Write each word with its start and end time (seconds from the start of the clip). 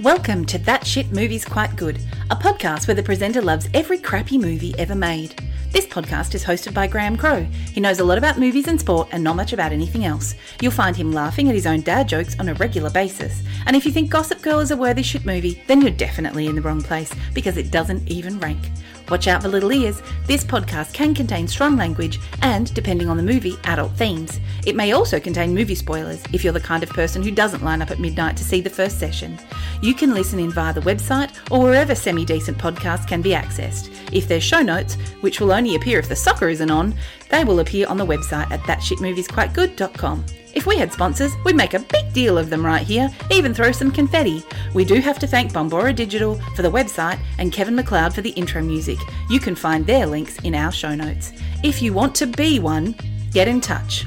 Welcome 0.00 0.44
to 0.46 0.58
That 0.58 0.86
Shit 0.86 1.10
Movie's 1.10 1.46
Quite 1.46 1.74
Good, 1.74 1.98
a 2.30 2.36
podcast 2.36 2.86
where 2.86 2.94
the 2.94 3.02
presenter 3.02 3.40
loves 3.40 3.66
every 3.72 3.96
crappy 3.96 4.36
movie 4.36 4.74
ever 4.78 4.94
made. 4.94 5.42
This 5.72 5.86
podcast 5.86 6.34
is 6.34 6.44
hosted 6.44 6.74
by 6.74 6.86
Graham 6.86 7.16
Crow. 7.16 7.44
He 7.72 7.80
knows 7.80 7.98
a 7.98 8.04
lot 8.04 8.18
about 8.18 8.38
movies 8.38 8.68
and 8.68 8.78
sport 8.78 9.08
and 9.12 9.24
not 9.24 9.36
much 9.36 9.54
about 9.54 9.72
anything 9.72 10.04
else. 10.04 10.34
You'll 10.60 10.70
find 10.70 10.94
him 10.94 11.12
laughing 11.12 11.48
at 11.48 11.54
his 11.54 11.66
own 11.66 11.80
dad 11.80 12.10
jokes 12.10 12.38
on 12.38 12.50
a 12.50 12.54
regular 12.54 12.90
basis. 12.90 13.42
And 13.64 13.74
if 13.74 13.86
you 13.86 13.90
think 13.90 14.10
Gossip 14.10 14.42
Girl 14.42 14.60
is 14.60 14.70
a 14.70 14.76
worthy 14.76 15.02
shit 15.02 15.24
movie, 15.24 15.62
then 15.66 15.80
you're 15.80 15.90
definitely 15.90 16.46
in 16.46 16.56
the 16.56 16.62
wrong 16.62 16.82
place 16.82 17.14
because 17.32 17.56
it 17.56 17.70
doesn't 17.70 18.06
even 18.06 18.38
rank. 18.38 18.70
Watch 19.10 19.28
out 19.28 19.42
for 19.42 19.48
little 19.48 19.72
ears. 19.72 20.02
This 20.26 20.44
podcast 20.44 20.92
can 20.92 21.14
contain 21.14 21.46
strong 21.46 21.76
language 21.76 22.20
and, 22.42 22.72
depending 22.74 23.08
on 23.08 23.16
the 23.16 23.22
movie, 23.22 23.56
adult 23.64 23.92
themes. 23.92 24.40
It 24.66 24.76
may 24.76 24.92
also 24.92 25.20
contain 25.20 25.54
movie 25.54 25.74
spoilers 25.74 26.22
if 26.32 26.42
you're 26.42 26.52
the 26.52 26.60
kind 26.60 26.82
of 26.82 26.90
person 26.90 27.22
who 27.22 27.30
doesn't 27.30 27.64
line 27.64 27.82
up 27.82 27.90
at 27.90 28.00
midnight 28.00 28.36
to 28.38 28.44
see 28.44 28.60
the 28.60 28.70
first 28.70 28.98
session. 28.98 29.38
You 29.82 29.94
can 29.94 30.14
listen 30.14 30.38
in 30.38 30.50
via 30.50 30.74
the 30.74 30.80
website 30.80 31.30
or 31.50 31.60
wherever 31.60 31.94
semi 31.94 32.24
decent 32.24 32.58
podcasts 32.58 33.06
can 33.06 33.22
be 33.22 33.30
accessed. 33.30 33.90
If 34.12 34.28
there's 34.28 34.42
show 34.42 34.62
notes, 34.62 34.94
which 35.20 35.40
will 35.40 35.52
only 35.52 35.76
appear 35.76 35.98
if 35.98 36.08
the 36.08 36.16
soccer 36.16 36.48
isn't 36.48 36.70
on, 36.70 36.94
they 37.28 37.44
will 37.44 37.60
appear 37.60 37.86
on 37.88 37.96
the 37.96 38.06
website 38.06 38.50
at 38.50 38.60
thatshitmoviesquitegood.com. 38.60 40.24
If 40.56 40.64
we 40.64 40.78
had 40.78 40.90
sponsors, 40.90 41.34
we'd 41.44 41.54
make 41.54 41.74
a 41.74 41.80
big 41.80 42.14
deal 42.14 42.38
of 42.38 42.48
them 42.48 42.64
right 42.64 42.82
here, 42.82 43.10
even 43.30 43.52
throw 43.52 43.72
some 43.72 43.90
confetti. 43.90 44.42
We 44.72 44.86
do 44.86 45.02
have 45.02 45.18
to 45.18 45.26
thank 45.26 45.52
Bombora 45.52 45.94
Digital 45.94 46.36
for 46.56 46.62
the 46.62 46.70
website 46.70 47.18
and 47.38 47.52
Kevin 47.52 47.76
MacLeod 47.76 48.14
for 48.14 48.22
the 48.22 48.30
intro 48.30 48.62
music. 48.62 48.98
You 49.28 49.38
can 49.38 49.54
find 49.54 49.86
their 49.86 50.06
links 50.06 50.38
in 50.44 50.54
our 50.54 50.72
show 50.72 50.94
notes. 50.94 51.32
If 51.62 51.82
you 51.82 51.92
want 51.92 52.14
to 52.16 52.26
be 52.26 52.58
one, 52.58 52.94
get 53.32 53.48
in 53.48 53.60
touch. 53.60 54.06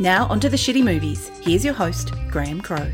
Now, 0.00 0.26
onto 0.26 0.48
the 0.48 0.56
shitty 0.56 0.82
movies. 0.82 1.30
Here's 1.42 1.64
your 1.64 1.74
host, 1.74 2.10
Graham 2.28 2.60
Crow. 2.60 2.90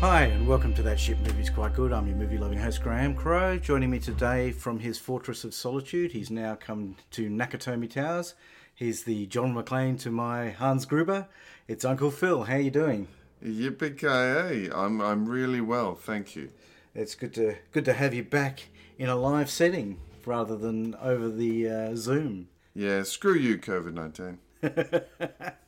Hi, 0.00 0.26
and 0.26 0.46
welcome 0.46 0.72
to 0.74 0.82
That 0.82 1.00
Shit 1.00 1.18
Movie's 1.24 1.50
Quite 1.50 1.74
Good. 1.74 1.92
I'm 1.92 2.06
your 2.06 2.14
movie 2.14 2.38
loving 2.38 2.60
host, 2.60 2.84
Graham 2.84 3.16
Crow. 3.16 3.58
Joining 3.58 3.90
me 3.90 3.98
today 3.98 4.52
from 4.52 4.78
his 4.78 4.96
Fortress 4.96 5.42
of 5.42 5.52
Solitude, 5.52 6.12
he's 6.12 6.30
now 6.30 6.54
come 6.54 6.94
to 7.10 7.28
Nakatomi 7.28 7.90
Towers. 7.90 8.34
He's 8.72 9.02
the 9.02 9.26
John 9.26 9.52
McClane 9.52 9.98
to 10.02 10.12
my 10.12 10.50
Hans 10.50 10.84
Gruber. 10.84 11.26
It's 11.66 11.84
Uncle 11.84 12.12
Phil. 12.12 12.44
How 12.44 12.54
are 12.54 12.60
you 12.60 12.70
doing? 12.70 13.08
Yippee 13.44 14.72
I'm 14.72 15.00
I'm 15.00 15.28
really 15.28 15.60
well, 15.60 15.96
thank 15.96 16.36
you. 16.36 16.50
It's 16.94 17.16
good 17.16 17.34
to 17.34 17.56
good 17.72 17.84
to 17.86 17.92
have 17.92 18.14
you 18.14 18.22
back 18.22 18.68
in 19.00 19.08
a 19.08 19.16
live 19.16 19.50
setting 19.50 19.98
rather 20.24 20.56
than 20.56 20.94
over 21.02 21.28
the 21.28 21.68
uh, 21.68 21.96
Zoom. 21.96 22.46
Yeah, 22.72 23.02
screw 23.02 23.34
you, 23.34 23.58
COVID 23.58 23.94
nineteen. 23.94 24.38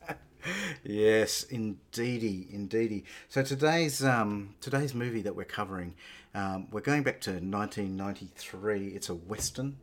Yes, 0.83 1.43
indeedy, 1.43 2.47
indeedy. 2.51 3.05
So 3.29 3.43
today's 3.43 4.03
um, 4.03 4.55
today's 4.61 4.93
movie 4.93 5.21
that 5.21 5.35
we're 5.35 5.43
covering, 5.45 5.93
um, 6.33 6.67
we're 6.71 6.81
going 6.81 7.03
back 7.03 7.21
to 7.21 7.31
1993. 7.31 8.87
It's 8.89 9.09
a 9.09 9.15
western. 9.15 9.77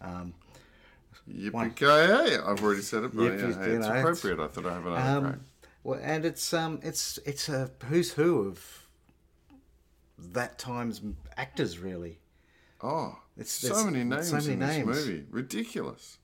Um, 0.00 0.34
Yippee 1.28 2.42
I've 2.46 2.62
already 2.62 2.82
said 2.82 3.04
it, 3.04 3.14
but 3.14 3.22
yeah, 3.22 3.30
hey, 3.30 3.36
it's 3.48 3.56
know, 3.56 3.74
it's- 3.74 3.86
appropriate. 3.86 4.40
I 4.40 4.48
thought 4.48 4.66
I 4.66 4.74
have 4.74 4.82
crack. 4.82 5.04
um, 5.34 5.40
well, 5.84 6.00
and 6.02 6.24
it's 6.24 6.52
um, 6.52 6.80
it's 6.82 7.18
it's 7.24 7.48
a 7.48 7.70
who's 7.88 8.12
who 8.12 8.48
of 8.48 8.86
that 10.18 10.58
time's 10.58 11.00
actors, 11.36 11.78
really. 11.78 12.18
Oh, 12.82 13.18
it's- 13.36 13.50
so 13.52 13.84
many 13.84 14.04
names 14.04 14.28
so 14.28 14.36
many 14.36 14.52
in 14.54 14.58
names. 14.58 14.86
this 14.86 15.06
movie. 15.06 15.24
Ridiculous. 15.30 16.18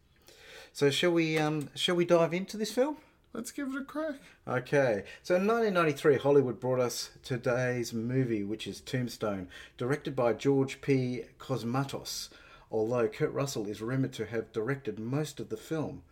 So 0.72 0.90
shall 0.90 1.12
we 1.12 1.38
um, 1.38 1.70
shall 1.74 1.94
we 1.94 2.04
dive 2.04 2.34
into 2.34 2.56
this 2.56 2.72
film? 2.72 2.96
Let's 3.36 3.52
give 3.52 3.68
it 3.68 3.82
a 3.82 3.84
crack. 3.84 4.14
Okay, 4.48 5.04
so 5.22 5.34
in 5.34 5.46
1993, 5.46 6.16
Hollywood 6.16 6.58
brought 6.58 6.80
us 6.80 7.10
today's 7.22 7.92
movie, 7.92 8.42
which 8.42 8.66
is 8.66 8.80
Tombstone, 8.80 9.48
directed 9.76 10.16
by 10.16 10.32
George 10.32 10.80
P. 10.80 11.24
Cosmatos, 11.38 12.30
although 12.72 13.08
Kurt 13.08 13.30
Russell 13.34 13.68
is 13.68 13.82
rumoured 13.82 14.14
to 14.14 14.24
have 14.24 14.54
directed 14.54 14.98
most 14.98 15.38
of 15.38 15.50
the 15.50 15.58
film. 15.58 16.02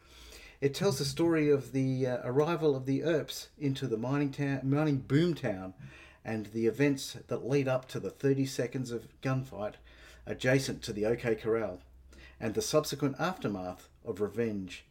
It 0.61 0.75
tells 0.75 0.99
the 0.99 1.07
story 1.07 1.49
of 1.49 1.73
the 1.73 2.07
uh, 2.07 2.19
arrival 2.25 2.77
of 2.77 2.85
the 2.85 3.03
Earps 3.03 3.49
into 3.59 3.87
the 3.87 3.97
mining 3.97 4.31
town, 4.31 4.61
mining 4.63 5.01
boomtown, 5.09 5.73
and 6.27 6.45
the 6.53 6.67
events 6.67 7.17
that 7.29 7.49
lead 7.49 7.69
up 7.69 7.89
to 7.89 8.01
the 8.01 8.11
30 8.11 8.45
seconds 8.45 8.91
of 8.91 9.09
gunfight 9.23 9.77
adjacent 10.27 10.83
to 10.83 10.93
the 10.93 11.07
OK 11.07 11.37
Corral, 11.37 11.81
and 12.39 12.53
the 12.53 12.61
subsequent 12.61 13.17
aftermath 13.19 13.89
of 14.05 14.21
revenge 14.21 14.85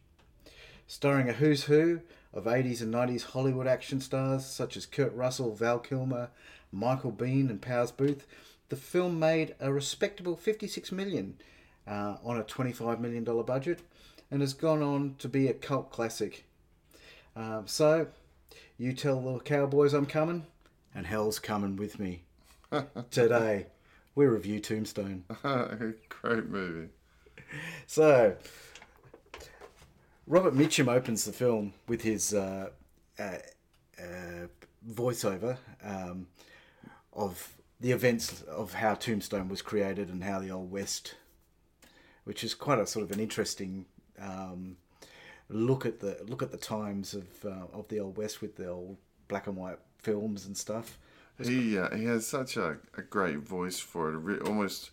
starring 0.86 1.28
a 1.28 1.32
who's 1.32 1.64
who 1.64 2.00
of 2.34 2.44
80s 2.44 2.82
and 2.82 2.92
90s 2.92 3.22
Hollywood 3.22 3.66
action 3.66 4.00
stars 4.00 4.44
such 4.44 4.76
as 4.76 4.84
Kurt 4.84 5.14
Russell, 5.14 5.54
Val 5.54 5.78
Kilmer, 5.78 6.30
Michael 6.72 7.12
Biehn, 7.12 7.48
and 7.48 7.62
Powers 7.62 7.92
Boothe. 7.92 8.22
The 8.68 8.76
film 8.76 9.18
made 9.18 9.54
a 9.60 9.72
respectable 9.72 10.36
56 10.36 10.90
million 10.90 11.36
uh, 11.86 12.16
on 12.24 12.38
a 12.38 12.42
25 12.42 13.00
million 13.00 13.24
dollar 13.24 13.44
budget, 13.44 13.80
and 14.30 14.40
has 14.40 14.52
gone 14.52 14.82
on 14.82 15.14
to 15.18 15.28
be 15.28 15.46
a 15.46 15.54
cult 15.54 15.90
classic. 15.92 16.44
Um, 17.36 17.66
so, 17.66 18.08
you 18.78 18.92
tell 18.92 19.20
the 19.20 19.38
cowboys 19.40 19.94
I'm 19.94 20.06
coming, 20.06 20.46
and 20.94 21.06
hell's 21.06 21.38
coming 21.38 21.76
with 21.76 22.00
me. 22.00 22.22
Today, 23.10 23.66
we 24.14 24.26
review 24.26 24.58
Tombstone. 24.58 25.24
Great 25.42 26.46
movie. 26.48 26.88
So, 27.86 28.36
Robert 30.26 30.54
Mitchum 30.54 30.88
opens 30.88 31.24
the 31.24 31.32
film 31.32 31.74
with 31.86 32.02
his 32.02 32.32
uh, 32.32 32.70
uh, 33.18 33.38
uh, 33.98 34.46
voiceover 34.88 35.58
um, 35.82 36.26
of 37.12 37.54
the 37.80 37.92
events 37.92 38.42
of 38.42 38.74
how 38.74 38.94
Tombstone 38.94 39.48
was 39.48 39.60
created 39.60 40.08
and 40.08 40.24
how 40.24 40.40
the 40.40 40.50
Old 40.50 40.70
West, 40.70 41.16
which 42.24 42.42
is 42.42 42.54
quite 42.54 42.78
a 42.78 42.86
sort 42.86 43.04
of 43.04 43.12
an 43.12 43.20
interesting 43.20 43.84
um, 44.18 44.76
look 45.50 45.84
at 45.84 46.00
the 46.00 46.18
look 46.26 46.42
at 46.42 46.50
the 46.50 46.56
times 46.56 47.14
of 47.14 47.26
uh, 47.44 47.66
of 47.72 47.88
the 47.88 48.00
Old 48.00 48.16
West 48.16 48.40
with 48.40 48.56
the 48.56 48.68
old 48.68 48.96
black 49.28 49.46
and 49.46 49.56
white 49.56 49.78
films 49.98 50.46
and 50.46 50.56
stuff. 50.56 50.98
He 51.42 51.76
uh, 51.76 51.94
he 51.94 52.04
has 52.04 52.26
such 52.26 52.56
a, 52.56 52.78
a 52.96 53.02
great 53.02 53.38
voice 53.38 53.78
for 53.78 54.30
it. 54.30 54.42
Almost, 54.42 54.90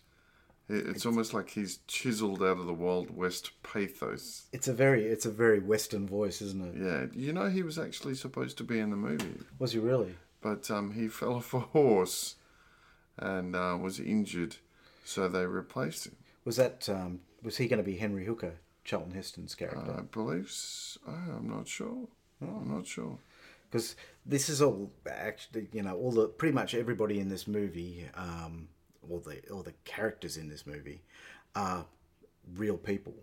it- 0.68 0.86
it's 0.88 1.04
almost 1.06 1.34
like 1.34 1.50
he's 1.50 1.78
chiseled 1.88 2.42
out 2.42 2.58
of 2.58 2.66
the 2.66 2.72
Wild 2.74 3.10
West 3.14 3.50
pathos. 3.62 4.46
It's 4.52 4.68
a 4.68 4.72
very 4.72 5.04
it's 5.04 5.26
a 5.26 5.30
very 5.30 5.58
Western 5.60 6.06
voice, 6.06 6.40
isn't 6.42 6.62
it? 6.62 6.80
Yeah, 6.80 7.06
you 7.20 7.32
know 7.32 7.48
he 7.48 7.62
was 7.62 7.78
actually 7.78 8.14
supposed 8.14 8.56
to 8.58 8.64
be 8.64 8.78
in 8.78 8.90
the 8.90 8.96
movie. 8.96 9.40
Was 9.58 9.72
he 9.72 9.78
really? 9.78 10.14
but 10.40 10.70
um, 10.70 10.92
he 10.92 11.06
fell 11.18 11.34
off 11.34 11.54
a 11.54 11.60
horse 11.60 12.36
and 13.18 13.54
uh, 13.54 13.76
was 13.80 14.00
injured, 14.00 14.56
so 15.04 15.28
they 15.28 15.46
replaced 15.46 16.06
him. 16.06 16.16
Was 16.44 16.56
that 16.56 16.88
um, 16.88 17.20
was 17.42 17.56
he 17.58 17.68
going 17.68 17.78
to 17.78 17.84
be 17.88 17.96
Henry 17.98 18.24
Hooker, 18.24 18.54
Charlton 18.84 19.12
Heston's 19.14 19.54
character? 19.54 19.94
I 19.98 20.02
believe. 20.02 20.46
s- 20.46 20.98
oh, 21.06 21.12
I'm 21.12 21.48
not 21.48 21.68
sure. 21.68 22.08
I'm 22.40 22.68
not 22.74 22.86
sure. 22.86 23.18
because 23.70 23.94
this 24.26 24.48
is 24.48 24.60
all 24.60 24.90
actually 25.08 25.68
you 25.72 25.82
know 25.82 25.96
all 25.96 26.10
the 26.10 26.26
pretty 26.26 26.52
much 26.54 26.74
everybody 26.74 27.20
in 27.20 27.28
this 27.28 27.46
movie 27.46 28.08
um 28.14 28.68
all 29.08 29.18
the 29.20 29.40
all 29.50 29.62
the 29.62 29.74
characters 29.84 30.36
in 30.36 30.48
this 30.48 30.66
movie 30.66 31.02
are 31.54 31.86
real 32.56 32.76
people 32.76 33.14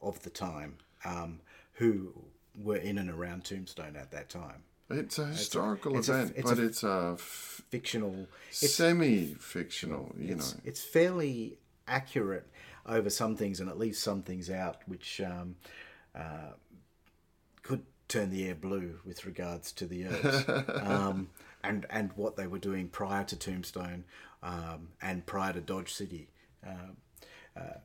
of 0.00 0.22
the 0.22 0.30
time 0.30 0.76
um 1.04 1.40
who 1.72 2.12
were 2.60 2.76
in 2.76 2.98
and 2.98 3.10
around 3.10 3.44
tombstone 3.44 3.96
at 3.96 4.10
that 4.12 4.28
time. 4.28 4.62
It's 4.90 5.18
a 5.18 5.26
historical 5.26 5.96
it's 5.98 6.08
a- 6.08 6.12
event, 6.14 6.32
it's 6.36 6.50
but 6.50 6.58
a- 6.58 6.64
it's 6.64 6.82
a 6.82 7.10
f- 7.14 7.62
fictional 7.70 8.26
it's 8.48 8.74
semi-fictional. 8.74 10.12
You 10.18 10.34
it's, 10.34 10.54
know, 10.54 10.60
it's 10.64 10.82
fairly 10.82 11.58
accurate 11.86 12.46
over 12.86 13.10
some 13.10 13.36
things 13.36 13.60
and 13.60 13.68
it 13.70 13.76
leaves 13.78 13.98
some 13.98 14.22
things 14.22 14.48
out 14.50 14.78
which 14.86 15.20
um, 15.20 15.56
uh, 16.14 16.52
could 17.62 17.82
turn 18.08 18.30
the 18.30 18.48
air 18.48 18.54
blue 18.54 18.98
with 19.04 19.26
regards 19.26 19.72
to 19.72 19.86
the 19.86 20.04
Earps 20.06 20.48
um, 20.82 21.28
and 21.62 21.86
and 21.90 22.10
what 22.16 22.36
they 22.36 22.46
were 22.46 22.58
doing 22.58 22.88
prior 22.88 23.24
to 23.24 23.36
Tombstone 23.36 24.04
um, 24.42 24.88
and 25.02 25.26
prior 25.26 25.52
to 25.52 25.60
Dodge 25.60 25.92
City. 25.92 26.28
Um 26.66 26.96
uh, 27.56 27.78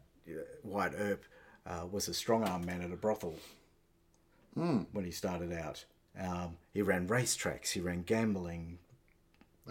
Wyatt 0.64 0.94
Earp 0.98 1.26
uh, 1.66 1.86
was 1.92 2.08
a 2.08 2.14
strong 2.14 2.44
arm 2.48 2.66
man 2.66 2.82
at 2.82 2.92
a 2.92 2.96
brothel 2.96 3.36
when 4.54 5.04
he 5.04 5.12
started 5.12 5.52
out. 5.52 5.86
Um, 6.20 6.58
he 6.74 6.82
ran 6.84 7.08
racetracks, 7.08 7.72
he 7.72 7.80
ran 7.82 8.04
gambling, 8.04 8.78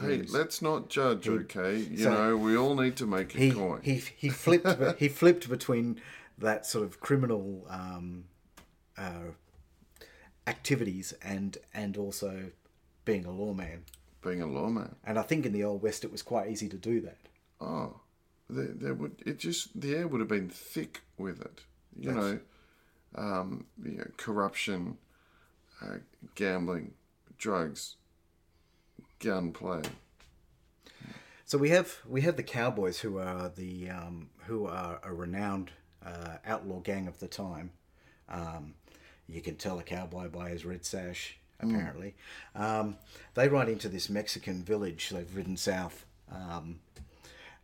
hey, 0.00 0.22
let's 0.22 0.60
not 0.60 0.88
judge, 0.88 1.28
okay? 1.28 1.76
You 1.76 1.98
so- 1.98 2.14
know, 2.14 2.36
we 2.36 2.56
all 2.56 2.74
need 2.74 2.96
to 2.96 3.06
make 3.06 3.34
a 3.34 3.38
he 3.38 3.52
coin. 3.52 3.80
he 3.82 4.02
he 4.16 4.28
flipped 4.28 4.98
he 4.98 5.08
flipped 5.08 5.48
between 5.48 6.00
that 6.38 6.66
sort 6.66 6.84
of 6.84 6.98
criminal 7.00 7.64
um, 7.70 8.24
uh, 8.98 9.30
activities 10.46 11.14
and 11.22 11.58
and 11.72 11.96
also 11.96 12.50
being 13.04 13.24
a 13.24 13.30
lawman. 13.30 13.84
Being 14.22 14.42
a 14.42 14.46
lawman. 14.46 14.94
And 15.04 15.18
I 15.18 15.22
think 15.22 15.44
in 15.46 15.52
the 15.52 15.64
old 15.64 15.82
west 15.82 16.04
it 16.04 16.12
was 16.12 16.22
quite 16.22 16.48
easy 16.50 16.68
to 16.68 16.76
do 16.76 17.00
that. 17.00 17.18
Oh, 17.60 18.00
there, 18.48 18.68
there 18.72 18.94
would 18.94 19.22
it 19.26 19.38
just 19.38 19.78
the 19.80 19.94
air 19.94 20.06
would 20.06 20.20
have 20.20 20.28
been 20.28 20.48
thick 20.48 21.00
with 21.18 21.40
it. 21.40 21.62
You 21.98 22.12
That's- 22.12 22.24
know, 22.24 22.40
um, 23.14 23.66
you 23.84 23.98
know, 23.98 24.06
corruption, 24.16 24.96
uh, 25.82 25.96
gambling, 26.34 26.94
drugs, 27.36 27.96
gunplay. 29.18 29.82
So 31.44 31.58
we 31.58 31.70
have 31.70 31.98
we 32.08 32.22
have 32.22 32.36
the 32.36 32.42
cowboys 32.42 33.00
who 33.00 33.18
are 33.18 33.48
the 33.50 33.90
um, 33.90 34.30
who 34.46 34.66
are 34.66 35.00
a 35.02 35.12
renowned 35.12 35.70
uh, 36.04 36.36
outlaw 36.46 36.80
gang 36.80 37.08
of 37.08 37.18
the 37.18 37.28
time. 37.28 37.72
Um, 38.28 38.74
you 39.28 39.40
can 39.42 39.56
tell 39.56 39.78
a 39.78 39.82
cowboy 39.82 40.28
by 40.28 40.48
his 40.50 40.64
red 40.64 40.84
sash. 40.84 41.38
Apparently, 41.62 42.14
um, 42.54 42.96
they 43.34 43.48
ride 43.48 43.68
into 43.68 43.88
this 43.88 44.08
Mexican 44.10 44.62
village. 44.64 45.10
They've 45.10 45.36
ridden 45.36 45.56
south, 45.56 46.04
um, 46.30 46.80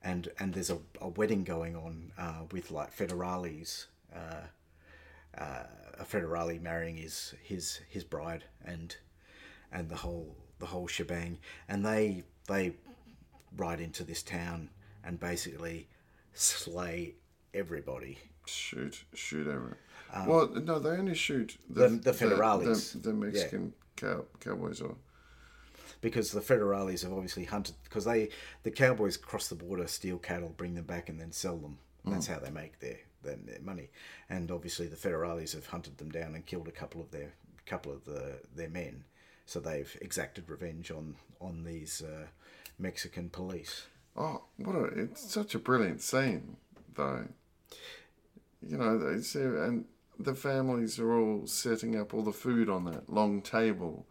and 0.02 0.28
and 0.38 0.54
there's 0.54 0.70
a, 0.70 0.78
a 1.00 1.08
wedding 1.08 1.44
going 1.44 1.74
on 1.76 2.12
uh, 2.18 2.42
with 2.52 2.70
like 2.70 2.96
federales. 2.96 3.86
Uh, 4.14 4.46
uh, 5.36 5.64
a 6.00 6.04
federale 6.04 6.60
marrying 6.62 6.96
his 6.96 7.34
his 7.42 7.80
his 7.88 8.04
bride 8.04 8.44
and 8.64 8.96
and 9.72 9.88
the 9.88 9.96
whole 9.96 10.36
the 10.60 10.66
whole 10.66 10.86
shebang 10.86 11.38
and 11.68 11.84
they 11.84 12.22
they 12.46 12.72
ride 13.56 13.80
into 13.80 14.04
this 14.04 14.22
town 14.22 14.70
and 15.04 15.18
basically 15.20 15.88
slay 16.34 17.14
everybody 17.52 18.16
Shoot, 18.46 19.04
shoot 19.12 19.46
everyone. 19.46 19.76
well, 20.26 20.48
no, 20.48 20.78
they 20.78 20.90
only 20.90 21.14
shoot 21.14 21.58
the 21.68 21.86
Um, 21.86 21.98
The- 22.00 22.12
the 22.12 22.24
federales. 22.24 22.92
the, 22.92 22.98
the 23.10 23.12
Mexican 23.12 23.74
cow, 24.00 24.24
cowboys. 24.40 24.80
Or 24.80 24.96
because 26.00 26.30
the 26.30 26.40
federales 26.40 27.02
have 27.02 27.12
obviously 27.12 27.44
hunted 27.44 27.74
because 27.84 28.04
they 28.04 28.28
the 28.62 28.70
cowboys 28.70 29.16
cross 29.16 29.48
the 29.48 29.54
border 29.54 29.86
steal 29.86 30.18
cattle 30.18 30.54
bring 30.56 30.74
them 30.74 30.84
back 30.84 31.08
and 31.08 31.20
then 31.20 31.32
sell 31.32 31.56
them 31.56 31.78
that's 32.04 32.28
how 32.28 32.38
they 32.38 32.50
make 32.50 32.78
their, 32.78 32.98
their 33.24 33.36
their 33.44 33.60
money 33.60 33.90
and 34.30 34.52
obviously 34.52 34.86
the 34.86 34.96
federales 34.96 35.54
have 35.54 35.66
hunted 35.66 35.98
them 35.98 36.08
down 36.08 36.36
and 36.36 36.46
killed 36.46 36.68
a 36.68 36.72
couple 36.72 37.00
of 37.00 37.10
their 37.10 37.32
couple 37.66 37.90
of 37.90 38.04
the 38.04 38.38
their 38.54 38.68
men 38.68 39.02
so 39.44 39.58
they've 39.58 39.98
exacted 40.00 40.48
revenge 40.48 40.92
on 40.92 41.16
on 41.40 41.64
these 41.64 42.00
uh, 42.00 42.26
Mexican 42.78 43.28
police 43.28 43.86
oh, 44.18 44.42
what 44.56 44.76
a! 44.76 44.84
It's 44.84 45.32
such 45.32 45.54
a 45.54 45.58
brilliant 45.58 46.02
scene, 46.02 46.56
though. 46.94 47.26
You 48.66 48.76
know, 48.76 48.98
they 48.98 49.22
say, 49.22 49.40
and 49.40 49.84
the 50.18 50.34
families 50.34 50.98
are 50.98 51.18
all 51.18 51.46
setting 51.46 51.98
up 51.98 52.12
all 52.12 52.22
the 52.22 52.32
food 52.32 52.68
on 52.68 52.84
that 52.86 53.08
long 53.08 53.40
table, 53.40 54.06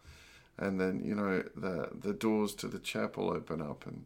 and 0.56 0.80
then 0.80 1.02
you 1.04 1.14
know 1.14 1.42
the 1.54 1.90
the 1.98 2.12
doors 2.12 2.54
to 2.56 2.68
the 2.68 2.78
chapel 2.78 3.30
open 3.30 3.60
up, 3.60 3.86
and 3.86 4.04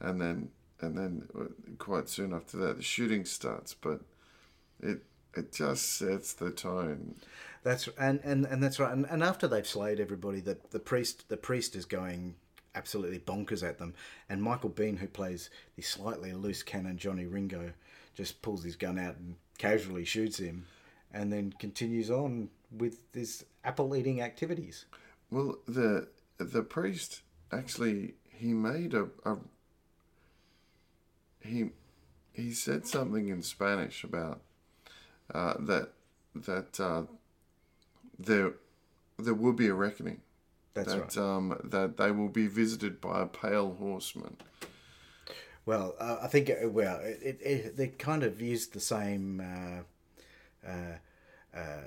and 0.00 0.20
then 0.20 0.50
and 0.80 0.96
then 0.96 1.28
uh, 1.38 1.44
quite 1.78 2.08
soon 2.08 2.32
after 2.32 2.56
that 2.58 2.76
the 2.76 2.82
shooting 2.82 3.24
starts, 3.24 3.74
but 3.74 4.00
it 4.80 5.02
it 5.34 5.52
just 5.52 5.96
sets 5.96 6.32
the 6.32 6.50
tone. 6.50 7.16
That's 7.62 7.88
and, 7.98 8.20
and, 8.22 8.46
and 8.46 8.62
that's 8.62 8.78
right. 8.78 8.92
And, 8.92 9.06
and 9.10 9.22
after 9.22 9.48
they've 9.48 9.66
slayed 9.66 9.98
everybody, 10.00 10.40
the, 10.40 10.56
the 10.70 10.78
priest 10.78 11.28
the 11.28 11.36
priest 11.36 11.74
is 11.74 11.84
going 11.84 12.36
absolutely 12.74 13.18
bonkers 13.18 13.66
at 13.66 13.78
them. 13.78 13.94
And 14.28 14.42
Michael 14.42 14.70
Biehn, 14.70 14.98
who 14.98 15.08
plays 15.08 15.50
the 15.74 15.82
slightly 15.82 16.32
loose 16.32 16.62
cannon 16.62 16.98
Johnny 16.98 17.26
Ringo, 17.26 17.72
just 18.14 18.40
pulls 18.42 18.62
his 18.62 18.76
gun 18.76 18.98
out 18.98 19.16
and 19.16 19.36
casually 19.58 20.04
shoots 20.04 20.38
him, 20.38 20.66
and 21.16 21.32
then 21.32 21.52
continues 21.58 22.10
on 22.10 22.50
with 22.70 22.98
his 23.14 23.44
apple 23.64 23.96
eating 23.96 24.20
activities. 24.20 24.84
Well, 25.30 25.56
the 25.66 26.08
the 26.38 26.62
priest 26.62 27.22
actually 27.50 28.14
he 28.28 28.52
made 28.52 28.92
a, 28.92 29.08
a 29.24 29.38
he 31.40 31.70
he 32.32 32.52
said 32.52 32.86
something 32.86 33.28
in 33.28 33.42
Spanish 33.42 34.04
about 34.04 34.42
uh, 35.34 35.54
that 35.58 35.92
that 36.34 36.78
uh, 36.78 37.02
there 38.18 38.52
there 39.18 39.34
will 39.34 39.54
be 39.54 39.68
a 39.68 39.74
reckoning. 39.74 40.20
That's 40.74 40.92
that 40.92 41.16
right. 41.16 41.16
um, 41.16 41.58
that 41.64 41.96
they 41.96 42.10
will 42.10 42.28
be 42.28 42.46
visited 42.46 43.00
by 43.00 43.22
a 43.22 43.26
pale 43.26 43.74
horseman. 43.78 44.36
Well, 45.64 45.94
uh, 45.98 46.18
I 46.20 46.26
think 46.28 46.50
uh, 46.50 46.68
well, 46.68 47.00
it, 47.00 47.20
it, 47.22 47.40
it 47.42 47.76
they 47.78 47.88
kind 47.88 48.22
of 48.22 48.42
used 48.42 48.74
the 48.74 48.80
same 48.80 49.40
uh, 51.56 51.80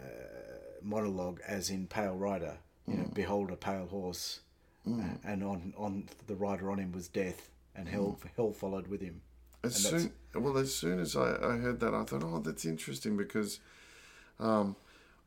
monologue 0.81 1.39
as 1.47 1.69
in 1.69 1.87
Pale 1.87 2.15
Rider. 2.15 2.57
You 2.87 2.95
know, 2.95 3.11
behold 3.13 3.51
a 3.51 3.55
pale 3.55 3.85
horse, 3.85 4.39
uh, 4.87 5.01
and 5.23 5.43
on 5.43 5.73
on 5.77 6.09
the 6.25 6.35
rider 6.35 6.71
on 6.71 6.79
him 6.79 6.91
was 6.91 7.07
death, 7.07 7.51
and 7.75 7.87
hell 7.87 8.17
hell 8.35 8.51
followed 8.51 8.87
with 8.87 9.01
him. 9.01 9.21
As 9.63 9.75
soon 9.75 10.11
well, 10.33 10.57
as 10.57 10.73
soon 10.73 10.99
as 10.99 11.15
I, 11.15 11.35
I 11.35 11.57
heard 11.57 11.79
that, 11.81 11.93
I 11.93 12.03
thought, 12.03 12.23
oh, 12.23 12.39
that's 12.39 12.65
interesting 12.65 13.15
because 13.15 13.59
um, 14.39 14.75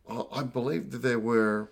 I, 0.08 0.22
I 0.32 0.42
believe 0.42 0.90
that 0.90 1.02
there 1.02 1.18
were 1.18 1.70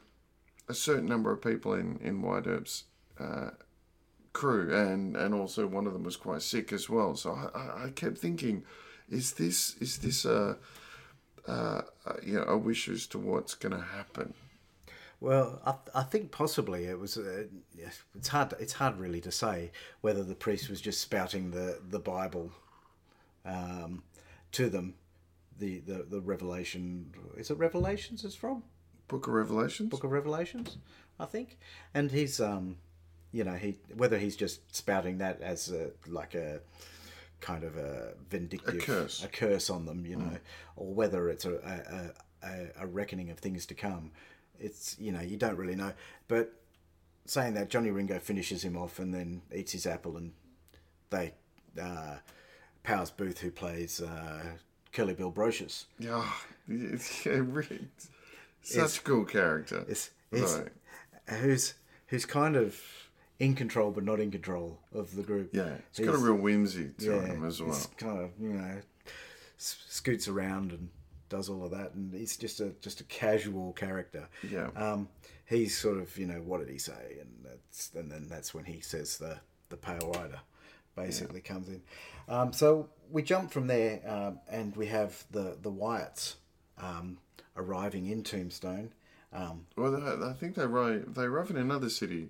a 0.69 0.75
certain 0.75 1.07
number 1.07 1.33
of 1.33 1.43
people 1.43 1.75
in 1.75 1.99
in 2.03 2.23
Wyatt 2.23 2.47
Earp's 2.47 2.85
uh, 3.19 3.51
crew, 4.33 4.73
and 4.73 5.17
and 5.17 5.35
also 5.35 5.67
one 5.67 5.87
of 5.87 5.93
them 5.93 6.05
was 6.05 6.17
quite 6.17 6.43
sick 6.43 6.73
as 6.73 6.89
well. 6.89 7.17
So 7.17 7.33
I, 7.33 7.59
I, 7.59 7.85
I 7.87 7.91
kept 7.91 8.19
thinking, 8.19 8.63
is 9.09 9.33
this 9.33 9.77
is 9.81 9.99
this 9.99 10.25
a, 10.25 10.57
uh, 11.47 11.83
you 12.23 12.35
know 12.35 12.45
a 12.45 12.57
wish 12.57 12.89
as 12.89 13.07
to 13.09 13.19
what's 13.19 13.55
going 13.55 13.73
to 13.73 13.83
happen? 13.83 14.35
Well, 15.21 15.61
I, 15.67 16.01
I 16.01 16.03
think 16.03 16.31
possibly 16.31 16.87
it 16.87 16.99
was. 16.99 17.17
Uh, 17.19 17.45
it's 18.15 18.29
hard. 18.29 18.55
It's 18.59 18.75
hard 18.75 18.99
really 18.99 19.21
to 19.21 19.31
say 19.31 19.71
whether 20.01 20.23
the 20.23 20.35
priest 20.35 20.71
was 20.71 20.81
just 20.81 21.01
spouting 21.01 21.51
the 21.51 21.79
the 21.89 21.99
Bible 21.99 22.51
um, 23.45 24.03
to 24.53 24.69
them. 24.69 24.95
The, 25.59 25.81
the 25.81 26.07
the 26.09 26.21
Revelation 26.21 27.13
is 27.37 27.51
it 27.51 27.59
Revelations? 27.59 28.25
It's 28.25 28.35
from 28.35 28.63
Book 29.09 29.27
of 29.27 29.35
Revelations. 29.35 29.91
Book 29.91 30.05
of 30.05 30.11
Revelations, 30.11 30.79
I 31.19 31.27
think. 31.27 31.59
And 31.93 32.11
he's 32.11 32.41
um, 32.41 32.77
you 33.33 33.45
know, 33.45 33.55
he 33.55 33.79
whether 33.95 34.19
he's 34.19 34.37
just 34.37 34.75
spouting 34.75 35.19
that 35.19 35.41
as 35.41 35.71
a 35.71 35.91
like 36.07 36.35
a 36.35 36.61
kind 37.41 37.65
of 37.65 37.77
a 37.77 38.13
vindictive 38.29 38.75
A 38.77 38.79
curse. 38.79 39.25
a 39.25 39.29
curse 39.29 39.71
on 39.71 39.87
them, 39.87 40.05
you 40.07 40.17
know, 40.17 40.37
or 40.77 40.93
whether 40.95 41.29
it's 41.31 41.45
a 41.45 42.13
a, 42.43 42.69
a 42.81 42.87
reckoning 42.87 43.31
of 43.31 43.39
things 43.39 43.67
to 43.67 43.75
come. 43.75 44.11
It's 44.59 44.97
you 44.99 45.13
know 45.13 45.21
you 45.21 45.37
don't 45.37 45.57
really 45.57 45.77
know, 45.77 45.93
but 46.29 46.53
saying 47.27 47.55
that 47.55 47.71
Johnny 47.71 47.91
Ringo 47.91 48.19
finishes 48.19 48.65
him 48.65 48.77
off 48.77 48.99
and 48.99 49.15
then 49.15 49.43
eats 49.55 49.73
his 49.73 49.87
apple 49.87 50.17
and 50.17 50.33
they 51.11 51.33
uh, 51.81 52.17
Powers 52.83 53.11
Boothe 53.11 53.39
who 53.39 53.51
plays 53.51 54.01
uh, 54.01 54.43
Curly 54.93 55.15
Bill 55.15 55.31
Brocius 55.33 55.85
Yeah, 55.99 56.29
it's 56.69 57.25
yeah, 57.27 57.41
really, 57.45 57.89
such 58.63 58.99
a 58.99 59.03
cool 59.03 59.25
character. 59.25 59.85
is 59.89 60.11
Right. 60.33 60.69
who's 61.41 61.75
who's 62.09 62.25
kind 62.27 62.57
of 62.57 62.81
in 63.41 63.55
control 63.55 63.91
but 63.91 64.05
not 64.05 64.21
in 64.21 64.31
control 64.31 64.79
of 64.95 65.17
the 65.17 65.23
group. 65.23 65.51
Yeah, 65.53 65.75
it's 65.89 65.99
got 65.99 66.15
a 66.15 66.19
real 66.19 66.37
whimsy 66.37 66.91
to 66.99 67.05
yeah, 67.05 67.27
him 67.27 67.45
as 67.45 67.61
well. 67.61 67.75
He's 67.75 67.87
kind 67.97 68.21
of 68.21 68.31
you 68.39 68.53
know 68.53 68.81
scoots 69.57 70.29
around 70.29 70.71
and 70.71 70.89
does 71.29 71.49
all 71.49 71.65
of 71.65 71.71
that, 71.73 71.95
and 71.95 72.15
he's 72.15 72.37
just 72.37 72.61
a 72.61 72.71
just 72.81 73.01
a 73.01 73.05
casual 73.05 73.73
character. 73.73 74.29
Yeah. 74.49 74.69
Um, 74.77 75.09
he's 75.47 75.77
sort 75.77 75.99
of 75.99 76.17
you 76.17 76.27
know 76.27 76.43
what 76.43 76.61
did 76.61 76.69
he 76.69 76.79
say, 76.79 77.19
and 77.21 77.31
that's 77.43 77.91
and 77.95 78.11
then 78.11 78.29
that's 78.29 78.55
when 78.55 78.65
he 78.65 78.81
says 78.81 79.19
the 79.19 79.39
the 79.71 79.77
pale 79.77 80.13
rider 80.15 80.41
basically 80.95 81.41
comes 81.41 81.69
in. 81.69 81.81
Um, 82.29 82.53
so 82.53 82.89
we 83.11 83.23
jump 83.23 83.51
from 83.51 83.67
there, 83.67 84.01
um, 84.07 84.41
and 84.49 84.77
we 84.77 84.87
have 84.87 85.25
the 85.31 85.57
the 85.61 85.71
Wyatts 85.71 86.35
um, 86.79 87.19
arriving 87.57 88.07
in 88.07 88.23
Tombstone. 88.23 88.93
Um, 89.33 89.67
Well, 89.77 89.93
they, 89.93 90.27
I 90.27 90.33
think 90.33 90.57
they 90.57 90.63
arrive. 90.63 91.15
They 91.15 91.23
arrive 91.23 91.51
in 91.51 91.57
another 91.57 91.89
city, 91.89 92.29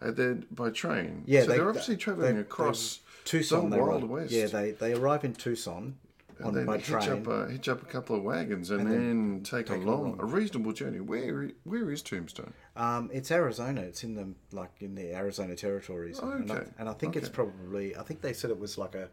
uh, 0.00 0.10
they're 0.10 0.34
by 0.50 0.70
train. 0.70 1.24
Yeah, 1.26 1.42
so 1.42 1.46
they, 1.48 1.58
are 1.58 1.68
obviously 1.68 1.96
traveling 1.96 2.34
they- 2.36 2.40
across 2.40 3.00
Tucson. 3.24 3.70
the 3.70 3.76
they 3.76 3.82
Wild 3.82 4.04
West. 4.04 4.32
Yeah, 4.32 4.46
they 4.46 4.72
they 4.72 4.92
arrive 4.92 5.24
in 5.24 5.34
Tucson 5.34 5.96
on 6.40 6.48
and 6.48 6.56
then 6.56 6.66
by 6.66 6.76
hitch 6.76 6.86
train. 6.86 7.10
up, 7.12 7.26
a, 7.26 7.48
hitch 7.50 7.68
up 7.68 7.82
a 7.82 7.86
couple 7.86 8.14
of 8.14 8.22
wagons 8.22 8.70
and, 8.70 8.82
And 8.82 8.90
then 8.90 9.32
then 9.34 9.42
take, 9.42 9.66
take 9.66 9.76
a 9.78 9.80
long, 9.80 10.16
a 10.18 10.24
reasonable 10.24 10.72
journey. 10.72 11.00
Where 11.00 11.50
where 11.64 11.90
is 11.90 12.02
Tombstone? 12.02 12.52
Um, 12.76 13.10
it's 13.12 13.30
Arizona. 13.30 13.80
It's 13.80 14.04
in 14.04 14.14
the 14.14 14.34
like 14.52 14.70
in 14.80 14.94
the 14.94 15.14
Arizona 15.14 15.56
territories, 15.56 16.18
and, 16.18 16.50
I, 16.50 16.54
Okay, 16.56 16.66
and 16.78 16.88
I 16.88 16.92
think 16.92 17.16
it's 17.16 17.28
probably. 17.28 17.96
I 17.96 18.02
think 18.02 18.20
they 18.20 18.32
said 18.32 18.50
it 18.50 18.58
was 18.58 18.76
like 18.76 18.94
a 18.94 19.08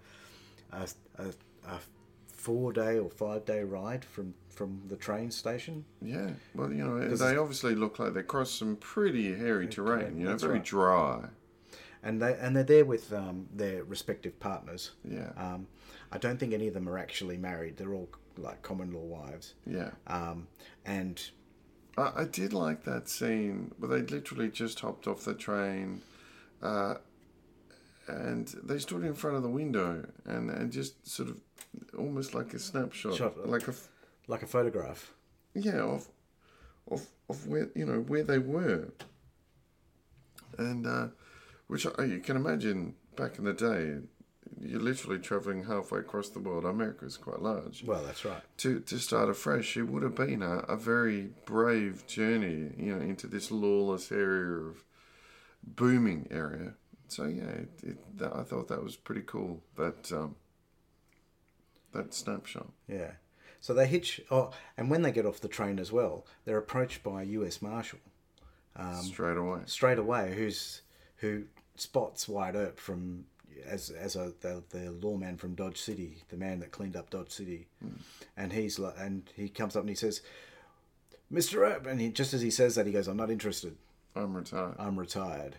a, 0.71 0.87
a, 1.17 1.25
a 1.67 1.79
four 2.43 2.73
day 2.73 2.99
or 2.99 3.09
five 3.09 3.45
day 3.45 3.63
ride 3.63 4.03
from 4.05 4.33
from 4.49 4.81
the 4.87 4.95
train 4.97 5.31
station. 5.31 5.85
Yeah, 6.01 6.31
well, 6.53 6.71
you 6.71 6.83
know, 6.85 6.99
they 7.15 7.37
obviously 7.37 7.73
look 7.75 7.99
like 7.99 8.13
they 8.13 8.23
cross 8.23 8.51
some 8.51 8.75
pretty 8.75 9.33
hairy 9.35 9.67
terrain. 9.67 10.17
You 10.19 10.25
know, 10.25 10.37
very 10.37 10.53
right. 10.55 10.63
dry. 10.63 11.19
and 12.03 12.21
they 12.21 12.33
and 12.39 12.55
they're 12.55 12.63
there 12.75 12.85
with 12.85 13.11
um, 13.13 13.47
their 13.53 13.83
respective 13.83 14.39
partners. 14.39 14.91
Yeah. 15.03 15.31
Um, 15.37 15.67
I 16.11 16.17
don't 16.19 16.37
think 16.39 16.53
any 16.53 16.67
of 16.67 16.73
them 16.73 16.87
are 16.87 16.97
actually 16.99 17.37
married. 17.37 17.77
They're 17.77 17.93
all 17.93 18.09
like 18.37 18.61
common 18.61 18.91
law 18.93 19.07
wives. 19.17 19.53
Yeah, 19.65 19.91
Um, 20.07 20.47
and 20.85 21.21
I, 21.97 22.11
I 22.21 22.25
did 22.25 22.51
like 22.53 22.83
that 22.83 23.07
scene 23.09 23.73
where 23.79 23.89
they 23.89 24.15
literally 24.15 24.49
just 24.49 24.79
hopped 24.81 25.07
off 25.07 25.23
the 25.25 25.33
train, 25.33 26.01
uh, 26.61 26.95
and 28.07 28.47
they 28.63 28.79
stood 28.79 29.03
in 29.03 29.13
front 29.13 29.37
of 29.37 29.43
the 29.43 29.49
window 29.49 30.05
and, 30.25 30.49
and 30.49 30.71
just 30.71 31.07
sort 31.07 31.29
of 31.29 31.39
almost 31.97 32.33
like 32.33 32.53
a 32.53 32.59
snapshot, 32.59 33.15
Shot. 33.15 33.47
like 33.49 33.67
a 33.67 33.73
Like 34.27 34.43
a 34.43 34.47
photograph. 34.47 35.13
yeah 35.53 35.81
of 35.81 36.07
of 36.91 37.05
of 37.29 37.47
where 37.47 37.69
you 37.75 37.85
know 37.85 37.99
where 38.01 38.23
they 38.23 38.39
were, 38.39 38.89
and 40.57 40.85
uh, 40.85 41.07
which 41.67 41.85
I, 41.97 42.03
you 42.05 42.19
can 42.19 42.35
imagine 42.35 42.95
back 43.15 43.37
in 43.37 43.45
the 43.45 43.53
day. 43.53 43.97
You're 44.61 44.81
literally 44.81 45.19
traveling 45.19 45.63
halfway 45.65 45.99
across 45.99 46.29
the 46.29 46.39
world. 46.39 46.63
America 46.65 47.05
is 47.05 47.17
quite 47.17 47.41
large 47.41 47.83
Well, 47.83 48.03
that's 48.03 48.23
right. 48.23 48.41
to, 48.57 48.79
to 48.81 48.99
start 48.99 49.29
afresh, 49.29 49.75
it 49.77 49.83
would 49.83 50.03
have 50.03 50.15
been 50.15 50.41
a, 50.43 50.57
a 50.69 50.77
very 50.77 51.29
brave 51.45 52.05
journey, 52.07 52.71
you 52.77 52.93
know, 52.95 53.01
into 53.01 53.25
this 53.27 53.49
lawless 53.51 54.11
area 54.11 54.59
of 54.69 54.83
booming 55.63 56.27
area. 56.29 56.73
So 57.07 57.25
yeah, 57.25 57.43
it, 57.63 57.69
it, 57.83 57.97
I 58.21 58.43
thought 58.43 58.67
that 58.67 58.83
was 58.83 58.95
pretty 58.95 59.23
cool. 59.25 59.61
That 59.75 60.11
um, 60.11 60.35
that 61.93 62.13
snapshot. 62.13 62.67
Yeah. 62.87 63.11
So 63.59 63.73
they 63.73 63.87
hitch. 63.87 64.21
Oh, 64.29 64.51
and 64.77 64.89
when 64.89 65.03
they 65.03 65.11
get 65.11 65.25
off 65.25 65.39
the 65.39 65.47
train 65.47 65.79
as 65.79 65.91
well, 65.91 66.25
they're 66.45 66.57
approached 66.57 67.01
by 67.03 67.21
a 67.21 67.25
U.S. 67.25 67.61
Marshal 67.61 67.99
straight 69.01 69.37
away. 69.37 69.61
straight 69.65 69.99
away, 69.99 70.33
who's 70.35 70.81
who 71.17 71.43
spots 71.75 72.27
Wyatt 72.27 72.55
Earp 72.55 72.79
from 72.79 73.25
as 73.65 73.89
as 73.89 74.15
a 74.15 74.33
the, 74.41 74.63
the 74.69 74.91
lawman 74.91 75.37
from 75.37 75.55
Dodge 75.55 75.77
City, 75.79 76.17
the 76.29 76.37
man 76.37 76.59
that 76.59 76.71
cleaned 76.71 76.95
up 76.95 77.09
Dodge 77.09 77.31
City, 77.31 77.67
and 78.35 78.53
he's 78.53 78.79
like, 78.79 78.95
and 78.97 79.23
he 79.35 79.49
comes 79.49 79.75
up 79.75 79.81
and 79.81 79.89
he 79.89 79.95
says, 79.95 80.21
"Mr. 81.31 81.59
Earp," 81.59 81.87
and 81.87 82.01
he 82.01 82.09
just 82.09 82.33
as 82.33 82.41
he 82.41 82.51
says 82.51 82.75
that, 82.75 82.85
he 82.85 82.91
goes, 82.91 83.07
"I'm 83.07 83.17
not 83.17 83.31
interested. 83.31 83.75
I'm 84.15 84.35
retired. 84.35 84.75
I'm 84.77 84.99
retired," 84.99 85.57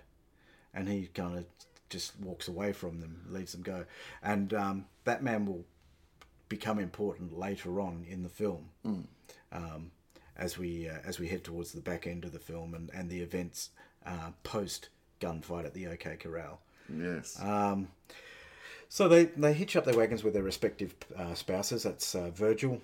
and 0.72 0.88
he 0.88 1.08
kind 1.14 1.38
of 1.38 1.44
just 1.88 2.18
walks 2.20 2.48
away 2.48 2.72
from 2.72 3.00
them, 3.00 3.24
leaves 3.30 3.52
them 3.52 3.62
go, 3.62 3.84
and 4.22 4.52
um, 4.52 4.86
that 5.04 5.22
man 5.22 5.46
will 5.46 5.64
become 6.48 6.78
important 6.78 7.38
later 7.38 7.80
on 7.80 8.04
in 8.08 8.22
the 8.22 8.28
film. 8.28 8.68
Um, 9.52 9.90
as 10.36 10.58
we 10.58 10.88
uh, 10.88 10.98
as 11.04 11.18
we 11.18 11.28
head 11.28 11.44
towards 11.44 11.72
the 11.72 11.80
back 11.80 12.06
end 12.06 12.24
of 12.24 12.32
the 12.32 12.38
film 12.40 12.74
and, 12.74 12.90
and 12.92 13.08
the 13.08 13.20
events 13.20 13.70
uh, 14.04 14.30
post 14.42 14.88
gunfight 15.20 15.64
at 15.64 15.74
the 15.74 15.86
OK 15.86 16.16
Corral. 16.16 16.60
yes. 16.92 17.40
Um, 17.40 17.88
so 18.88 19.08
they, 19.08 19.24
they 19.24 19.52
hitch 19.54 19.74
up 19.76 19.84
their 19.84 19.96
wagons 19.96 20.22
with 20.22 20.34
their 20.34 20.42
respective 20.42 20.94
uh, 21.16 21.34
spouses. 21.34 21.82
That's 21.82 22.14
uh, 22.14 22.30
Virgil, 22.30 22.80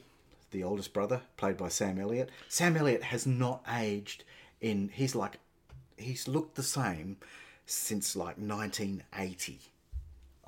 the 0.50 0.64
oldest 0.64 0.93
brother, 0.93 1.21
played 1.37 1.57
by 1.57 1.69
Sam 1.69 2.00
Elliott. 2.00 2.31
Sam 2.49 2.76
Elliott 2.76 3.05
has 3.05 3.26
not 3.26 3.64
aged 3.73 4.25
in. 4.61 4.90
He's 4.93 5.14
like, 5.14 5.38
he's 5.97 6.26
looked 6.26 6.57
the 6.57 6.62
same 6.62 7.19
since 7.67 8.17
like 8.17 8.38
1980. 8.38 9.61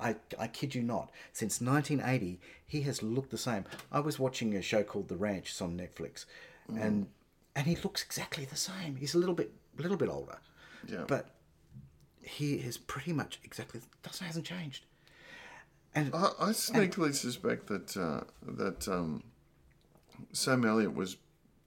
I, 0.03 0.15
I 0.37 0.47
kid 0.47 0.75
you 0.75 0.81
not. 0.83 1.11
Since 1.31 1.61
1980, 1.61 2.39
he 2.65 2.81
has 2.81 3.01
looked 3.01 3.31
the 3.31 3.37
same. 3.37 3.65
I 3.91 3.99
was 3.99 4.19
watching 4.19 4.55
a 4.55 4.61
show 4.61 4.83
called 4.83 5.07
The 5.07 5.15
Ranch. 5.15 5.49
It's 5.49 5.61
on 5.61 5.77
Netflix, 5.77 6.25
and 6.67 7.07
and 7.55 7.67
he 7.67 7.75
looks 7.77 8.03
exactly 8.03 8.45
the 8.45 8.55
same. 8.55 8.95
He's 8.97 9.15
a 9.15 9.17
little 9.17 9.35
bit 9.35 9.51
a 9.77 9.81
little 9.81 9.97
bit 9.97 10.09
older, 10.09 10.37
Yeah. 10.87 11.05
but 11.07 11.29
he 12.21 12.55
is 12.55 12.77
pretty 12.77 13.13
much 13.13 13.39
exactly 13.43 13.81
doesn't 14.01 14.25
hasn't 14.25 14.45
changed. 14.45 14.85
And 15.95 16.13
I, 16.13 16.31
I 16.39 16.49
sneakily 16.49 17.13
suspect 17.13 17.67
that 17.67 17.95
uh, 17.97 18.21
that 18.43 18.87
um, 18.87 19.23
Sam 20.31 20.65
Elliott 20.65 20.95
was 20.95 21.17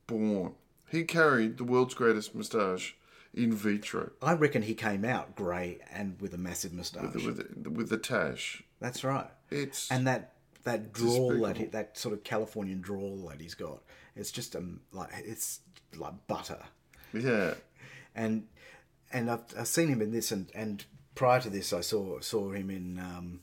born. 0.06 0.54
He 0.90 1.04
carried 1.04 1.58
the 1.58 1.64
world's 1.64 1.94
greatest 1.94 2.34
moustache 2.34 2.96
in 3.36 3.52
vitro 3.52 4.10
I 4.22 4.32
reckon 4.32 4.62
he 4.62 4.74
came 4.74 5.04
out 5.04 5.36
grey 5.36 5.78
and 5.92 6.18
with 6.20 6.32
a 6.34 6.38
massive 6.38 6.72
moustache. 6.72 7.14
with 7.14 7.62
the, 7.62 7.70
with 7.70 7.88
the 7.90 7.98
tash. 7.98 8.62
That's 8.80 9.04
right. 9.04 9.28
It's 9.50 9.90
And 9.90 10.06
that 10.06 10.32
that 10.64 10.92
drawl 10.92 11.38
that 11.42 11.56
he, 11.58 11.64
that 11.66 11.96
sort 11.96 12.12
of 12.14 12.24
Californian 12.24 12.80
drawl 12.80 13.28
that 13.30 13.40
he's 13.40 13.54
got, 13.54 13.82
it's 14.16 14.32
just 14.32 14.56
um 14.56 14.80
like 14.92 15.10
it's 15.24 15.60
like 15.96 16.14
butter. 16.26 16.62
yeah. 17.12 17.54
and 18.14 18.46
and 19.12 19.30
I've, 19.30 19.44
I've 19.56 19.68
seen 19.68 19.86
him 19.88 20.02
in 20.02 20.10
this, 20.10 20.32
and, 20.32 20.50
and 20.54 20.84
prior 21.14 21.40
to 21.40 21.48
this, 21.48 21.72
I 21.72 21.80
saw 21.80 22.18
saw 22.20 22.50
him 22.50 22.70
in 22.70 22.98
um, 22.98 23.40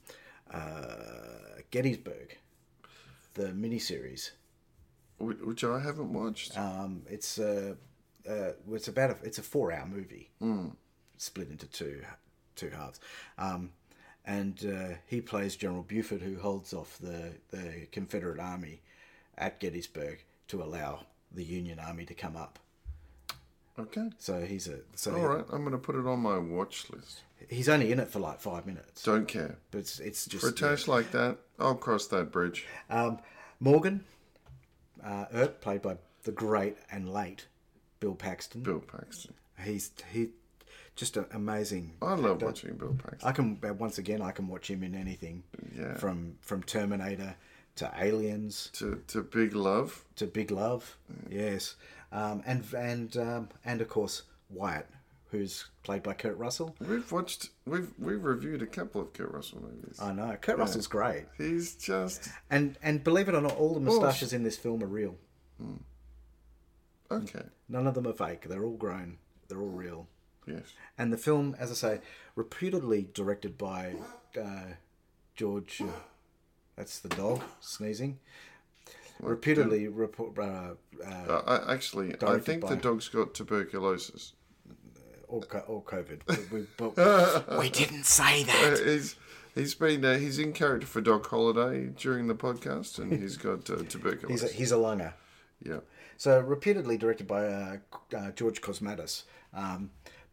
uh, 0.52 1.62
Gettysburg, 1.72 2.38
the 3.36 3.48
miniseries. 3.48 4.32
Wh- 5.20 5.46
Which 5.48 5.64
I 5.64 5.80
haven't 5.80 6.12
watched. 6.12 6.58
Um, 6.58 7.04
it's 7.10 7.40
uh, 7.40 7.76
uh, 8.30 8.52
it's 8.72 8.88
about 8.88 9.12
a, 9.12 9.18
it's 9.24 9.38
a 9.38 9.44
four 9.44 9.72
hour 9.72 9.86
movie, 9.86 10.30
split 11.18 11.50
into 11.50 11.68
two 11.68 12.04
two 12.56 12.70
halves, 12.70 13.00
um, 13.38 13.72
and 14.26 14.66
uh, 14.66 14.96
he 15.08 15.22
plays 15.22 15.56
General 15.56 15.84
Buford, 15.84 16.22
who 16.22 16.38
holds 16.40 16.74
off 16.74 16.98
the 17.00 17.34
the 17.52 17.88
Confederate 17.92 18.40
army 18.40 18.82
at 19.38 19.60
Gettysburg 19.60 20.24
to 20.48 20.62
allow 20.62 21.06
the 21.32 21.44
Union 21.44 21.80
army 21.80 22.06
to 22.06 22.14
come 22.14 22.36
up. 22.36 22.60
Okay. 23.80 24.10
So 24.20 24.42
he's 24.42 24.68
a 24.68 24.80
so 24.96 25.16
All 25.16 25.28
right. 25.28 25.46
I'm 25.52 25.62
going 25.62 25.72
to 25.72 25.80
put 25.80 25.96
it 25.96 26.06
on 26.06 26.20
my 26.20 26.38
watch 26.38 26.90
list. 26.92 27.22
he's 27.50 27.68
only 27.68 27.92
in 27.92 28.00
it 28.00 28.08
for 28.10 28.20
like 28.20 28.40
five 28.40 28.68
minutes. 28.68 29.02
Don't 29.02 29.28
care. 29.28 29.58
But 29.72 29.80
it's, 29.80 30.00
it's 30.00 30.26
just 30.28 30.44
For 30.44 30.50
a 30.50 30.54
tash 30.54 30.88
like 30.88 31.10
that, 31.12 31.38
I'll 31.60 31.74
cross 31.74 32.06
that 32.08 32.32
bridge. 32.32 32.68
um, 32.90 33.18
Morgan 33.60 34.04
uh, 35.04 35.26
Earp, 35.34 35.60
played 35.62 35.82
by 35.82 35.98
the 36.24 36.32
great 36.32 36.78
and 36.92 37.12
late 37.12 37.48
Bill 38.04 38.16
Paxton. 38.16 38.62
Bill 38.64 38.80
Paxton. 38.82 39.34
He's 39.64 39.92
he 40.12 40.30
just 40.96 41.16
an 41.16 41.26
amazing. 41.32 41.94
I 42.02 42.16
love 42.16 42.34
actor. 42.38 42.46
watching 42.48 42.74
Bill 42.76 42.96
Paxton. 43.02 43.30
I 43.30 43.32
can 43.32 43.60
uh, 43.68 43.74
once 43.74 43.98
again 43.98 44.22
I 44.22 44.32
can 44.32 44.48
watch 44.50 44.70
him 44.70 44.84
in 44.84 44.94
anything. 44.94 45.44
Yeah. 45.78 45.96
From 45.96 46.36
from 46.42 46.64
Terminator 46.64 47.36
to 47.78 47.92
Aliens 47.98 48.70
To 48.74 49.02
to 49.08 49.22
Big 49.24 49.56
Love. 49.56 50.04
to 50.18 50.28
Big 50.28 50.52
Love. 50.52 50.98
Yes. 51.30 51.76
Um, 52.12 52.44
and 52.46 52.64
and 52.74 53.16
um, 53.18 53.50
and 53.64 53.80
of 53.80 53.88
course 53.88 54.24
Wyatt, 54.50 54.88
who's 55.32 55.66
played 55.84 56.04
by 56.04 56.14
Kurt 56.14 56.38
Russell. 56.38 56.76
We've 56.86 57.10
watched. 57.10 57.50
We've 57.66 57.90
we've 57.98 58.24
reviewed 58.24 58.62
a 58.62 58.68
couple 58.68 59.00
of 59.02 59.14
Kurt 59.14 59.32
Russell 59.32 59.62
movies. 59.62 59.98
I 60.02 60.12
know 60.12 60.36
Kurt 60.42 60.58
Russell's 60.58 60.88
great. 60.88 61.24
He's 61.38 61.76
just 61.76 62.28
And 62.52 62.78
and 62.84 63.02
believe 63.02 63.30
it 63.30 63.34
or 63.36 63.42
not, 63.42 63.56
all 63.56 63.74
the 63.74 63.80
moustaches 63.80 64.34
in 64.34 64.44
this 64.44 64.58
film 64.58 64.84
are 64.84 64.88
real. 64.88 65.16
Okay. 67.12 67.44
None 67.70 67.88
of 67.88 67.94
them 67.94 68.08
are 68.08 68.14
fake. 68.14 68.48
They're 68.50 68.64
all 68.66 68.78
grown. 68.78 69.18
They're 69.48 69.62
all 69.62 69.68
real. 69.70 70.08
Yes. 70.46 70.74
And 70.98 71.12
the 71.14 71.18
film, 71.18 71.56
as 71.58 71.72
I 71.72 71.74
say, 71.76 72.02
reputedly 72.36 73.08
directed 73.14 73.58
by 73.58 73.96
uh, 74.40 74.74
George. 75.36 75.82
Uh, 75.82 75.86
that's 76.76 77.00
the 77.00 77.10
dog 77.10 77.42
sneezing. 77.62 78.20
Reputedly, 79.22 79.88
report, 79.88 80.38
uh, 80.38 80.42
uh, 80.42 81.08
Uh, 81.08 81.42
I, 81.68 81.74
actually, 81.74 82.16
I 82.24 82.40
think 82.40 82.68
the 82.68 82.76
dog's 82.76 83.08
got 83.10 83.34
tuberculosis. 83.34 84.34
or, 85.28 85.42
or 85.68 85.84
COVID. 85.84 86.22
But 86.26 86.40
we, 86.52 86.66
but 86.78 87.58
we 87.60 87.70
didn't 87.70 88.06
say 88.06 88.42
Uh, 88.44 88.46
that. 88.48 88.82
he's 88.86 89.16
he's 89.56 89.76
been 89.76 90.04
uh, 90.04 90.18
he's 90.18 90.40
in 90.40 90.52
character 90.52 90.88
for 90.88 91.00
Dog 91.00 91.26
Holiday 91.28 91.88
during 91.96 92.28
the 92.28 92.36
podcast, 92.36 92.98
and 93.00 93.14
he's 93.14 93.38
got 93.38 93.70
uh, 93.70 93.78
He's 93.78 93.88
tuberculosis. 93.94 94.52
a, 94.52 94.54
he's 94.54 94.72
a 94.72 94.78
lunger. 94.78 95.14
yeah. 95.62 95.80
So 96.18 96.40
reputedly 96.40 96.98
directed 96.98 97.28
by 97.28 97.46
uh, 97.46 97.78
uh, 98.16 98.32
George 98.32 98.62
Cosmatos, 98.62 99.24
um, 99.54 99.92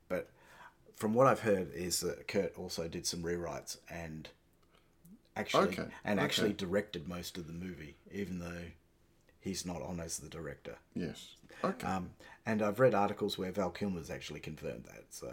but 0.09 0.29
from 0.97 1.15
what 1.15 1.27
I've 1.27 1.41
heard 1.41 1.73
is 1.75 2.01
that 2.01 2.29
Kurt 2.29 2.57
also 2.59 2.89
did 2.89 3.07
some 3.07 3.23
rewrites 3.23 3.79
and 3.89 4.29
actually 5.37 5.69
Okay, 5.69 5.85
and 6.05 6.19
okay. 6.19 6.25
actually 6.25 6.53
directed 6.53 7.09
most 7.09 7.39
of 7.39 7.47
the 7.47 7.53
movie, 7.53 7.97
even 8.13 8.39
though 8.39 8.65
he's 9.41 9.65
not 9.65 9.83
on 9.83 10.01
as 10.01 10.19
the 10.19 10.29
director. 10.29 10.77
Yes. 10.95 11.35
Okay. 11.65 11.87
Um, 11.87 12.11
and 12.47 12.63
I've 12.63 12.81
read 12.81 12.95
articles 12.95 13.39
where 13.39 13.51
Val 13.53 13.71
Kilmer's 13.71 14.11
actually 14.11 14.41
confirmed 14.41 14.85
that. 14.85 15.05
So 15.11 15.33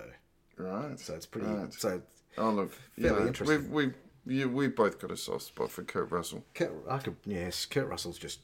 right. 0.57 0.99
so 0.99 1.13
it's 1.13 1.25
pretty. 1.25 1.47
Right. 1.47 1.73
So 1.73 2.01
Oh 2.37 2.51
look, 2.51 2.71
fairly 2.99 3.21
know, 3.21 3.27
interesting. 3.27 3.71
We've 3.71 3.93
we 4.25 4.35
you 4.35 4.49
we 4.49 4.67
both 4.67 4.99
got 4.99 5.11
a 5.11 5.17
soft 5.17 5.45
spot 5.45 5.71
for 5.71 5.83
Kurt 5.83 6.11
Russell. 6.11 6.43
Kurt, 6.53 6.71
I 6.89 6.99
could 6.99 7.15
yes, 7.25 7.65
Kurt 7.65 7.87
Russell's 7.87 8.17
just 8.19 8.39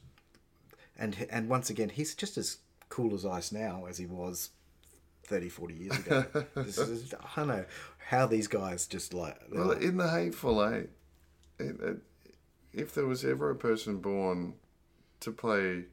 and 0.98 1.26
and 1.30 1.48
once 1.48 1.70
again 1.70 1.88
he's 1.90 2.14
just 2.14 2.36
as 2.38 2.58
cool 2.88 3.14
as 3.14 3.24
ice 3.26 3.50
now 3.52 3.86
as 3.88 3.98
he 3.98 4.06
was 4.06 4.50
30, 5.24 5.48
40 5.48 5.74
years 5.74 5.98
ago. 5.98 6.24
This 6.54 6.78
is- 6.78 7.14
I 7.14 7.28
don't 7.40 7.48
know 7.48 7.64
how 8.08 8.26
these 8.26 8.46
guys 8.46 8.86
just 8.86 9.14
like. 9.14 9.36
Well, 9.50 9.68
like- 9.68 9.80
in 9.82 9.96
the 9.96 10.08
Hateful 10.10 10.64
Eight, 10.64 10.90
it, 11.58 11.80
it, 11.80 11.96
if 12.72 12.94
there 12.94 13.06
was 13.06 13.24
ever 13.24 13.50
a 13.50 13.56
person 13.56 13.98
born 13.98 14.54
to 15.20 15.32
play 15.32 15.84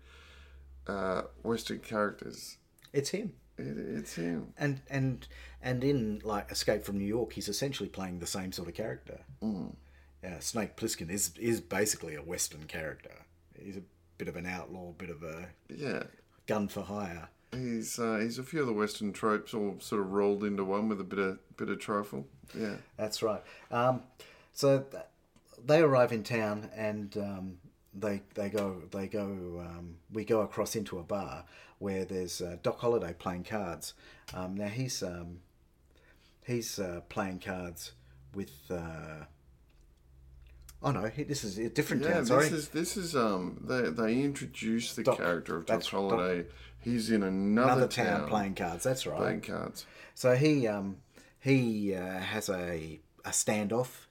uh, 0.88 1.24
Western 1.44 1.80
characters, 1.80 2.58
it's 2.94 3.10
him. 3.10 3.34
it, 3.58 3.78
it's 3.78 4.16
him. 4.16 4.54
And 4.58 4.82
and 4.90 5.28
and 5.62 5.84
in 5.84 6.22
like 6.24 6.52
Escape 6.52 6.84
from 6.84 6.98
New 6.98 7.06
York, 7.06 7.34
he's 7.34 7.48
essentially 7.48 7.90
playing 7.90 8.20
the 8.20 8.28
same 8.28 8.52
sort 8.52 8.68
of 8.68 8.74
character. 8.76 9.22
Mm. 9.42 9.76
Yeah, 10.24 10.40
Snake 10.40 10.76
Plissken 10.76 11.10
is 11.10 11.32
is 11.40 11.62
basically 11.62 12.16
a 12.16 12.22
Western 12.22 12.64
character. 12.66 13.14
He's 13.58 13.78
a 13.78 13.82
bit 14.22 14.28
of 14.28 14.36
an 14.36 14.46
outlaw, 14.46 14.92
bit 15.00 15.10
of 15.10 15.24
a 15.24 15.48
Yeah. 15.68 16.04
gun 16.46 16.68
for 16.68 16.82
hire. 16.84 17.28
he's 17.52 17.98
uh, 17.98 18.20
he's 18.22 18.38
a 18.38 18.44
few 18.44 18.62
of 18.62 18.68
the 18.68 18.74
Western 18.74 19.12
tropes 19.12 19.52
all 19.52 19.78
sort 19.80 20.00
of 20.00 20.12
rolled 20.12 20.44
into 20.44 20.64
one 20.64 20.88
with 20.88 21.02
a 21.02 21.04
bit 21.04 21.18
of 21.18 21.40
bit 21.58 21.70
of 21.70 21.80
trifle. 21.80 22.28
Yeah, 22.56 22.76
That's 22.98 23.24
right. 23.24 23.42
Um, 23.72 24.04
so 24.54 24.82
th- 24.82 25.04
they 25.66 25.80
arrive 25.82 26.12
in 26.12 26.22
town 26.22 26.70
and 26.76 27.18
um, 27.18 27.58
they 27.96 28.22
they 28.36 28.50
go 28.50 28.84
they 28.92 29.08
go 29.08 29.24
um, 29.68 29.98
we 30.14 30.24
go 30.24 30.42
across 30.42 30.76
into 30.76 31.00
a 31.00 31.04
bar 31.04 31.46
where 31.80 32.06
there's 32.06 32.42
uh, 32.44 32.58
Doc 32.62 32.80
Holliday 32.80 33.14
playing 33.18 33.46
cards. 33.46 33.96
Um, 34.36 34.54
now 34.54 34.68
he's 34.68 35.02
um, 35.02 35.40
he's 36.46 36.78
uh, 36.78 37.02
playing 37.10 37.40
cards 37.40 37.94
with. 38.36 38.52
Oh 40.84 40.92
no, 40.92 41.10
this 41.10 41.44
is 41.44 41.58
a 41.60 41.70
different 41.70 42.04
yeah. 42.04 42.14
town. 42.14 42.26
Sorry, 42.26 42.50
This 42.50 42.54
is 42.54 42.68
this 42.70 42.98
is 42.98 43.16
um 43.16 43.64
they 43.64 43.90
they 43.90 44.22
introduce 44.22 44.96
the 44.96 45.04
Doc- 45.04 45.18
character 45.18 45.58
of 45.58 45.66
Doc 45.66 45.84
Holliday. 45.84 46.48
He's 46.80 47.12
in 47.12 47.22
another, 47.22 47.74
another 47.74 47.88
town, 47.88 48.28
playing 48.28 48.56
cards. 48.56 48.84
That's 48.84 49.06
right. 49.06 49.18
playing 49.18 49.42
cards. 49.42 49.86
So 50.16 50.36
he 50.36 50.68
um, 50.68 50.98
he 51.40 51.94
uh, 51.94 52.20
has 52.20 52.50
a 52.50 53.00
a 53.24 53.30
standoff 53.30 54.08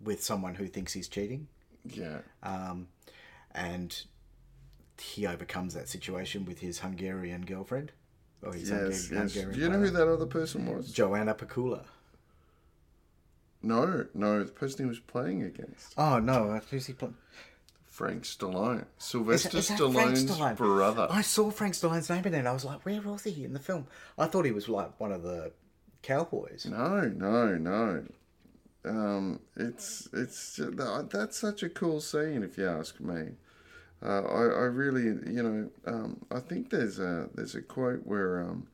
with 0.00 0.22
someone 0.22 0.54
who 0.54 0.68
thinks 0.68 0.92
he's 0.92 1.08
cheating. 1.08 1.48
Yeah, 1.84 2.18
um, 2.44 2.88
and 3.52 4.00
he 5.00 5.26
overcomes 5.26 5.74
that 5.74 5.88
situation 5.88 6.44
with 6.44 6.60
his 6.60 6.78
Hungarian 6.78 7.44
girlfriend. 7.44 7.90
Or 8.42 8.54
his 8.54 8.70
yes, 8.70 9.10
yes. 9.10 9.34
Hungarian 9.34 9.52
Do 9.52 9.60
you 9.60 9.68
know 9.68 9.78
who 9.80 9.90
that 9.90 10.08
other 10.08 10.26
person 10.26 10.66
was? 10.66 10.92
Joanna 10.92 11.34
Pacula. 11.34 11.84
No, 13.62 14.06
no, 14.14 14.42
the 14.42 14.50
person 14.52 14.84
he 14.84 14.88
was 14.88 15.00
playing 15.00 15.42
against. 15.42 15.94
Oh 15.98 16.18
no, 16.18 16.60
who's 16.70 16.86
he 16.86 16.92
playing? 16.92 17.16
Frank 17.86 18.22
Stallone. 18.22 18.86
Sylvester 18.98 19.58
Is 19.58 19.68
that 19.68 19.76
Frank 19.78 19.92
Stallone's 20.14 20.24
Stallone? 20.24 20.56
brother. 20.56 21.06
I 21.10 21.20
saw 21.20 21.50
Frank 21.50 21.74
Stallone's 21.74 22.08
name 22.08 22.24
in 22.24 22.34
it. 22.34 22.38
and 22.38 22.48
I 22.48 22.52
was 22.52 22.64
like, 22.64 22.86
where 22.86 23.00
was 23.02 23.24
he 23.24 23.44
in 23.44 23.52
the 23.52 23.58
film? 23.58 23.86
I 24.16 24.26
thought 24.26 24.46
he 24.46 24.52
was 24.52 24.68
like 24.68 24.98
one 24.98 25.12
of 25.12 25.22
the 25.22 25.52
cowboys. 26.02 26.64
No, 26.66 27.02
no, 27.14 27.56
no. 27.58 28.04
Um, 28.86 29.40
it's 29.56 30.08
it's 30.14 30.58
that's 31.10 31.38
such 31.38 31.62
a 31.62 31.68
cool 31.68 32.00
scene, 32.00 32.42
if 32.42 32.56
you 32.56 32.66
ask 32.66 32.98
me. 33.00 33.32
Uh, 34.02 34.22
I 34.22 34.42
I 34.44 34.64
really 34.64 35.02
you 35.02 35.42
know 35.42 35.70
um, 35.86 36.24
I 36.30 36.40
think 36.40 36.70
there's 36.70 36.98
a 36.98 37.28
there's 37.34 37.54
a 37.54 37.60
quote 37.60 38.06
where 38.06 38.40
um, 38.40 38.68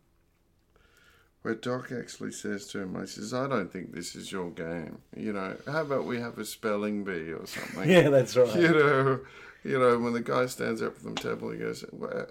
where 1.46 1.54
Doc 1.54 1.92
actually 1.92 2.32
says 2.32 2.66
to 2.68 2.80
him, 2.80 3.00
he 3.00 3.06
says, 3.06 3.32
"I 3.32 3.46
don't 3.46 3.72
think 3.72 3.92
this 3.92 4.16
is 4.16 4.32
your 4.32 4.50
game. 4.50 4.98
You 5.16 5.32
know, 5.32 5.56
how 5.64 5.82
about 5.82 6.04
we 6.04 6.18
have 6.18 6.38
a 6.38 6.44
spelling 6.44 7.04
bee 7.04 7.32
or 7.32 7.46
something." 7.46 7.88
Yeah, 7.88 8.08
that's 8.08 8.36
right. 8.36 8.56
You 8.56 8.70
know, 8.70 9.20
you 9.62 9.78
know 9.78 9.96
when 10.00 10.12
the 10.12 10.22
guy 10.22 10.46
stands 10.46 10.82
up 10.82 10.96
from 10.96 11.14
the 11.14 11.20
table, 11.20 11.52
he 11.52 11.58
goes, 11.58 11.84
well, 11.92 12.26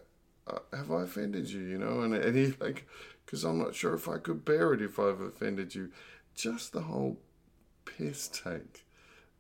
uh, 0.48 0.60
"Have 0.76 0.92
I 0.92 1.04
offended 1.04 1.50
you?" 1.50 1.62
You 1.62 1.78
know, 1.78 2.02
and 2.02 2.14
and 2.14 2.36
he 2.36 2.56
like, 2.60 2.86
because 3.26 3.46
I'm 3.46 3.58
not 3.58 3.74
sure 3.74 3.94
if 3.94 4.10
I 4.10 4.18
could 4.18 4.44
bear 4.44 4.74
it 4.74 4.82
if 4.82 5.00
I've 5.00 5.22
offended 5.22 5.74
you. 5.74 5.92
Just 6.36 6.74
the 6.74 6.82
whole 6.82 7.18
piss 7.86 8.28
take 8.28 8.86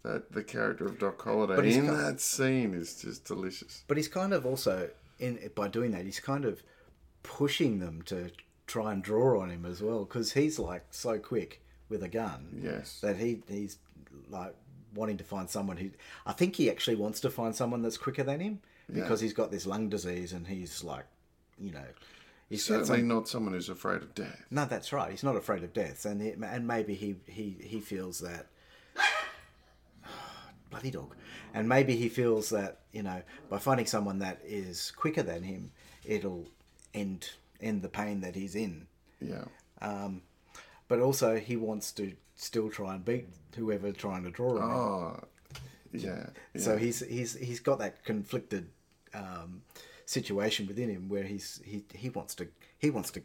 that 0.03 0.31
the 0.31 0.43
character 0.43 0.85
of 0.85 0.99
Doc 0.99 1.21
Holliday 1.21 1.73
in 1.73 1.87
that 1.87 2.21
scene 2.21 2.73
is 2.73 3.01
just 3.01 3.25
delicious. 3.25 3.83
But 3.89 3.97
he's 3.97 4.07
kind 4.07 4.31
of 4.31 4.45
also 4.45 4.89
in 5.19 5.37
by 5.53 5.67
doing 5.67 5.91
that, 5.91 6.05
he's 6.05 6.21
kind 6.21 6.45
of 6.45 6.63
pushing 7.23 7.79
them 7.79 8.03
to 8.03 8.31
try 8.67 8.91
and 8.93 9.03
draw 9.03 9.41
on 9.41 9.49
him 9.49 9.65
as 9.65 9.81
well 9.81 10.05
because 10.05 10.33
he's 10.33 10.57
like 10.59 10.85
so 10.91 11.17
quick 11.19 11.61
with 11.89 12.03
a 12.03 12.07
gun. 12.09 12.59
Yes. 12.63 12.99
that 13.01 13.17
he 13.17 13.41
he's 13.47 13.77
like 14.29 14.55
wanting 14.93 15.17
to 15.17 15.23
find 15.23 15.49
someone 15.49 15.77
who 15.77 15.89
I 16.25 16.31
think 16.33 16.55
he 16.55 16.69
actually 16.69 16.95
wants 16.95 17.19
to 17.21 17.29
find 17.29 17.55
someone 17.55 17.81
that's 17.81 17.97
quicker 17.97 18.23
than 18.23 18.39
him 18.39 18.59
because 18.91 19.19
he's 19.19 19.33
got 19.33 19.51
this 19.51 19.65
lung 19.65 19.89
disease 19.89 20.31
and 20.31 20.47
he's 20.47 20.83
like, 20.83 21.05
you 21.59 21.71
know, 21.71 21.85
he's 22.49 22.63
Certainly 22.63 23.01
not 23.01 23.27
someone 23.27 23.53
who's 23.53 23.69
afraid 23.69 24.01
of 24.03 24.13
death. 24.15 24.45
no, 24.51 24.65
that's 24.65 24.93
right. 24.93 25.09
He's 25.11 25.23
not 25.23 25.35
afraid 25.35 25.63
of 25.63 25.73
death, 25.73 26.05
and 26.05 26.21
he, 26.21 26.29
and 26.31 26.67
maybe 26.67 26.93
he 26.93 27.15
he 27.27 27.57
he 27.61 27.79
feels 27.81 28.19
that. 28.19 28.47
Bloody 30.69 30.91
dog, 30.91 31.15
and 31.53 31.69
maybe 31.69 31.95
he 31.95 32.09
feels 32.09 32.49
that 32.49 32.79
you 32.91 33.03
know 33.03 33.21
by 33.49 33.57
finding 33.59 33.85
someone 33.85 34.19
that 34.19 34.39
is 34.43 34.91
quicker 34.91 35.23
than 35.23 35.43
him, 35.43 35.71
it'll 36.03 36.47
end 36.93 37.29
end 37.61 37.81
the 37.81 37.89
pain 37.89 38.21
that 38.21 38.35
he's 38.35 38.55
in. 38.55 38.87
Yeah. 39.19 39.45
Um, 39.81 40.21
But 40.87 40.99
also, 40.99 41.37
he 41.37 41.55
wants 41.55 41.91
to 41.93 42.13
still 42.35 42.69
try 42.69 42.93
and 42.95 43.03
beat 43.03 43.27
whoever 43.55 43.91
trying 43.91 44.23
to 44.23 44.29
draw 44.29 44.57
him. 44.57 44.63
Oh, 44.63 45.19
yeah. 45.91 46.27
yeah. 46.53 46.61
So 46.61 46.77
he's 46.77 46.99
he's 46.99 47.35
he's 47.35 47.59
got 47.59 47.79
that 47.79 48.03
conflicted 48.03 48.69
um, 49.13 49.63
situation 50.05 50.67
within 50.67 50.89
him 50.89 51.09
where 51.09 51.23
he's 51.23 51.61
he, 51.65 51.85
he 51.93 52.09
wants 52.09 52.35
to 52.35 52.47
he 52.77 52.89
wants 52.89 53.11
to 53.11 53.21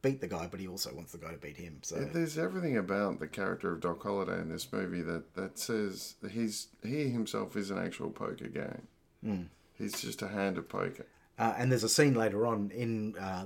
beat 0.00 0.20
the 0.20 0.26
guy, 0.26 0.48
but 0.50 0.58
he 0.58 0.66
also 0.66 0.92
wants 0.94 1.12
the 1.12 1.18
guy 1.18 1.30
to 1.32 1.38
beat 1.38 1.56
him. 1.56 1.78
So 1.82 1.96
There's 1.96 2.38
everything 2.38 2.76
about 2.76 3.20
the 3.20 3.28
character 3.28 3.72
of 3.72 3.80
Doc 3.80 4.02
Holliday 4.02 4.40
in 4.40 4.48
this 4.48 4.72
movie 4.72 5.02
that, 5.02 5.34
that 5.34 5.58
says 5.58 6.14
he's 6.30 6.68
he 6.82 7.10
himself 7.10 7.56
is 7.56 7.70
an 7.70 7.78
actual 7.78 8.10
poker 8.10 8.48
game. 8.48 8.82
Hmm. 9.24 9.42
He's 9.74 10.00
just 10.00 10.22
a 10.22 10.28
hand 10.28 10.58
of 10.58 10.68
poker. 10.68 11.06
Uh, 11.42 11.54
and 11.58 11.72
there's 11.72 11.82
a 11.82 11.88
scene 11.88 12.14
later 12.14 12.46
on 12.46 12.70
in 12.70 13.16
uh, 13.18 13.44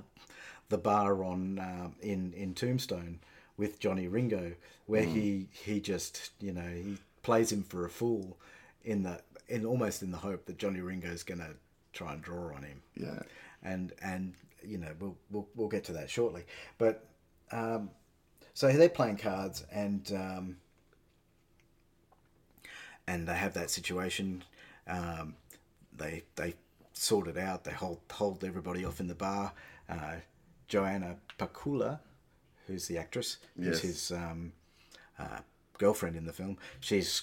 the 0.69 0.77
bar 0.77 1.25
on 1.25 1.59
uh, 1.59 1.89
in 2.03 2.35
in 2.35 2.53
Tombstone 2.53 3.21
with 3.57 3.81
Johnny 3.81 4.07
Ringo, 4.07 4.53
where 4.85 5.03
he 5.03 5.49
he 5.51 5.81
just 5.81 6.33
you 6.39 6.53
know 6.53 6.69
he 6.69 6.99
plays 7.23 7.51
him 7.51 7.63
for 7.63 7.87
a 7.87 7.89
fool, 7.89 8.37
in 8.85 9.03
the 9.03 9.23
in 9.49 9.65
almost 9.65 10.03
in 10.03 10.11
the 10.11 10.19
hope 10.19 10.45
that 10.45 10.59
Johnny 10.59 10.81
Ringo's 10.81 11.23
gonna 11.23 11.55
try 11.95 12.13
and 12.13 12.21
draw 12.21 12.55
on 12.55 12.65
him. 12.65 12.83
Yeah. 12.97 13.21
and 13.63 13.95
and 14.03 14.35
you 14.63 14.77
know 14.77 14.93
we'll 15.01 15.17
we'll, 15.31 15.49
we'll 15.55 15.69
get 15.69 15.85
to 15.85 15.93
that 15.93 16.11
shortly. 16.11 16.45
But 16.77 17.03
um, 17.51 17.89
so 18.53 18.71
they're 18.71 18.91
playing 18.91 19.17
cards 19.17 19.65
and 19.73 20.13
um, 20.15 20.57
and 23.07 23.27
they 23.27 23.37
have 23.37 23.55
that 23.55 23.71
situation. 23.71 24.45
Um, 24.87 25.37
they 25.97 26.25
they 26.35 26.57
sort 26.99 27.29
it 27.29 27.39
out. 27.39 27.65
They 27.65 27.73
hold 27.73 28.01
hold 28.11 28.45
everybody 28.45 28.85
off 28.85 29.01
in 29.01 29.07
the 29.07 29.15
bar. 29.15 29.53
Uh, 29.89 30.17
Joanna 30.69 31.17
Pacula, 31.39 32.01
who's 32.67 32.89
the 32.89 32.99
actress, 32.99 33.39
who's 33.57 33.81
his 33.81 34.11
um, 34.11 34.53
uh, 35.19 35.39
girlfriend 35.79 36.17
in 36.17 36.25
the 36.25 36.33
film, 36.33 36.59
she's 36.81 37.23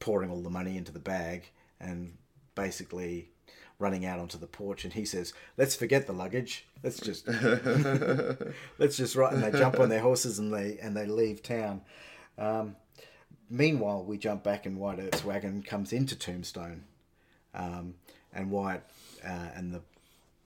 pouring 0.00 0.30
all 0.30 0.42
the 0.42 0.50
money 0.50 0.76
into 0.76 0.92
the 0.92 0.98
bag 0.98 1.50
and 1.80 2.16
basically 2.54 3.30
running 3.78 4.04
out 4.04 4.18
onto 4.18 4.38
the 4.38 4.46
porch. 4.46 4.84
And 4.84 4.92
he 4.92 5.04
says 5.04 5.32
let's 5.56 5.76
forget 5.76 6.06
the 6.06 6.12
luggage. 6.12 6.66
Let's 6.82 6.98
just 7.00 7.28
let's 8.78 8.96
just 8.96 9.14
ride. 9.16 9.34
And 9.34 9.42
they 9.42 9.56
jump 9.56 9.78
on 9.78 9.88
their 9.88 10.00
horses 10.00 10.38
and 10.38 10.52
they 10.52 10.78
and 10.82 10.96
they 10.96 11.06
leave 11.06 11.42
town. 11.42 11.82
Um, 12.38 12.76
meanwhile 13.48 14.04
we 14.04 14.18
jump 14.18 14.42
back 14.42 14.66
and 14.66 14.78
Wyatt 14.78 15.00
Earp's 15.00 15.24
wagon 15.24 15.62
comes 15.62 15.92
into 15.92 16.16
Tombstone. 16.16 16.84
Um, 17.54 17.94
and 18.34 18.50
Wyatt 18.50 18.82
uh, 19.24 19.48
and 19.54 19.72
the 19.72 19.80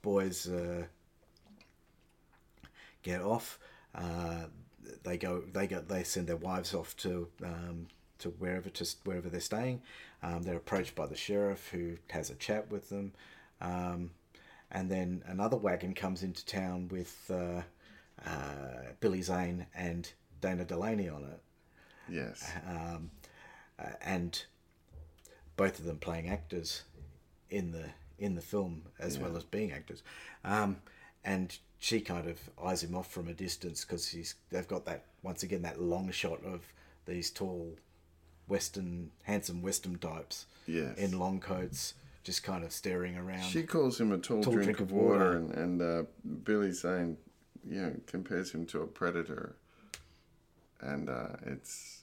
boys 0.02 0.48
uh, 0.48 0.84
get 3.02 3.20
off. 3.20 3.58
Uh, 3.94 4.44
they 5.02 5.16
go. 5.18 5.42
They 5.52 5.66
go. 5.66 5.80
They 5.80 6.02
send 6.04 6.26
their 6.26 6.36
wives 6.36 6.74
off 6.74 6.96
to 6.98 7.28
um, 7.42 7.86
to 8.18 8.30
wherever 8.30 8.68
to 8.70 8.86
wherever 9.04 9.28
they're 9.28 9.40
staying. 9.40 9.82
Um, 10.22 10.42
they're 10.42 10.56
approached 10.56 10.94
by 10.94 11.06
the 11.06 11.16
sheriff, 11.16 11.68
who 11.70 11.96
has 12.10 12.30
a 12.30 12.34
chat 12.34 12.70
with 12.70 12.88
them, 12.88 13.12
um, 13.60 14.10
and 14.70 14.90
then 14.90 15.22
another 15.26 15.56
wagon 15.56 15.94
comes 15.94 16.22
into 16.22 16.44
town 16.44 16.88
with 16.88 17.30
uh, 17.30 17.62
uh, 18.28 18.82
Billy 19.00 19.22
Zane 19.22 19.66
and 19.76 20.10
Dana 20.40 20.64
Delaney 20.64 21.08
on 21.08 21.22
it, 21.24 21.40
Yes. 22.08 22.50
um, 22.68 23.10
uh, 23.78 23.90
and 24.00 24.44
both 25.56 25.78
of 25.78 25.84
them 25.84 25.98
playing 25.98 26.28
actors 26.28 26.82
in 27.50 27.72
the 27.72 27.84
in 28.18 28.34
the 28.34 28.40
film 28.42 28.82
as 28.98 29.18
well 29.18 29.36
as 29.36 29.44
being 29.44 29.72
actors. 29.72 30.02
Um, 30.44 30.76
and 31.24 31.56
she 31.78 32.00
kind 32.00 32.28
of 32.28 32.38
eyes 32.62 32.82
him 32.82 32.94
off 32.94 33.10
from 33.10 33.28
a 33.28 33.32
distance 33.32 33.84
because 33.84 34.08
he's 34.08 34.34
they've 34.50 34.66
got 34.68 34.84
that 34.86 35.04
once 35.22 35.42
again 35.42 35.62
that 35.62 35.80
long 35.80 36.10
shot 36.10 36.42
of 36.44 36.62
these 37.06 37.30
tall, 37.30 37.76
western 38.48 39.10
handsome 39.22 39.62
western 39.62 39.98
types 39.98 40.46
Yes. 40.66 40.98
in 40.98 41.18
long 41.18 41.40
coats 41.40 41.94
just 42.24 42.42
kind 42.42 42.62
of 42.62 42.72
staring 42.72 43.16
around. 43.16 43.42
She 43.44 43.62
calls 43.62 43.98
him 43.98 44.12
a 44.12 44.18
tall, 44.18 44.42
Tall 44.42 44.52
drink, 44.52 44.64
drink 44.76 44.80
of 44.80 44.92
water, 44.92 45.18
water. 45.18 45.36
and, 45.36 45.54
and 45.54 45.82
uh, 45.82 46.02
Billy 46.44 46.72
Zane, 46.72 47.16
you 47.66 47.80
know, 47.80 47.94
compares 48.06 48.50
him 48.52 48.66
to 48.66 48.82
a 48.82 48.86
predator. 48.86 49.54
And 50.80 51.08
uh, 51.08 51.28
it's, 51.46 52.02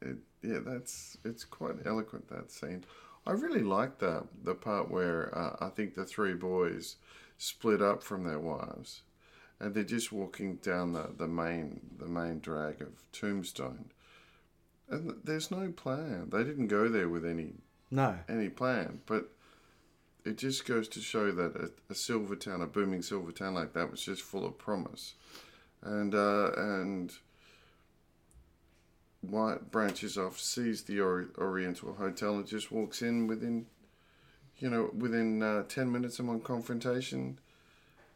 it, 0.00 0.16
yeah, 0.42 0.58
that's 0.64 1.18
it's 1.24 1.44
quite 1.44 1.74
eloquent 1.86 2.28
that 2.28 2.52
scene. 2.52 2.84
I 3.28 3.32
really 3.32 3.62
like 3.62 3.98
the 3.98 4.24
the 4.42 4.54
part 4.54 4.90
where 4.90 5.36
uh, 5.36 5.56
I 5.60 5.68
think 5.68 5.94
the 5.94 6.06
three 6.06 6.32
boys 6.32 6.96
split 7.36 7.82
up 7.82 8.02
from 8.02 8.24
their 8.24 8.38
wives, 8.38 9.02
and 9.60 9.74
they're 9.74 9.84
just 9.84 10.10
walking 10.10 10.56
down 10.56 10.94
the, 10.94 11.10
the 11.14 11.28
main 11.28 11.80
the 11.98 12.06
main 12.06 12.40
drag 12.40 12.80
of 12.80 13.04
Tombstone, 13.12 13.90
and 14.88 15.14
there's 15.22 15.50
no 15.50 15.70
plan. 15.72 16.30
They 16.30 16.42
didn't 16.42 16.68
go 16.68 16.88
there 16.88 17.10
with 17.10 17.26
any 17.26 17.52
no, 17.90 18.18
any 18.30 18.48
plan, 18.48 19.02
but 19.04 19.30
it 20.24 20.38
just 20.38 20.66
goes 20.66 20.88
to 20.88 21.00
show 21.00 21.30
that 21.30 21.54
a, 21.54 21.70
a 21.92 21.94
silver 21.94 22.34
town, 22.34 22.62
a 22.62 22.66
booming 22.66 23.02
silver 23.02 23.32
town 23.32 23.52
like 23.52 23.74
that, 23.74 23.90
was 23.90 24.00
just 24.00 24.22
full 24.22 24.46
of 24.46 24.56
promise, 24.56 25.14
and 25.82 26.14
uh, 26.14 26.52
and 26.56 27.12
Wyatt 29.30 29.70
branches 29.70 30.16
off, 30.18 30.38
sees 30.38 30.82
the 30.82 31.00
Ori- 31.00 31.26
Oriental 31.38 31.94
Hotel, 31.94 32.36
and 32.36 32.46
just 32.46 32.70
walks 32.72 33.02
in 33.02 33.26
within, 33.26 33.66
you 34.58 34.70
know, 34.70 34.90
within 34.96 35.42
uh, 35.42 35.64
ten 35.68 35.90
minutes 35.92 36.18
of 36.18 36.26
one 36.26 36.40
confrontation. 36.40 37.38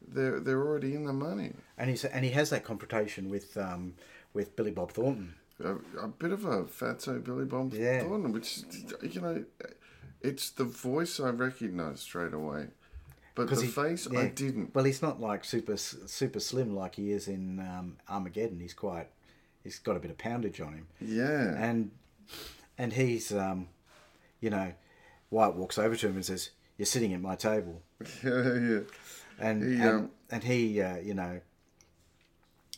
They're 0.06 0.40
they're 0.40 0.60
already 0.60 0.94
in 0.94 1.04
the 1.04 1.12
money. 1.12 1.52
And 1.78 1.88
he's 1.90 2.04
and 2.04 2.24
he 2.24 2.30
has 2.32 2.50
that 2.50 2.64
confrontation 2.64 3.28
with 3.28 3.56
um, 3.56 3.94
with 4.34 4.56
Billy 4.56 4.70
Bob 4.72 4.92
Thornton. 4.92 5.34
A, 5.62 5.76
a 6.00 6.08
bit 6.08 6.32
of 6.32 6.44
a 6.44 6.64
fatso 6.64 7.22
Billy 7.22 7.44
Bob 7.44 7.72
Yeah. 7.74 8.00
Thornton, 8.00 8.32
which 8.32 8.60
you 9.02 9.20
know, 9.20 9.44
it's 10.20 10.50
the 10.50 10.64
voice 10.64 11.20
I 11.20 11.30
recognise 11.30 12.00
straight 12.00 12.32
away, 12.32 12.66
but 13.36 13.48
the 13.48 13.56
he- 13.60 13.66
face 13.68 14.08
yeah. 14.10 14.20
I 14.20 14.26
didn't. 14.28 14.74
Well, 14.74 14.84
he's 14.84 15.02
not 15.02 15.20
like 15.20 15.44
super 15.44 15.76
super 15.76 16.40
slim 16.40 16.74
like 16.74 16.96
he 16.96 17.12
is 17.12 17.28
in 17.28 17.60
um, 17.60 17.96
Armageddon. 18.08 18.58
He's 18.58 18.74
quite 18.74 19.08
he's 19.64 19.78
got 19.78 19.96
a 19.96 20.00
bit 20.00 20.10
of 20.10 20.18
poundage 20.18 20.60
on 20.60 20.74
him. 20.74 20.86
Yeah, 21.00 21.54
and 21.56 21.90
and 22.78 22.92
he's 22.92 23.32
um, 23.32 23.68
you 24.40 24.50
know, 24.50 24.72
Wyatt 25.30 25.54
walks 25.54 25.78
over 25.78 25.96
to 25.96 26.08
him 26.08 26.16
and 26.16 26.24
says, 26.24 26.50
"You're 26.78 26.86
sitting 26.86 27.12
at 27.14 27.20
my 27.20 27.36
table," 27.36 27.82
yeah, 28.22 28.54
yeah. 28.54 28.80
and 29.38 29.62
He, 29.62 29.74
and, 29.80 29.82
um, 29.82 30.10
and 30.30 30.44
he 30.44 30.80
uh, 30.80 30.96
you 30.96 31.14
know 31.14 31.40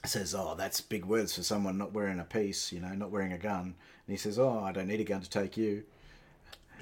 says, 0.05 0.35
"Oh, 0.35 0.55
that's 0.57 0.81
big 0.81 1.05
words 1.05 1.35
for 1.35 1.43
someone 1.43 1.79
not 1.79 1.93
wearing 1.93 2.21
a 2.21 2.25
piece, 2.25 2.73
you 2.73 2.81
know, 2.81 2.95
not 2.95 3.11
wearing 3.11 3.33
a 3.33 3.39
gun." 3.39 3.75
And 4.07 4.13
he 4.13 4.17
says, 4.17 4.39
"Oh, 4.39 4.61
I 4.61 4.73
don't 4.73 4.89
need 4.89 5.01
a 5.01 5.05
gun 5.05 5.21
to 5.21 5.31
take 5.31 5.57
you." 5.57 5.85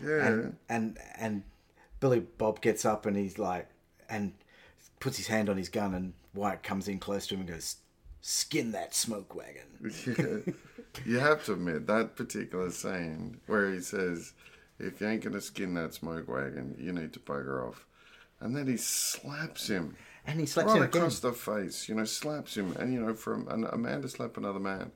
Yeah, 0.02 0.26
And 0.26 0.56
and 0.68 0.98
and 1.16 1.42
Billy 2.00 2.20
Bob 2.20 2.60
gets 2.60 2.84
up 2.84 3.06
and 3.06 3.16
he's 3.16 3.38
like 3.38 3.68
and 4.08 4.32
puts 4.98 5.16
his 5.16 5.28
hand 5.28 5.48
on 5.48 5.56
his 5.56 5.68
gun 5.68 5.94
and 5.94 6.12
Wyatt 6.34 6.62
comes 6.62 6.88
in 6.88 6.98
close 6.98 7.26
to 7.28 7.34
him 7.34 7.40
and 7.40 7.48
goes, 7.50 7.76
"Skin 8.22 8.72
that 8.72 8.94
smoke 8.94 9.35
wagon." 9.35 9.66
you 11.04 11.18
have 11.18 11.44
to 11.44 11.52
admit 11.52 11.87
that 11.87 12.16
particular 12.16 12.70
scene 12.70 13.40
where 13.46 13.70
he 13.72 13.80
says, 13.80 14.32
"If 14.78 15.00
you 15.00 15.08
ain't 15.08 15.22
gonna 15.24 15.40
skin 15.40 15.74
that 15.74 15.92
smoke 15.94 16.28
wagon, 16.28 16.74
you 16.78 16.92
need 16.92 17.12
to 17.14 17.20
bugger 17.20 17.68
off," 17.68 17.85
and 18.40 18.56
then 18.56 18.66
he 18.66 18.76
slaps 18.78 19.68
him 19.68 19.96
And 20.24 20.40
he 20.40 20.46
slaps 20.46 20.68
right 20.68 20.76
him 20.76 20.82
again. 20.85 21.02
across 21.02 21.18
the 21.20 21.32
face. 21.32 21.88
You 21.88 21.96
know, 21.96 22.04
slaps 22.04 22.56
him, 22.56 22.74
and 22.78 22.92
you 22.92 23.00
know, 23.00 23.14
from 23.14 23.48
an, 23.48 23.64
a 23.64 23.76
man 23.76 24.02
to 24.02 24.08
slap 24.08 24.37
another 24.37 24.61
man, 24.61 24.92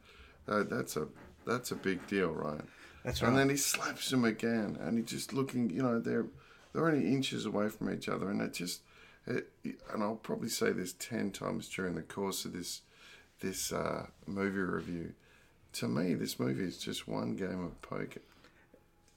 uh, 0.49 0.63
that's 0.65 0.97
a 0.97 1.09
that's 1.45 1.71
a 1.71 1.77
big 1.77 2.07
deal, 2.07 2.31
right? 2.33 2.63
That's 3.05 3.23
right. 3.23 3.29
And 3.29 3.39
then 3.39 3.51
he 3.51 3.57
slaps 3.57 4.13
him 4.13 4.25
again, 4.25 4.77
and 4.81 4.99
he 4.99 5.05
just 5.05 5.33
looking. 5.33 5.71
You 5.71 5.83
know, 5.83 6.01
they're 6.01 6.27
they're 6.73 6.87
only 6.89 7.09
inches 7.13 7.47
away 7.47 7.69
from 7.69 7.93
each 7.93 8.09
other, 8.09 8.31
and 8.31 8.41
it 8.41 8.55
just. 8.55 8.83
It, 9.29 9.51
and 9.93 10.05
I'll 10.05 10.15
probably 10.15 10.49
say 10.49 10.71
this 10.71 10.93
ten 10.93 11.33
times 11.33 11.69
during 11.69 11.97
the 11.97 12.03
course 12.03 12.45
of 12.45 12.53
this 12.53 12.83
this 13.41 13.73
uh, 13.73 14.07
movie 14.27 14.59
review. 14.59 15.13
To 15.75 15.89
me, 15.89 16.15
this 16.15 16.39
movie 16.41 16.65
is 16.65 16.79
just 16.79 17.07
one 17.07 17.37
game 17.37 17.63
of 17.63 17.81
poker, 17.83 18.21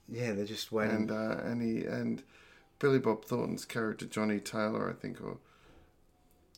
Yeah, 0.10 0.34
they're 0.34 0.46
just 0.46 0.72
waiting. 0.72 0.96
and 0.96 1.12
uh, 1.12 1.38
and 1.44 1.62
he 1.62 1.86
and 1.86 2.22
Billy 2.80 3.00
Bob 3.00 3.24
Thornton's 3.26 3.64
character 3.66 4.06
Johnny 4.06 4.40
Taylor, 4.40 4.90
I 4.90 4.94
think, 4.94 5.22
or 5.22 5.38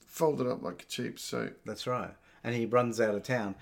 folded 0.08 0.47
up 0.47 0.62
like 0.63 0.84
a 0.84 0.86
cheap 0.86 1.19
suit. 1.19 1.58
That's 1.65 1.88
right. 1.88 2.12
And 2.43 2.56
he 2.56 2.65
runs 2.65 3.00
out 3.00 3.13
of 3.13 3.21
town, 3.24 3.56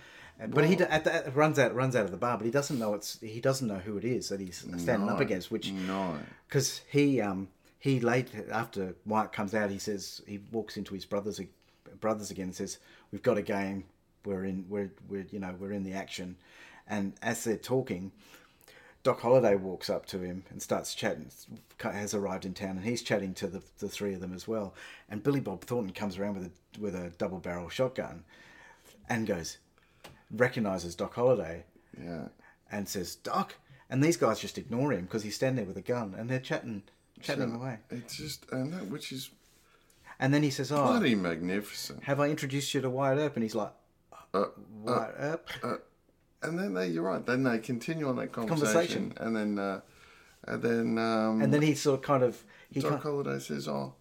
but 0.47 0.65
he 0.65 0.75
d- 0.77 0.85
at 0.85 1.03
the, 1.03 1.31
runs 1.35 1.59
out 1.59 1.75
runs 1.75 1.95
out 1.95 2.05
of 2.05 2.11
the 2.11 2.17
bar, 2.17 2.37
but 2.37 2.45
he 2.45 2.51
doesn't 2.51 2.79
know 2.79 2.93
it's 2.93 3.19
he 3.19 3.41
doesn't 3.41 3.67
know 3.67 3.79
who 3.79 3.97
it 3.97 4.05
is 4.05 4.29
that 4.29 4.39
he's 4.39 4.65
standing 4.77 5.09
up 5.09 5.19
against. 5.19 5.51
Which 5.51 5.71
no, 5.71 6.17
because 6.47 6.81
he 6.89 7.19
um 7.19 7.49
he 7.77 7.99
late 7.99 8.29
after 8.49 8.95
Wyatt 9.05 9.33
comes 9.33 9.53
out, 9.53 9.69
he 9.69 9.79
says 9.79 10.21
he 10.25 10.39
walks 10.53 10.77
into 10.77 10.93
his 10.93 11.03
brothers 11.03 11.41
brothers 11.99 12.31
again 12.31 12.45
and 12.45 12.55
says 12.55 12.77
we've 13.11 13.23
got 13.23 13.37
a 13.37 13.41
game. 13.41 13.85
We're 14.25 14.45
in 14.45 14.65
we're 14.69 14.91
we're 15.07 15.25
you 15.31 15.39
know 15.39 15.55
we're 15.59 15.71
in 15.71 15.83
the 15.83 15.93
action, 15.93 16.37
and 16.87 17.13
as 17.21 17.43
they're 17.43 17.57
talking. 17.57 18.11
Doc 19.01 19.21
Holliday 19.21 19.55
walks 19.55 19.89
up 19.89 20.05
to 20.07 20.19
him 20.19 20.43
and 20.49 20.61
starts 20.61 20.93
chatting. 20.93 21.31
Has 21.81 22.13
arrived 22.13 22.43
in 22.43 22.53
town, 22.53 22.71
and 22.71 22.83
he's 22.83 23.01
chatting 23.01 23.33
to 23.35 23.47
the, 23.47 23.63
the 23.77 23.87
three 23.87 24.13
of 24.13 24.19
them 24.19 24.33
as 24.33 24.45
well. 24.45 24.73
And 25.09 25.23
Billy 25.23 25.39
Bob 25.39 25.61
Thornton 25.61 25.93
comes 25.93 26.17
around 26.17 26.33
with 26.35 26.47
a 26.47 26.81
with 26.81 26.95
a 26.95 27.09
double 27.17 27.39
barrel 27.39 27.69
shotgun, 27.69 28.25
and 29.07 29.25
goes, 29.25 29.57
recognizes 30.31 30.95
Doc 30.95 31.15
Holliday, 31.15 31.63
yeah, 31.97 32.27
and 32.71 32.89
says 32.89 33.15
Doc. 33.15 33.55
And 33.89 34.03
these 34.03 34.17
guys 34.17 34.39
just 34.39 34.57
ignore 34.57 34.91
him 34.91 35.05
because 35.05 35.23
he's 35.23 35.35
standing 35.35 35.63
there 35.63 35.73
with 35.73 35.77
a 35.77 35.87
gun, 35.87 36.13
and 36.17 36.29
they're 36.29 36.39
chatting 36.39 36.83
chatting 37.21 37.51
So, 37.51 37.55
away. 37.55 37.77
It's 37.89 38.17
just 38.17 38.45
and 38.51 38.73
that 38.73 38.87
which 38.87 39.11
is 39.13 39.31
And 40.19 40.33
then 40.33 40.43
he 40.43 40.49
says, 40.49 40.71
"Oh, 40.71 40.83
bloody 40.85 41.15
magnificent. 41.15 42.03
have 42.03 42.19
I 42.19 42.27
introduced 42.29 42.73
you 42.73 42.81
to 42.81 42.89
Wyatt 42.89 43.19
Earp?" 43.19 43.35
And 43.35 43.43
he's 43.43 43.55
like, 43.55 43.71
Uh, 44.33 44.45
"Wyatt 44.83 45.15
Earp." 45.17 45.49
and 46.43 46.57
then 46.59 46.73
they, 46.73 46.87
you're 46.87 47.03
right. 47.03 47.25
Then 47.25 47.43
they 47.43 47.59
continue 47.59 48.07
on 48.07 48.15
that 48.17 48.31
Conversation. 48.31 49.11
conversation, 49.11 49.13
and 49.17 49.35
then 49.35 49.59
uh, 49.59 49.81
and 50.45 50.61
then 50.61 50.97
um, 50.97 51.41
and 51.41 51.53
then 51.53 51.61
he 51.61 51.73
sort 51.75 51.99
of 51.99 52.05
kind 52.05 52.23
of 52.23 52.43
he 52.69 52.81
Doc 52.81 53.01
Holliday 53.03 53.39
says, 53.39 53.67
"Oh, 53.67 53.93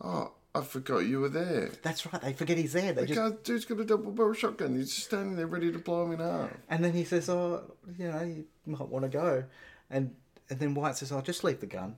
oh, 0.00 0.32
I 0.54 0.62
forgot 0.62 1.00
you 1.00 1.20
were 1.20 1.28
there." 1.28 1.70
that's 1.82 2.06
right. 2.10 2.20
They 2.22 2.32
forget 2.32 2.56
he's 2.56 2.72
there. 2.72 2.92
They 2.94 3.02
The 3.02 3.14
just 3.14 3.20
guy, 3.20 3.36
dude's 3.44 3.64
got 3.66 3.80
a 3.80 3.84
double 3.84 4.12
barrel 4.12 4.32
shotgun. 4.32 4.74
He's 4.74 4.94
just 4.94 5.06
standing 5.08 5.36
there 5.36 5.46
ready 5.46 5.70
to 5.70 5.78
blow 5.78 6.04
him 6.06 6.12
in 6.12 6.20
half. 6.20 6.50
And 6.70 6.82
then 6.82 6.92
he 6.94 7.04
says, 7.04 7.28
"Oh, 7.28 7.74
you 7.98 8.08
know, 8.10 8.22
you 8.22 8.46
might 8.64 8.88
want 8.88 9.04
to 9.04 9.10
go," 9.10 9.44
and 9.90 10.14
and 10.48 10.58
then 10.58 10.74
Wyatt 10.74 10.96
says, 10.96 11.12
"Oh, 11.12 11.20
just 11.20 11.44
leave 11.44 11.60
the 11.60 11.66
gun," 11.66 11.96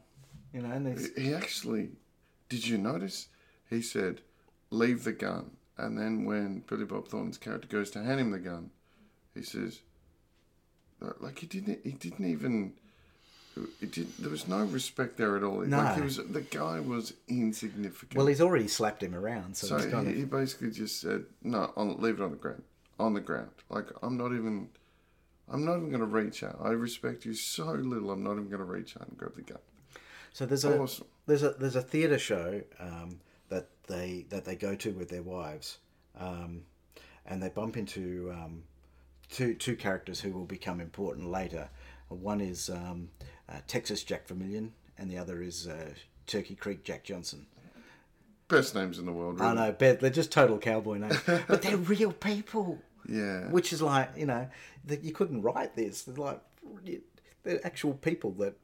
you 0.53 0.61
know. 0.61 0.71
And 0.73 0.99
He 1.17 1.33
actually, 1.35 1.91
did 2.49 2.67
you 2.67 2.77
notice? 2.79 3.29
He 3.71 3.81
said, 3.81 4.21
"Leave 4.71 5.05
the 5.05 5.13
gun." 5.13 5.53
And 5.79 5.97
then 5.97 6.25
when 6.27 6.61
Billy 6.67 6.85
Bob 6.85 7.09
Thornton's 7.09 7.39
character 7.39 7.67
goes 7.69 7.91
to 7.93 8.03
hand 8.03 8.21
him 8.21 8.31
the 8.33 8.39
gun, 8.39 8.71
he 9.35 9.43
says, 9.43 9.81
like 11.21 11.39
he 11.39 11.47
didn't, 11.47 11.81
he 11.85 11.93
didn't 11.93 12.27
even. 12.27 12.75
It 13.81 13.91
did, 13.91 14.17
there 14.19 14.31
was 14.31 14.47
no 14.47 14.63
respect 14.65 15.17
there 15.17 15.37
at 15.37 15.43
all. 15.43 15.59
Like 15.61 15.69
No. 15.69 15.85
he 15.95 16.01
was, 16.03 16.17
the 16.19 16.41
guy 16.43 16.79
was 16.81 17.15
insignificant. 17.29 18.17
well, 18.17 18.27
he's 18.27 18.41
already 18.41 18.69
slapped 18.69 19.03
him 19.03 19.15
around, 19.15 19.57
so, 19.57 19.67
so 19.67 19.79
he, 19.79 19.93
of 19.93 20.07
he 20.17 20.25
basically 20.25 20.71
just 20.71 21.01
said, 21.01 21.25
"No, 21.43 21.73
on, 21.77 22.01
leave 22.01 22.21
it 22.21 22.23
on 22.23 22.31
the 22.31 22.37
ground, 22.37 22.63
on 22.99 23.13
the 23.15 23.21
ground. 23.21 23.51
Like 23.69 23.87
I'm 24.03 24.17
not 24.17 24.33
even, 24.33 24.69
I'm 25.51 25.65
not 25.65 25.77
even 25.79 25.89
going 25.89 26.01
to 26.01 26.07
reach 26.07 26.43
out. 26.43 26.59
I 26.63 26.71
respect 26.71 27.25
you 27.25 27.35
so 27.35 27.73
little. 27.73 28.11
I'm 28.13 28.23
not 28.23 28.33
even 28.33 28.49
going 28.49 28.59
to 28.61 28.65
reach 28.65 28.97
out 28.97 29.09
and 29.09 29.17
grab 29.19 29.35
the 29.35 29.43
gun." 29.43 29.59
So 30.33 30.47
there's 30.47 30.65
a 30.65 30.79
Awesome. 30.81 31.07
there's 31.27 31.43
a 31.43 31.51
there's 31.51 31.77
a 31.77 31.83
theatre 31.83 32.19
show 32.19 32.63
um, 32.79 33.21
that 33.51 33.69
they 33.87 34.25
that 34.31 34.45
they 34.45 34.57
go 34.57 34.75
to 34.75 34.93
with 34.93 35.11
their 35.11 35.23
wives, 35.23 35.79
um, 36.19 36.63
and 37.27 37.43
they 37.43 37.49
bump 37.49 37.77
into 37.77 38.33
um, 38.33 38.63
two 39.31 39.55
two 39.55 39.77
characters 39.77 40.21
who 40.21 40.33
will 40.33 40.47
become 40.47 40.81
important 40.81 41.31
later. 41.31 41.69
One 42.09 42.41
is 42.41 42.71
um, 42.71 43.11
uh, 43.49 43.59
Texas 43.67 44.03
Jack 44.03 44.27
Vermillion, 44.27 44.73
and 44.99 45.11
the 45.11 45.19
other 45.19 45.43
is 45.43 45.69
uh, 45.69 45.91
Turkey 46.27 46.55
Creek 46.55 46.83
Jack 46.83 47.05
Johnson. 47.05 47.47
Best 48.49 48.75
names 48.75 48.99
in 48.99 49.07
the 49.07 49.13
world. 49.13 49.39
Really. 49.39 49.53
I 49.53 49.55
know, 49.55 49.77
but 49.79 50.01
they're 50.01 50.11
just 50.11 50.33
total 50.33 50.59
cowboy 50.59 50.99
names, 50.99 51.21
but 51.27 51.63
they're 51.63 51.77
real 51.77 52.13
people. 52.13 52.79
Yeah. 53.09 53.49
Which 53.51 53.73
is 53.73 53.81
like 53.81 54.11
you 54.17 54.27
know 54.27 54.49
that 54.87 55.05
you 55.05 55.13
couldn't 55.13 55.43
write 55.43 55.77
this. 55.77 56.03
They're 56.03 56.15
like 56.15 56.41
they're 57.43 57.65
actual 57.65 57.95
people 57.95 58.33
that 58.33 58.55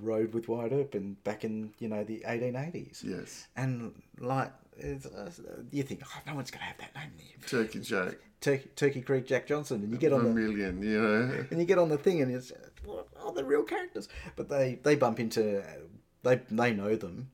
rode 0.00 0.34
with 0.34 0.48
Wyatt 0.48 0.72
Earp 0.72 0.94
in 0.94 1.14
back 1.24 1.44
in 1.44 1.72
you 1.78 1.88
know 1.88 2.04
the 2.04 2.24
1880s. 2.26 3.04
Yes. 3.04 3.48
And 3.56 3.92
like 4.18 4.52
it's, 4.78 5.06
uh, 5.06 5.30
you 5.70 5.82
think, 5.82 6.02
oh, 6.04 6.20
no 6.26 6.34
one's 6.34 6.50
gonna 6.50 6.64
have 6.64 6.78
that 6.78 6.94
name 6.94 7.10
there. 7.18 7.48
Turkey 7.48 7.80
Jack. 7.80 8.16
Turkey, 8.40 8.68
Turkey 8.76 9.00
Creek 9.00 9.26
Jack 9.26 9.46
Johnson, 9.46 9.82
and 9.82 9.90
you 9.90 9.98
get 9.98 10.12
on 10.12 10.22
the 10.22 10.30
Vermillion, 10.30 10.82
you 10.82 11.00
know. 11.00 11.46
and 11.50 11.58
you 11.58 11.64
get 11.64 11.78
on 11.78 11.88
the 11.88 11.96
thing, 11.96 12.20
and 12.20 12.34
it's 12.34 12.52
oh, 12.86 13.32
they're 13.34 13.44
real 13.44 13.62
characters. 13.62 14.08
But 14.36 14.48
they 14.48 14.78
they 14.82 14.94
bump 14.94 15.18
into 15.18 15.62
they 16.22 16.40
they 16.50 16.72
know 16.72 16.96
them, 16.96 17.30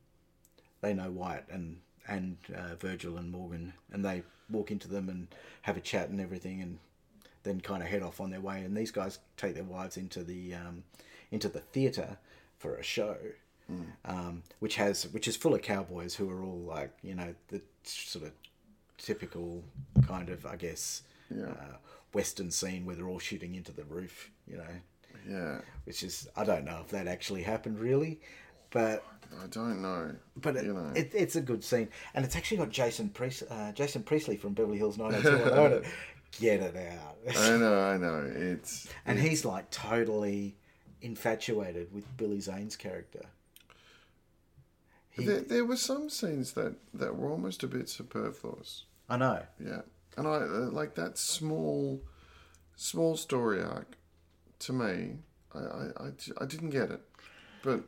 they 0.81 0.94
know 0.94 1.11
Wyatt 1.11 1.46
and 1.51 1.79
and 2.07 2.37
uh, 2.55 2.77
Virgil 2.77 3.16
and 3.16 3.31
Morgan, 3.31 3.72
and 3.92 4.05
they 4.05 4.22
walk 4.48 4.70
into 4.70 4.88
them 4.88 5.09
and 5.09 5.29
have 5.62 5.77
a 5.77 5.81
chat 5.81 6.09
and 6.09 6.20
everything, 6.20 6.62
and 6.62 6.79
then 7.42 7.61
kind 7.61 7.83
of 7.83 7.88
head 7.88 8.03
off 8.03 8.20
on 8.20 8.31
their 8.31 8.40
way. 8.40 8.62
And 8.62 8.77
these 8.77 8.92
guys 8.92 9.18
take 9.37 9.55
their 9.55 9.64
wives 9.64 9.96
into 9.96 10.22
the 10.22 10.55
um, 10.55 10.85
into 11.31 11.48
the 11.48 11.61
theatre 11.61 12.18
for 12.62 12.77
a 12.77 12.83
show. 12.83 13.16
Um, 14.05 14.42
which 14.59 14.75
has 14.77 15.05
which 15.14 15.27
is 15.27 15.35
full 15.37 15.55
of 15.55 15.62
cowboys 15.62 16.14
who 16.14 16.29
are 16.29 16.42
all 16.42 16.61
like 16.77 16.90
you 17.03 17.14
know 17.14 17.35
the 17.48 17.62
sort 17.85 18.27
of 18.27 18.33
typical 18.98 19.64
kind 20.07 20.29
of 20.29 20.44
I 20.44 20.57
guess 20.57 21.03
uh, 21.33 21.77
western 22.12 22.51
scene 22.51 22.85
where 22.85 22.94
they're 22.96 23.09
all 23.09 23.18
shooting 23.18 23.55
into 23.55 23.72
the 23.72 23.85
roof 23.85 24.31
you 24.46 24.59
know 24.59 24.75
Yeah. 25.27 25.61
which 25.85 26.03
is 26.03 26.29
I 26.37 26.44
don't 26.44 26.66
know 26.66 26.81
if 26.85 26.88
that 26.90 27.07
actually 27.09 27.42
happened 27.44 27.79
really, 27.79 28.20
but 28.70 29.03
I 29.42 29.46
don't 29.46 29.81
know. 29.81 30.16
but 30.37 30.57
it, 30.57 30.64
you 30.66 30.75
know. 30.75 30.92
it, 30.94 31.12
it's 31.14 31.37
a 31.37 31.40
good 31.40 31.64
scene, 31.64 31.88
and 32.14 32.27
it's 32.27 32.37
actually 32.37 32.59
got 32.59 32.68
Jason 32.68 33.09
Priest, 33.09 33.44
uh, 33.48 33.72
Jason 33.72 34.03
Priestley 34.03 34.37
from 34.37 34.53
Beverly 34.53 34.77
Hills 34.77 34.98
90210. 34.98 35.90
Get 36.40 36.61
it 36.61 36.77
out, 36.77 37.16
I 37.38 37.57
know, 37.57 37.81
I 37.81 37.96
know. 37.96 38.31
It's 38.35 38.88
and 39.07 39.18
he's 39.18 39.46
like 39.46 39.70
totally 39.70 40.57
infatuated 41.03 41.93
with 41.93 42.17
Billy 42.17 42.41
Zane's 42.41 42.77
character. 42.77 43.27
he, 45.11 45.25
There, 45.25 45.41
there 45.41 45.65
were 45.65 45.77
some 45.77 46.09
scenes 46.09 46.53
that, 46.53 46.77
that 46.95 47.17
were 47.17 47.31
almost 47.31 47.62
a 47.62 47.69
bit 47.69 47.88
superfluous. 47.88 48.85
I 49.09 49.17
know. 49.19 49.43
Yeah, 49.62 49.83
and 50.17 50.27
I 50.27 50.37
uh, 50.37 50.71
like 50.71 50.95
that 50.95 51.19
small, 51.19 52.01
small 52.77 53.17
story 53.17 53.62
arc. 53.62 53.97
To 54.61 54.73
me, 54.73 55.19
I 55.55 55.59
I 55.59 56.11
I 56.41 56.47
didn't 56.47 56.71
get 56.71 56.91
it, 56.91 57.01
but 57.62 57.83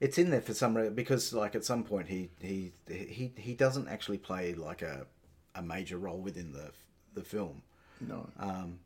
It's 0.00 0.18
in 0.18 0.30
there 0.30 0.40
for 0.40 0.54
some 0.54 0.76
reason 0.76 0.94
because, 0.94 1.32
like, 1.32 1.54
at 1.54 1.64
some 1.64 1.82
point 1.84 2.08
he 2.08 2.30
he 2.40 2.72
he 2.88 3.32
he 3.36 3.54
doesn't 3.54 3.88
actually 3.88 4.18
play 4.18 4.54
like 4.54 4.82
a 4.82 5.06
a 5.54 5.62
major 5.62 5.98
role 5.98 6.18
within 6.20 6.52
the 6.52 6.70
the 7.14 7.22
film, 7.22 7.62
no. 8.00 8.28
um, 8.38 8.78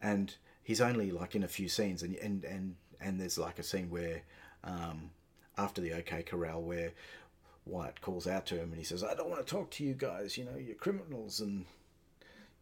and 0.00 0.34
he's 0.62 0.80
only 0.80 1.10
like 1.10 1.34
in 1.34 1.42
a 1.42 1.48
few 1.48 1.68
scenes, 1.68 2.02
and 2.02 2.14
and 2.16 2.44
and 2.44 2.76
and 3.02 3.20
there's 3.20 3.38
like 3.38 3.58
a 3.58 3.62
scene 3.62 3.90
where, 3.90 4.22
um, 4.64 5.10
after 5.58 5.80
the 5.80 5.92
OK 5.92 6.22
Corral, 6.22 6.62
where 6.62 6.92
Wyatt 7.66 8.00
calls 8.00 8.26
out 8.26 8.46
to 8.46 8.56
him 8.56 8.70
and 8.70 8.78
he 8.78 8.84
says, 8.84 9.04
"I 9.04 9.14
don't 9.14 9.28
want 9.28 9.44
to 9.46 9.50
talk 9.50 9.70
to 9.72 9.84
you 9.84 9.94
guys. 9.94 10.36
You 10.36 10.44
know, 10.44 10.56
you're 10.56 10.74
criminals," 10.74 11.40
and 11.40 11.66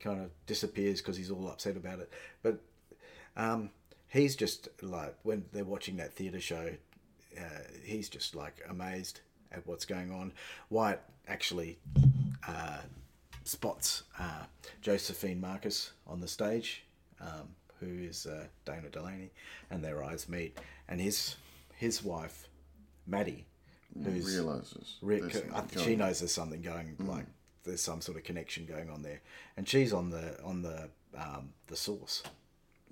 kind 0.01 0.21
of 0.21 0.31
disappears 0.47 1.01
because 1.01 1.17
he's 1.17 1.31
all 1.31 1.49
upset 1.49 1.77
about 1.77 2.01
it. 2.01 2.11
But 2.43 2.59
um, 3.37 3.71
he's 4.09 4.35
just 4.37 4.69
like 4.83 5.15
when 5.23 5.45
they're 5.53 5.65
watching 5.65 5.97
that 5.99 6.15
theatre 6.15 6.41
show, 6.41 6.71
uh, 7.39 7.63
he's 7.85 8.09
just 8.09 8.35
like 8.35 8.57
amazed 8.69 9.21
at 9.53 9.67
what's 9.67 9.85
going 9.85 10.11
on. 10.11 10.33
Wyatt 10.71 11.03
actually 11.29 11.79
uh, 12.47 12.79
spots 13.45 14.05
uh, 14.19 14.45
Josephine 14.83 15.41
Marcus 15.41 15.93
on 16.07 16.21
the 16.21 16.29
stage, 16.29 16.85
um, 17.21 17.49
who 17.81 17.87
is 18.05 18.27
uh, 18.27 18.45
Dana 18.65 18.89
Delaney, 18.91 19.31
and 19.71 19.83
their 19.83 20.05
eyes 20.05 20.29
meet. 20.29 20.59
And 20.89 21.01
his 21.01 21.37
his 21.77 22.03
wife, 22.05 22.49
Maddie, 23.07 23.47
who's 24.05 24.27
realizes 24.35 24.97
Re- 25.03 25.23
I 25.55 25.63
she 25.83 25.97
knows 25.97 26.21
there's 26.21 26.33
something 26.35 26.63
going 26.63 26.97
like 27.01 27.27
there's 27.65 27.83
some 27.83 28.01
sort 28.01 28.17
of 28.19 28.25
connection 28.25 28.67
going 28.67 28.89
on 28.91 29.03
there, 29.03 29.21
and 29.57 29.69
she's 29.69 29.93
on 29.93 30.11
the 30.11 30.41
on 30.43 30.63
the 30.63 30.89
um, 31.17 31.51
the 31.67 31.77
source. 31.77 32.23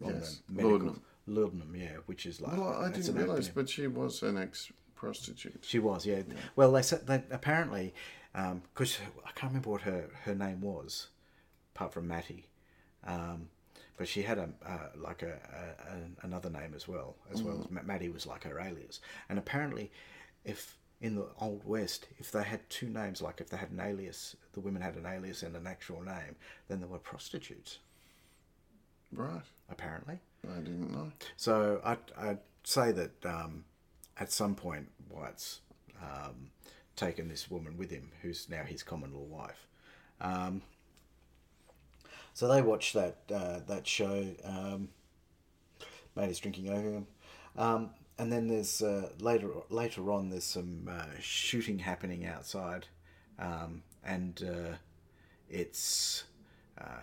On 0.05 0.15
Yes, 0.15 0.41
the 0.49 0.53
medical 0.55 0.73
laudanum. 0.79 1.03
laudanum, 1.27 1.75
yeah, 1.77 1.97
which 2.07 2.25
is 2.27 2.41
like 2.41 2.53
Well, 2.57 2.69
I 2.69 2.91
didn't 2.91 3.15
realize, 3.17 3.49
acronym. 3.49 3.55
but 3.55 3.69
she 3.69 3.87
was 3.89 4.23
an 4.23 4.39
ex 4.39 4.71
prostitute. 4.95 5.59
She 5.63 5.79
was, 5.81 6.07
yeah. 6.07 6.23
Well, 6.57 6.71
they 6.73 6.83
said 6.83 7.07
that 7.09 7.25
apparently, 7.31 7.95
because 8.33 8.99
I 9.27 9.31
can't 9.35 9.51
remember 9.53 9.71
what 9.71 9.83
her, 9.83 10.05
her 10.25 10.35
name 10.37 10.61
was, 10.61 11.09
apart 11.75 11.93
from 11.93 12.07
Matty, 12.09 12.47
um, 13.05 13.49
but 13.99 14.09
she 14.09 14.23
had 14.23 14.39
a 14.39 14.49
uh, 14.65 14.89
like 14.97 15.23
a, 15.23 15.33
a, 15.33 15.93
a 15.93 16.27
another 16.27 16.49
name 16.49 16.73
as 16.75 16.89
well, 16.89 17.17
as 17.33 17.43
well 17.43 17.61
as 17.61 17.71
Ma- 17.71 17.83
Matty 17.83 18.09
was 18.09 18.27
like 18.27 18.45
her 18.45 18.59
alias. 18.61 19.01
And 19.29 19.39
apparently, 19.39 19.91
if 20.45 20.77
in 21.01 21.15
the 21.17 21.27
old 21.41 21.65
west, 21.65 22.07
if 22.19 22.31
they 22.31 22.43
had 22.43 22.69
two 22.71 22.89
names, 22.89 23.21
like 23.21 23.41
if 23.41 23.51
they 23.51 23.57
had 23.57 23.71
an 23.71 23.81
alias, 23.81 24.37
the 24.53 24.61
women 24.61 24.81
had 24.81 24.97
an 24.97 25.07
alias 25.07 25.43
and 25.43 25.55
an 25.57 25.67
actual 25.67 26.01
name, 26.03 26.37
then 26.69 26.81
they 26.81 26.87
were 26.87 26.99
prostitutes. 26.99 27.79
Right. 29.13 29.43
Apparently. 29.71 30.19
I 30.49 30.59
didn't 30.59 30.93
know. 30.93 31.13
So 31.37 31.81
I'd, 31.85 31.99
I'd 32.17 32.39
say 32.65 32.93
that 32.93 33.27
um, 33.27 33.65
at 34.19 34.33
some 34.33 34.55
point 34.55 34.89
Wyatt's 35.11 35.61
um, 36.03 36.51
taken 36.97 37.29
this 37.29 37.51
woman 37.51 37.77
with 37.77 37.91
him, 37.91 38.11
who's 38.23 38.49
now 38.49 38.63
his 38.65 38.83
common 38.83 39.15
law 39.15 39.23
wife. 39.23 39.67
Um, 40.21 40.63
so 42.39 42.47
they 42.47 42.63
watch 42.63 42.93
that 42.93 43.17
uh, 43.35 43.59
that 43.67 43.85
show. 43.85 44.25
Um, 44.45 44.91
mate 46.15 46.31
is 46.31 46.39
drinking 46.39 46.69
opium, 46.69 47.09
um, 47.57 47.91
and 48.17 48.31
then 48.31 48.47
there's 48.47 48.81
uh, 48.81 49.09
later 49.19 49.49
later 49.71 50.13
on 50.13 50.31
there's 50.31 50.45
some 50.45 50.89
uh, 50.89 51.19
shooting 51.19 51.81
happening 51.81 52.27
outside, 52.27 52.87
um, 53.41 53.83
and 54.05 54.41
uh, 54.49 54.77
it's 55.51 56.23
uh, 56.81 57.03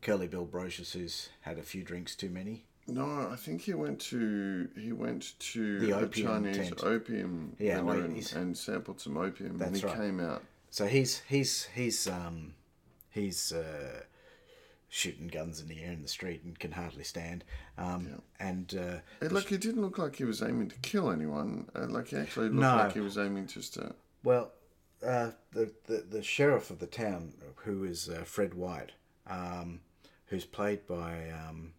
Curly 0.00 0.26
Bill 0.26 0.46
Brocius 0.46 0.92
who's 0.92 1.28
had 1.42 1.58
a 1.58 1.62
few 1.62 1.82
drinks 1.82 2.16
too 2.16 2.30
many. 2.30 2.64
No, 2.86 3.28
I 3.30 3.36
think 3.36 3.60
he 3.60 3.74
went 3.74 4.00
to 4.00 4.70
he 4.74 4.92
went 4.92 5.38
to 5.52 5.80
The 5.80 6.08
Chinese 6.08 6.56
tent. 6.56 6.82
opium 6.82 7.56
Yeah, 7.58 7.80
and, 7.80 8.32
and 8.32 8.56
sampled 8.56 9.02
some 9.02 9.18
opium, 9.18 9.60
and 9.60 9.76
he 9.76 9.84
right. 9.84 9.96
came 9.98 10.18
out. 10.18 10.42
So 10.70 10.86
he's 10.86 11.20
he's 11.28 11.64
he's 11.74 12.08
um 12.08 12.54
he's 13.10 13.52
uh, 13.52 14.04
shooting 14.94 15.26
guns 15.26 15.58
in 15.58 15.68
the 15.68 15.82
air 15.82 15.90
in 15.90 16.02
the 16.02 16.06
street 16.08 16.42
and 16.44 16.58
can 16.58 16.70
hardly 16.70 17.02
stand. 17.02 17.44
Um, 17.78 18.20
And 18.38 18.74
uh, 18.78 18.98
It, 19.24 19.32
like 19.32 19.46
he 19.46 19.56
didn't 19.56 19.80
look 19.80 19.96
like 19.96 20.16
he 20.16 20.24
was 20.24 20.42
aiming 20.42 20.68
to 20.68 20.76
kill 20.80 21.10
anyone. 21.10 21.66
Uh, 21.74 21.86
like 21.88 22.08
he 22.08 22.16
actually 22.16 22.50
looked 22.50 22.60
No. 22.60 22.76
like 22.76 22.92
he 22.92 23.00
was 23.00 23.16
aiming 23.16 23.46
just 23.46 23.72
to. 23.74 23.94
well, 24.22 24.52
uh, 25.02 25.30
the, 25.52 25.72
the 25.86 26.04
the 26.10 26.22
sheriff 26.22 26.70
of 26.70 26.78
the 26.78 26.86
town, 26.86 27.32
who 27.64 27.84
is 27.84 28.08
uh, 28.10 28.22
Fred 28.24 28.52
White, 28.52 28.92
um, 29.26 29.80
who's 30.26 30.44
played 30.44 30.86
by 30.86 31.30
um, 31.30 31.72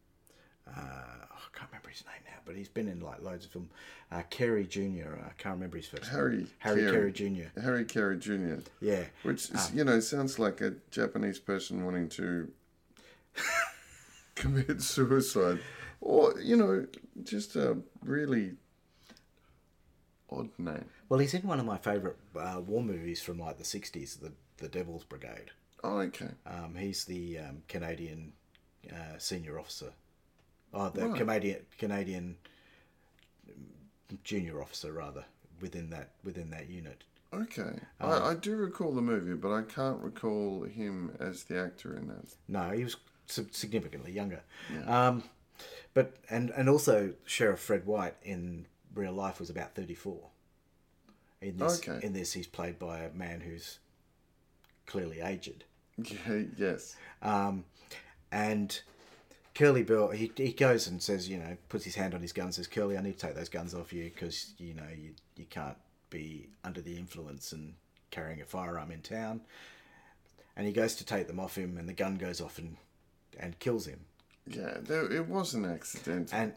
uh, 0.68 0.72
I 0.80 1.58
can't 1.58 1.70
remember 1.70 1.90
his 1.90 2.04
name 2.06 2.24
now, 2.26 2.40
but 2.46 2.56
he's 2.56 2.68
been 2.68 2.88
in 2.88 3.00
like 3.00 3.22
loads 3.22 3.46
of 3.46 3.52
film. 3.52 3.70
Uh, 4.12 4.24
Carey 4.32 4.66
Junior. 4.66 5.20
I 5.24 5.34
can't 5.42 5.54
remember 5.56 5.78
his 5.78 5.86
first 5.88 6.10
Harry 6.10 6.38
name. 6.38 6.50
Harry 6.60 6.82
Carey. 6.82 6.92
Kerry 6.92 7.12
Junior. 7.14 7.52
Harry 7.62 7.86
Carey 7.86 8.18
Jr. 8.18 8.56
Yeah. 8.82 9.04
Which 9.22 9.44
is, 9.46 9.52
Ah. 9.56 9.70
you 9.74 9.84
know 9.84 10.00
sounds 10.00 10.40
like 10.40 10.62
a 10.62 10.74
Japanese 10.90 11.38
person 11.40 11.86
wanting 11.86 12.10
to 12.10 12.52
commit 14.36 14.82
suicide, 14.82 15.60
or 16.02 16.40
you 16.40 16.56
know 16.58 16.86
just 17.24 17.56
a 17.56 17.78
really 18.04 18.54
odd 20.30 20.50
name. 20.58 20.86
Well, 21.10 21.20
he's 21.20 21.34
in 21.34 21.42
one 21.44 21.60
of 21.60 21.66
my 21.66 21.78
favourite 21.78 22.18
uh, 22.40 22.62
war 22.66 22.82
movies 22.84 23.22
from 23.22 23.40
like 23.40 23.58
the 23.58 23.64
'60s, 23.64 24.20
the 24.20 24.32
the 24.58 24.68
Devil's 24.68 25.04
Brigade. 25.04 25.52
Oh, 25.84 25.98
okay. 26.00 26.30
Um, 26.46 26.76
he's 26.78 27.04
the 27.06 27.40
um, 27.40 27.64
Canadian 27.68 28.34
uh, 28.92 29.18
senior 29.18 29.60
officer. 29.60 29.92
Oh, 30.74 30.90
the 30.90 31.08
Right. 31.10 31.18
Canadian 31.18 31.60
Canadian 31.78 32.38
junior 34.24 34.62
officer 34.62 34.92
rather 34.94 35.26
within 35.62 35.90
that 35.90 36.12
within 36.24 36.50
that 36.52 36.70
unit. 36.70 37.04
Okay. 37.34 37.80
Um, 38.00 38.10
I, 38.12 38.30
I 38.30 38.36
do 38.36 38.56
recall 38.56 38.92
the 38.94 39.02
movie, 39.02 39.34
but 39.34 39.52
I 39.52 39.64
can't 39.64 40.00
recall 40.02 40.64
him 40.64 41.16
as 41.20 41.44
the 41.46 41.60
actor 41.60 41.98
in 41.98 42.08
that. 42.08 42.26
No, 42.48 42.70
he 42.70 42.84
was 42.84 42.96
significantly 43.28 44.12
younger. 44.12 44.42
Um, 44.88 45.24
but 45.94 46.16
and 46.30 46.50
and 46.52 46.70
also 46.70 47.14
Sheriff 47.26 47.60
Fred 47.60 47.86
White 47.86 48.16
in 48.24 48.66
real 48.96 49.14
life 49.14 49.40
was 49.40 49.50
about 49.50 49.76
thirty 49.76 49.96
four. 49.96 50.30
In 51.42 51.58
this, 51.58 51.80
Okay. 51.80 52.06
in 52.06 52.14
this, 52.14 52.32
he's 52.34 52.48
played 52.48 52.80
by 52.80 53.00
a 53.00 53.12
man 53.12 53.42
who's 53.42 53.80
clearly 54.86 55.20
aged. 55.20 55.66
Yeah, 55.98 56.44
yes. 56.58 56.96
Um, 57.22 57.66
and 58.32 58.82
Curly 59.54 59.84
Bill, 59.84 60.10
he, 60.10 60.32
he 60.38 60.54
goes 60.54 60.88
and 60.88 61.02
says, 61.04 61.28
you 61.30 61.38
know, 61.38 61.58
puts 61.70 61.84
his 61.84 61.96
hand 61.96 62.14
on 62.16 62.22
his 62.22 62.32
gun, 62.32 62.46
and 62.46 62.56
says, 62.56 62.68
Curly, 62.68 62.98
I 62.98 63.02
need 63.02 63.20
to 63.20 63.28
take 63.28 63.36
those 63.36 63.50
guns 63.50 63.76
off 63.76 63.92
you 63.94 64.06
because, 64.06 64.54
you 64.58 64.74
know, 64.74 64.88
you, 64.98 65.12
you 65.36 65.46
can't 65.50 65.76
be 66.10 66.48
under 66.64 66.80
the 66.82 66.98
influence 66.98 67.52
and 67.52 67.74
carrying 68.10 68.40
a 68.42 68.46
firearm 68.46 68.90
in 68.90 69.02
town. 69.02 69.42
And 70.56 70.66
he 70.66 70.72
goes 70.72 70.96
to 70.96 71.06
take 71.06 71.28
them 71.28 71.40
off 71.42 71.58
him, 71.58 71.78
and 71.78 71.90
the 71.90 71.94
gun 71.94 72.16
goes 72.16 72.40
off 72.42 72.58
and, 72.58 72.78
and 73.40 73.58
kills 73.60 73.86
him. 73.88 74.00
Yeah, 74.48 74.78
there, 74.82 75.12
it 75.12 75.28
was 75.28 75.54
an 75.54 75.66
accident. 75.66 76.30
And, 76.34 76.54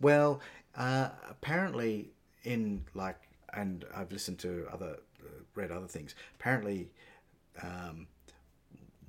well, 0.00 0.40
uh, 0.76 1.10
apparently, 1.28 2.10
in 2.44 2.84
like, 2.94 3.16
and 3.52 3.84
I've 3.94 4.12
listened 4.12 4.38
to 4.40 4.66
other, 4.72 4.96
uh, 5.24 5.28
read 5.54 5.70
other 5.70 5.86
things, 5.86 6.14
apparently, 6.38 6.90
um, 7.62 8.06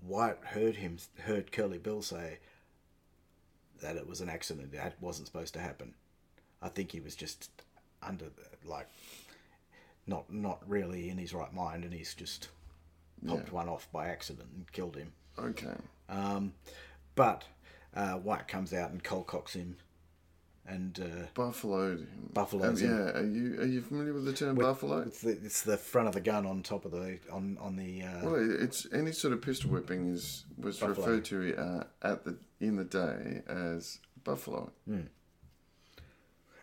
White 0.06 0.38
heard 0.44 0.76
him, 0.76 0.98
heard 1.22 1.52
Curly 1.52 1.78
Bill 1.80 2.02
say 2.02 2.38
that 3.82 3.96
it 3.96 4.08
was 4.08 4.22
an 4.22 4.30
accident. 4.30 4.72
That 4.72 4.96
wasn't 5.02 5.28
supposed 5.28 5.54
to 5.56 5.60
happen. 5.60 5.94
I 6.62 6.70
think 6.70 6.92
he 6.92 7.00
was 7.00 7.16
just 7.16 7.50
under, 8.04 8.26
the- 8.26 8.70
like, 8.70 8.88
not 10.08 10.32
not 10.32 10.62
really 10.70 11.10
in 11.10 11.18
his 11.18 11.34
right 11.34 11.52
mind, 11.54 11.84
and 11.84 11.92
he's 11.94 12.14
just 12.14 12.50
popped 13.26 13.52
one 13.52 13.68
off 13.68 13.92
by 13.92 14.08
accident 14.08 14.48
and 14.56 14.72
killed 14.72 14.96
him. 14.96 15.12
okay. 15.40 15.74
Um, 16.10 16.54
but 17.16 17.44
uh, 17.96 18.20
Wyatt 18.24 18.48
comes 18.48 18.74
out 18.74 18.92
and 18.92 19.04
cold 19.04 19.28
cocks 19.28 19.54
him, 19.54 19.78
and 20.68 21.00
uh, 21.00 21.26
Buffaloed 21.34 22.00
him. 22.00 22.30
Buffaloes 22.34 22.82
Uh, 22.82 22.86
him. 22.86 22.92
yeah, 22.92 23.12
are 23.20 23.26
you 23.26 23.62
are 23.62 23.66
you 23.66 23.82
familiar 23.82 24.14
with 24.14 24.26
the 24.26 24.34
term 24.34 24.56
buffalo? 24.56 25.00
it's 25.02 25.22
the, 25.22 25.30
it's 25.30 25.62
the 25.62 25.78
front 25.78 26.08
of 26.08 26.14
the 26.14 26.22
gun 26.22 26.46
on 26.46 26.62
top 26.64 26.86
of 26.86 26.92
the 26.92 27.20
on 27.32 27.58
on 27.62 27.76
the. 27.76 28.04
Uh, 28.04 28.20
Well, 28.24 28.36
it- 28.36 28.62
it's 28.62 28.88
any 28.94 29.12
sort 29.12 29.34
of 29.34 29.42
pistol 29.42 29.70
whipping 29.72 30.10
is 30.14 30.46
was 30.58 30.80
Buffalo. 30.80 31.08
referred 31.08 31.26
to 31.26 31.56
uh, 31.56 31.84
at 32.02 32.24
the 32.26 32.38
in 32.60 32.76
the 32.78 32.84
day 32.84 33.42
as 33.48 34.00
buffalo. 34.24 34.72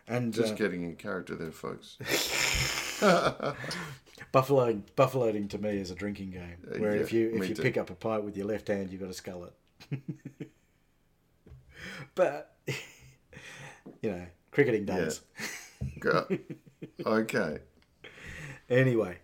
and 0.07 0.33
Just 0.33 0.53
uh, 0.53 0.55
getting 0.57 0.83
in 0.83 0.95
character 0.97 1.35
there, 1.35 1.51
folks. 1.51 1.97
buffalo 4.31 4.81
buffaloing 4.97 5.49
to 5.49 5.57
me 5.57 5.77
is 5.77 5.91
a 5.91 5.95
drinking 5.95 6.31
game. 6.31 6.57
Where 6.81 6.95
if 6.95 7.11
yeah, 7.13 7.19
you 7.19 7.29
if 7.35 7.39
me 7.41 7.47
you 7.47 7.55
too. 7.55 7.61
pick 7.61 7.77
up 7.77 7.89
a 7.89 7.95
pipe 7.95 8.23
with 8.23 8.35
your 8.37 8.47
left 8.47 8.67
hand, 8.67 8.91
you've 8.91 9.01
got 9.01 9.07
to 9.07 9.13
skull 9.13 9.45
it. 9.45 9.53
but 12.15 12.55
you 14.01 14.11
know, 14.11 14.25
cricketing 14.51 14.85
days. 14.85 15.21
Go. 15.99 16.27
okay. 17.05 17.59
Anyway, 18.69 19.17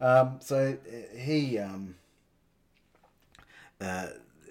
Um, 0.00 0.38
so 0.40 0.76
uh, 0.76 1.16
he, 1.16 1.58
um, 1.58 1.94
uh, 3.80 4.08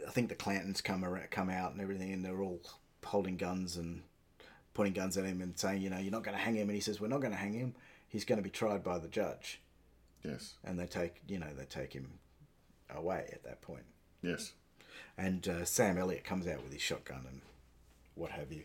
I 0.07 0.11
think 0.11 0.29
the 0.29 0.35
Clantons 0.35 0.81
come 0.81 1.03
around, 1.03 1.31
come 1.31 1.49
out 1.49 1.73
and 1.73 1.81
everything, 1.81 2.13
and 2.13 2.23
they're 2.23 2.41
all 2.41 2.61
holding 3.03 3.35
guns 3.35 3.77
and 3.77 4.03
pointing 4.73 4.93
guns 4.93 5.17
at 5.17 5.25
him 5.25 5.41
and 5.41 5.57
saying, 5.57 5.81
you 5.81 5.89
know, 5.89 5.97
you're 5.97 6.11
not 6.11 6.23
going 6.23 6.37
to 6.37 6.41
hang 6.41 6.55
him. 6.55 6.69
And 6.69 6.75
he 6.75 6.81
says, 6.81 7.01
we're 7.01 7.07
not 7.07 7.19
going 7.19 7.33
to 7.33 7.37
hang 7.37 7.53
him. 7.53 7.73
He's 8.07 8.25
going 8.25 8.37
to 8.37 8.43
be 8.43 8.49
tried 8.49 8.83
by 8.83 8.99
the 8.99 9.07
judge. 9.07 9.59
Yes. 10.23 10.53
And 10.63 10.79
they 10.79 10.85
take, 10.85 11.21
you 11.27 11.39
know, 11.39 11.49
they 11.57 11.65
take 11.65 11.93
him 11.93 12.07
away 12.93 13.27
at 13.33 13.43
that 13.43 13.61
point. 13.61 13.83
Yes. 14.21 14.53
And 15.21 15.47
uh, 15.47 15.65
Sam 15.65 15.99
Elliott 15.99 16.23
comes 16.23 16.47
out 16.47 16.63
with 16.63 16.73
his 16.73 16.81
shotgun 16.81 17.23
and 17.29 17.41
what 18.15 18.31
have 18.31 18.51
you. 18.51 18.63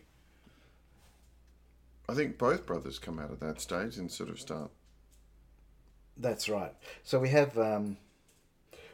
I 2.09 2.15
think 2.15 2.39
both 2.39 2.65
brothers 2.65 2.97
come 2.97 3.19
out 3.19 3.29
at 3.29 3.39
that 3.41 3.61
stage 3.61 3.97
and 3.97 4.11
sort 4.11 4.31
of 4.31 4.39
start. 4.39 4.71
That's 6.17 6.49
right. 6.49 6.73
So 7.03 7.19
we 7.19 7.29
have 7.29 7.55
um, 7.59 7.97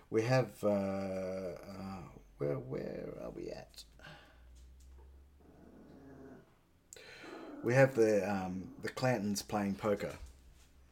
we 0.10 0.23
have 0.23 0.49
uh, 0.62 0.67
uh, 0.67 2.04
where 2.38 2.56
where 2.56 3.06
are 3.23 3.32
we 3.32 3.49
at? 3.49 3.86
We 7.63 7.73
have 7.76 7.95
the 7.95 8.30
um, 8.30 8.71
the 8.82 8.89
Clantons 8.89 9.41
playing 9.47 9.76
poker, 9.76 10.15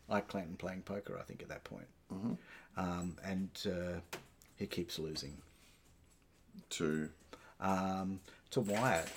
like 0.08 0.30
Clanton 0.30 0.56
playing 0.56 0.84
poker. 0.84 1.18
I 1.20 1.24
think 1.24 1.42
at 1.42 1.50
that 1.50 1.66
point, 1.66 1.88
mm-hmm. 2.14 2.34
um, 2.78 3.18
and 3.26 3.50
uh, 3.66 4.00
he 4.56 4.68
keeps 4.68 5.00
losing 5.00 5.36
To 6.72 7.10
um, 7.60 8.20
to 8.52 8.62
Wyatt. 8.62 9.08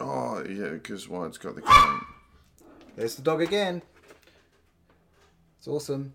oh 0.00 0.42
yeah, 0.48 0.70
because 0.70 1.08
Wyatt's 1.08 1.38
got 1.38 1.54
the 1.54 1.62
cane. 1.62 2.00
There's 2.96 3.14
the 3.16 3.22
dog 3.22 3.40
again. 3.40 3.82
It's 5.58 5.68
awesome. 5.68 6.14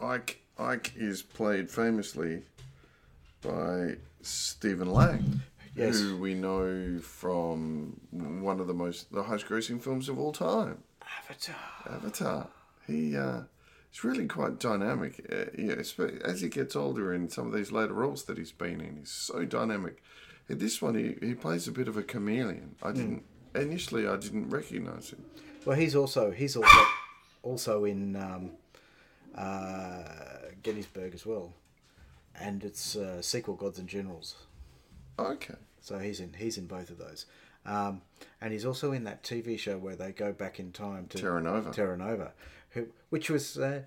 Ike 0.00 0.40
Ike 0.58 0.92
is 0.96 1.22
played 1.22 1.70
famously 1.70 2.42
by 3.42 3.96
Stephen 4.22 4.90
Lang, 4.90 5.42
Yes. 5.76 6.00
who 6.00 6.16
we 6.16 6.34
know 6.34 6.98
from 7.00 8.00
one 8.10 8.60
of 8.60 8.66
the 8.66 8.74
most 8.74 9.12
the 9.12 9.22
highest 9.24 9.46
grossing 9.46 9.82
films 9.82 10.08
of 10.08 10.18
all 10.18 10.32
time, 10.32 10.78
Avatar. 11.20 11.56
Avatar. 11.90 12.46
He 12.86 13.16
uh, 13.16 13.42
is 13.94 14.04
really 14.04 14.26
quite 14.26 14.58
dynamic. 14.58 15.24
Uh, 15.30 15.44
yeah, 15.56 15.76
as 16.24 16.40
he 16.40 16.48
gets 16.48 16.74
older 16.74 17.14
in 17.14 17.28
some 17.28 17.46
of 17.46 17.52
these 17.52 17.70
later 17.72 17.94
roles 17.94 18.24
that 18.24 18.36
he's 18.36 18.52
been 18.52 18.80
in, 18.80 18.96
he's 18.98 19.10
so 19.10 19.44
dynamic. 19.44 20.02
In 20.48 20.58
this 20.58 20.82
one, 20.82 20.94
he, 20.94 21.26
he 21.26 21.34
plays 21.34 21.68
a 21.68 21.72
bit 21.72 21.88
of 21.88 21.96
a 21.96 22.02
chameleon. 22.02 22.76
I 22.82 22.92
didn't 22.92 23.24
initially 23.54 24.06
I 24.06 24.16
didn't 24.16 24.50
recognise 24.50 25.10
him. 25.10 25.24
Well, 25.64 25.76
he's 25.76 25.94
also 25.94 26.30
he's 26.30 26.56
also 26.56 26.84
also 27.42 27.84
in 27.84 28.16
um, 28.16 28.50
uh, 29.34 30.04
Gettysburg 30.62 31.14
as 31.14 31.24
well, 31.24 31.54
and 32.38 32.62
it's 32.64 32.96
uh, 32.96 33.22
sequel 33.22 33.54
Gods 33.54 33.78
and 33.78 33.88
Generals. 33.88 34.36
Okay. 35.18 35.54
So 35.80 35.98
he's 35.98 36.20
in 36.20 36.32
he's 36.34 36.58
in 36.58 36.66
both 36.66 36.90
of 36.90 36.98
those, 36.98 37.26
um, 37.64 38.02
and 38.40 38.52
he's 38.52 38.64
also 38.64 38.92
in 38.92 39.04
that 39.04 39.22
TV 39.22 39.58
show 39.58 39.78
where 39.78 39.96
they 39.96 40.12
go 40.12 40.32
back 40.32 40.58
in 40.58 40.72
time 40.72 41.06
to 41.08 41.18
Terra 41.18 41.40
Nova. 41.40 41.70
Terra 41.70 41.96
Nova, 41.96 42.32
who, 42.74 42.86
which 43.10 43.30
was 43.30 43.56
uh, 43.58 43.82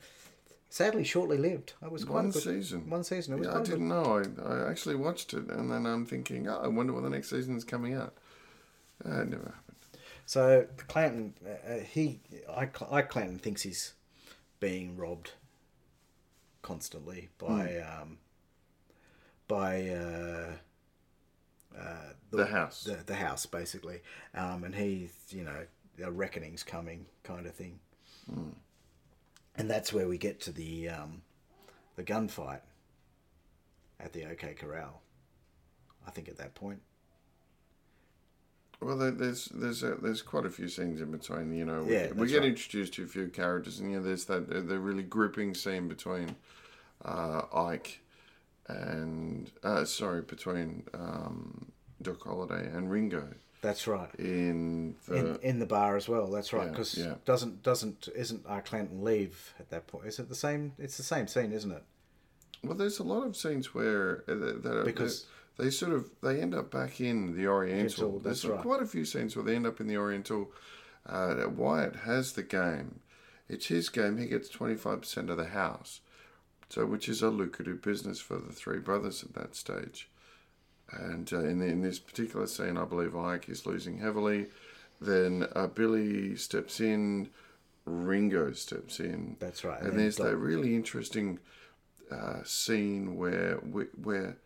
sadly 0.70 1.04
shortly 1.04 1.38
lived. 1.38 1.74
It 1.84 1.92
was 1.92 2.04
quite 2.04 2.16
One 2.16 2.32
good, 2.32 2.42
season. 2.44 2.90
One 2.90 3.04
season. 3.04 3.34
It 3.36 3.40
was 3.40 3.48
Yeah, 3.48 3.54
I 3.54 3.56
a 3.58 3.60
good- 3.60 3.70
didn't 3.72 3.88
know. 3.90 4.24
I, 4.46 4.50
I 4.54 4.70
actually 4.70 4.96
watched 4.96 5.34
it, 5.34 5.48
and 5.50 5.72
then 5.72 5.86
I'm 5.86 6.06
thinking, 6.06 6.48
oh, 6.48 6.60
I 6.64 6.68
wonder 6.68 6.94
what 6.94 7.04
the 7.04 7.10
next 7.10 7.30
season's 7.30 7.64
coming 7.64 7.94
out. 7.94 8.14
Uh, 9.06 9.22
it 9.22 9.30
never 9.30 9.46
happened. 9.46 9.64
So 10.26 10.66
Clanton, 10.88 11.34
uh, 11.46 11.74
uh, 11.74 11.80
he, 11.80 12.20
I, 12.50 12.68
I 12.92 13.02
Clanton 13.04 13.38
thinks 13.40 13.62
he's 13.62 13.94
being 14.60 14.98
robbed 14.98 15.32
constantly 16.62 17.30
by, 17.38 17.78
um, 17.80 18.18
by 19.48 19.88
uh, 19.90 20.52
uh, 21.80 21.96
The 22.32 22.46
house. 22.48 22.84
the, 22.84 22.98
the 23.06 23.16
house 23.16 23.46
basically, 23.46 24.02
um, 24.34 24.64
and 24.66 24.76
he, 24.76 25.10
you 25.30 25.44
know, 25.44 25.66
a 26.04 26.12
reckoning's 26.12 26.64
coming 26.64 27.06
kind 27.24 27.46
of 27.48 27.54
thing, 27.54 27.80
and 29.58 29.70
that's 29.70 29.92
where 29.92 30.08
we 30.08 30.18
get 30.18 30.40
to 30.42 30.52
the 30.52 30.90
um, 30.90 31.22
the 31.96 32.04
gunfight 32.04 32.62
at 34.00 34.14
the 34.14 34.26
OK 34.26 34.54
Corral. 34.54 35.02
I 36.06 36.12
think 36.12 36.30
at 36.30 36.38
that 36.38 36.56
point. 36.56 36.82
Well, 38.80 38.96
there's 38.98 39.46
there's 39.46 39.82
a, 39.84 39.96
there's 39.96 40.22
quite 40.22 40.46
a 40.46 40.52
few 40.52 40.70
scenes 40.70 41.02
in 41.02 41.12
between. 41.12 41.52
You 41.54 41.66
know, 41.66 41.84
we, 41.84 41.94
Yeah, 41.94 42.12
we 42.14 42.28
get 42.28 42.40
right. 42.42 42.50
introduced 42.50 42.94
to 42.94 43.04
a 43.04 43.08
few 43.08 43.28
characters, 43.30 43.80
and 43.80 43.92
you 43.92 43.98
know, 43.98 44.04
there's 44.04 44.26
that 44.26 44.48
the, 44.50 44.62
the 44.62 44.80
really 44.80 45.04
gripping 45.04 45.56
scene 45.56 45.88
between 45.88 46.36
uh, 47.04 47.42
Ike 47.54 48.02
and 48.68 49.50
uh, 49.64 49.84
sorry, 49.86 50.22
between 50.22 50.84
um, 50.94 51.72
Doc 52.02 52.24
Holliday 52.24 52.68
and 52.68 52.92
Ringo 52.92 53.30
That's 53.62 53.88
right. 53.88 54.10
in 54.20 54.96
the 55.08 55.16
in, 55.16 55.40
in 55.42 55.60
the 55.60 55.66
bar 55.66 55.96
as 55.96 56.08
well. 56.08 56.30
That's 56.30 56.54
right. 56.54 56.70
Because 56.70 56.98
yeah. 56.98 57.16
doesn't 57.26 57.64
doesn't 57.64 58.08
isn't 58.16 58.46
our 58.46 58.62
Clanton 58.62 59.04
leave 59.04 59.54
at 59.60 59.70
that 59.72 59.88
point? 59.88 60.06
Is 60.06 60.20
it 60.20 60.30
the 60.30 60.36
same? 60.36 60.74
It's 60.78 60.98
the 60.98 61.04
same 61.04 61.28
scene, 61.28 61.52
isn't 61.52 61.72
it? 61.72 61.84
Well, 62.64 62.76
there's 62.76 63.00
a 63.00 63.04
lot 63.04 63.26
of 63.26 63.36
scenes 63.36 63.74
where 63.74 64.24
uh, 64.28 64.34
that 64.36 64.84
Because- 64.86 65.26
they, 65.58 65.66
they 65.66 65.70
sort 65.72 65.94
of 65.94 66.10
they 66.22 66.40
end 66.40 66.54
up 66.54 66.70
back 66.72 67.02
in 67.02 67.36
the 67.36 67.48
Oriental. 67.48 68.04
Oriental, 68.04 68.20
there's 68.20 68.42
that's 68.44 68.52
right. 68.54 68.62
quite 68.62 68.82
a 68.82 68.86
few 68.86 69.06
scenes 69.06 69.36
where 69.36 69.46
they 69.46 69.56
end 69.56 69.66
up 69.66 69.80
in 69.80 69.88
the 69.88 69.98
Oriental. 69.98 70.52
Uh, 71.06 71.46
Wyatt 71.48 71.96
has 71.98 72.34
the 72.34 72.44
game. 72.44 73.00
It's 73.50 73.68
his 73.68 73.90
game. 73.90 74.18
He 74.18 74.28
gets 74.28 74.50
twenty 74.50 74.76
five 74.76 75.02
percent 75.02 75.30
of 75.30 75.38
the 75.38 75.46
house, 75.46 76.02
so 76.70 76.86
which 76.86 77.10
is 77.10 77.22
a 77.22 77.30
lucrative 77.30 77.82
business 77.82 78.20
for 78.20 78.38
the 78.38 78.54
three 78.54 78.80
brothers 78.80 79.24
at 79.24 79.34
that 79.34 79.56
stage. 79.56 80.10
And 80.92 81.32
uh, 81.34 81.40
in 81.40 81.62
in 81.62 81.82
this 81.82 82.00
particular 82.00 82.48
scene, 82.48 82.78
I 82.78 82.86
believe 82.86 83.16
Ike 83.16 83.50
is 83.50 83.66
losing 83.66 84.00
heavily. 84.00 84.48
Then 85.02 85.48
uh, 85.56 85.68
Billy 85.68 86.36
steps 86.36 86.80
in. 86.80 87.30
Ringo 87.86 88.52
steps 88.52 89.00
in. 89.00 89.38
That's 89.40 89.64
right. 89.64 89.80
And 89.80 89.92
then 89.92 89.98
there's 89.98 90.18
that 90.18 90.36
really 90.36 90.76
interesting 90.76 91.40
uh, 92.12 92.44
scene 92.44 93.16
where 93.16 93.56
where 93.56 94.38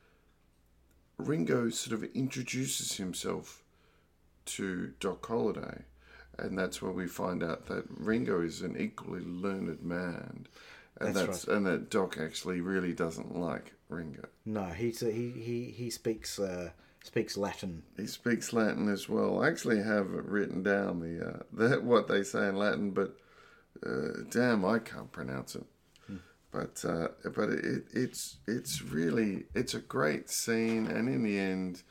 Ringo 1.18 1.70
sort 1.70 1.94
of 1.96 2.10
introduces 2.14 2.98
himself 2.98 3.64
to 4.46 4.94
Doc 5.00 5.26
Holliday, 5.26 5.84
and 6.38 6.58
that's 6.58 6.82
where 6.82 6.92
we 6.92 7.08
find 7.08 7.44
out 7.44 7.66
that 7.66 7.86
Ringo 7.90 8.42
is 8.42 8.62
an 8.62 8.76
equally 8.78 9.22
learned 9.22 9.82
man, 9.82 10.48
and 11.00 11.16
That's 11.16 11.28
that's, 11.28 11.44
and 11.46 11.66
that 11.66 11.90
Doc 11.90 12.18
actually 12.20 12.62
really 12.62 12.94
doesn't 12.94 13.36
like 13.36 13.74
Ringo. 13.90 14.28
No, 14.46 14.66
he's 14.66 15.00
he 15.00 15.32
he 15.32 15.74
he 15.76 15.90
speaks 15.90 16.40
uh, 16.40 16.72
speaks 17.04 17.38
Latin. 17.38 17.84
He 17.98 18.08
speaks 18.08 18.54
Latin 18.54 18.88
as 18.90 19.08
well. 19.08 19.42
I 19.44 19.48
actually 19.48 19.82
have 19.84 20.08
written 20.10 20.64
down 20.64 21.00
the, 21.00 21.28
uh, 21.28 21.40
the 21.52 21.82
what 21.82 22.08
they 22.08 22.24
say 22.24 22.48
in 22.48 22.56
Latin, 22.56 22.92
but 22.92 23.16
uh, 23.86 24.24
damn, 24.30 24.66
I 24.66 24.80
can't 24.80 25.12
pronounce 25.12 25.56
it. 25.56 25.66
But 26.52 26.84
uh, 26.84 27.08
but 27.34 27.50
it, 27.50 27.86
it's 27.94 28.38
it's 28.46 28.82
really 28.82 29.46
it's 29.56 29.74
a 29.74 29.80
great 29.80 30.30
scene, 30.30 30.86
and 30.86 31.08
in 31.08 31.24
the 31.24 31.40
end, 31.40 31.82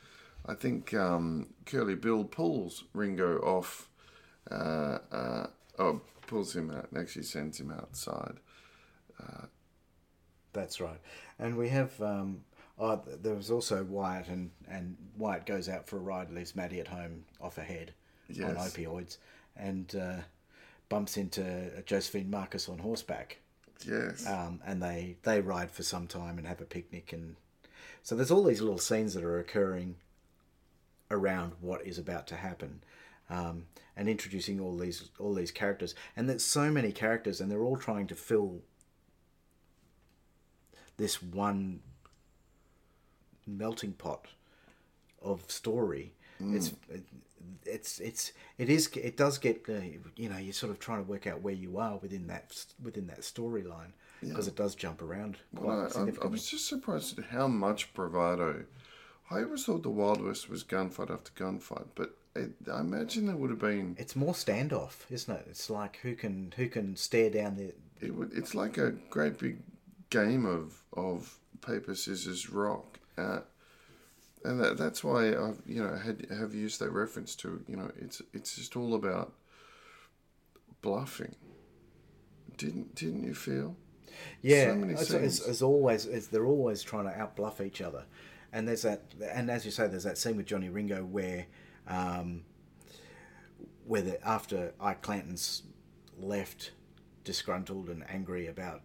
I 0.45 0.53
think 0.53 0.93
um, 0.93 1.47
Curly 1.65 1.95
Bill 1.95 2.23
pulls 2.23 2.83
Ringo 2.93 3.39
off, 3.39 3.89
uh, 4.51 4.99
uh, 5.11 5.47
oh 5.79 6.01
pulls 6.27 6.55
him 6.55 6.69
out 6.69 6.87
and 6.91 7.01
actually 7.01 7.23
sends 7.23 7.59
him 7.59 7.71
outside. 7.71 8.35
That's 10.53 10.81
right. 10.81 10.99
And 11.39 11.57
we 11.57 11.69
have 11.69 11.99
um, 12.01 12.41
oh, 12.77 13.01
there 13.21 13.35
was 13.35 13.51
also 13.51 13.83
Wyatt 13.83 14.27
and 14.27 14.51
and 14.69 14.97
Wyatt 15.17 15.45
goes 15.45 15.69
out 15.69 15.87
for 15.87 15.97
a 15.97 16.01
ride, 16.01 16.31
leaves 16.31 16.55
Mattie 16.55 16.79
at 16.79 16.87
home 16.87 17.23
off 17.39 17.55
her 17.55 17.63
head 17.63 17.93
on 18.43 18.55
opioids, 18.55 19.17
and 19.55 19.95
uh, 19.95 20.17
bumps 20.89 21.17
into 21.17 21.83
Josephine 21.85 22.29
Marcus 22.29 22.67
on 22.69 22.79
horseback. 22.79 23.39
Yes, 23.87 24.27
um, 24.27 24.61
and 24.65 24.81
they 24.81 25.17
they 25.23 25.41
ride 25.41 25.71
for 25.71 25.83
some 25.83 26.07
time 26.07 26.37
and 26.37 26.47
have 26.47 26.61
a 26.61 26.65
picnic 26.65 27.13
and 27.13 27.35
so 28.03 28.15
there's 28.15 28.31
all 28.31 28.43
these 28.43 28.61
little 28.61 28.79
scenes 28.79 29.13
that 29.13 29.23
are 29.23 29.39
occurring 29.39 29.95
around 31.09 31.53
what 31.61 31.85
is 31.85 31.97
about 31.97 32.27
to 32.27 32.35
happen 32.35 32.83
um, 33.29 33.65
and 33.95 34.09
introducing 34.09 34.59
all 34.59 34.77
these 34.77 35.09
all 35.19 35.33
these 35.33 35.51
characters 35.51 35.93
and 36.15 36.29
there's 36.29 36.43
so 36.43 36.71
many 36.71 36.91
characters 36.91 37.41
and 37.41 37.51
they're 37.51 37.63
all 37.63 37.77
trying 37.77 38.07
to 38.07 38.15
fill 38.15 38.61
this 41.01 41.21
one 41.21 41.79
melting 43.47 43.93
pot 43.93 44.27
of 45.21 45.49
story 45.49 46.13
it's 46.53 46.73
it's 47.65 47.99
it's 47.99 48.31
it 48.57 48.69
is 48.69 48.87
it 48.95 49.17
does 49.17 49.37
get 49.37 49.63
uh, 49.69 49.73
you 50.15 50.29
know 50.29 50.37
you're 50.37 50.53
sort 50.53 50.71
of 50.71 50.79
trying 50.79 51.03
to 51.03 51.09
work 51.09 51.27
out 51.27 51.41
where 51.41 51.53
you 51.53 51.77
are 51.77 51.97
within 51.97 52.27
that 52.27 52.65
within 52.83 53.07
that 53.07 53.21
storyline 53.21 53.91
because 54.21 54.47
it 54.47 54.55
does 54.55 54.75
jump 54.75 55.01
around 55.01 55.37
quite 55.55 55.67
Well, 55.67 55.91
I, 55.95 55.99
I, 55.99 56.25
I 56.25 56.27
was 56.27 56.45
just 56.49 56.67
surprised 56.67 57.17
at 57.17 57.25
how 57.25 57.47
much 57.47 57.93
bravado. 57.93 58.65
I 59.29 59.43
always 59.43 59.65
thought 59.65 59.83
the 59.83 59.89
Wild 59.89 60.21
West 60.23 60.49
was 60.49 60.63
gunfight 60.63 61.09
after 61.09 61.31
gunfight, 61.31 61.87
but 61.95 62.15
it, 62.35 62.51
I 62.71 62.81
imagine 62.81 63.25
there 63.25 63.35
would 63.35 63.49
have 63.49 63.59
been. 63.59 63.95
it's 63.97 64.15
more 64.15 64.33
standoff, 64.33 65.09
isn't 65.09 65.33
it? 65.33 65.45
It's 65.49 65.69
like 65.69 65.97
who 66.03 66.15
can 66.15 66.53
who 66.55 66.67
can 66.67 66.95
stare 66.95 67.29
down 67.29 67.55
the 67.55 67.73
it 68.05 68.13
would, 68.15 68.31
it's 68.33 68.55
like 68.55 68.77
a 68.77 68.91
great 69.09 69.39
big 69.39 69.59
game 70.11 70.45
of 70.45 70.83
of 70.93 71.39
paper 71.65 71.95
scissors 71.95 72.49
rock, 72.51 72.99
uh, 73.17 73.39
and 74.45 74.59
that, 74.59 74.77
that's 74.77 75.03
why 75.03 75.29
I've 75.29 75.61
you 75.65 75.81
know 75.81 75.95
had 75.95 76.27
have 76.29 76.53
used 76.53 76.79
that 76.79 76.91
reference 76.91 77.35
to 77.37 77.63
you 77.67 77.75
know 77.75 77.91
it's 77.99 78.21
it's 78.33 78.55
just 78.55 78.77
all 78.77 78.93
about 78.93 79.33
bluffing. 80.83 81.35
Didn't 82.57 82.93
didn't 82.93 83.23
you 83.23 83.33
feel? 83.33 83.75
Yeah, 84.41 84.73
So 84.97 85.03
scenes. 85.03 85.39
as, 85.39 85.47
as 85.47 85.61
always, 85.61 86.05
as 86.05 86.27
they're 86.27 86.45
always 86.45 86.83
trying 86.83 87.05
to 87.05 87.11
outbluff 87.11 87.65
each 87.65 87.81
other, 87.81 88.03
and 88.51 88.67
there's 88.67 88.81
that, 88.83 89.01
and 89.31 89.49
as 89.49 89.65
you 89.65 89.71
say, 89.71 89.87
there's 89.87 90.03
that 90.03 90.17
scene 90.17 90.35
with 90.37 90.45
Johnny 90.45 90.69
Ringo 90.69 91.03
where, 91.03 91.45
um, 91.87 92.43
where 93.85 94.01
the, 94.01 94.27
after 94.27 94.73
Ike 94.81 95.01
Clanton's 95.01 95.63
left, 96.19 96.71
disgruntled 97.23 97.89
and 97.89 98.03
angry 98.09 98.47
about 98.47 98.81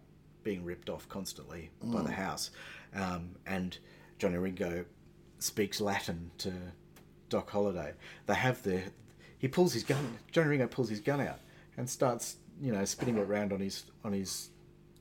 being 0.47 0.64
ripped 0.64 0.88
off 0.88 1.09
constantly 1.09 1.70
by 1.82 2.03
the 2.03 2.12
house, 2.12 2.53
um, 2.94 3.30
and 3.47 3.76
Johnny 4.20 4.38
Ringo 4.38 4.84
speaks 5.40 5.80
Latin 5.80 6.30
to 6.38 6.53
Doc 7.28 7.51
Holliday. 7.51 7.94
They 8.26 8.34
have 8.34 8.62
the, 8.62 8.80
he 9.38 9.49
pulls 9.49 9.72
his 9.72 9.82
gun. 9.82 10.18
Johnny 10.30 10.51
Ringo 10.51 10.68
pulls 10.68 10.88
his 10.88 11.01
gun 11.01 11.20
out 11.20 11.40
and 11.76 11.90
starts, 11.90 12.36
you 12.62 12.70
know, 12.70 12.84
spinning 12.84 13.16
it 13.16 13.22
around 13.22 13.53
on 13.53 13.59
his 13.59 13.86
on 14.05 14.12
his 14.12 14.51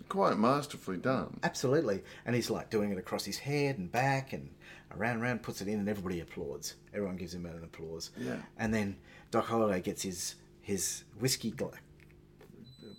Quite 0.10 0.38
masterfully 0.38 0.98
done. 0.98 1.40
Absolutely. 1.44 2.04
And 2.26 2.36
he's 2.36 2.50
like 2.50 2.70
doing 2.70 2.92
it 2.92 2.98
across 2.98 3.26
his 3.26 3.38
head 3.38 3.78
and 3.78 3.92
back 3.92 4.34
and 4.34 4.50
around 4.96 5.16
and 5.16 5.24
around, 5.24 5.42
puts 5.42 5.62
it 5.62 5.68
in, 5.68 5.80
and 5.80 5.90
everybody 5.90 6.20
applauds. 6.22 6.76
Everyone 6.94 7.18
gives 7.18 7.34
him 7.34 7.46
an 7.46 7.64
applause. 7.64 8.12
Yeah. 8.18 8.38
And 8.58 8.74
then 8.74 8.98
Doc 9.32 9.46
Holliday 9.46 9.82
gets 9.82 10.04
his 10.04 10.36
his 10.62 11.04
whiskey 11.20 11.52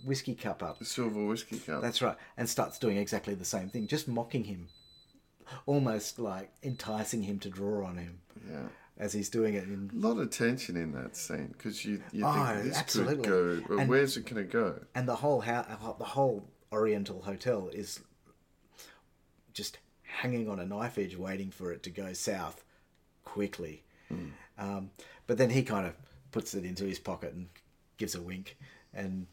whiskey 0.03 0.35
cup 0.35 0.61
up. 0.63 0.79
The 0.79 0.85
silver 0.85 1.25
whiskey 1.25 1.59
cup. 1.59 1.81
That's 1.81 2.01
right. 2.01 2.15
And 2.37 2.47
starts 2.49 2.79
doing 2.79 2.97
exactly 2.97 3.33
the 3.35 3.45
same 3.45 3.69
thing, 3.69 3.87
just 3.87 4.07
mocking 4.07 4.43
him, 4.45 4.67
almost 5.65 6.19
like 6.19 6.51
enticing 6.63 7.23
him 7.23 7.39
to 7.39 7.49
draw 7.49 7.85
on 7.85 7.97
him 7.97 8.19
yeah. 8.49 8.67
as 8.97 9.13
he's 9.13 9.29
doing 9.29 9.53
it. 9.55 9.63
In, 9.65 9.89
A 9.93 9.97
lot 10.07 10.17
of 10.19 10.29
tension 10.29 10.75
in 10.77 10.91
that 10.93 11.15
scene 11.15 11.53
because 11.57 11.83
you, 11.85 12.01
you 12.11 12.23
Oh, 12.25 12.45
think 12.53 12.63
this 12.65 12.77
absolutely. 12.77 13.15
could 13.17 13.25
go, 13.25 13.61
but 13.67 13.79
And- 13.79 13.89
where's 13.89 14.17
it 14.17 14.25
going 14.25 14.45
to 14.45 14.51
go? 14.51 14.79
and 14.95 15.07
the 15.07 15.15
whole 15.17 15.41
house, 15.41 15.67
the 15.97 16.03
whole 16.05 16.49
Oriental 16.71 17.21
Hotel 17.21 17.69
is 17.73 17.99
just 19.53 19.77
hanging 20.03 20.49
on 20.49 20.59
a 20.59 20.65
knife 20.65 20.97
edge, 20.97 21.15
waiting 21.15 21.51
for 21.51 21.71
it 21.71 21.83
to 21.83 21.89
go 21.89 22.13
south 22.13 22.63
quickly. 23.23 23.83
Um, 24.57 24.91
but 25.27 25.37
then 25.37 25.49
he 25.49 25.63
kind 25.63 25.85
of 25.85 25.93
puts 26.31 26.53
it 26.53 26.63
into 26.65 26.85
his 26.85 26.97
pocket 26.99 27.33
and 27.33 27.47
gives 27.97 28.15
a 28.15 28.21
wink, 28.21 28.57
and 28.93 29.27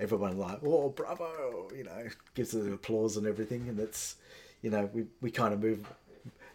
everyone 0.00 0.36
like, 0.38 0.58
"Oh, 0.64 0.88
bravo!" 0.88 1.68
You 1.76 1.84
know, 1.84 2.08
gives 2.34 2.50
the 2.50 2.72
applause 2.72 3.16
and 3.16 3.26
everything, 3.26 3.68
and 3.68 3.78
it's, 3.78 4.16
you 4.62 4.70
know, 4.70 4.88
we 4.92 5.06
we 5.20 5.30
kind 5.30 5.54
of 5.54 5.60
move. 5.62 5.86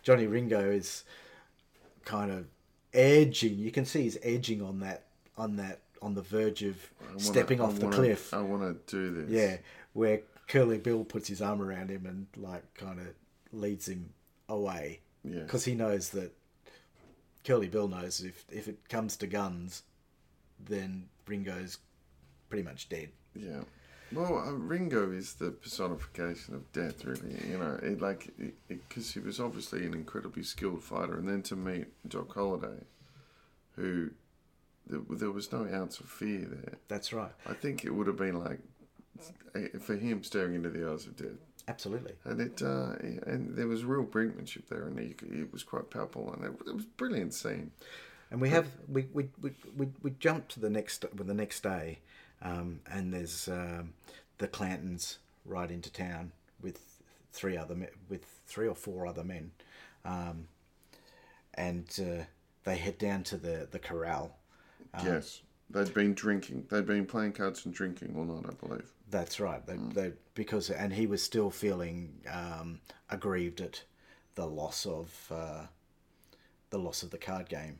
Johnny 0.04 0.28
Ringo 0.28 0.70
is 0.70 1.04
kind 2.04 2.32
of 2.32 2.46
edging. 2.93 3.58
You 3.58 3.72
can 3.72 3.86
see 3.86 4.04
he's 4.04 4.18
edging 4.24 4.62
on 4.62 4.80
that 4.82 5.04
on 5.38 5.56
that 5.58 5.80
on 6.02 6.14
the 6.16 6.22
verge 6.22 6.62
of 6.64 6.78
wanna- 7.08 7.20
stepping 7.20 7.62
I 7.62 7.66
off 7.66 7.76
the 7.80 7.86
wanna- 7.86 7.96
cliff. 7.98 8.34
I 8.34 8.41
want 8.41 8.88
to 8.88 8.96
do 8.98 9.22
this. 9.26 9.30
Yeah, 9.32 9.58
where 9.93 10.22
Curly 10.48 10.78
Bill 10.78 11.04
puts 11.04 11.28
his 11.28 11.41
arm 11.41 11.62
around 11.62 11.89
him 11.89 12.06
and 12.06 12.28
like 12.38 12.74
kind 12.76 13.00
of 13.00 13.08
leads 13.52 13.88
him 13.88 14.14
away. 14.50 15.00
Yeah. 15.24 15.39
Because 15.43 15.66
he 15.66 15.74
knows 15.74 16.10
that 16.12 16.32
Curly 17.43 17.68
Bill 17.68 17.88
knows 17.88 18.22
if 18.22 18.46
if 18.52 18.68
it 18.68 18.88
comes 18.89 19.18
to 19.18 19.28
guns, 19.28 19.84
then 20.60 21.10
Ringo's 21.28 21.80
pretty 22.50 22.64
much 22.64 22.88
dead. 22.89 23.10
Yeah. 23.36 23.62
Well, 24.12 24.38
uh, 24.38 24.52
Ringo 24.52 25.12
is 25.12 25.34
the 25.34 25.52
personification 25.52 26.54
of 26.54 26.72
death, 26.72 27.04
really. 27.06 27.36
You 27.50 27.58
know, 27.58 27.80
it, 27.82 28.02
like 28.02 28.30
because 28.68 29.14
he 29.14 29.20
was 29.20 29.40
obviously 29.40 29.86
an 29.86 29.94
incredibly 29.94 30.44
skilled 30.44 30.84
fighter, 30.84 31.16
and 31.18 31.28
then 31.28 31.42
to 31.44 31.56
meet 31.56 31.88
Doc 32.08 32.34
Holliday, 32.34 32.84
who 33.76 34.12
there, 34.88 35.02
there 35.10 35.32
was 35.32 35.52
no 35.52 35.68
ounce 35.74 36.00
of 36.00 36.06
fear 36.06 36.46
there. 36.46 36.76
That's 36.88 37.14
right. 37.14 37.32
I 37.48 37.54
think 37.54 37.84
it 37.84 37.92
would 37.92 38.08
have 38.08 38.18
been 38.18 38.40
like 38.40 38.60
eh, 39.56 39.68
for 39.80 39.96
him 39.96 40.24
staring 40.24 40.56
into 40.56 40.70
the 40.70 40.90
eyes 40.90 41.08
of 41.08 41.18
death, 41.18 41.42
Absolutely. 41.68 42.14
and 42.26 42.40
it 42.40 42.62
uh, 42.62 42.94
and 43.26 43.56
there 43.56 43.68
was 43.68 43.84
real 43.84 44.06
brinkmanship 44.06 44.68
there, 44.68 44.86
and 44.88 45.00
it, 45.00 45.20
it 45.24 45.52
was 45.52 45.64
quite 45.64 45.90
palpable, 45.90 46.32
and 46.34 46.44
it, 46.46 46.52
it 46.68 46.76
was 46.76 46.84
a 46.84 46.98
brilliant 46.98 47.34
scene. 47.34 47.72
And 48.32 48.40
we 48.40 48.50
have 48.50 48.68
we 48.88 49.08
we, 49.14 49.30
we, 49.42 49.52
we, 49.76 49.88
we 50.02 50.12
jump 50.20 50.48
to 50.50 50.60
the 50.60 50.70
next 50.70 51.06
with 51.16 51.28
the 51.28 51.34
next 51.34 51.64
day, 51.64 52.00
um, 52.42 52.80
and 52.92 53.14
there's 53.14 53.48
um, 53.48 53.94
the 54.38 54.48
Clantons 54.48 55.18
ride 55.46 55.72
into 55.72 55.92
town 55.92 56.32
with 56.62 56.80
three 57.32 57.58
other 57.58 57.76
me- 57.76 57.88
with 58.10 58.26
three 58.46 58.68
or 58.68 58.76
four 58.76 59.06
other 59.08 59.24
men, 59.24 59.52
um, 60.04 60.48
and 61.54 61.88
uh, 62.00 62.24
they 62.64 62.78
head 62.78 62.98
down 62.98 63.24
to 63.24 63.38
the 63.38 63.68
the 63.70 63.80
corral. 63.80 64.38
yes, 65.04 65.42
they'd 65.70 65.94
been 65.94 66.14
drinking, 66.14 66.66
they'd 66.70 66.86
been 66.86 67.06
playing 67.06 67.34
cards 67.34 67.66
and 67.66 67.74
drinking 67.74 68.14
all 68.18 68.26
night, 68.26 68.46
I 68.48 68.66
believe. 68.66 68.92
That's 69.10 69.40
right. 69.40 69.66
They, 69.66 69.76
they 69.76 70.14
because 70.34 70.70
and 70.70 70.94
he 70.94 71.08
was 71.08 71.22
still 71.22 71.50
feeling 71.52 72.22
um, 72.32 72.80
aggrieved 73.10 73.62
at 73.62 73.84
the 74.36 74.46
loss 74.46 74.86
of 74.86 75.32
uh, 75.32 75.66
the 76.70 76.80
loss 76.80 77.04
of 77.04 77.12
the 77.12 77.18
card 77.18 77.50
game, 77.50 77.80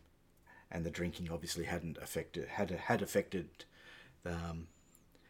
and 0.72 0.86
the 0.86 0.92
drinking 0.92 1.30
obviously 1.32 1.66
hadn't 1.66 1.98
affected 1.98 2.48
had 2.48 2.70
had 2.72 3.02
affected, 3.02 3.66
um, 4.26 4.68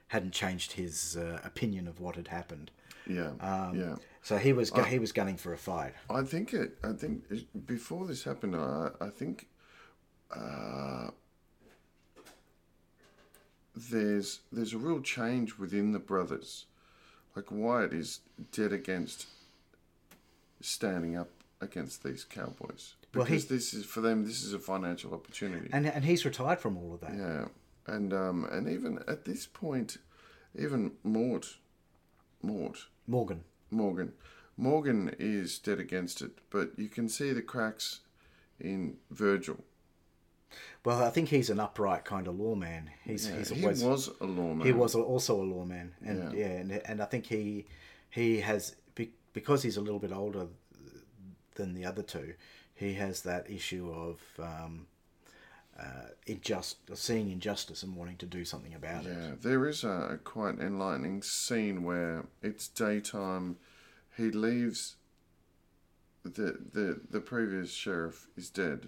hadn't 0.08 0.32
changed 0.34 0.74
his 0.74 1.18
uh, 1.18 1.40
opinion 1.44 1.88
of 1.88 2.00
what 2.00 2.16
had 2.16 2.28
happened. 2.30 2.72
Yeah, 3.08 3.32
Um, 3.40 3.76
yeah. 3.80 3.96
So 4.24 4.38
he 4.38 4.54
was 4.54 4.72
gu- 4.72 4.84
he 4.84 4.98
was 4.98 5.12
gunning 5.12 5.38
for 5.38 5.54
a 5.54 5.58
fight. 5.58 5.94
I 6.10 6.24
think 6.24 6.54
it. 6.54 6.78
I 6.84 6.94
think 6.94 7.24
it, 7.30 7.68
before 7.68 8.08
this 8.08 8.24
happened, 8.24 8.56
I, 8.56 8.90
I 9.00 9.10
think 9.10 9.48
uh, 10.36 11.10
there's 13.76 14.40
there's 14.52 14.74
a 14.74 14.78
real 14.78 15.02
change 15.02 15.58
within 15.58 15.92
the 15.92 16.00
brothers. 16.00 16.66
Like 17.36 17.52
Wyatt 17.52 17.94
is 17.94 18.22
dead 18.52 18.72
against 18.74 19.28
standing 20.62 21.16
up 21.18 21.30
against 21.62 22.04
these 22.04 22.24
cowboys 22.24 22.96
Well, 23.14 23.26
he- 23.26 23.38
this 23.38 23.74
is 23.74 23.86
for 23.86 24.02
them. 24.02 24.24
This 24.26 24.44
is 24.44 24.54
a 24.54 24.60
financial 24.60 25.14
opportunity. 25.14 25.70
And 25.72 25.86
and 25.86 26.04
he's 26.06 26.26
retired 26.26 26.60
from 26.60 26.78
all 26.78 26.94
of 26.94 27.02
that. 27.02 27.14
Yeah, 27.16 27.46
and 27.88 28.14
um, 28.14 28.46
and 28.52 28.68
even 28.68 29.00
at 29.08 29.26
this 29.26 29.46
point, 29.46 29.98
even 30.58 30.94
Mort, 31.04 31.58
Mort, 32.42 32.88
Morgan. 33.08 33.44
Morgan. 33.72 34.14
Morgan 34.58 35.14
is 35.20 35.60
dead 35.60 35.80
against 35.80 36.22
it, 36.22 36.32
but 36.50 36.72
you 36.78 36.88
can 36.88 37.10
see 37.10 37.34
the 37.34 37.42
cracks 37.42 38.00
in 38.60 38.96
Virgil. 39.12 39.58
Well, 40.86 41.04
I 41.04 41.10
think 41.10 41.30
he's 41.30 41.50
an 41.50 41.60
upright 41.60 42.06
kind 42.06 42.28
of 42.28 42.40
lawman. 42.40 42.90
He's 43.04 43.28
Yeah, 43.28 43.38
he's 43.38 43.50
he 43.50 43.66
was 43.66 44.10
a 44.22 44.26
lawman. 44.26 44.66
He 44.66 44.72
was 44.72 44.96
also 44.96 45.42
a 45.42 45.44
lawman, 45.44 45.94
and 46.06 46.32
Yeah. 46.32 46.40
yeah, 46.40 46.54
and, 46.60 46.72
and 46.72 47.02
I 47.02 47.06
think 47.06 47.26
he 47.26 47.66
he 48.10 48.40
has 48.42 48.76
because 49.34 49.62
he's 49.64 49.76
a 49.76 49.82
little 49.82 50.00
bit 50.00 50.14
older 50.14 50.48
than 51.56 51.74
the 51.74 51.86
other 51.86 52.04
two. 52.04 52.36
He 52.74 52.94
has 52.94 53.22
that 53.24 53.50
issue 53.50 53.92
of 53.92 54.22
um, 54.40 54.88
uh, 55.80 56.10
injust, 56.26 56.78
seeing 56.94 57.30
injustice 57.32 57.84
and 57.84 57.96
wanting 57.96 58.18
to 58.18 58.26
do 58.26 58.46
something 58.46 58.74
about 58.74 59.06
it. 59.06 59.18
Yeah, 59.18 59.32
there 59.42 59.68
is 59.68 59.84
a 59.84 60.20
quite 60.24 60.60
enlightening 60.60 61.22
scene 61.22 61.84
where 61.84 62.26
it's 62.42 62.68
daytime. 62.68 63.58
He 64.16 64.32
leaves. 64.32 64.96
The 66.24 66.58
the 66.72 67.02
the 67.10 67.20
previous 67.20 67.72
sheriff 67.72 68.28
is 68.36 68.50
dead. 68.50 68.88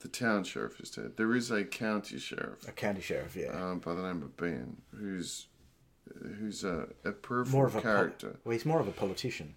The 0.00 0.08
town 0.08 0.44
sheriff 0.44 0.80
is 0.80 0.90
dead. 0.90 1.16
There 1.16 1.34
is 1.34 1.50
a 1.50 1.64
county 1.64 2.18
sheriff 2.18 2.66
A 2.68 2.72
county 2.72 3.00
sheriff, 3.00 3.34
yeah, 3.34 3.48
um, 3.48 3.80
by 3.80 3.94
the 3.94 4.02
name 4.02 4.22
of 4.22 4.36
Ben, 4.36 4.76
who's 4.96 5.48
who's 6.38 6.62
a, 6.64 6.86
a 7.04 7.12
peripheral 7.12 7.58
more 7.58 7.66
of 7.66 7.74
a 7.76 7.82
character. 7.82 8.38
well, 8.44 8.52
he's 8.52 8.64
more 8.64 8.80
of 8.80 8.88
a 8.88 8.92
politician. 8.92 9.54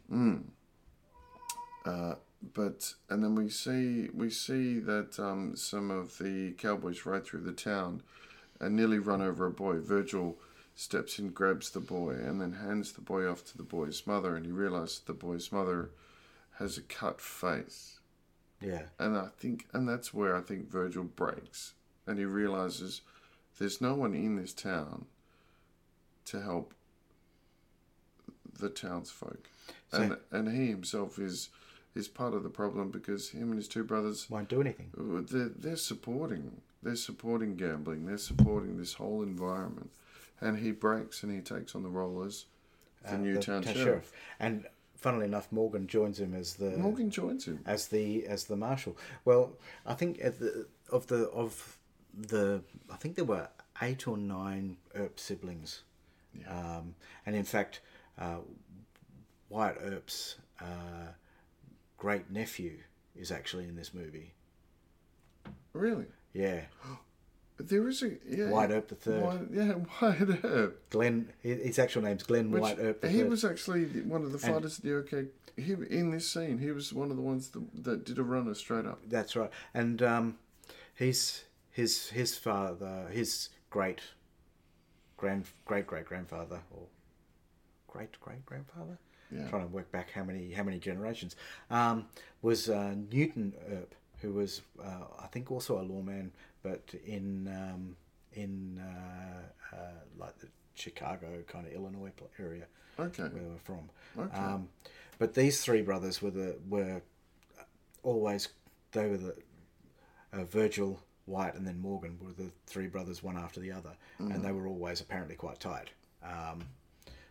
But 2.54 2.94
and 3.10 3.24
then 3.24 3.36
we 3.36 3.50
see 3.50 4.10
we 4.14 4.30
see 4.30 4.80
that 4.80 5.20
um, 5.20 5.56
some 5.56 5.92
of 5.92 6.18
the 6.18 6.54
cowboys 6.58 7.06
ride 7.06 7.26
through 7.26 7.42
the 7.42 7.52
town 7.52 8.02
and 8.60 8.76
nearly 8.76 9.00
run 9.00 9.22
over 9.22 9.46
a 9.46 9.52
boy. 9.52 9.80
Virgil 9.80 10.38
steps 10.76 11.20
in, 11.20 11.30
grabs 11.30 11.70
the 11.72 11.80
boy, 11.80 12.12
and 12.12 12.42
then 12.42 12.54
hands 12.54 12.94
the 12.94 13.02
boy 13.02 13.28
off 13.30 13.44
to 13.46 13.58
the 13.58 13.64
boy's 13.64 14.06
mother. 14.08 14.36
And 14.36 14.46
he 14.46 14.52
realizes 14.52 15.00
the 15.00 15.14
boy's 15.14 15.52
mother 15.52 15.92
has 16.58 16.78
a 16.78 16.82
cut 16.82 17.20
face, 17.22 18.00
Yeah, 18.62 18.84
and 19.00 19.18
I 19.18 19.28
think 19.38 19.68
and 19.74 19.88
that's 19.88 20.14
where 20.14 20.36
I 20.36 20.42
think 20.42 20.70
Virgil 20.70 21.04
breaks, 21.04 21.74
and 22.08 22.18
he 22.20 22.26
realizes 22.26 23.02
there's 23.58 23.82
no 23.82 23.94
one 23.96 24.14
in 24.14 24.36
this 24.36 24.54
town 24.54 25.06
to 26.26 26.42
help 26.42 26.74
the 28.60 28.70
townsfolk, 28.70 29.50
So- 29.92 30.02
and 30.02 30.18
and 30.32 30.56
he 30.56 30.68
himself 30.68 31.18
is 31.20 31.50
is 31.96 32.08
part 32.08 32.34
of 32.34 32.44
the 32.44 32.50
problem 32.50 32.90
because 32.90 33.30
him 33.30 33.50
and 33.50 33.56
his 33.56 33.68
two 33.68 33.84
brothers 33.84 34.30
won't 34.30 34.50
do 34.50 34.62
anything. 34.62 34.92
they're, 35.30 35.50
they're 35.50 35.76
supporting 35.76 36.62
they're 36.84 36.96
supporting 36.96 37.56
gambling 37.56 38.08
they're 38.08 38.18
supporting 38.18 38.78
this 38.78 38.94
whole 38.94 39.22
environment 39.22 39.92
and 40.40 40.58
he 40.58 40.72
breaks 40.72 41.22
and 41.22 41.32
he 41.32 41.40
takes 41.40 41.76
on 41.76 41.84
the 41.84 41.90
role 41.90 42.24
as 42.24 42.46
uh, 43.08 43.16
new 43.18 43.40
town 43.40 43.64
sheriff. 43.64 44.12
And 44.40 44.66
funnily 44.96 45.26
enough, 45.26 45.52
Morgan 45.52 45.88
joins 45.88 46.20
him 46.20 46.34
as 46.34 46.56
the 46.56 46.72
Morgan 46.72 47.10
joins 47.10 47.46
him. 47.46 47.60
as 47.66 47.88
the 47.88 48.26
as 48.28 48.46
the 48.46 48.56
marshal. 48.56 48.98
Well, 49.26 49.54
I 49.86 49.94
think 49.94 50.20
at 50.24 50.40
the, 50.40 50.68
of 50.92 51.08
the 51.08 51.30
of 51.30 51.78
the 52.14 52.62
I 52.92 52.96
think 52.96 53.16
there 53.16 53.26
were 53.26 53.48
eight 53.82 54.08
or 54.08 54.18
nine 54.18 54.78
Earp 54.96 55.20
siblings, 55.20 55.84
um, 56.48 56.96
and 57.26 57.36
in 57.36 57.44
fact, 57.44 57.82
uh, 58.20 58.38
Wyatt 59.50 59.78
Earp's 59.84 60.36
uh, 60.60 61.14
great 62.02 62.32
nephew 62.32 62.80
is 63.16 63.32
actually 63.32 63.66
in 63.66 63.76
this 63.76 63.94
movie. 63.94 64.34
Really? 65.74 66.08
Yeah, 66.34 66.62
There 67.60 67.88
is 67.88 68.02
a 68.02 68.14
yeah. 68.28 68.50
Wyatt 68.50 68.72
Earp 68.72 68.88
the 68.88 68.96
third. 68.96 69.22
Wyatt, 69.22 69.48
yeah, 69.52 69.74
Wyatt 70.02 70.44
Earp. 70.44 70.90
Glenn. 70.90 71.32
His 71.44 71.78
actual 71.78 72.02
name's 72.02 72.24
Glenn 72.24 72.50
Which, 72.50 72.64
Wyatt 72.64 72.80
Earp 72.80 73.02
the 73.02 73.10
he 73.10 73.20
third. 73.20 73.30
was 73.30 73.46
actually 73.46 73.86
one 74.02 74.24
of 74.24 74.32
the 74.32 74.40
fighters 74.40 74.80
at 74.80 74.84
the 74.84 74.96
OK. 74.96 75.26
He 75.56 75.74
in 75.74 76.10
this 76.10 76.28
scene, 76.28 76.58
he 76.58 76.72
was 76.72 76.92
one 76.92 77.12
of 77.12 77.18
the 77.18 77.22
ones 77.22 77.50
that, 77.50 77.84
that 77.84 78.04
did 78.04 78.18
a 78.18 78.24
runner 78.24 78.56
straight 78.56 78.88
up. 78.88 79.00
That's 79.08 79.36
right, 79.36 79.52
and 79.76 80.02
um, 80.02 80.38
he's 80.98 81.44
his 81.70 82.10
his 82.10 82.36
father, 82.36 83.08
his 83.12 83.50
great 83.70 84.02
grand 85.18 85.46
great 85.66 85.86
great 85.86 86.06
grandfather 86.06 86.62
or 86.72 86.88
great 87.88 88.20
great 88.20 88.44
grandfather. 88.44 88.98
Yeah. 89.32 89.48
Trying 89.50 89.62
to 89.64 89.68
work 89.74 89.92
back 89.92 90.12
how 90.12 90.24
many 90.24 90.52
how 90.52 90.64
many 90.64 90.78
generations 90.80 91.36
um, 91.70 92.06
was 92.42 92.70
uh, 92.70 92.96
Newton 93.12 93.54
Earp, 93.72 93.96
who 94.22 94.34
was 94.34 94.62
uh, 94.84 95.06
I 95.22 95.28
think 95.28 95.52
also 95.52 95.80
a 95.80 95.84
lawman, 95.84 96.32
but 96.64 96.94
in 97.06 97.48
um, 97.48 97.96
in 98.34 98.80
uh, 98.80 99.76
uh, 99.76 99.80
like 100.18 100.38
the 100.40 100.48
Chicago 100.76 101.44
kind 101.48 101.66
of 101.68 101.74
Illinois 101.74 102.12
area 102.40 102.66
Okay. 103.00 103.24
where 103.24 103.30
they 103.30 103.50
were 103.50 103.58
from. 103.64 103.90
Okay. 104.18 104.38
Um, 104.38 104.68
but 105.18 105.34
these 105.34 105.62
three 105.62 105.82
brothers 105.82 106.22
were 106.22 106.32
the 106.32 106.56
were 106.70 107.02
always 108.04 108.50
they 108.92 109.08
were 109.08 109.18
the 109.18 109.36
uh, 110.34 110.44
Virgil, 110.46 111.00
Wyatt, 111.28 111.56
and 111.56 111.66
then 111.66 111.80
Morgan 111.80 112.18
were 112.22 112.34
the 112.34 112.52
three 112.66 112.88
brothers, 112.88 113.22
one 113.24 113.38
after 113.38 113.60
the 113.60 113.72
other, 113.72 113.92
and 114.20 114.44
they 114.44 114.52
were 114.52 114.68
always 114.68 115.00
apparently 115.02 115.36
quite 115.36 115.60
tight. 115.60 115.90
Um, 116.24 116.64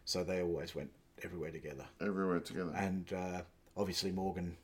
so 0.04 0.24
they 0.24 0.42
always 0.42 0.74
went 0.74 0.90
everywhere 1.24 1.50
together. 1.50 1.84
Everywhere 2.00 2.40
together. 2.40 2.72
And 2.76 3.12
uh, 3.12 3.42
obviously 3.76 4.12
Morgan 4.12 4.56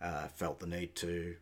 uh, 0.00 0.28
felt 0.28 0.60
the 0.60 0.66
need 0.66 0.94
to 0.96 1.36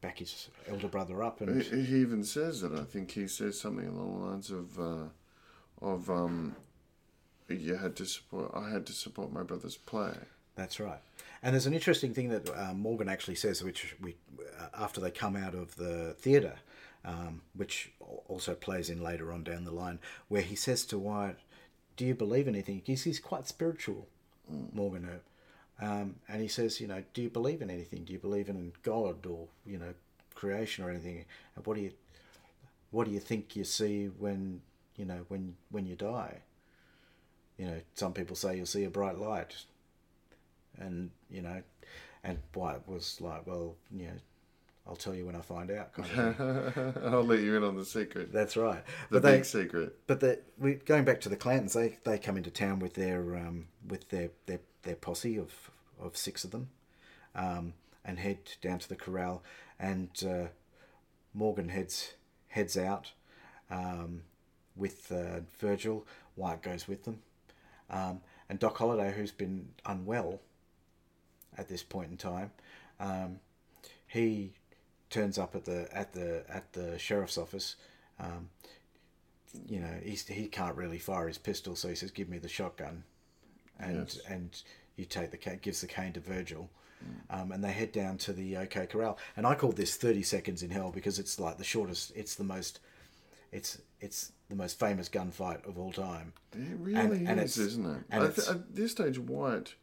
back 0.00 0.18
his 0.18 0.48
elder 0.68 0.88
brother 0.88 1.22
up, 1.22 1.40
and 1.40 1.62
He, 1.62 1.82
he 1.82 1.96
even 2.00 2.22
says 2.24 2.60
that. 2.60 2.72
I 2.72 2.84
think 2.84 3.10
he 3.10 3.26
says 3.26 3.58
something 3.58 3.88
along 3.88 4.20
the 4.20 4.26
lines 4.26 4.50
of, 4.50 4.78
uh, 4.78 5.08
of 5.80 6.10
um, 6.10 6.54
you 7.48 7.76
had 7.76 7.96
to 7.96 8.06
support. 8.06 8.52
I 8.54 8.70
had 8.70 8.86
to 8.86 8.92
support 8.92 9.32
my 9.32 9.42
brother's 9.42 9.76
play. 9.76 10.14
That's 10.56 10.80
right. 10.80 11.00
And 11.42 11.54
there's 11.54 11.66
an 11.66 11.74
interesting 11.74 12.14
thing 12.14 12.30
that 12.30 12.50
uh, 12.50 12.74
Morgan 12.74 13.08
actually 13.08 13.36
says, 13.36 13.62
which 13.62 13.94
we, 14.00 14.16
uh, 14.60 14.66
after 14.74 15.00
they 15.00 15.10
come 15.10 15.36
out 15.36 15.54
of 15.54 15.76
the 15.76 16.14
theatre, 16.18 16.56
um, 17.04 17.42
which 17.54 17.92
also 18.26 18.54
plays 18.54 18.90
in 18.90 19.02
later 19.02 19.32
on 19.32 19.44
down 19.44 19.64
the 19.64 19.70
line, 19.70 20.00
where 20.26 20.42
he 20.42 20.56
says 20.56 20.84
to 20.86 20.98
Wyatt, 20.98 21.38
"Do 21.98 22.06
you 22.06 22.14
believe 22.14 22.48
anything?" 22.48 22.80
He's, 22.86 23.04
he's 23.04 23.20
quite 23.20 23.46
spiritual, 23.46 24.06
Morgan 24.72 25.06
Earp. 25.12 25.24
Um, 25.80 26.16
and 26.28 26.40
he 26.42 26.48
says, 26.48 26.80
you 26.80 26.88
know, 26.88 27.04
do 27.14 27.22
you 27.22 27.30
believe 27.30 27.62
in 27.62 27.70
anything? 27.70 28.04
Do 28.04 28.12
you 28.12 28.18
believe 28.18 28.48
in 28.48 28.72
God 28.82 29.26
or 29.26 29.46
you 29.66 29.78
know, 29.78 29.94
creation 30.34 30.84
or 30.84 30.90
anything? 30.90 31.24
And 31.54 31.66
what 31.66 31.76
do 31.76 31.82
you, 31.82 31.92
what 32.90 33.04
do 33.06 33.12
you 33.12 33.20
think 33.20 33.54
you 33.54 33.64
see 33.64 34.06
when 34.06 34.62
you 34.96 35.04
know 35.04 35.24
when 35.28 35.56
when 35.70 35.86
you 35.86 35.94
die? 35.94 36.38
You 37.58 37.66
know, 37.66 37.80
some 37.94 38.12
people 38.12 38.36
say 38.36 38.56
you'll 38.56 38.66
see 38.66 38.84
a 38.84 38.90
bright 38.90 39.18
light 39.18 39.54
and 40.80 41.10
you 41.30 41.42
know, 41.42 41.62
and 42.24 42.38
Wyatt 42.54 42.88
was 42.88 43.20
like, 43.20 43.46
well, 43.46 43.74
you 43.94 44.06
know, 44.06 44.12
I'll 44.88 44.96
tell 44.96 45.14
you 45.14 45.26
when 45.26 45.36
I 45.36 45.42
find 45.42 45.70
out. 45.70 45.92
Kind 45.92 46.10
of. 46.18 46.96
I'll 47.04 47.22
let 47.22 47.40
you 47.40 47.56
in 47.56 47.62
on 47.62 47.76
the 47.76 47.84
secret. 47.84 48.32
That's 48.32 48.56
right. 48.56 48.82
The 49.10 49.20
but 49.20 49.22
big 49.22 49.40
they, 49.40 49.42
secret. 49.42 49.96
but 50.06 50.20
the, 50.20 50.40
we 50.58 50.74
going 50.76 51.04
back 51.04 51.20
to 51.22 51.28
the 51.28 51.36
Clantons, 51.36 51.74
they 51.74 51.98
they 52.04 52.18
come 52.18 52.38
into 52.38 52.50
town 52.50 52.78
with 52.78 52.94
their 52.94 53.36
um, 53.36 53.66
with 53.86 54.08
their, 54.08 54.30
their 54.46 54.60
their 54.82 54.96
posse 54.96 55.36
of 55.36 55.70
of 56.00 56.16
six 56.16 56.42
of 56.42 56.52
them, 56.52 56.70
um, 57.34 57.74
and 58.04 58.18
head 58.18 58.38
down 58.62 58.78
to 58.78 58.88
the 58.88 58.96
corral, 58.96 59.42
and 59.78 60.10
uh, 60.26 60.48
Morgan 61.34 61.68
heads 61.68 62.14
heads 62.48 62.78
out 62.78 63.12
um, 63.70 64.22
with 64.74 65.12
uh, 65.12 65.40
Virgil. 65.58 66.06
Wyatt 66.34 66.62
goes 66.62 66.88
with 66.88 67.04
them, 67.04 67.18
um, 67.90 68.20
and 68.48 68.58
Doc 68.58 68.78
Holliday, 68.78 69.12
who's 69.12 69.32
been 69.32 69.68
unwell 69.84 70.40
at 71.58 71.68
this 71.68 71.82
point 71.82 72.10
in 72.10 72.16
time, 72.16 72.52
um, 73.00 73.40
he 74.06 74.52
turns 75.10 75.38
up 75.38 75.54
at 75.54 75.64
the 75.64 75.88
at 75.96 76.12
the 76.12 76.44
at 76.48 76.72
the 76.72 76.98
sheriff's 76.98 77.38
office. 77.38 77.76
Um, 78.20 78.50
you 79.66 79.80
know, 79.80 79.94
he's, 80.02 80.26
he 80.26 80.46
can't 80.46 80.76
really 80.76 80.98
fire 80.98 81.26
his 81.26 81.38
pistol, 81.38 81.74
so 81.74 81.88
he 81.88 81.94
says, 81.94 82.10
"Give 82.10 82.28
me 82.28 82.38
the 82.38 82.48
shotgun," 82.48 83.04
and 83.78 83.96
Yes. 83.96 84.18
and 84.28 84.62
you 84.96 85.04
take 85.04 85.30
the 85.30 85.36
cane, 85.38 85.58
gives 85.62 85.80
the 85.80 85.86
cane 85.86 86.12
to 86.14 86.20
Virgil, 86.20 86.68
um, 87.30 87.52
and 87.52 87.64
they 87.64 87.72
head 87.72 87.92
down 87.92 88.18
to 88.18 88.32
the 88.32 88.56
OK 88.58 88.86
Corral. 88.86 89.18
And 89.36 89.46
I 89.46 89.54
call 89.54 89.72
this 89.72 89.96
thirty 89.96 90.22
seconds 90.22 90.62
in 90.62 90.70
hell 90.70 90.90
because 90.90 91.18
it's 91.18 91.40
like 91.40 91.56
the 91.56 91.64
shortest. 91.64 92.12
It's 92.14 92.34
the 92.34 92.44
most. 92.44 92.80
It's 93.50 93.80
it's 94.00 94.32
the 94.50 94.56
most 94.56 94.78
famous 94.78 95.08
gunfight 95.08 95.66
of 95.66 95.78
all 95.78 95.92
time. 95.92 96.32
It 96.52 96.76
really 96.78 97.00
And- 97.00 97.28
and 97.28 97.40
is, 97.40 97.56
isn't 97.58 97.86
it? 97.86 98.34
th- 98.36 98.48
at 98.48 98.74
this 98.74 98.92
stage, 98.92 99.18
Wyatt. 99.18 99.74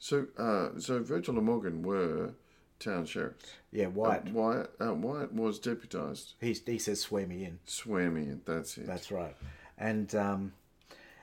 So, 0.00 0.26
uh, 0.36 0.78
so 0.78 1.02
Virgil 1.02 1.36
and 1.36 1.46
Morgan 1.46 1.82
were 1.82 2.34
town 2.78 3.06
sheriff. 3.06 3.34
Yeah, 3.70 3.86
White. 3.86 4.30
Wyatt, 4.32 4.70
uh, 4.80 4.94
Wyatt 4.94 5.32
was 5.32 5.58
deputised. 5.58 6.34
He 6.40 6.56
he 6.66 6.78
says, 6.78 7.00
"Swear 7.00 7.26
me 7.26 7.44
in." 7.44 7.58
Swear 7.64 8.10
me 8.10 8.22
in. 8.22 8.42
That's 8.44 8.78
it. 8.78 8.86
That's 8.86 9.10
right, 9.10 9.36
and 9.78 10.14
um, 10.14 10.52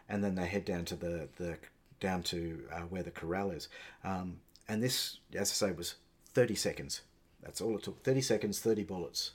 and 0.09 0.23
then 0.23 0.35
they 0.35 0.45
head 0.47 0.65
down 0.65 0.85
to 0.85 0.95
the 0.95 1.29
the 1.37 1.57
down 1.99 2.23
to 2.23 2.63
uh, 2.71 2.81
where 2.81 3.03
the 3.03 3.11
corral 3.11 3.51
is, 3.51 3.69
um, 4.03 4.39
and 4.67 4.81
this, 4.81 5.19
as 5.33 5.51
I 5.51 5.67
say, 5.67 5.71
was 5.71 5.95
thirty 6.33 6.55
seconds. 6.55 7.01
That's 7.41 7.61
all 7.61 7.75
it 7.75 7.83
took. 7.83 8.03
Thirty 8.03 8.21
seconds, 8.21 8.59
thirty 8.59 8.83
bullets, 8.83 9.31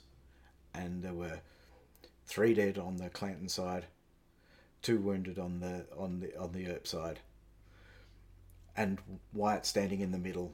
and 0.73 1.03
there 1.03 1.13
were 1.13 1.39
three 2.25 2.53
dead 2.53 2.77
on 2.77 2.97
the 2.97 3.09
Clanton 3.09 3.49
side, 3.49 3.85
two 4.81 4.99
wounded 4.99 5.39
on 5.39 5.59
the 5.59 5.85
on 5.97 6.19
the 6.19 6.37
on 6.37 6.51
the 6.51 6.67
Earp 6.67 6.87
side, 6.87 7.19
and 8.75 8.99
Wyatt 9.33 9.65
standing 9.65 10.01
in 10.01 10.11
the 10.11 10.17
middle, 10.17 10.53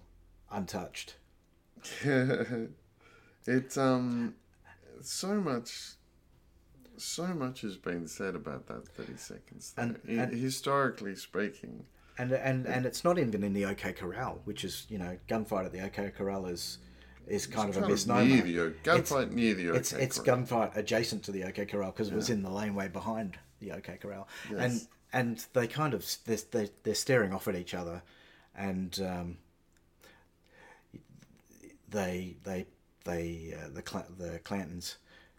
untouched. 0.51 1.16
it 3.47 3.77
um, 3.77 4.36
so 5.01 5.34
much, 5.36 5.93
so 6.97 7.25
much 7.27 7.61
has 7.61 7.77
been 7.77 8.07
said 8.07 8.36
about 8.36 8.67
that 8.67 8.88
thirty 8.88 9.17
seconds. 9.17 9.73
And- 9.77 9.99
and- 10.07 10.34
historically 10.34 11.15
speaking, 11.15 11.86
And 12.17 12.31
and 12.31 12.65
and 12.67 12.86
it's 12.86 13.03
not 13.03 13.17
even 13.17 13.43
in 13.43 13.53
the 13.53 13.65
OK 13.65 13.93
Corral, 13.93 14.41
which 14.45 14.63
is 14.63 14.86
you 14.89 14.97
know 14.97 15.17
gunfight 15.27 15.65
at 15.65 15.71
the 15.71 15.84
OK 15.86 16.11
Corral 16.11 16.45
is 16.45 16.77
is 17.27 17.47
kind 17.47 17.69
of 17.69 17.77
a 17.81 17.88
misnomer. 17.88 18.23
near 18.25 18.41
the 18.41 18.59
O- 18.59 18.67
It's- 18.67 18.84
gunfight 19.11 19.31
near 19.31 19.53
the 19.55 19.69
It's 19.73 19.93
OK 19.93 20.03
it's 20.03 20.19
Corral. 20.19 20.38
gunfight 20.39 20.75
adjacent 20.77 21.23
to 21.23 21.31
the 21.31 21.43
OK 21.45 21.65
Corral 21.65 21.91
because 21.91 22.09
it 22.09 22.15
was 22.15 22.29
in 22.29 22.43
the 22.43 22.49
laneway 22.49 22.88
behind 22.89 23.38
the 23.59 23.71
OK 23.71 23.97
Corral, 23.97 24.27
and 24.49 24.73
Yes. 24.73 24.88
and 25.13 25.45
they 25.53 25.67
kind 25.67 25.93
of 25.93 26.05
they're, 26.25 26.67
they're 26.84 26.95
staring 26.95 27.34
off 27.34 27.47
at 27.47 27.55
each 27.55 27.73
other, 27.73 28.03
and 28.55 28.99
um, 29.01 29.38
they 31.94 32.36
they 32.44 32.66
they 33.06 33.56
uh, 33.58 33.70
the 33.74 33.82
Cla- 33.82 34.06
the 34.18 34.39
Clantons, 34.44 34.96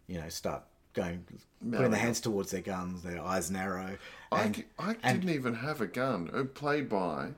you 0.06 0.18
know, 0.20 0.28
start 0.30 0.62
going 0.94 1.24
putting 1.70 1.90
their 1.90 2.00
hands 2.00 2.20
towards 2.20 2.50
their 2.50 2.60
guns, 2.62 3.02
their 3.02 3.20
eyes 3.22 3.50
narrow, 3.50 3.98
I, 4.32 4.42
and 4.44 4.56
c- 4.56 4.64
I 4.78 4.96
and- 5.02 5.20
didn't 5.20 5.34
even 5.34 5.54
have 5.56 5.80
a 5.82 5.86
gun. 5.86 6.48
Played 6.54 6.88
by 6.88 7.30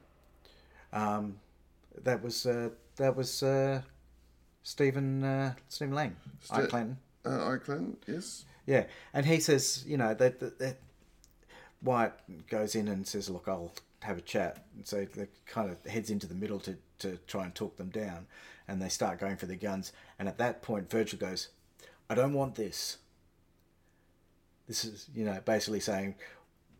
that 0.93 2.23
was 2.23 2.47
uh, 2.47 2.71
that 2.97 3.17
was 3.17 3.43
uh, 3.43 3.83
Stephen 4.62 5.25
uh, 5.25 5.55
Stephen 5.69 5.95
Lang, 5.95 6.17
I 6.51 6.62
Ste- 6.62 6.69
Clanton. 6.71 6.99
uh, 7.25 7.45
Oakland, 7.49 7.97
yes. 8.07 8.45
Yeah, 8.67 8.85
and 9.14 9.25
he 9.27 9.39
says, 9.39 9.85
you 9.87 9.97
know, 9.97 10.12
that, 10.14 10.41
that, 10.41 10.59
that 10.59 10.79
Wyatt 11.83 12.14
goes 12.49 12.75
in 12.75 12.89
and 12.89 13.07
says, 13.07 13.31
"Look, 13.31 13.47
I'll 13.47 13.73
have 14.03 14.19
a 14.19 14.23
chat." 14.23 14.67
And 14.77 14.85
so 14.87 15.07
they 15.14 15.29
kind 15.47 15.71
of 15.71 15.85
heads 15.91 16.11
into 16.11 16.27
the 16.27 16.35
middle 16.35 16.59
to 16.61 16.77
to 16.99 17.17
try 17.29 17.45
and 17.45 17.55
talk 17.55 17.77
them 17.77 17.91
down, 17.91 18.27
and 18.69 18.81
they 18.81 18.89
start 18.89 19.19
going 19.19 19.37
for 19.37 19.47
their 19.47 19.57
guns. 19.57 19.93
And 20.19 20.29
at 20.29 20.39
that 20.39 20.62
point, 20.62 20.91
Virgil 20.91 21.19
goes, 21.19 21.49
"I 22.11 22.14
don't 22.14 22.33
want 22.35 22.55
this." 22.55 22.99
This 24.67 24.85
is, 24.85 25.09
you 25.14 25.25
know, 25.25 25.41
basically 25.45 25.81
saying 25.81 26.17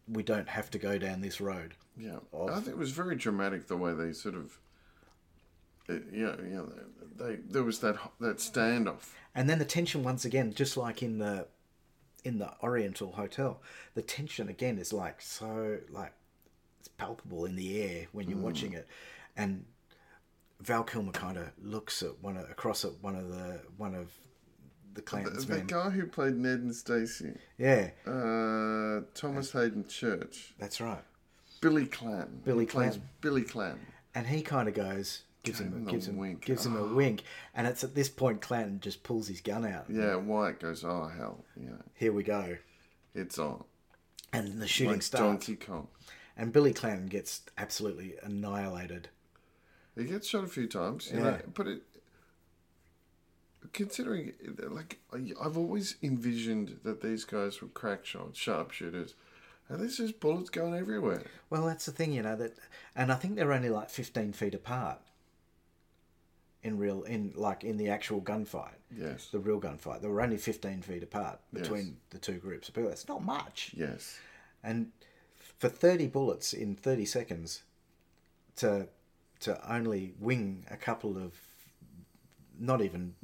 we 0.09 0.23
don't 0.23 0.49
have 0.49 0.71
to 0.73 0.79
go 0.79 0.99
down 0.99 1.21
this 1.21 1.41
road. 1.41 1.75
Yeah, 1.97 2.19
of- 2.33 2.51
I 2.51 2.57
think 2.57 2.69
it 2.69 2.79
was 2.79 2.91
very 2.91 3.17
dramatic 3.17 3.67
the 3.67 3.77
way 3.77 3.93
they 3.93 4.13
sort 4.13 4.35
of, 4.35 4.59
it, 5.89 6.05
yeah, 6.13 6.35
yeah. 6.49 6.63
They 7.17 7.37
there 7.37 7.63
was 7.63 7.81
that 7.81 7.97
that 8.21 8.39
standoff. 8.39 9.13
And 9.35 9.49
then 9.49 9.59
the 9.59 9.65
tension 9.65 10.03
once 10.03 10.25
again, 10.25 10.53
just 10.53 10.77
like 10.77 11.03
in 11.03 11.19
the 11.19 11.47
in 12.25 12.39
the 12.39 12.53
Oriental 12.63 13.13
Hotel, 13.13 13.63
the 13.95 14.03
tension 14.03 14.49
again 14.49 14.79
is 14.79 14.93
like 14.93 15.21
so 15.21 15.79
like 15.91 16.13
it's 16.81 16.89
palpable 16.89 17.45
in 17.45 17.57
the 17.57 17.81
air 17.81 18.07
when 18.13 18.29
you're 18.29 18.39
mm. 18.39 18.43
watching 18.43 18.73
it, 18.73 18.87
and 19.37 19.65
Val 20.61 20.83
Kilmer 20.85 21.13
kind 21.13 21.37
of 21.37 21.51
looks 21.63 22.03
at 22.03 22.19
one 22.23 22.37
of, 22.37 22.49
across 22.51 22.85
at 22.85 22.93
one 23.03 23.15
of 23.17 23.29
the 23.29 23.61
one 23.77 23.95
of 23.95 24.11
the 24.95 25.03
Clanton's 25.03 25.47
that 25.47 25.57
men. 25.59 25.67
guy 25.67 25.91
who 25.91 26.07
played 26.07 26.35
Ned 26.37 26.61
and 26.61 26.75
Stacey, 26.75 27.35
Yeah, 27.59 27.91
uh, 28.07 29.03
Thomas 29.15 29.53
Haden 29.53 29.87
Church, 29.89 30.55
that's 30.59 30.81
right. 30.81 31.03
Billy 31.61 31.87
Clanton. 31.87 32.41
Billy 32.45 32.65
Clanton. 32.67 33.03
Billy 33.21 33.43
Clanton. 33.43 33.81
And 34.15 34.27
he 34.27 34.41
kind 34.43 34.69
of 34.69 34.75
goes, 34.75 35.23
gives 35.43 35.61
him, 35.61 35.73
him 35.73 35.85
gives 35.85 36.09
him, 36.09 36.17
wink. 36.17 36.45
gives 36.47 36.65
him 36.65 36.77
a 36.77 36.85
wink, 36.95 37.23
and 37.55 37.67
it's 37.67 37.85
at 37.85 37.95
this 37.95 38.09
point 38.09 38.41
Clanton 38.41 38.81
just 38.81 39.03
pulls 39.03 39.29
his 39.29 39.41
gun 39.43 39.67
out. 39.67 39.85
Yeah, 39.91 40.17
Wyatt 40.17 40.61
goes, 40.61 40.83
oh 40.85 41.11
hell, 41.15 41.45
yeah, 41.61 41.71
Here 41.95 42.13
we 42.13 42.23
go, 42.23 42.57
it's 43.15 43.39
on. 43.39 43.65
and 44.33 44.61
the 44.63 44.67
shooting 44.67 44.95
Like 44.95 45.03
starts, 45.03 45.47
Donkey 45.47 45.57
Kong. 45.57 45.89
and 46.39 46.53
Billy 46.55 46.73
Clanton 46.73 47.07
gets 47.09 47.43
absolutely 47.59 48.15
annihilated. 48.23 49.11
He 49.97 50.05
gets 50.05 50.29
shot 50.29 50.45
a 50.45 50.49
few 50.49 50.67
times, 50.67 51.11
you 51.11 51.19
Yeah. 51.19 51.23
know, 51.23 51.39
but 51.55 51.67
it, 51.69 51.83
considering, 53.73 54.33
like, 54.69 54.99
I've 55.13 55.57
always 55.57 55.97
envisioned 56.03 56.81
that 56.85 57.01
these 57.03 57.25
guys 57.25 57.61
were 57.61 57.69
crack 57.69 58.05
shots, 58.05 58.39
sharpshooters, 58.39 59.15
and 59.69 59.81
there's 59.81 59.97
just 59.97 60.21
bullets 60.21 60.51
going 60.51 60.75
everywhere. 60.75 61.23
Well, 61.51 61.67
that's 61.67 61.87
the 61.87 61.93
thing, 61.93 62.13
you 62.13 62.23
know 62.23 62.37
that, 62.37 62.55
and 62.95 63.11
I 63.11 63.17
think 63.17 63.37
they're 63.37 63.53
only 63.53 63.71
like 63.71 63.91
fifteen 63.91 64.33
feet 64.33 64.55
apart. 64.55 65.01
In 66.63 66.79
real, 66.79 67.03
in 67.05 67.33
like 67.37 67.63
in 67.65 67.77
the 67.77 67.89
actual 67.91 68.21
gunfight, 68.21 68.75
Yes, 68.91 69.29
the 69.31 69.39
real 69.39 69.61
gunfight, 69.61 70.01
they 70.03 70.09
were 70.09 70.21
only 70.21 70.37
fifteen 70.37 70.83
feet 70.83 71.03
apart 71.03 71.41
Yes. 71.53 71.63
between 71.63 71.97
the 72.11 72.19
two 72.19 72.39
groups 72.39 72.69
of 72.69 72.75
people. 72.75 72.91
That's 72.91 73.07
not 73.09 73.25
much. 73.25 73.73
yes, 73.77 74.19
And 74.65 74.91
for 75.59 75.69
30 75.69 76.09
bullets 76.09 76.53
in 76.53 76.75
30 76.75 77.05
seconds 77.07 77.63
to 78.57 78.89
to 79.41 79.73
only 79.73 80.15
wing 80.19 80.65
a 80.71 80.77
couple 80.77 81.17
of 81.17 81.33
not 82.59 82.81
even 82.83 83.15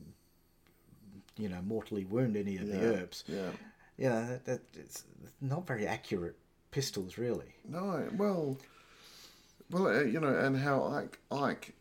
you 1.38 1.48
know 1.48 1.60
mortally 1.62 2.04
wound 2.04 2.36
any 2.36 2.56
of 2.56 2.66
the 2.68 2.76
Yeah, 2.76 2.82
Earps 2.84 3.24
yeah. 3.26 3.50
you 3.96 4.08
know 4.08 4.26
that, 4.26 4.44
that 4.44 4.60
it's 4.74 5.04
not 5.40 5.66
very 5.66 5.86
accurate 5.86 6.36
pistols 6.70 7.18
really 7.18 7.54
No, 7.68 8.08
well, 8.16 8.56
well, 9.70 9.86
uh, 9.86 10.02
you 10.02 10.20
know, 10.20 10.36
and 10.36 10.56
how 10.58 10.84
Ike, 10.84 11.18
Ike, 11.30 11.74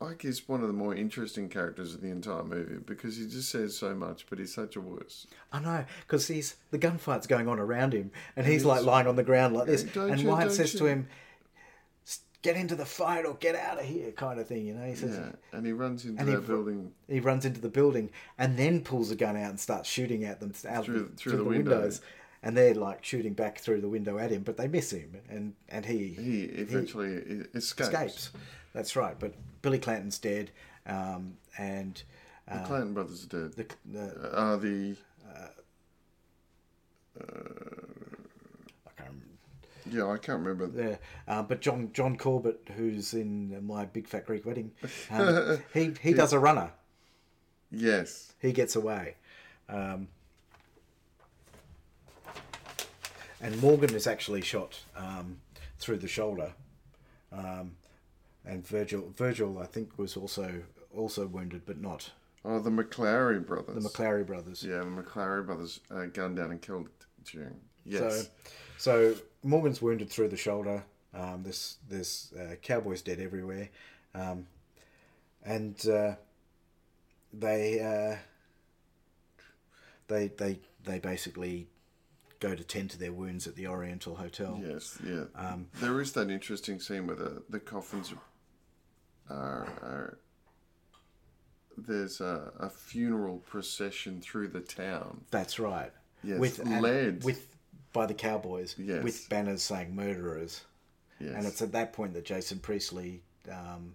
Ike 0.00 0.24
is 0.24 0.48
one 0.48 0.60
of 0.62 0.66
the 0.68 0.72
more 0.74 0.94
interesting 0.94 1.48
characters 1.50 1.94
of 1.94 2.00
the 2.00 2.08
entire 2.10 2.44
movie 2.44 2.76
because 2.84 3.16
he 3.16 3.26
just 3.26 3.50
says 3.50 3.76
so 3.76 3.94
much, 3.94 4.26
but 4.28 4.38
he's 4.38 4.54
such 4.54 4.76
a 4.76 4.80
wuss. 4.80 5.26
I 5.52 5.60
know 5.60 5.84
because 6.06 6.28
he's 6.28 6.56
the 6.70 6.78
gunfight's 6.78 7.26
going 7.26 7.48
on 7.48 7.58
around 7.58 7.92
him 7.94 8.10
and 8.36 8.46
he's 8.46 8.62
he's- 8.62 8.64
like 8.64 8.84
lying 8.84 9.06
on 9.06 9.16
the 9.16 9.22
ground 9.22 9.54
like 9.54 9.66
this 9.66 9.82
Don't 9.84 10.10
and 10.12 10.20
you- 10.20 10.28
Wyatt 10.28 10.52
says 10.52 10.72
to 10.74 10.86
him 10.86 11.08
"S- 11.10 11.16
get 12.46 12.56
into 12.56 12.76
the 12.76 12.86
fight 12.86 13.24
or 13.26 13.34
get 13.34 13.54
out 13.56 13.78
of 13.78 13.84
here 13.84 14.10
kind 14.12 14.38
of 14.40 14.46
thing 14.46 14.64
you 14.66 14.74
know 14.74 14.86
he 14.86 14.94
says 14.94 15.16
Yeah, 15.16 15.32
and 15.58 15.66
he 15.66 15.72
runs 15.72 16.04
into 16.04 16.20
And 16.20 16.28
he 16.28 16.34
that 16.36 16.46
building. 16.46 16.92
he 17.08 17.20
runs 17.20 17.44
into 17.44 17.60
the 17.60 17.68
building 17.68 18.10
and 18.38 18.56
then 18.56 18.82
pulls 18.82 19.10
a 19.10 19.16
gun 19.16 19.36
out 19.36 19.50
and 19.50 19.58
starts 19.60 19.88
shooting 19.88 20.24
at 20.24 20.40
them 20.40 20.52
out 20.68 20.84
Through- 20.84 20.94
the, 21.00 21.04
through 21.04 21.16
through 21.16 21.30
the 21.32 21.36
the, 21.38 21.44
window. 21.44 21.70
windows. 21.72 22.00
And 22.42 22.56
they're 22.56 22.74
like 22.74 23.02
shooting 23.04 23.32
back 23.32 23.58
through 23.58 23.80
the 23.80 23.88
window 23.88 24.18
at 24.18 24.30
him, 24.30 24.42
but 24.42 24.56
they 24.56 24.68
miss 24.68 24.92
him, 24.92 25.16
and 25.28 25.54
and 25.68 25.84
he 25.84 26.08
He 26.08 26.42
eventually 26.44 27.14
e- 27.16 27.44
escapes. 27.54 27.88
escapes. 27.90 28.30
That's 28.72 28.94
right. 28.94 29.18
But 29.18 29.32
Billy 29.62 29.78
Clanton's 29.80 30.18
dead, 30.18 30.52
um, 30.86 31.38
and 31.58 32.00
The 32.46 32.60
Clanton 32.68 32.94
brothers 32.94 33.24
are 33.24 33.28
dead. 33.48 33.52
the, 33.56 33.66
the 33.90 34.06
Uh, 34.32 34.56
the 34.58 34.96
can't 37.18 37.28
remember. 37.28 38.25
Yeah, 39.90 40.10
I 40.10 40.18
can't 40.18 40.40
remember. 40.44 40.70
Yeah, 40.74 40.96
uh, 41.28 41.42
but 41.42 41.60
John 41.60 41.90
John 41.92 42.16
Corbett, 42.16 42.60
who's 42.76 43.14
in 43.14 43.66
my 43.66 43.84
Big 43.84 44.08
Fat 44.08 44.26
Greek 44.26 44.44
Wedding, 44.44 44.72
um, 45.10 45.58
he 45.74 45.92
he 46.00 46.12
does 46.12 46.32
a 46.32 46.38
runner. 46.38 46.72
Yes, 47.70 48.32
he 48.40 48.52
gets 48.52 48.76
away. 48.76 49.16
Um, 49.68 50.08
and 53.40 53.60
Morgan 53.60 53.94
is 53.94 54.06
actually 54.06 54.40
shot 54.40 54.78
um, 54.96 55.38
through 55.78 55.98
the 55.98 56.08
shoulder. 56.08 56.52
Um, 57.32 57.76
and 58.44 58.66
Virgil, 58.66 59.12
Virgil, 59.14 59.58
I 59.58 59.66
think, 59.66 59.98
was 59.98 60.16
also 60.16 60.62
also 60.96 61.26
wounded, 61.26 61.62
but 61.66 61.80
not 61.80 62.10
oh, 62.44 62.60
the 62.60 62.70
McLaury 62.70 63.44
brothers. 63.44 63.82
the 63.82 63.88
McLaury 63.88 64.26
brothers. 64.26 64.62
Yeah, 64.62 64.78
the 64.78 64.84
McLaury 64.84 65.44
brothers 65.44 65.80
uh, 65.90 66.06
gunned 66.06 66.36
down 66.36 66.52
and 66.52 66.62
killed 66.62 66.88
June. 67.24 67.56
Yes. 67.84 68.30
So, 68.78 69.12
so 69.12 69.20
Morgan's 69.46 69.80
wounded 69.80 70.10
through 70.10 70.28
the 70.28 70.36
shoulder. 70.36 70.84
Um, 71.14 71.42
this 71.42 71.78
this 71.88 72.32
uh, 72.34 72.56
cowboys 72.60 73.00
dead 73.00 73.20
everywhere, 73.20 73.70
um, 74.14 74.46
and 75.44 75.74
uh, 75.88 76.16
they 77.32 77.80
uh, 77.80 78.16
they 80.08 80.28
they 80.28 80.60
they 80.84 80.98
basically 80.98 81.68
go 82.38 82.54
to 82.54 82.62
tend 82.62 82.90
to 82.90 82.98
their 82.98 83.12
wounds 83.12 83.46
at 83.46 83.54
the 83.54 83.66
Oriental 83.66 84.16
Hotel. 84.16 84.60
Yes, 84.62 84.98
yeah. 85.06 85.24
Um, 85.34 85.68
there 85.80 86.00
is 86.00 86.12
that 86.12 86.28
interesting 86.28 86.80
scene 86.80 87.06
where 87.06 87.16
the, 87.16 87.42
the 87.48 87.58
coffins 87.58 88.12
are, 89.30 89.34
are 89.34 90.18
there's 91.78 92.20
a, 92.20 92.52
a 92.58 92.68
funeral 92.68 93.38
procession 93.38 94.20
through 94.20 94.48
the 94.48 94.60
town. 94.60 95.24
That's 95.30 95.58
right. 95.58 95.92
Yes, 96.22 96.38
with 96.38 96.66
led. 96.66 97.24
with 97.24 97.55
by 97.96 98.06
the 98.06 98.14
cowboys. 98.14 98.74
Yes. 98.78 99.02
with 99.02 99.28
banners 99.28 99.62
saying 99.62 99.94
murderers. 99.94 100.62
Yes. 101.18 101.32
And 101.34 101.46
it's 101.46 101.62
at 101.62 101.72
that 101.72 101.92
point 101.92 102.14
that 102.14 102.24
Jason 102.24 102.58
Priestley 102.58 103.22
um, 103.50 103.94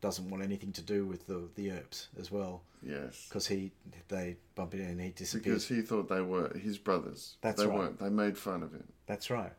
doesn't 0.00 0.28
want 0.30 0.42
anything 0.42 0.72
to 0.72 0.82
do 0.82 1.06
with 1.06 1.26
the 1.26 1.48
the 1.54 1.70
Earps 1.70 2.08
as 2.18 2.30
well, 2.30 2.62
yes. 2.82 3.26
because 3.28 3.46
he 3.46 3.72
they 4.08 4.36
bump 4.54 4.74
into 4.74 4.86
and 4.86 5.00
he 5.00 5.10
disappears. 5.10 5.66
Because 5.66 5.68
he 5.68 5.82
thought 5.82 6.08
they 6.08 6.20
were 6.20 6.56
his 6.56 6.78
brothers. 6.78 7.36
That's 7.40 7.60
they 7.60 7.68
right. 7.68 7.78
weren't. 7.78 8.00
They 8.00 8.08
made 8.08 8.38
fun 8.38 8.62
of 8.62 8.72
him. 8.72 8.88
That's 9.06 9.30
right. 9.30 9.52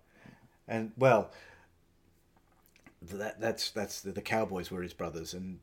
And 0.67 0.91
well, 0.97 1.31
that 3.01 3.39
that's 3.39 3.71
that's 3.71 4.01
the, 4.01 4.11
the 4.11 4.21
Cowboys 4.21 4.71
were 4.71 4.81
his 4.81 4.93
brothers, 4.93 5.33
and 5.33 5.59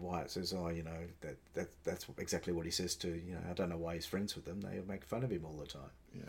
Wyatt 0.00 0.30
says, 0.30 0.52
"Oh, 0.52 0.68
you 0.68 0.82
know 0.82 1.06
that 1.20 1.36
that 1.54 1.68
that's 1.84 2.06
exactly 2.18 2.52
what 2.52 2.64
he 2.64 2.70
says 2.70 2.94
to 2.96 3.08
you 3.08 3.34
know 3.34 3.40
I 3.48 3.54
don't 3.54 3.68
know 3.68 3.78
why 3.78 3.94
he's 3.94 4.06
friends 4.06 4.34
with 4.34 4.44
them. 4.44 4.60
They 4.60 4.80
make 4.86 5.04
fun 5.04 5.22
of 5.22 5.30
him 5.30 5.44
all 5.44 5.56
the 5.56 5.66
time." 5.66 5.90
Yeah. 6.14 6.28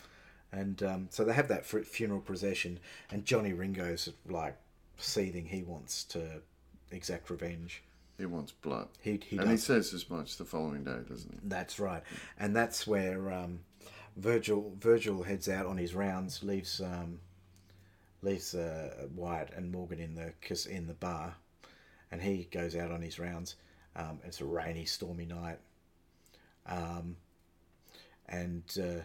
And 0.52 0.84
um, 0.84 1.08
so 1.10 1.24
they 1.24 1.34
have 1.34 1.47
that 1.47 1.66
funeral 1.66 2.20
procession, 2.20 2.80
and 3.10 3.26
Johnny 3.26 3.54
Ringo's 3.54 4.10
like 4.28 4.58
seething. 4.97 5.45
He 5.45 5.64
wants 5.64 6.04
to 6.06 6.41
exact 6.91 7.30
revenge. 7.30 7.84
He 8.18 8.26
wants 8.26 8.52
blood. 8.52 8.89
He 9.02 9.20
he 9.26 9.38
and 9.38 9.49
he 9.49 9.58
says 9.58 9.93
as 9.93 10.10
much 10.10 10.38
the 10.38 10.45
following 10.45 10.84
day, 10.84 10.97
doesn't 11.08 11.32
he? 11.32 11.39
That's 11.43 11.80
right, 11.80 12.04
and 12.38 12.56
that's 12.56 12.86
where 12.86 13.32
um, 13.32 13.62
Virgil 14.18 14.74
Virgil 14.80 15.24
heads 15.24 15.47
out 15.47 15.66
on 15.66 15.78
his 15.78 15.95
rounds, 15.95 16.43
leaves 16.43 16.82
um, 16.82 17.20
leaves 18.22 18.54
uh, 18.54 19.08
Wyatt 19.16 19.52
and 19.56 19.72
Morgan 19.72 19.99
in 19.99 20.16
the 20.16 20.34
kiss 20.41 20.66
in 20.66 20.88
the 20.88 20.93
bar, 20.93 21.36
and 22.12 22.22
he 22.22 22.47
goes 22.52 22.76
out 22.76 22.91
on 22.91 23.02
his 23.02 23.20
rounds. 23.20 23.56
Um, 23.95 24.20
it's 24.24 24.41
a 24.41 24.45
rainy, 24.45 24.86
stormy 24.86 25.26
night, 25.26 25.60
um, 26.66 27.16
and 28.28 28.64
uh, 28.80 29.02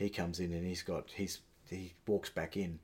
he 0.00 0.08
comes 0.10 0.40
in 0.40 0.52
and 0.52 0.66
he's 0.66 0.82
got 0.82 1.10
he's 1.14 1.38
he 1.68 1.94
walks 2.06 2.30
back 2.30 2.56
in, 2.56 2.80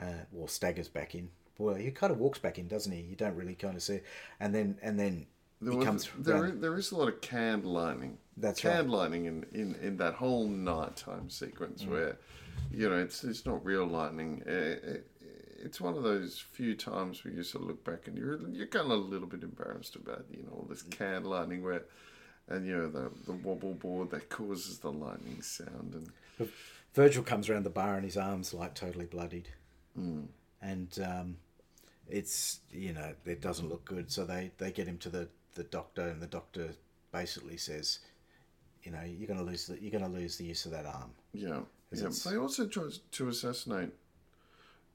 uh, 0.00 0.24
or 0.36 0.48
staggers 0.48 0.88
back 0.88 1.14
in. 1.14 1.30
Well, 1.58 1.74
he 1.74 1.90
kind 1.90 2.12
of 2.12 2.18
walks 2.20 2.38
back 2.38 2.58
in, 2.58 2.68
doesn't 2.68 2.92
he? 2.92 3.00
You 3.00 3.16
don't 3.16 3.34
really 3.34 3.54
kind 3.56 3.74
of 3.76 3.82
see, 3.82 4.00
and 4.38 4.54
then 4.54 4.78
and 4.82 4.98
then 4.98 5.26
There, 5.60 5.72
he 5.72 5.78
was- 5.78 5.86
comes. 5.86 6.08
there, 6.18 6.46
is, 6.46 6.60
there 6.60 6.76
is 6.76 6.92
a 6.92 6.96
lot 6.96 7.08
of 7.08 7.20
canned 7.20 7.64
lining. 7.64 8.18
That's 8.36 8.62
right. 8.64 8.74
canned 8.74 8.90
lining 8.90 9.24
in, 9.24 9.44
in, 9.52 9.74
in 9.82 9.96
that 9.96 10.14
whole 10.14 10.46
nighttime 10.46 11.28
sequence 11.30 11.82
Mm. 11.82 11.88
where, 11.90 12.18
you 12.70 12.88
know, 12.88 12.96
it's 12.98 13.24
it's 13.24 13.44
not 13.44 13.64
real 13.64 13.86
lightning. 13.86 14.42
Uh, 14.46 14.50
it- 14.52 15.10
it's 15.60 15.80
one 15.80 15.96
of 15.96 16.04
those 16.04 16.38
few 16.38 16.76
times 16.76 17.24
where 17.24 17.34
you 17.34 17.42
sort 17.42 17.62
of 17.64 17.68
look 17.70 17.82
back 17.82 18.06
and 18.06 18.16
you're 18.16 18.38
you're 18.50 18.68
kind 18.68 18.84
of 18.92 18.92
a 18.92 18.94
little 19.12 19.26
bit 19.26 19.42
embarrassed 19.42 19.96
about 19.96 20.24
you 20.30 20.44
know 20.44 20.52
all 20.52 20.66
this 20.70 20.82
canned 20.82 21.26
lightning 21.26 21.64
where, 21.64 21.82
and 22.48 22.66
you 22.66 22.76
know 22.76 22.88
the 22.88 23.10
the 23.26 23.32
wobble 23.32 23.74
board 23.74 24.10
that 24.10 24.28
causes 24.28 24.78
the 24.78 24.90
lightning 24.90 25.42
sound 25.42 25.94
and 25.94 26.48
Virgil 26.94 27.22
comes 27.22 27.48
around 27.48 27.64
the 27.64 27.70
bar 27.70 27.94
and 27.96 28.04
his 28.04 28.16
arm's 28.16 28.54
like 28.54 28.74
totally 28.74 29.06
bloodied, 29.06 29.48
and 30.62 30.98
um, 31.04 31.36
it's 32.08 32.60
you 32.70 32.92
know 32.92 33.12
it 33.24 33.40
doesn't 33.40 33.68
look 33.68 33.84
good. 33.84 34.10
So 34.10 34.24
they 34.24 34.50
they 34.58 34.70
get 34.72 34.86
him 34.86 34.98
to 34.98 35.08
the 35.08 35.28
the 35.54 35.64
doctor, 35.64 36.08
and 36.08 36.20
the 36.20 36.26
doctor 36.26 36.70
basically 37.12 37.56
says, 37.56 38.00
you 38.82 38.92
know, 38.92 39.00
you're 39.04 39.28
gonna 39.28 39.42
lose 39.42 39.66
the 39.66 39.80
you're 39.80 39.90
gonna 39.90 40.12
lose 40.12 40.36
the 40.36 40.44
use 40.44 40.64
of 40.64 40.72
that 40.72 40.86
arm. 40.86 41.10
yeah 41.32 41.60
yeah. 41.92 42.08
They 42.24 42.36
also 42.36 42.66
tried 42.66 42.92
to 43.12 43.28
assassinate, 43.28 43.92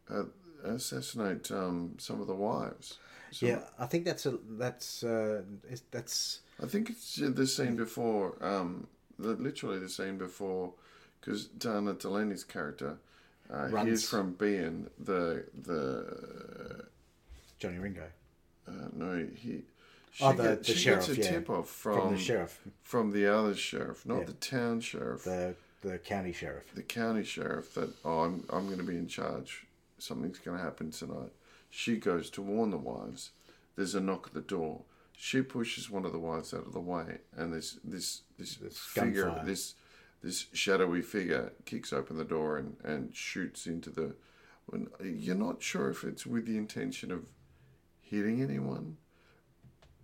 uh, 0.09 0.25
assassinate 0.63 1.51
um, 1.51 1.95
some 1.97 2.21
of 2.21 2.27
the 2.27 2.35
wives. 2.35 2.99
So 3.31 3.47
yeah, 3.47 3.61
I 3.79 3.87
think 3.87 4.05
that's 4.05 4.25
a 4.25 4.37
that's 4.51 5.03
uh, 5.03 5.41
that's 5.89 6.41
I 6.61 6.67
think 6.67 6.89
it's 6.89 7.15
the 7.15 7.47
scene 7.47 7.75
before, 7.75 8.35
um, 8.41 8.87
the, 9.19 9.29
literally 9.33 9.79
the 9.79 9.89
scene 9.89 10.17
before, 10.17 10.73
because 11.19 11.45
Dana 11.47 11.93
Delany's 11.93 12.43
character, 12.43 12.97
uh, 13.53 13.67
Runs. 13.69 14.07
from 14.07 14.33
being 14.33 14.89
the 14.99 15.45
the 15.63 16.85
Johnny 17.59 17.77
Ringo. 17.79 18.07
uh, 18.67 18.71
no 18.93 19.27
he. 19.35 19.63
She, 20.11 20.23
Oh, 20.23 20.31
the- 20.33 20.43
get- 20.43 20.63
the 20.63 20.73
she 20.73 20.79
sheriff, 20.79 21.07
gets 21.07 21.17
a 21.17 21.21
yeah. 21.23 21.31
tip 21.31 21.49
off 21.49 21.69
from, 21.69 21.99
From 21.99 22.11
the 22.13 22.19
sheriff, 22.19 22.61
from 22.83 23.11
the 23.11 23.25
other 23.25 23.55
sheriff, 23.55 24.05
not 24.05 24.19
Yeah. 24.19 24.25
the 24.25 24.33
town 24.33 24.79
sheriff, 24.81 25.23
the 25.23 25.55
the 25.81 25.97
county 25.97 26.31
sheriff. 26.31 26.63
the 26.75 26.83
county 26.83 27.23
sheriff. 27.23 27.73
That 27.73 27.89
oh, 28.05 28.19
I'm 28.19 28.45
I'm 28.49 28.67
going 28.67 28.77
to 28.77 28.83
be 28.83 28.95
in 28.95 29.07
charge. 29.07 29.65
Something's 29.97 30.37
going 30.39 30.57
to 30.57 30.63
happen 30.63 30.91
tonight. 30.91 31.31
She 31.71 31.97
goes 31.97 32.29
to 32.31 32.41
warn 32.41 32.69
the 32.69 32.77
wives. 32.77 33.31
There's 33.75 33.95
a 33.95 33.99
knock 34.01 34.27
at 34.27 34.33
the 34.33 34.41
door. 34.41 34.81
She 35.23 35.41
pushes 35.41 35.89
one 35.89 36.03
of 36.03 36.11
the 36.11 36.19
wives 36.19 36.53
out 36.53 36.67
of 36.67 36.73
the 36.73 36.81
way, 36.81 37.19
and 37.37 37.53
this 37.53 37.79
this 37.81 38.23
this, 38.37 38.57
figure, 38.77 39.27
gunfire. 39.27 39.45
this 39.45 39.75
this 40.21 40.47
shadowy 40.51 41.01
figure, 41.01 41.53
kicks 41.63 41.93
open 41.93 42.17
the 42.17 42.25
door 42.25 42.57
and 42.57 42.75
and 42.83 43.15
shoots 43.15 43.65
into 43.65 43.89
the. 43.89 44.15
When 44.65 44.89
you're 45.01 45.35
not 45.35 45.63
sure 45.63 45.89
if 45.89 46.03
it's 46.03 46.25
with 46.25 46.45
the 46.45 46.57
intention 46.57 47.09
of 47.09 47.23
hitting 48.01 48.41
anyone. 48.41 48.97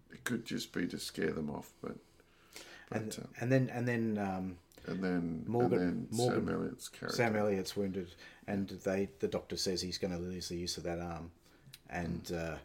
It 0.09 0.23
could 0.23 0.45
just 0.45 0.71
be 0.71 0.87
to 0.87 0.97
scare 0.97 1.33
them 1.33 1.49
off, 1.49 1.73
but. 1.81 1.97
but 2.89 3.01
And 3.01 3.17
uh, 3.21 3.27
and 3.41 3.51
then 3.51 3.69
and 3.73 3.85
then 3.85 4.17
um, 4.17 4.57
and 4.87 5.03
then 5.03 5.43
Morgan- 5.45 5.79
and 5.79 6.07
then 6.09 6.17
Morgan- 6.17 6.45
Sam 6.45 6.55
Elliott's 6.55 6.87
character. 6.87 7.17
Sam 7.17 7.35
Elliott's 7.35 7.75
wounded, 7.75 8.15
and 8.47 8.69
they 8.69 9.09
the 9.19 9.27
doctor 9.27 9.57
says 9.57 9.81
he's 9.81 9.97
going 9.97 10.13
to 10.13 10.19
lose 10.19 10.47
the 10.47 10.55
use 10.55 10.77
of 10.77 10.83
that 10.83 10.99
arm, 11.01 11.31
and 11.89 12.31
uh, 12.31 12.55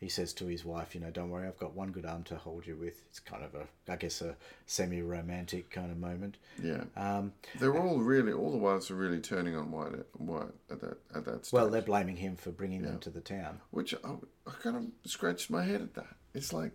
he 0.00 0.08
says 0.08 0.32
to 0.32 0.46
his 0.46 0.64
wife, 0.64 0.94
you 0.94 1.00
know, 1.02 1.10
don't 1.10 1.28
worry, 1.30 1.46
I've 1.46 1.58
got 1.58 1.74
one 1.74 1.90
good 1.92 2.06
arm 2.06 2.22
to 2.24 2.36
hold 2.36 2.66
you 2.66 2.74
with. 2.74 3.02
It's 3.10 3.20
kind 3.20 3.44
of 3.44 3.54
a, 3.54 3.66
I 3.92 3.96
guess, 3.96 4.22
a 4.22 4.34
semi-romantic 4.66 5.70
kind 5.70 5.90
of 5.90 5.98
moment. 5.98 6.38
Yeah, 6.62 6.84
Um, 6.96 7.32
they're 7.58 7.76
all 7.76 7.98
really 7.98 8.32
all 8.32 8.50
the 8.50 8.56
wives 8.58 8.90
are 8.90 8.94
really 8.94 9.20
turning 9.20 9.54
on 9.56 9.70
Wyatt 9.70 9.94
at, 10.00 10.06
Wyatt 10.18 10.54
at 10.70 10.80
that 10.80 10.98
at 11.14 11.24
that 11.26 11.46
stage. 11.46 11.52
well, 11.52 11.68
they're 11.68 11.82
blaming 11.82 12.16
him 12.16 12.36
for 12.36 12.50
bringing 12.50 12.82
them 12.82 12.98
to 13.00 13.10
the 13.10 13.20
town. 13.20 13.60
which 13.70 13.94
I, 14.02 14.12
I 14.46 14.50
kind 14.62 14.76
of 14.76 15.10
scratched 15.10 15.50
my 15.50 15.64
head 15.64 15.80
at 15.82 15.94
that. 15.94 16.16
It's 16.34 16.52
like, 16.52 16.72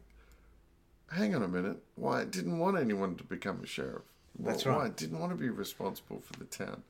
hang 1.11 1.35
on 1.35 1.43
a 1.43 1.47
minute, 1.47 1.77
Wyatt 1.97 2.31
didn't 2.31 2.59
want 2.59 2.77
anyone 2.77 3.15
to 3.15 3.23
become 3.23 3.61
a 3.63 3.67
sheriff. 3.67 4.03
That's 4.37 4.65
Wyatt 4.65 4.77
right. 4.79 4.95
didn't 4.97 5.19
want 5.19 5.31
to 5.31 5.37
be 5.37 5.49
responsible 5.49 6.21
for 6.21 6.33
the 6.37 6.45
town, 6.45 6.83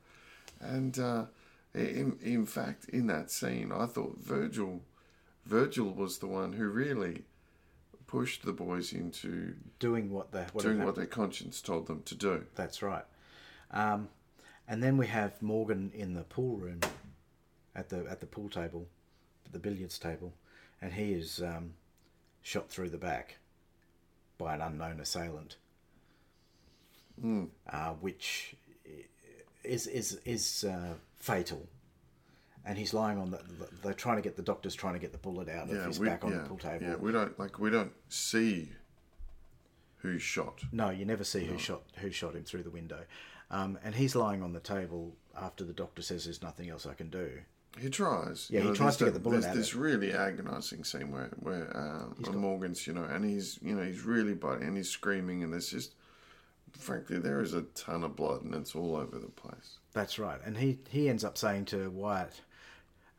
and 0.60 0.98
uh, 0.98 1.24
in 1.74 2.18
in 2.22 2.44
fact, 2.46 2.88
in 2.90 3.06
that 3.06 3.30
scene, 3.30 3.70
I 3.72 3.86
thought 3.86 4.18
Virgil, 4.18 4.80
Virgil 5.46 5.92
was 5.92 6.18
the 6.18 6.26
one 6.26 6.52
who 6.52 6.68
really 6.68 7.22
pushed 8.06 8.44
the 8.44 8.52
boys 8.52 8.92
into 8.92 9.54
Doing 9.78 10.10
what 10.10 10.32
the 10.32 10.44
what 10.52 10.62
doing 10.62 10.84
what 10.84 10.94
their 10.96 11.06
conscience 11.06 11.60
told 11.60 11.86
them 11.86 12.02
to 12.04 12.14
do. 12.14 12.44
That's 12.54 12.82
right. 12.82 13.04
Um, 13.70 14.08
and 14.68 14.82
then 14.82 14.96
we 14.96 15.06
have 15.06 15.40
Morgan 15.42 15.90
in 15.94 16.14
the 16.14 16.22
pool 16.22 16.56
room, 16.56 16.80
at 17.74 17.88
the 17.88 18.04
at 18.10 18.20
the 18.20 18.26
pool 18.26 18.48
table, 18.48 18.86
the 19.52 19.58
billiards 19.58 19.98
table, 19.98 20.32
and 20.80 20.92
he 20.92 21.12
is 21.12 21.42
um, 21.42 21.74
shot 22.42 22.68
through 22.68 22.90
the 22.90 22.98
back 22.98 23.36
by 24.38 24.54
an 24.54 24.60
unknown 24.60 25.00
assailant, 25.00 25.56
uh, 27.70 27.90
which 28.00 28.56
is 29.62 29.86
is 29.86 30.18
is 30.24 30.64
uh, 30.64 30.94
fatal. 31.16 31.68
And 32.68 32.76
he's 32.76 32.92
lying 32.92 33.18
on 33.18 33.30
the. 33.30 33.40
They're 33.82 33.94
trying 33.94 34.16
to 34.16 34.22
get 34.22 34.36
the 34.36 34.42
doctor's 34.42 34.74
trying 34.74 34.94
to 34.94 34.98
get 34.98 35.12
the 35.12 35.18
bullet 35.18 35.48
out 35.48 35.70
of 35.70 35.74
Yeah, 35.76 35.86
his 35.86 36.00
we, 36.00 36.08
back 36.08 36.24
on 36.24 36.32
yeah, 36.32 36.38
the 36.38 36.48
pool 36.48 36.58
table. 36.58 36.84
yeah, 36.84 36.96
we 36.96 37.12
don't 37.12 37.38
like 37.38 37.58
we 37.60 37.70
don't 37.70 37.92
see 38.08 38.70
who's 39.98 40.20
shot. 40.22 40.60
No, 40.72 40.90
you 40.90 41.04
never 41.04 41.24
see 41.24 41.44
who 41.44 41.58
shot 41.58 41.82
who 41.98 42.10
shot 42.10 42.34
him 42.34 42.42
through 42.44 42.64
the 42.64 42.70
window, 42.70 43.04
um, 43.50 43.78
and 43.84 43.94
he's 43.94 44.16
lying 44.16 44.42
on 44.42 44.52
the 44.52 44.60
table 44.60 45.14
after 45.40 45.62
the 45.64 45.72
doctor 45.72 46.02
says 46.02 46.24
there's 46.24 46.42
nothing 46.42 46.68
else 46.68 46.86
I 46.86 46.94
can 46.94 47.08
do. 47.08 47.30
He 47.78 47.88
tries. 47.90 48.48
Yeah, 48.50 48.60
he 48.60 48.66
there's 48.66 48.78
tries 48.78 48.96
to 48.96 49.04
get 49.04 49.14
the 49.14 49.20
bullet 49.20 49.42
There's 49.42 49.46
out 49.46 49.54
this 49.54 49.74
really 49.74 50.12
agonising 50.12 50.82
scene 50.82 51.12
where 51.12 51.30
where 51.38 51.76
uh, 51.76 52.30
Morgan's, 52.32 52.86
you 52.86 52.94
know, 52.94 53.04
and 53.04 53.24
he's 53.24 53.58
you 53.62 53.74
know 53.74 53.84
he's 53.84 54.02
really 54.02 54.34
biting 54.34 54.66
and 54.68 54.76
he's 54.76 54.88
screaming 54.90 55.42
and 55.44 55.52
there's 55.52 55.68
just, 55.68 55.94
frankly, 56.78 57.18
there 57.18 57.40
is 57.40 57.54
a 57.54 57.62
ton 57.74 58.02
of 58.02 58.16
blood 58.16 58.42
and 58.42 58.54
it's 58.54 58.74
all 58.74 58.96
over 58.96 59.18
the 59.18 59.28
place. 59.28 59.78
That's 59.92 60.18
right, 60.18 60.40
and 60.44 60.56
he 60.56 60.78
he 60.88 61.08
ends 61.08 61.22
up 61.22 61.36
saying 61.36 61.66
to 61.66 61.90
Wyatt, 61.90 62.40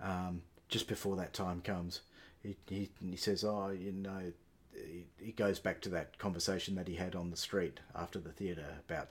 um, 0.02 0.42
just 0.70 0.88
before 0.88 1.16
that 1.18 1.34
time 1.34 1.62
comes, 1.62 2.02
he 2.44 2.56
he, 2.68 2.90
he 3.04 3.16
says, 3.16 3.44
"Oh, 3.44 3.70
you 3.70 3.92
know," 3.92 4.32
he, 4.74 5.06
he 5.20 5.32
goes 5.32 5.60
back 5.60 5.82
to 5.82 5.90
that 5.90 6.18
conversation 6.18 6.76
that 6.76 6.88
he 6.88 6.96
had 6.96 7.16
on 7.16 7.30
the 7.32 7.38
street 7.38 7.80
after 7.96 8.20
the 8.20 8.32
theatre 8.32 8.76
about 8.88 9.10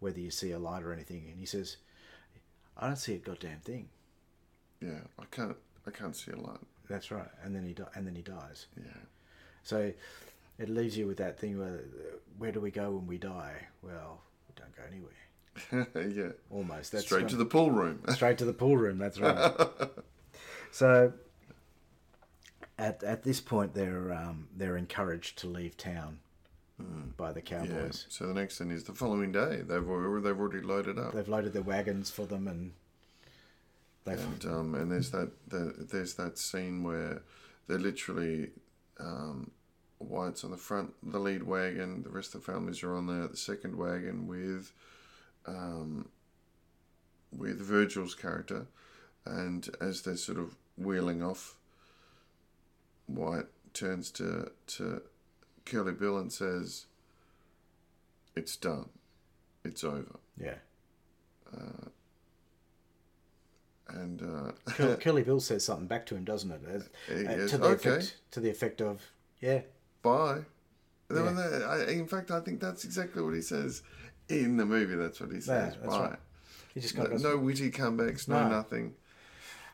whether 0.00 0.18
you 0.20 0.30
see 0.30 0.50
a 0.52 0.58
light 0.58 0.82
or 0.82 0.92
anything, 0.92 1.26
and 1.30 1.38
he 1.38 1.46
says, 1.46 1.76
"I 2.76 2.86
don't 2.86 2.96
see 2.96 3.14
a 3.14 3.18
goddamn 3.18 3.60
thing." 3.60 3.88
Yeah, 4.80 5.00
I 5.18 5.24
can't 5.30 5.56
I 5.86 5.90
can't 5.90 6.16
see 6.16 6.32
a 6.32 6.36
light. 6.36 6.58
That's 6.88 7.10
right, 7.10 7.28
and 7.42 7.54
then 7.54 7.64
he 7.64 7.72
di- 7.72 7.88
and 7.94 8.06
then 8.06 8.14
he 8.14 8.22
dies. 8.22 8.66
Yeah, 8.76 8.84
So 9.62 9.92
it 10.58 10.68
leaves 10.68 10.96
you 10.96 11.06
with 11.06 11.16
that 11.18 11.38
thing 11.38 11.58
where 11.58 11.80
where 12.38 12.52
do 12.52 12.60
we 12.60 12.70
go 12.70 12.90
when 12.90 13.06
we 13.06 13.16
die? 13.18 13.54
Well, 13.82 14.20
we 14.48 14.54
don't 14.60 14.74
go 14.76 14.82
anywhere. 14.90 16.12
yeah. 16.14 16.32
Almost. 16.50 16.92
That's 16.92 17.04
Straight 17.04 17.28
to 17.28 17.36
the 17.36 17.44
pool 17.46 17.70
room. 17.70 18.02
straight 18.08 18.38
to 18.38 18.44
the 18.44 18.52
pool 18.52 18.76
room. 18.76 18.98
That's 18.98 19.18
right. 19.20 19.52
so 20.74 21.12
at 22.78 23.04
at 23.04 23.22
this 23.22 23.40
point, 23.40 23.74
they're 23.74 24.12
um, 24.12 24.48
they're 24.56 24.76
encouraged 24.76 25.38
to 25.38 25.46
leave 25.46 25.76
town 25.76 26.18
by 27.16 27.32
the 27.32 27.40
yeah. 27.40 27.60
cowboys. 27.60 28.06
So 28.08 28.26
the 28.26 28.34
next 28.34 28.58
thing 28.58 28.72
is 28.72 28.82
the 28.82 28.92
following 28.92 29.30
day. 29.30 29.62
They've 29.64 29.88
already, 29.88 30.24
they've 30.24 30.38
already 30.38 30.66
loaded 30.66 30.98
up. 30.98 31.12
They've 31.12 31.28
loaded 31.28 31.52
their 31.52 31.62
wagons 31.62 32.10
for 32.10 32.26
them, 32.26 32.48
and 32.48 32.72
they've 34.04 34.18
and 34.18 34.44
um, 34.46 34.74
and 34.74 34.90
there's 34.90 35.12
that 35.12 35.30
the, 35.46 35.86
there's 35.92 36.14
that 36.14 36.38
scene 36.38 36.82
where 36.82 37.22
they're 37.68 37.78
literally 37.78 38.50
um, 38.98 39.52
Wyatt's 40.00 40.42
on 40.42 40.50
the 40.50 40.56
front, 40.56 40.92
the 41.04 41.20
lead 41.20 41.44
wagon. 41.44 42.02
The 42.02 42.10
rest 42.10 42.34
of 42.34 42.44
the 42.44 42.52
families 42.52 42.82
are 42.82 42.96
on 42.96 43.06
the, 43.06 43.28
the 43.28 43.36
second 43.36 43.76
wagon 43.76 44.26
with 44.26 44.72
um, 45.46 46.08
with 47.30 47.60
Virgil's 47.60 48.16
character, 48.16 48.66
and 49.24 49.68
as 49.80 50.02
they're 50.02 50.16
sort 50.16 50.38
of 50.38 50.56
wheeling 50.76 51.22
off, 51.22 51.56
Wyatt 53.08 53.48
turns 53.72 54.10
to 54.12 54.50
to 54.68 55.02
Curly 55.64 55.92
Bill 55.92 56.18
and 56.18 56.32
says, 56.32 56.86
"It's 58.36 58.56
done, 58.56 58.88
it's 59.64 59.84
over." 59.84 60.18
yeah. 60.36 60.54
And 63.88 64.22
uh, 64.22 64.52
Cur- 64.72 64.96
Curly 65.00 65.22
Bill 65.22 65.40
says 65.40 65.64
something 65.64 65.86
back 65.86 66.06
to 66.06 66.16
him, 66.16 66.24
doesn't 66.24 66.50
it? 66.50 66.60
As- 66.66 66.88
uh, 67.08 67.48
to 67.48 67.58
the 67.58 67.64
"Okay." 67.66 67.90
effect 67.90 68.16
to 68.32 68.40
the 68.40 68.50
effect 68.50 68.80
of 68.80 69.02
yeah, 69.40 69.60
bye. 70.02 70.40
Yeah. 71.12 71.20
I, 71.68 71.90
in 71.92 72.08
fact, 72.08 72.30
I 72.30 72.40
think 72.40 72.60
that's 72.60 72.84
exactly 72.84 73.22
what 73.22 73.34
he 73.34 73.42
says 73.42 73.82
in 74.28 74.56
the 74.56 74.64
movie. 74.64 74.96
That's 74.96 75.20
what 75.20 75.30
he 75.30 75.40
says. 75.40 75.74
that's 75.74 75.86
bye. 75.94 76.00
right. 76.08 76.18
he 76.72 76.80
just 76.80 76.96
No, 76.96 77.04
no 77.04 77.36
witty 77.36 77.70
comebacks, 77.70 78.26
no, 78.26 78.42
No. 78.44 78.48
nothing. 78.48 78.94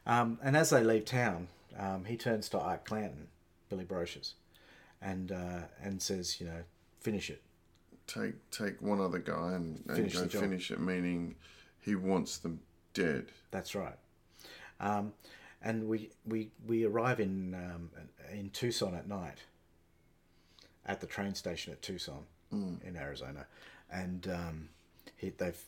Um, 0.06 0.38
and 0.42 0.56
as 0.56 0.70
they 0.70 0.82
leave 0.82 1.04
town, 1.04 1.48
um, 1.78 2.04
he 2.04 2.16
turns 2.16 2.48
to 2.50 2.60
Ike 2.60 2.84
Clanton, 2.84 3.28
Billy 3.68 3.84
Brocius, 3.84 4.32
and 5.00 5.32
uh, 5.32 5.62
and 5.82 6.00
says, 6.00 6.40
you 6.40 6.46
know, 6.46 6.62
finish 7.00 7.30
it. 7.30 7.42
Take 8.06 8.50
take 8.50 8.80
one 8.82 9.00
other 9.00 9.18
guy 9.18 9.52
and, 9.52 9.82
and 9.86 9.96
Finish 9.96 10.14
go 10.14 10.26
finish 10.26 10.70
it. 10.70 10.80
Meaning, 10.80 11.36
he 11.80 11.94
wants 11.94 12.38
them 12.38 12.60
dead. 12.94 13.26
That's 13.50 13.74
right. 13.74 13.96
Um, 14.80 15.12
and 15.62 15.88
we, 15.88 16.10
we, 16.26 16.50
we 16.66 16.84
arrive 16.84 17.20
in 17.20 17.54
um, 17.54 17.90
in 18.32 18.50
Tucson 18.50 18.94
at 18.94 19.06
night, 19.06 19.38
at 20.86 21.00
the 21.00 21.06
train 21.06 21.34
station 21.34 21.72
at 21.72 21.82
Tucson 21.82 22.24
in 22.50 22.96
Arizona, 22.96 23.46
and 23.92 24.26
um, 24.28 24.68
he, 25.16 25.30
they've 25.30 25.62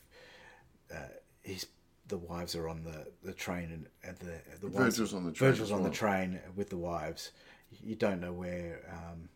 uh, 0.93 0.97
he's 1.43 1.67
the 2.07 2.17
wives 2.17 2.55
are 2.55 2.67
on 2.67 2.83
the, 2.83 3.07
the 3.23 3.33
train 3.33 3.71
and 3.71 3.87
at 4.03 4.19
the 4.19 4.39
the 4.59 4.67
wives, 4.67 4.97
Virgil's 4.97 5.13
on 5.13 5.25
the 5.25 5.31
train 5.31 5.51
Virgil's 5.51 5.71
as 5.71 5.77
on 5.77 5.83
the 5.83 5.89
train 5.89 6.39
with 6.55 6.69
the 6.69 6.77
wives. 6.77 7.31
You 7.83 7.95
don't 7.95 8.21
know 8.21 8.33
where 8.33 8.81
um, 8.91 9.29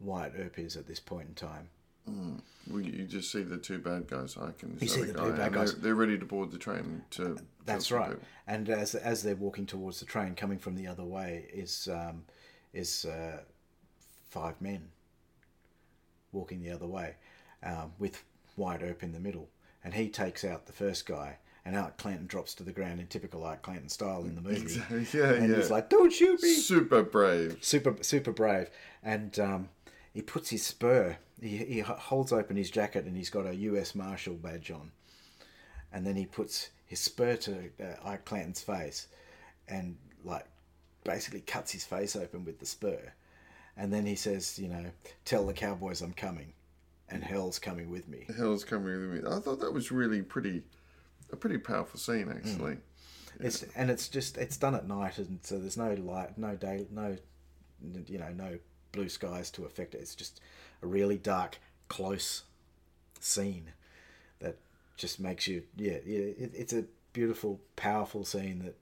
Wyatt 0.00 0.32
Earp 0.38 0.58
is 0.58 0.76
at 0.76 0.86
this 0.86 0.98
point 1.00 1.28
in 1.28 1.34
time. 1.34 1.68
Well, 2.06 2.80
you 2.80 3.04
just 3.04 3.30
see 3.30 3.42
the 3.42 3.58
two 3.58 3.78
bad 3.78 4.08
guys, 4.08 4.36
Ike 4.36 4.62
and 4.62 4.80
You 4.80 4.88
see 4.88 5.02
the 5.02 5.12
guy, 5.12 5.24
two 5.24 5.32
bad 5.32 5.52
guys. 5.52 5.72
They're, 5.72 5.82
they're 5.82 5.94
ready 5.94 6.18
to 6.18 6.24
board 6.24 6.50
the 6.50 6.58
train 6.58 7.02
to. 7.10 7.38
That's 7.64 7.92
right. 7.92 8.10
people. 8.10 8.24
And 8.46 8.68
as 8.68 8.94
as 8.94 9.22
they're 9.22 9.36
walking 9.36 9.66
towards 9.66 10.00
the 10.00 10.06
train, 10.06 10.34
coming 10.34 10.58
from 10.58 10.74
the 10.74 10.86
other 10.86 11.04
way, 11.04 11.46
is 11.52 11.88
um, 11.92 12.24
is 12.72 13.04
uh, 13.04 13.38
five 14.28 14.60
men 14.60 14.88
walking 16.32 16.62
the 16.62 16.70
other 16.70 16.86
way, 16.86 17.14
um, 17.62 17.92
with 17.98 18.24
Wyatt 18.56 18.82
Earp 18.82 19.02
in 19.02 19.12
the 19.12 19.20
middle, 19.20 19.50
and 19.84 19.94
he 19.94 20.08
takes 20.08 20.44
out 20.44 20.66
the 20.66 20.72
first 20.72 21.06
guy, 21.06 21.38
and 21.64 21.76
Art 21.76 21.96
Clanton 21.96 22.26
drops 22.26 22.54
to 22.54 22.62
the 22.62 22.72
ground 22.72 23.00
in 23.00 23.06
typical 23.06 23.44
Art 23.44 23.62
Clanton 23.62 23.88
style 23.88 24.22
in 24.22 24.34
the 24.34 24.40
movie. 24.40 24.82
Yeah, 25.16 25.32
and 25.32 25.48
yeah. 25.48 25.56
he's 25.56 25.70
like, 25.70 25.88
"Don't 25.88 26.12
shoot 26.12 26.42
me!" 26.42 26.54
Super 26.54 27.02
brave. 27.02 27.58
super 27.60 27.96
super 28.02 28.32
brave 28.32 28.70
and 29.02 29.38
um, 29.38 29.68
he 30.12 30.22
puts 30.22 30.50
his 30.50 30.64
spur 30.64 31.16
he, 31.40 31.56
he 31.58 31.80
holds 31.80 32.32
open 32.32 32.56
his 32.56 32.70
jacket 32.70 33.04
and 33.04 33.16
he's 33.16 33.30
got 33.30 33.46
a 33.46 33.54
US 33.54 33.94
Marshal 33.94 34.34
badge 34.34 34.70
on 34.70 34.92
and 35.92 36.06
then 36.06 36.16
he 36.16 36.26
puts 36.26 36.70
his 36.86 37.00
spur 37.00 37.36
to 37.36 37.70
uh, 37.80 38.08
Ike 38.08 38.24
Clanton's 38.24 38.62
face, 38.62 39.08
and 39.68 39.96
like 40.24 40.44
basically 41.04 41.40
cuts 41.40 41.72
his 41.72 41.84
face 41.84 42.16
open 42.16 42.44
with 42.44 42.58
the 42.58 42.66
spur, 42.66 43.12
and 43.76 43.92
then 43.92 44.06
he 44.06 44.14
says, 44.14 44.58
you 44.58 44.68
know, 44.68 44.86
tell 45.24 45.46
the 45.46 45.52
cowboys 45.52 46.00
I'm 46.02 46.12
coming, 46.12 46.52
and 47.08 47.22
hell's 47.22 47.58
coming 47.58 47.90
with 47.90 48.08
me. 48.08 48.26
Hell's 48.36 48.64
coming 48.64 49.10
with 49.10 49.24
me. 49.24 49.30
I 49.30 49.40
thought 49.40 49.60
that 49.60 49.72
was 49.72 49.90
really 49.92 50.22
pretty, 50.22 50.62
a 51.32 51.36
pretty 51.36 51.58
powerful 51.58 51.98
scene 51.98 52.28
actually. 52.30 52.76
It's 53.40 53.64
and 53.74 53.90
it's 53.90 54.08
just 54.08 54.36
it's 54.36 54.56
done 54.56 54.74
at 54.74 54.86
night, 54.86 55.18
and 55.18 55.40
so 55.42 55.58
there's 55.58 55.76
no 55.76 55.94
light, 55.94 56.38
no 56.38 56.54
day, 56.54 56.86
no, 56.90 57.16
you 58.06 58.18
know, 58.18 58.30
no 58.32 58.58
blue 58.92 59.08
skies 59.08 59.50
to 59.52 59.64
affect 59.64 59.94
it. 59.94 59.98
It's 59.98 60.14
just 60.14 60.40
a 60.82 60.86
really 60.86 61.16
dark, 61.16 61.58
close 61.88 62.42
scene 63.20 63.72
that 64.40 64.58
just 64.96 65.18
makes 65.18 65.46
you, 65.46 65.62
yeah, 65.76 65.98
yeah. 66.04 66.18
It, 66.18 66.52
it's 66.54 66.72
a 66.72 66.84
beautiful, 67.12 67.60
powerful 67.74 68.24
scene 68.24 68.60
that 68.60 68.76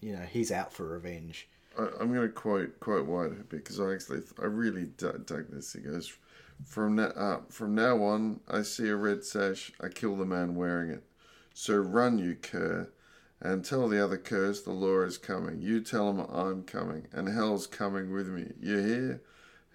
you 0.00 0.12
know 0.12 0.22
he's 0.22 0.52
out 0.52 0.72
for 0.72 0.86
revenge. 0.86 1.48
I, 1.78 1.88
I'm 2.00 2.12
going 2.12 2.26
to 2.26 2.28
quote 2.28 2.80
quote 2.80 3.06
Wyatt 3.06 3.48
because 3.48 3.80
I 3.80 3.92
actually 3.92 4.22
I 4.40 4.46
really 4.46 4.84
dug, 4.96 5.26
dug 5.26 5.50
this. 5.50 5.72
He 5.72 5.80
goes, 5.80 6.16
"From 6.64 6.96
now 6.96 7.08
uh, 7.08 7.40
from 7.50 7.74
now 7.74 8.02
on, 8.04 8.40
I 8.48 8.62
see 8.62 8.88
a 8.88 8.96
red 8.96 9.24
sash, 9.24 9.72
I 9.80 9.88
kill 9.88 10.16
the 10.16 10.24
man 10.24 10.54
wearing 10.54 10.90
it. 10.90 11.02
So 11.60 11.74
run, 11.76 12.18
you 12.20 12.36
cur, 12.36 12.88
and 13.40 13.64
tell 13.64 13.88
the 13.88 14.02
other 14.02 14.16
curs 14.16 14.62
the 14.62 14.70
law 14.70 15.00
is 15.00 15.18
coming. 15.18 15.60
You 15.60 15.80
tell 15.80 16.12
them 16.12 16.24
I'm 16.32 16.62
coming, 16.62 17.08
and 17.12 17.28
hell's 17.28 17.66
coming 17.66 18.12
with 18.12 18.28
me. 18.28 18.52
You 18.60 18.76
hear? 18.78 19.22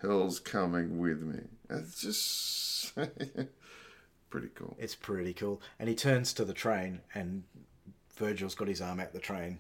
Hell's 0.02 0.40
coming 0.40 0.98
with 0.98 1.22
me. 1.22 1.42
It's 1.70 2.00
just 2.02 2.96
pretty 4.30 4.48
cool. 4.56 4.78
It's 4.80 4.96
pretty 4.96 5.34
cool. 5.34 5.62
And 5.78 5.90
he 5.90 5.94
turns 5.96 6.32
to 6.36 6.46
the 6.46 6.54
train, 6.54 7.02
and 7.14 7.44
Virgil's 8.16 8.56
got 8.56 8.70
his 8.70 8.80
arm 8.80 9.02
out 9.02 9.12
the 9.12 9.20
train, 9.20 9.60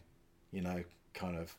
you 0.54 0.62
know, 0.62 0.82
kind 1.14 1.36
of, 1.38 1.54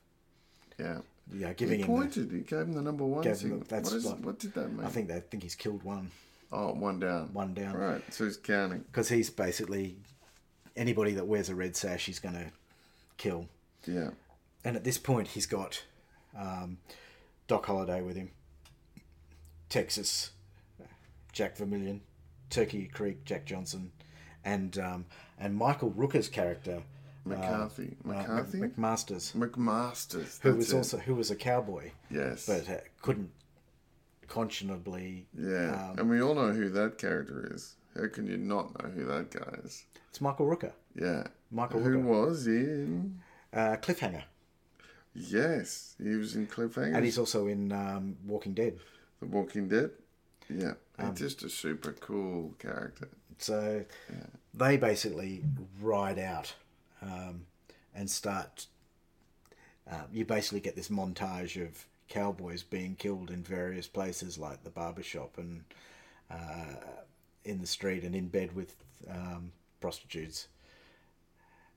Yeah. 0.79 1.01
yeah, 1.31 1.53
giving 1.53 1.81
He 1.81 1.85
him. 1.85 1.93
The, 1.93 1.99
pointed. 2.01 2.33
He 2.33 2.39
gave 2.41 2.61
him 2.61 2.73
the 2.73 2.81
number 2.81 3.05
one. 3.05 3.23
Gave 3.23 3.39
him 3.41 3.59
the- 3.59 3.67
that's 3.67 3.91
what, 3.91 3.97
is, 3.99 4.07
like- 4.07 4.25
what 4.25 4.39
did 4.39 4.55
that 4.55 4.73
mean? 4.73 4.87
I 4.87 4.89
think 4.89 5.09
they 5.09 5.21
think 5.21 5.43
he's 5.43 5.55
killed 5.57 5.83
one. 5.83 6.11
Oh, 6.51 6.73
one 6.73 7.01
down. 7.01 7.35
One 7.35 7.53
down. 7.53 7.77
Right. 7.77 8.03
So 8.15 8.25
he's 8.25 8.39
counting. 8.39 8.79
because 8.91 9.11
he's 9.11 9.29
basically 9.29 9.97
anybody 10.77 11.13
that 11.13 11.27
wears 11.27 11.49
a 11.49 11.55
red 11.55 11.77
sash, 11.77 12.07
he's 12.07 12.19
going 12.19 12.35
to 12.35 12.47
kill. 13.17 13.49
Yeah. 13.87 14.11
And 14.65 14.77
at 14.77 14.85
this 14.85 14.99
point, 14.99 15.29
he's 15.29 15.47
got 15.47 15.85
um, 16.39 16.79
Doc 17.47 17.67
Holliday 17.67 18.01
with 18.01 18.17
him, 18.17 18.31
Texas, 19.69 20.31
Jack 21.33 21.57
Vermillion, 21.57 22.01
Turkey 22.51 22.87
Creek, 22.87 23.25
Jack 23.25 23.45
Johnson, 23.45 23.93
and 24.45 24.79
um, 24.79 25.05
and 25.39 25.57
Michael 25.57 25.91
Rooker's 25.91 26.29
character, 26.29 26.83
McCarthy. 27.25 27.97
uh, 28.05 28.09
McCarthy. 28.09 28.59
Mc- 28.59 28.77
McMasters, 28.77 29.35
McMasters. 29.35 30.41
who 30.41 30.55
was 30.57 30.73
it. 30.73 30.77
also 30.77 30.99
who 30.99 31.15
was 31.15 31.31
a 31.31 31.37
cowboy, 31.37 31.91
yes. 32.11 32.47
but 32.47 32.69
uh, 32.71 32.79
couldn't 33.03 33.31
conscionably. 34.29 35.25
yeah, 35.39 35.91
um, 35.91 35.99
and 35.99 36.11
we 36.11 36.23
all 36.23 36.35
know 36.35 36.53
who 36.53 36.69
that 36.71 36.99
character 36.99 37.51
is. 37.53 37.75
How 37.97 38.09
can 38.09 38.27
you 38.27 38.37
not 38.37 38.83
know 38.83 38.91
who 38.91 39.05
that 39.07 39.31
guy 39.31 39.59
is? 39.65 39.85
It's 40.11 40.21
Michael 40.21 40.47
Rooker, 40.47 40.73
Yeah. 40.95 41.25
Michael 41.51 41.81
Who 41.81 41.99
Rooker, 41.99 42.03
was 42.05 42.47
in? 42.47 43.21
uh, 43.53 43.77
Cliffhanger, 43.81 44.25
Yes, 45.15 45.95
he 46.03 46.11
was 46.17 46.35
in 46.35 46.47
Cliffhanger. 46.49 46.95
and 46.97 47.05
he's 47.05 47.19
also 47.19 47.47
in 47.47 47.71
um, 47.73 48.17
Walking 48.27 48.53
Dead. 48.55 48.79
The 49.21 49.27
Walking 49.27 49.69
Dead. 49.69 49.91
Yeah, 50.49 50.73
Um, 50.99 51.11
he's 51.11 51.21
just 51.21 51.43
a 51.45 51.49
super 51.49 51.93
cool 51.93 52.55
character. 52.59 53.09
So 53.39 53.85
they 54.53 54.77
basically 54.77 55.45
ride 55.81 56.19
out 56.19 56.55
um, 57.03 57.47
and 57.95 58.11
start. 58.11 58.67
Uh, 59.91 60.03
you 60.13 60.25
basically 60.25 60.61
get 60.61 60.75
this 60.77 60.89
montage 60.89 61.63
of 61.65 61.87
cowboys 62.09 62.63
being 62.63 62.95
killed 62.97 63.31
in 63.31 63.43
various 63.43 63.87
places, 63.87 64.39
like 64.39 64.65
the 64.65 64.71
barber 64.71 65.03
shop 65.03 65.39
and 65.39 65.63
uh, 66.31 66.75
in 67.45 67.61
the 67.61 67.67
street 67.67 68.05
and 68.05 68.15
in 68.15 68.29
bed 68.29 68.55
with 68.55 68.75
um, 69.11 69.53
prostitutes. 69.81 70.49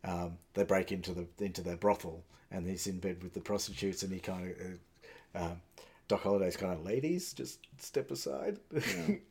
Um, 0.03 0.38
they 0.53 0.63
break 0.63 0.91
into 0.91 1.13
the 1.13 1.28
into 1.39 1.61
their 1.61 1.76
brothel 1.76 2.24
and 2.51 2.65
he's 2.68 2.88
in 2.88 2.99
bed 2.99 3.22
with 3.24 3.34
the 3.34 3.41
prostitutes 3.41 4.03
and 4.03 4.11
he 4.13 4.20
kind 4.20 4.51
of. 4.51 4.57
Uh, 4.61 5.45
um, 5.45 5.61
Doc 6.07 6.24
Holliday's 6.24 6.55
kind 6.55 6.72
of 6.72 6.86
ladies, 6.86 7.34
just 7.34 7.59
step 7.80 8.11
aside, 8.11 8.59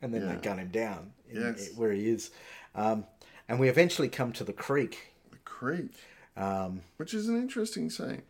and 0.03 0.13
then 0.13 0.29
they 0.29 0.35
gun 0.35 0.59
him 0.59 0.67
down 0.69 1.11
in, 1.27 1.41
Yes. 1.41 1.71
where 1.75 1.91
he 1.91 2.07
is. 2.07 2.29
Um, 2.75 3.03
and 3.49 3.59
we 3.59 3.67
eventually 3.67 4.09
come 4.09 4.31
to 4.33 4.43
the 4.43 4.53
creek, 4.53 5.11
The 5.31 5.37
Creek, 5.43 5.89
um, 6.35 6.81
which 6.97 7.15
is 7.15 7.29
an 7.29 7.35
interesting 7.35 7.89
scene, 7.89 8.21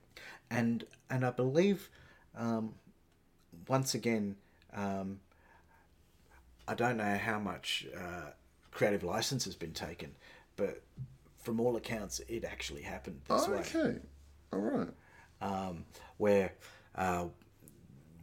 and 0.50 0.86
and 1.10 1.26
I 1.26 1.32
believe 1.32 1.90
um, 2.38 2.76
once 3.68 3.94
again, 3.94 4.38
um, 4.74 5.20
I 6.68 6.74
don't 6.76 6.98
know 6.98 7.18
how 7.18 7.40
much 7.40 7.88
uh, 7.98 8.32
creative 8.72 9.04
license 9.04 9.46
has 9.46 9.56
been 9.56 9.74
taken, 9.74 10.16
but 10.56 10.82
from 11.38 11.60
all 11.60 11.76
accounts, 11.78 12.20
it 12.28 12.44
actually 12.44 12.82
happened 12.82 13.22
this 13.28 13.46
Oh, 13.48 13.52
way. 13.52 13.60
okay. 13.60 14.00
All 14.54 14.60
right. 14.60 14.90
um, 15.42 15.86
where 16.18 16.54
uh, 16.96 17.26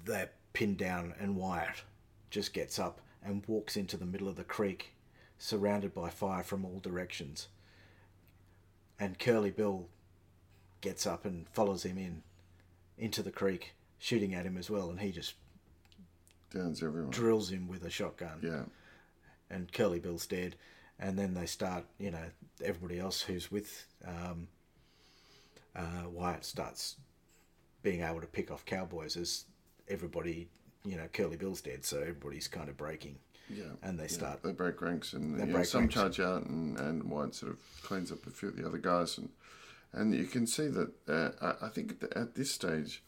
they're 0.04 0.30
pinned 0.52 0.76
down 0.78 1.14
and 1.18 1.36
Wyatt 1.36 1.82
just 2.30 2.52
gets 2.52 2.78
up 2.78 3.00
and 3.22 3.42
walks 3.46 3.76
into 3.76 3.96
the 3.96 4.04
middle 4.04 4.28
of 4.28 4.36
the 4.36 4.44
creek, 4.44 4.94
surrounded 5.38 5.94
by 5.94 6.10
fire 6.10 6.42
from 6.42 6.64
all 6.64 6.80
directions. 6.80 7.48
And 9.00 9.18
Curly 9.18 9.50
Bill 9.50 9.88
gets 10.80 11.06
up 11.06 11.24
and 11.24 11.48
follows 11.48 11.84
him 11.84 11.96
in 11.98 12.22
into 12.96 13.22
the 13.22 13.30
creek, 13.32 13.74
shooting 13.98 14.34
at 14.34 14.44
him 14.46 14.56
as 14.56 14.70
well, 14.70 14.88
and 14.90 15.00
he 15.00 15.10
just 15.10 15.34
Downs 16.54 16.82
everyone. 16.82 17.10
drills 17.10 17.50
him 17.50 17.66
with 17.68 17.84
a 17.84 17.90
shotgun 17.90 18.38
Yeah. 18.42 18.64
and 19.50 19.70
Curly 19.72 19.98
Bill's 20.00 20.26
dead, 20.26 20.56
and 20.98 21.18
then 21.18 21.34
they 21.34 21.46
start, 21.46 21.84
you 21.98 22.10
know, 22.10 22.30
everybody 22.62 22.98
else 23.00 23.20
who's 23.22 23.50
with 23.50 23.86
um, 24.06 24.48
uh, 25.74 26.08
Wyatt 26.08 26.44
starts 26.44 26.96
being 27.82 28.02
able 28.02 28.20
to 28.20 28.26
pick 28.26 28.50
off 28.50 28.64
cowboys 28.64 29.16
as 29.16 29.44
everybody, 29.88 30.48
you 30.84 30.96
know, 30.96 31.08
Curly 31.12 31.36
Bill's 31.36 31.60
dead, 31.60 31.84
so 31.84 31.98
everybody's 31.98 32.48
kind 32.48 32.68
of 32.68 32.76
breaking, 32.76 33.18
Yeah. 33.50 33.64
and 33.82 33.98
they 33.98 34.04
Yeah, 34.04 34.08
start. 34.08 34.42
They 34.42 34.52
break 34.52 34.80
ranks 34.80 35.12
and 35.12 35.34
They 35.34 35.40
you 35.40 35.46
know, 35.46 35.52
break 35.54 35.66
some 35.66 35.80
ranks. 35.82 35.94
charge 35.94 36.20
out 36.20 36.44
and, 36.46 36.78
and 36.78 37.04
Wyatt 37.10 37.34
sort 37.34 37.52
of 37.52 37.58
cleans 37.82 38.10
up 38.12 38.26
a 38.26 38.30
few 38.30 38.48
of 38.48 38.56
the 38.56 38.66
other 38.66 38.78
guys 38.78 39.18
and 39.18 39.30
and 39.96 40.12
you 40.12 40.24
can 40.26 40.44
see 40.44 40.66
that 40.66 40.90
uh, 41.08 41.54
I, 41.62 41.68
think 41.68 42.02
at, 42.16 42.34
this 42.34 42.50
stage 42.50 43.00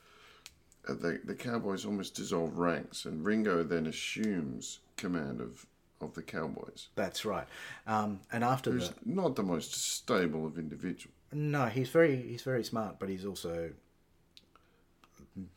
the 0.94 1.20
the 1.24 1.34
Cowboys 1.34 1.84
almost 1.84 2.14
dissolve 2.14 2.58
ranks 2.58 3.04
and 3.04 3.24
Ringo 3.24 3.62
then 3.62 3.86
assumes 3.86 4.80
command 4.96 5.40
of 5.40 5.66
of 6.00 6.14
the 6.14 6.22
Cowboys. 6.22 6.88
That's 6.94 7.24
right, 7.24 7.46
um, 7.86 8.20
and 8.32 8.44
after 8.44 8.70
Who's 8.72 8.90
the 8.90 8.94
not 9.04 9.36
the 9.36 9.42
most 9.42 9.74
stable 9.74 10.46
of 10.46 10.58
individuals. 10.58 11.14
no, 11.32 11.66
he's 11.66 11.88
very 11.90 12.16
he's 12.16 12.42
very 12.42 12.64
smart, 12.64 12.98
but 12.98 13.08
he's 13.08 13.24
also 13.24 13.70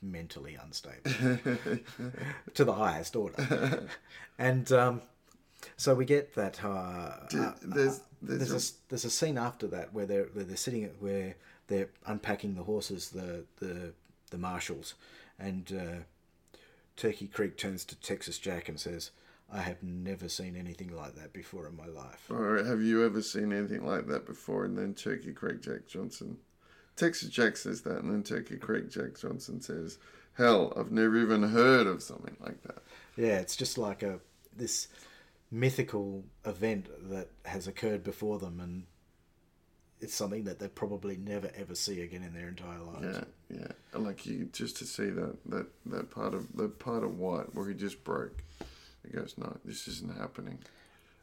mentally 0.01 0.57
unstable 0.61 1.09
to 2.53 2.65
the 2.65 2.73
highest 2.73 3.15
order, 3.15 3.87
and 4.37 4.71
um, 4.71 5.01
so 5.77 5.93
we 5.95 6.05
get 6.05 6.35
that. 6.35 6.63
Uh, 6.63 6.67
uh, 6.67 7.53
There's 7.61 8.01
there's, 8.21 8.49
there's 8.49 8.71
a, 8.71 8.73
there's 8.89 9.05
a 9.05 9.09
scene 9.09 9.37
after 9.37 9.67
that 9.67 9.93
where 9.93 10.05
they're 10.05 10.25
where 10.33 10.43
they're 10.43 10.57
sitting 10.57 10.83
at 10.83 11.01
where 11.01 11.35
they're 11.67 11.89
unpacking 12.05 12.55
the 12.55 12.63
horses, 12.63 13.09
the 13.09 13.43
the 13.59 13.93
the 14.29 14.37
marshals, 14.37 14.95
and 15.37 15.71
uh, 15.71 16.59
Turkey 16.95 17.27
Creek 17.27 17.57
turns 17.57 17.85
to 17.85 17.95
Texas 17.95 18.37
Jack 18.37 18.69
and 18.69 18.79
says, 18.79 19.11
"I 19.51 19.61
have 19.61 19.81
never 19.83 20.29
seen 20.29 20.55
anything 20.55 20.95
like 20.95 21.15
that 21.15 21.33
before 21.33 21.67
in 21.67 21.75
my 21.75 21.87
life." 21.87 22.29
or 22.29 22.63
have 22.63 22.81
you 22.81 23.05
ever 23.05 23.21
seen 23.21 23.53
anything 23.53 23.85
like 23.85 24.07
that 24.07 24.25
before? 24.25 24.65
And 24.65 24.77
then 24.77 24.93
Turkey 24.93 25.33
Creek 25.33 25.61
Jack 25.61 25.87
Johnson, 25.87 26.37
Texas 26.95 27.29
Jack 27.29 27.57
says 27.57 27.81
that, 27.81 28.03
and 28.03 28.11
then 28.11 28.23
Turkey 28.23 28.57
Creek 28.57 28.89
Jack 28.89 29.19
Johnson 29.19 29.61
says, 29.61 29.97
"Hell, 30.33 30.73
I've 30.75 30.91
never 30.91 31.17
even 31.17 31.43
heard 31.43 31.87
of 31.87 32.03
something 32.03 32.37
like 32.39 32.61
that." 32.63 32.83
Yeah, 33.15 33.39
it's 33.39 33.55
just 33.55 33.77
like 33.77 34.03
a 34.03 34.19
this 34.55 34.87
mythical 35.51 36.23
event 36.45 36.87
that 37.09 37.29
has 37.45 37.67
occurred 37.67 38.03
before 38.03 38.39
them, 38.39 38.59
and 38.59 38.83
it's 40.01 40.13
something 40.13 40.45
that 40.45 40.59
they 40.59 40.67
probably 40.69 41.17
never 41.17 41.51
ever 41.55 41.75
see 41.75 42.01
again 42.01 42.23
in 42.23 42.33
their 42.33 42.47
entire 42.49 42.79
lives. 42.79 43.17
Yeah, 43.49 43.57
yeah. 43.59 43.67
And 43.93 44.03
like 44.05 44.25
you 44.25 44.49
just 44.53 44.77
to 44.77 44.85
see 44.85 45.09
that 45.09 45.35
that 45.47 45.67
that 45.87 46.09
part 46.11 46.33
of 46.33 46.47
the 46.55 46.67
part 46.69 47.03
of 47.03 47.17
Wyatt 47.19 47.53
where 47.53 47.67
he 47.67 47.73
just 47.75 48.03
broke. 48.03 48.43
He 49.05 49.17
goes, 49.17 49.35
no, 49.37 49.57
this 49.65 49.87
isn't 49.87 50.17
happening, 50.17 50.59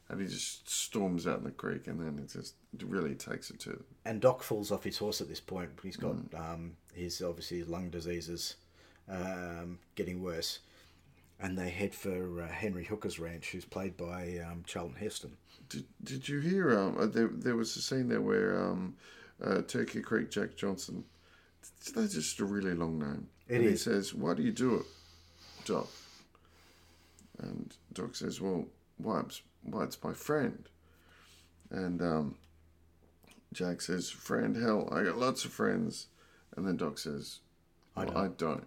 and 0.08 0.20
he 0.20 0.26
just 0.26 0.68
storms 0.68 1.26
out 1.26 1.38
in 1.38 1.44
the 1.44 1.50
creek, 1.50 1.86
and 1.86 2.00
then 2.00 2.18
it 2.18 2.32
just 2.32 2.54
really 2.82 3.14
takes 3.14 3.50
it 3.50 3.60
to. 3.60 3.82
and 4.06 4.20
Doc 4.20 4.42
falls 4.42 4.72
off 4.72 4.82
his 4.84 4.96
horse 4.98 5.20
at 5.20 5.28
this 5.28 5.40
point. 5.40 5.70
He's 5.82 5.96
got 5.96 6.14
Mm. 6.30 6.40
um, 6.54 6.76
his 6.94 7.20
obviously 7.22 7.58
his 7.58 7.68
lung 7.68 7.90
diseases 7.90 8.56
um, 9.08 9.78
getting 9.94 10.22
worse, 10.22 10.60
and 11.38 11.56
they 11.58 11.68
head 11.70 11.94
for 11.94 12.42
uh, 12.42 12.48
Henry 12.48 12.84
Hooker's 12.84 13.18
ranch, 13.18 13.50
who's 13.52 13.64
played 13.66 13.96
by 13.96 14.38
um, 14.38 14.64
Charlton 14.66 14.96
Heston. 14.96 15.36
Did, 15.68 15.84
did 16.02 16.28
you 16.28 16.40
hear? 16.40 16.78
Um, 16.78 16.96
uh, 16.98 17.06
there, 17.06 17.28
there 17.32 17.56
was 17.56 17.76
a 17.76 17.82
scene 17.82 18.08
there 18.08 18.20
where 18.20 18.62
um, 18.62 18.96
uh, 19.42 19.62
Turkey 19.62 20.00
Creek 20.00 20.30
Jack 20.30 20.56
Johnson. 20.56 21.04
That's 21.94 22.14
just 22.14 22.40
a 22.40 22.44
really 22.44 22.74
long 22.74 22.98
name. 22.98 23.28
It 23.48 23.56
and 23.56 23.64
is. 23.64 23.84
He 23.84 23.90
says, 23.90 24.14
"Why 24.14 24.34
do 24.34 24.42
you 24.42 24.52
do 24.52 24.76
it, 24.76 24.86
Doc?" 25.64 25.88
And 27.38 27.74
Doc 27.92 28.14
says, 28.14 28.40
"Well, 28.40 28.66
why? 28.98 29.22
Why 29.62 29.84
it's 29.84 30.02
my 30.02 30.12
friend." 30.12 30.68
And 31.70 32.00
um, 32.00 32.36
Jack 33.52 33.80
says, 33.80 34.10
"Friend, 34.10 34.56
hell, 34.56 34.88
I 34.92 35.02
got 35.02 35.18
lots 35.18 35.44
of 35.44 35.52
friends." 35.52 36.06
And 36.56 36.66
then 36.66 36.76
Doc 36.76 36.98
says, 36.98 37.40
I 37.96 38.04
well, 38.04 38.18
I 38.18 38.28
don't. 38.28 38.66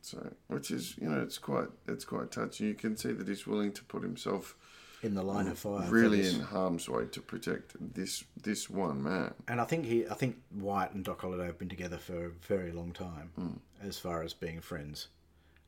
So, 0.00 0.34
which 0.46 0.70
is, 0.70 0.96
you 0.98 1.08
know, 1.08 1.20
it's 1.20 1.38
quite, 1.38 1.68
it's 1.86 2.04
quite 2.04 2.30
touching. 2.30 2.68
You 2.68 2.74
can 2.74 2.96
see 2.96 3.12
that 3.12 3.28
he's 3.28 3.46
willing 3.46 3.72
to 3.72 3.84
put 3.84 4.02
himself 4.02 4.56
In 5.02 5.14
the 5.14 5.22
line 5.22 5.46
of 5.46 5.58
fire, 5.58 5.88
really 5.88 6.26
in 6.28 6.40
harm's 6.40 6.88
way 6.88 7.04
to 7.12 7.20
protect 7.20 7.76
this 7.94 8.24
this 8.42 8.68
one 8.68 9.04
man. 9.04 9.32
And 9.46 9.60
I 9.60 9.64
think 9.64 9.84
he, 9.84 10.06
I 10.08 10.14
think 10.14 10.38
Wyatt 10.52 10.92
and 10.92 11.04
Doc 11.04 11.20
Holliday 11.20 11.46
have 11.46 11.58
been 11.58 11.68
together 11.68 11.98
for 11.98 12.26
a 12.26 12.30
very 12.30 12.72
long 12.72 12.92
time, 12.92 13.60
as 13.80 13.96
far 13.98 14.24
as 14.24 14.34
being 14.34 14.60
friends. 14.60 15.06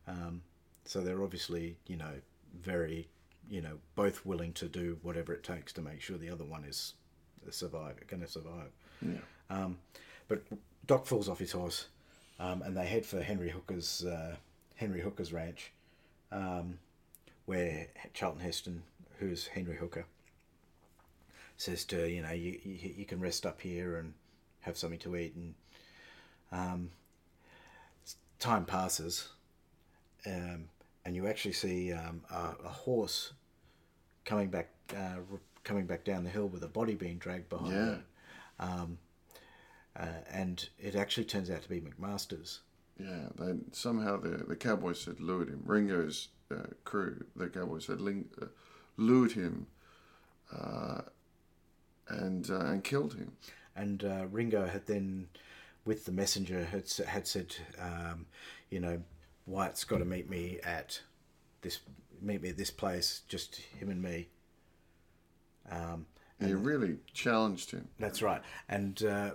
Um, 0.08 0.42
so 0.84 1.00
they're 1.00 1.22
obviously, 1.22 1.76
you 1.86 1.96
know, 1.96 2.12
very, 2.60 3.08
you 3.48 3.60
know, 3.60 3.78
both 3.94 4.26
willing 4.26 4.52
to 4.54 4.66
do 4.66 4.98
whatever 5.02 5.32
it 5.32 5.44
takes 5.44 5.72
to 5.74 5.80
make 5.80 6.00
sure 6.00 6.18
the 6.18 6.30
other 6.30 6.44
one 6.44 6.64
is 6.64 6.94
survive, 7.50 7.94
going 8.08 8.22
to 8.22 8.28
survive. 8.28 8.72
Yeah. 9.00 9.18
Um, 9.48 9.78
but 10.26 10.42
Doc 10.86 11.06
falls 11.06 11.28
off 11.28 11.38
his 11.38 11.52
horse, 11.52 11.86
um, 12.38 12.62
and 12.62 12.76
they 12.76 12.86
head 12.86 13.06
for 13.06 13.22
Henry 13.22 13.50
Hooker's 13.50 14.04
uh, 14.04 14.36
Henry 14.74 15.00
Hooker's 15.00 15.32
ranch, 15.32 15.72
um, 16.32 16.78
where 17.46 17.86
Charlton 18.14 18.40
Heston, 18.42 18.82
who's 19.20 19.46
Henry 19.48 19.76
Hooker, 19.76 20.06
says 21.56 21.84
to 21.86 22.08
you 22.10 22.22
know 22.22 22.32
you, 22.32 22.58
you 22.64 22.94
you 22.98 23.04
can 23.04 23.20
rest 23.20 23.46
up 23.46 23.60
here 23.60 23.96
and 23.96 24.14
have 24.60 24.76
something 24.76 24.98
to 25.00 25.16
eat, 25.16 25.34
and 25.36 25.54
um, 26.50 26.90
time 28.38 28.64
passes, 28.64 29.28
um, 30.26 30.64
and 31.04 31.14
you 31.14 31.26
actually 31.26 31.52
see 31.52 31.92
um, 31.92 32.22
a, 32.30 32.54
a 32.64 32.68
horse 32.68 33.32
coming 34.24 34.48
back 34.48 34.70
uh, 34.96 35.16
coming 35.64 35.86
back 35.86 36.04
down 36.04 36.24
the 36.24 36.30
hill 36.30 36.48
with 36.48 36.64
a 36.64 36.68
body 36.68 36.94
being 36.94 37.18
dragged 37.18 37.48
behind 37.48 37.72
Yeah. 37.72 37.92
it. 37.92 38.00
Um, 38.58 38.98
uh, 39.98 40.06
and 40.32 40.68
it 40.78 40.94
actually 40.94 41.24
turns 41.24 41.50
out 41.50 41.62
to 41.62 41.68
be 41.68 41.80
McMaster's. 41.80 42.60
Yeah, 42.98 43.28
they 43.38 43.54
somehow 43.72 44.18
the 44.18 44.44
the 44.48 44.56
Cowboys 44.56 45.04
had 45.04 45.20
lured 45.20 45.48
him. 45.48 45.62
Ringo's 45.64 46.28
uh, 46.50 46.66
crew, 46.84 47.24
the 47.36 47.48
Cowboys 47.48 47.86
had 47.86 48.00
ling- 48.00 48.28
uh, 48.40 48.46
lured 49.00 49.32
him, 49.32 49.66
uh, 50.56 51.00
and 52.08 52.50
uh, 52.50 52.66
and 52.66 52.84
killed 52.84 53.14
him. 53.14 53.32
And 53.74 54.04
uh, 54.04 54.26
Ringo 54.30 54.66
had 54.66 54.86
then, 54.86 55.28
with 55.84 56.04
the 56.04 56.12
messenger, 56.12 56.64
had 56.64 56.90
had 57.06 57.26
said, 57.26 57.56
um, 57.80 58.26
you 58.68 58.80
know, 58.80 59.02
Wyatt's 59.46 59.84
got 59.84 59.98
to 59.98 60.04
meet 60.04 60.28
me 60.28 60.58
at 60.62 61.00
this 61.62 61.80
meet 62.20 62.42
me 62.42 62.50
at 62.50 62.56
this 62.56 62.70
place, 62.70 63.22
just 63.28 63.56
him 63.56 63.90
and 63.90 64.02
me. 64.02 64.28
Um, 65.70 66.06
He 66.38 66.52
really 66.52 66.96
challenged 67.12 67.70
him. 67.70 67.88
That's 67.98 68.22
right, 68.22 68.42
and 68.68 69.02
uh, 69.02 69.30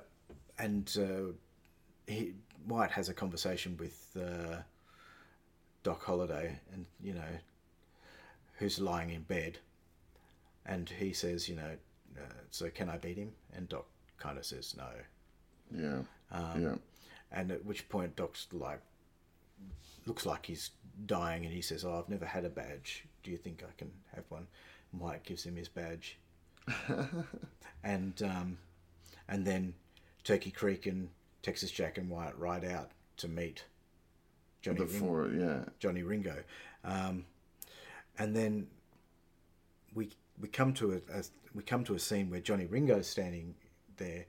and 0.57 0.95
uh, 0.99 2.11
he 2.11 2.33
Wyatt 2.67 2.91
has 2.91 3.09
a 3.09 3.13
conversation 3.13 3.77
with 3.77 4.17
uh, 4.19 4.57
Doc 5.83 6.03
Holliday, 6.03 6.59
and 6.73 6.85
you 7.03 7.13
know, 7.13 7.39
who's 8.57 8.79
lying 8.79 9.09
in 9.09 9.21
bed, 9.23 9.59
and 10.65 10.89
he 10.89 11.13
says, 11.13 11.47
you 11.49 11.55
know, 11.55 11.71
uh, 12.17 12.33
so 12.49 12.69
can 12.69 12.89
I 12.89 12.97
beat 12.97 13.17
him? 13.17 13.31
And 13.53 13.67
Doc 13.69 13.85
kind 14.17 14.37
of 14.37 14.45
says 14.45 14.75
no, 14.77 14.89
Yeah, 15.77 16.01
Um, 16.31 16.61
yeah, 16.61 16.75
and 17.31 17.51
at 17.51 17.65
which 17.65 17.87
point 17.89 18.15
Doc's 18.15 18.47
like, 18.51 18.81
looks 20.05 20.25
like 20.25 20.45
he's 20.45 20.71
dying, 21.05 21.43
and 21.45 21.53
he 21.53 21.61
says, 21.61 21.83
"Oh, 21.83 21.97
I've 21.99 22.09
never 22.09 22.25
had 22.25 22.45
a 22.45 22.49
badge. 22.49 23.05
Do 23.23 23.31
you 23.31 23.37
think 23.37 23.63
I 23.63 23.71
can 23.77 23.91
have 24.15 24.23
one?" 24.29 24.47
And 24.91 25.01
Wyatt 25.01 25.23
gives 25.23 25.43
him 25.45 25.55
his 25.57 25.67
badge, 25.67 26.17
and 27.83 28.21
um, 28.23 28.57
and 29.27 29.45
then 29.45 29.73
Turkey 30.23 30.51
Creek 30.51 30.85
and 30.85 31.09
Texas 31.41 31.71
Jack 31.71 31.97
and 31.97 32.09
Wyatt 32.09 32.37
ride 32.37 32.65
out 32.65 32.91
to 33.17 33.27
meet 33.27 33.65
Johnny 34.61 34.79
Ring- 34.79 34.87
before 34.87 35.29
yeah, 35.29 35.65
Johnny 35.79 36.03
Ringo, 36.03 36.35
um, 36.83 37.25
and 38.17 38.35
then 38.35 38.67
we 39.93 40.09
we 40.39 40.47
come 40.47 40.73
to 40.75 40.93
a, 40.93 40.95
a 41.19 41.23
we 41.53 41.63
come 41.63 41.83
to 41.85 41.95
a 41.95 41.99
scene 41.99 42.29
where 42.29 42.39
Johnny 42.41 42.65
Ringo's 42.65 43.07
standing 43.07 43.55
there, 43.97 44.25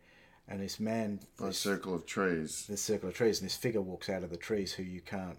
and 0.49 0.61
this 0.61 0.79
man 0.79 1.21
a 1.41 1.47
this- 1.47 1.59
circle 1.59 1.95
of 1.95 2.07
trees. 2.07 2.67
this 2.69 2.83
circle 2.83 3.09
of 3.09 3.15
trees, 3.15 3.41
and 3.41 3.49
this 3.49 3.57
figure 3.57 3.81
walks 3.83 4.09
out 4.09 4.23
of 4.23 4.31
the 4.31 4.37
trees 4.37 4.73
who 4.73 4.83
you 4.83 5.01
can't 5.01 5.39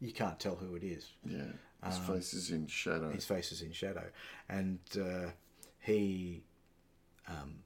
you 0.00 0.12
can't 0.12 0.40
tell 0.40 0.54
who 0.56 0.74
it 0.76 0.82
is. 0.82 1.10
Yeah, 1.24 1.42
his 1.86 1.98
face 1.98 2.32
is 2.34 2.50
in 2.50 2.66
shadow. 2.66 3.06
Um, 3.06 3.12
His 3.14 3.24
face 3.26 3.52
is 3.52 3.62
in 3.62 3.72
shadow, 3.72 4.04
and 4.48 4.78
uh, 4.98 5.30
he 5.80 6.42
um, 7.28 7.56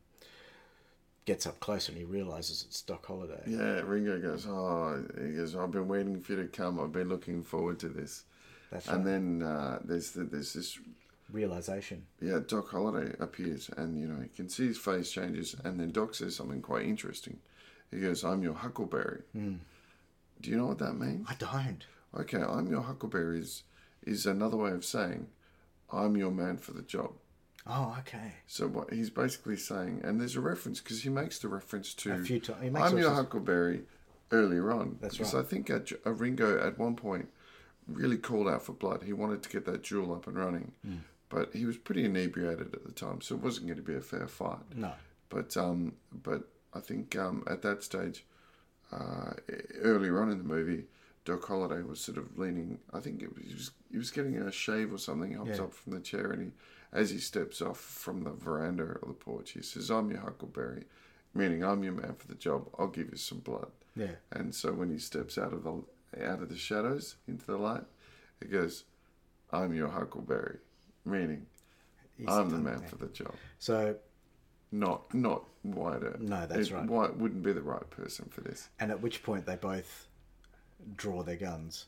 gets 1.24 1.46
up 1.46 1.58
close 1.60 1.88
and 1.88 1.96
he 1.96 2.04
realizes 2.04 2.64
it's 2.68 2.82
Doc 2.82 3.06
Holliday. 3.06 3.42
Yeah, 3.46 3.80
Ringo 3.80 4.20
goes, 4.20 4.46
oh, 4.48 5.04
he 5.16 5.32
goes, 5.36 5.56
I've 5.56 5.70
been 5.70 5.88
waiting 5.88 6.20
for 6.20 6.32
you 6.32 6.42
to 6.42 6.48
come. 6.48 6.78
I've 6.80 6.92
been 6.92 7.08
looking 7.08 7.42
forward 7.44 7.78
to 7.80 7.88
this. 7.88 8.24
That's 8.74 8.88
right. 8.88 8.96
And 8.96 9.06
then 9.06 9.42
uh, 9.48 9.78
there's 9.84 10.10
the, 10.10 10.24
there's 10.24 10.52
this 10.52 10.78
Realization. 11.30 12.04
yeah, 12.20 12.40
Doc 12.46 12.70
Holliday 12.70 13.14
appears, 13.18 13.70
and 13.78 13.98
you 13.98 14.06
know 14.06 14.20
you 14.20 14.28
can 14.36 14.48
see 14.48 14.66
his 14.66 14.76
face 14.78 15.10
changes, 15.10 15.56
and 15.64 15.80
then 15.80 15.90
Doc 15.90 16.14
says 16.14 16.36
something 16.36 16.60
quite 16.60 16.84
interesting. 16.84 17.38
He 17.90 18.00
goes, 18.00 18.24
"I'm 18.24 18.42
your 18.42 18.52
Huckleberry." 18.54 19.22
Hmm. 19.32 19.54
Do 20.40 20.50
you 20.50 20.56
know 20.56 20.66
what 20.66 20.78
that 20.78 20.94
means? 20.94 21.26
I 21.28 21.34
don't. 21.34 21.84
Okay, 22.18 22.42
I'm 22.42 22.68
your 22.70 22.82
Huckleberry 22.82 23.40
is 23.40 23.62
is 24.02 24.26
another 24.26 24.56
way 24.58 24.72
of 24.72 24.84
saying, 24.84 25.28
"I'm 25.90 26.16
your 26.16 26.30
man 26.30 26.58
for 26.58 26.72
the 26.72 26.82
job." 26.82 27.12
Oh, 27.66 27.96
okay. 28.00 28.32
So 28.46 28.66
what 28.66 28.92
he's 28.92 29.08
basically 29.10 29.56
saying, 29.56 30.02
and 30.04 30.20
there's 30.20 30.36
a 30.36 30.40
reference 30.40 30.80
because 30.80 31.02
he 31.04 31.08
makes 31.08 31.38
the 31.38 31.48
reference 31.48 31.94
to 31.94 32.12
A 32.12 32.18
few 32.18 32.38
ti- 32.38 32.52
he 32.60 32.70
makes 32.70 32.90
I'm 32.90 32.98
your 32.98 33.14
Huckleberry 33.14 33.84
earlier 34.30 34.70
on. 34.72 34.98
That's 35.00 35.16
because 35.16 35.32
right. 35.34 35.40
I 35.40 35.48
think 35.48 35.70
at, 35.70 35.90
uh, 36.04 36.10
Ringo 36.12 36.64
at 36.64 36.78
one 36.78 36.96
point 36.96 37.28
really 37.86 38.16
called 38.18 38.48
out 38.48 38.62
for 38.62 38.72
blood. 38.72 39.02
He 39.04 39.12
wanted 39.12 39.42
to 39.42 39.48
get 39.48 39.64
that 39.66 39.82
duel 39.82 40.12
up 40.14 40.26
and 40.26 40.36
running, 40.36 40.72
Hmm. 40.84 40.96
but 41.28 41.52
he 41.54 41.64
was 41.66 41.76
pretty 41.76 42.04
inebriated 42.04 42.74
at 42.74 42.84
the 42.84 42.92
time, 42.92 43.20
so 43.20 43.34
it 43.34 43.42
wasn't 43.42 43.66
going 43.66 43.76
to 43.78 43.82
be 43.82 43.94
a 43.94 44.00
fair 44.00 44.26
fight. 44.28 44.58
No. 44.74 44.92
But 45.28 45.56
um, 45.56 45.94
but 46.12 46.48
I 46.72 46.80
think 46.80 47.16
um, 47.16 47.44
at 47.48 47.62
that 47.62 47.82
stage, 47.82 48.24
uh, 48.92 49.32
earlier 49.82 50.20
on 50.20 50.30
in 50.30 50.38
the 50.38 50.44
movie, 50.44 50.84
Doc 51.24 51.44
Holliday 51.46 51.82
was 51.82 52.00
sort 52.00 52.18
of 52.18 52.38
leaning. 52.38 52.78
I 52.92 53.00
think 53.00 53.22
it 53.22 53.34
was, 53.34 53.44
he 53.46 53.54
was 53.54 53.70
he 53.90 53.98
was 53.98 54.10
getting 54.10 54.36
a 54.38 54.52
shave 54.52 54.92
or 54.92 54.98
something. 54.98 55.30
He 55.30 55.36
hops 55.36 55.58
Yeah. 55.58 55.64
up 55.64 55.74
from 55.74 55.92
the 55.92 56.00
chair 56.00 56.30
and 56.32 56.42
he, 56.42 56.52
as 56.92 57.10
he 57.10 57.18
steps 57.18 57.60
off 57.62 57.78
from 57.80 58.24
the 58.24 58.30
veranda 58.32 58.84
or 58.84 59.08
the 59.08 59.14
porch, 59.14 59.52
he 59.52 59.62
says, 59.62 59.90
"I'm 59.90 60.10
your 60.10 60.20
Huckleberry," 60.20 60.84
meaning 61.34 61.64
I'm 61.64 61.82
your 61.82 61.92
man 61.94 62.14
for 62.16 62.28
the 62.28 62.34
job. 62.34 62.68
I'll 62.78 62.88
give 62.88 63.10
you 63.10 63.16
some 63.16 63.38
blood. 63.38 63.70
Yeah. 63.96 64.16
And 64.30 64.54
so 64.54 64.72
when 64.72 64.90
he 64.90 64.98
steps 64.98 65.38
out 65.38 65.52
of 65.52 65.64
the 65.64 65.82
out 66.22 66.42
of 66.42 66.48
the 66.48 66.56
shadows 66.56 67.16
into 67.26 67.46
the 67.46 67.56
light, 67.56 67.84
he 68.40 68.48
goes, 68.48 68.84
"I'm 69.52 69.74
your 69.74 69.88
Huckleberry," 69.88 70.58
meaning 71.04 71.46
I'm 72.28 72.50
the 72.50 72.58
man 72.58 72.82
for 72.82 72.96
the 72.96 73.06
job. 73.08 73.34
So, 73.58 73.96
Not 74.70 75.12
not 75.14 75.44
Wyatt. 75.62 76.20
No, 76.20 76.46
that's 76.46 76.70
right. 76.72 76.86
Wyatt 76.86 77.16
wouldn't 77.16 77.42
be 77.42 77.52
the 77.52 77.62
right 77.62 77.88
person 77.90 78.26
for 78.30 78.40
this. 78.40 78.68
and 78.80 78.90
at 78.90 79.00
which 79.00 79.22
point 79.22 79.46
they 79.46 79.56
both 79.56 80.06
draw 80.96 81.22
their 81.22 81.36
guns. 81.36 81.86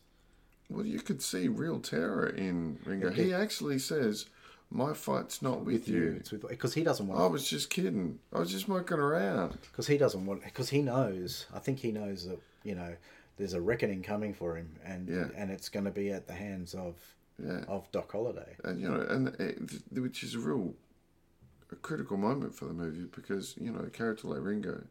Well, 0.71 0.87
you 0.87 1.01
could 1.01 1.23
see 1.23 1.47
real 1.49 1.79
terror 1.81 2.27
in 2.29 2.79
Ringo. 2.85 3.11
He 3.11 3.33
actually 3.33 3.79
says, 3.79 4.27
"My 4.71 4.95
fight's 4.95 5.43
not 5.43 5.65
with 5.65 5.89
you." 5.89 6.17
It's 6.19 6.33
with 6.33 6.49
because 6.49 6.75
he 6.75 6.83
doesn't 6.83 7.07
want. 7.07 7.21
I 7.21 7.27
was 7.27 7.49
just 7.49 7.71
kidding. 7.71 8.19
I 8.33 8.39
was 8.41 8.51
just 8.51 8.67
mucking 8.69 8.99
around. 8.99 9.59
because 9.63 9.87
he 9.87 9.97
doesn't 9.99 10.25
want 10.27 10.43
because 10.45 10.71
he 10.71 10.83
knows. 10.83 11.47
I 11.55 11.59
think 11.61 11.79
he 11.81 11.93
knows 11.93 12.27
that 12.27 12.41
you 12.65 12.75
know 12.75 12.97
there's 13.37 13.53
a 13.55 13.61
reckoning 13.61 14.03
coming 14.03 14.33
for 14.35 14.57
him, 14.57 14.79
and 14.85 15.09
Yeah. 15.09 15.29
and 15.35 15.51
it's 15.51 15.69
going 15.69 15.85
to 15.85 15.91
be 15.91 16.11
at 16.11 16.27
the 16.27 16.35
hands 16.35 16.75
of 16.75 16.97
Yeah. 17.39 17.65
of 17.69 17.91
Doc 17.93 18.13
Holliday. 18.13 18.57
and 18.65 18.81
you 18.81 18.89
know, 18.89 19.01
and 19.01 19.29
it, 19.41 19.59
which 19.93 20.23
is 20.23 20.35
a 20.35 20.39
real 20.39 20.75
a 21.71 21.77
critical 21.77 22.17
moment 22.17 22.55
for 22.55 22.67
the 22.67 22.73
movie 22.75 23.05
because 23.05 23.57
you 23.59 23.71
know, 23.73 23.81
a 23.81 23.91
character 23.91 24.29
like 24.29 24.41
Ringo, 24.43 24.85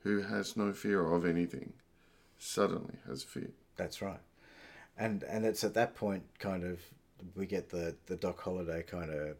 who 0.00 0.22
has 0.22 0.56
no 0.56 0.72
fear 0.72 1.06
of 1.12 1.24
anything, 1.26 1.74
suddenly 2.38 2.96
has 3.06 3.22
fear. 3.22 3.50
That's 3.76 4.00
right, 4.02 4.20
and 4.96 5.22
and 5.24 5.44
it's 5.44 5.62
at 5.64 5.74
that 5.74 5.94
point 5.94 6.24
kind 6.38 6.64
of 6.64 6.80
we 7.34 7.46
get 7.46 7.68
the 7.70 7.94
the 8.06 8.16
Doc 8.16 8.40
Holliday 8.40 8.82
kind 8.82 9.10
of 9.10 9.36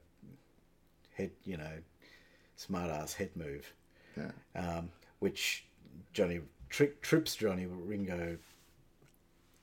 head 1.14 1.30
you 1.44 1.56
know 1.56 1.78
smart 2.56 2.90
ass 2.90 3.14
head 3.14 3.30
move, 3.36 3.72
Yeah, 4.16 4.30
um, 4.54 4.90
which 5.18 5.64
Johnny 6.12 6.40
tri- 6.70 6.90
trips 7.02 7.36
Johnny 7.36 7.66
Ringo 7.66 8.38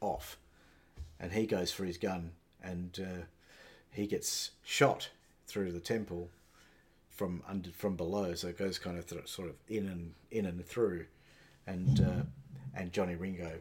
off, 0.02 0.38
and 1.20 1.32
he 1.32 1.46
goes 1.46 1.72
for 1.72 1.86
his 1.86 1.98
gun, 1.98 2.32
and 2.64 3.00
uh, 3.02 3.24
he 3.92 4.08
gets 4.08 4.52
shot 4.64 5.10
through 5.48 5.72
the 5.72 5.80
temple 5.80 6.30
from 7.10 7.44
under 7.48 7.70
from 7.72 7.96
below. 7.96 8.34
So 8.34 8.48
it 8.50 8.58
goes 8.58 8.80
kind 8.80 8.98
of 8.98 9.06
th- 9.08 9.28
sort 9.28 9.50
of 9.50 9.56
in 9.70 9.88
and 9.88 10.14
in 10.32 10.46
and 10.46 10.66
through, 10.66 11.06
and 11.68 12.00
uh, 12.00 12.24
and 12.76 12.92
Johnny 12.92 13.16
Ringo 13.16 13.52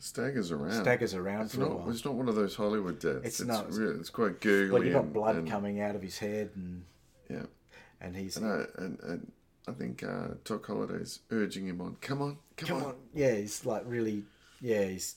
Staggers 0.00 0.50
around. 0.50 0.82
staggers 0.82 1.14
around 1.14 1.46
It's 1.46 1.54
for 1.54 1.62
a 1.62 1.68
not, 1.68 1.78
while. 1.80 1.90
it's 1.90 2.04
not 2.04 2.14
one 2.14 2.28
of 2.28 2.34
those 2.34 2.54
Hollywood 2.56 2.98
deaths. 2.98 3.20
It's 3.24 3.40
It's, 3.40 3.48
not. 3.48 3.72
Real, 3.72 3.98
it's 3.98 4.10
quite 4.10 4.40
googly. 4.40 4.70
Well, 4.70 4.84
you 4.84 4.92
got 4.92 5.12
blood 5.14 5.36
and- 5.36 5.48
coming 5.48 5.80
out 5.80 5.94
of 5.94 6.02
his 6.02 6.18
head, 6.18 6.50
and 6.56 6.84
Yeah. 7.30 7.44
and 8.02 8.14
he's 8.14 8.36
And 8.36 8.46
I, 8.46 8.64
and, 8.76 9.00
and 9.00 9.32
I 9.66 9.72
think 9.72 10.02
uh, 10.02 10.34
Doc 10.44 10.66
Holliday's 10.66 11.20
urging 11.30 11.66
him 11.68 11.80
on. 11.80 11.96
Come 12.02 12.20
on, 12.20 12.36
come, 12.56 12.68
come 12.68 12.76
on. 12.78 12.84
on, 12.90 12.94
yeah, 13.14 13.34
he's 13.34 13.64
like 13.66 13.82
really, 13.86 14.24
yeah, 14.60 14.84
he's 14.84 15.16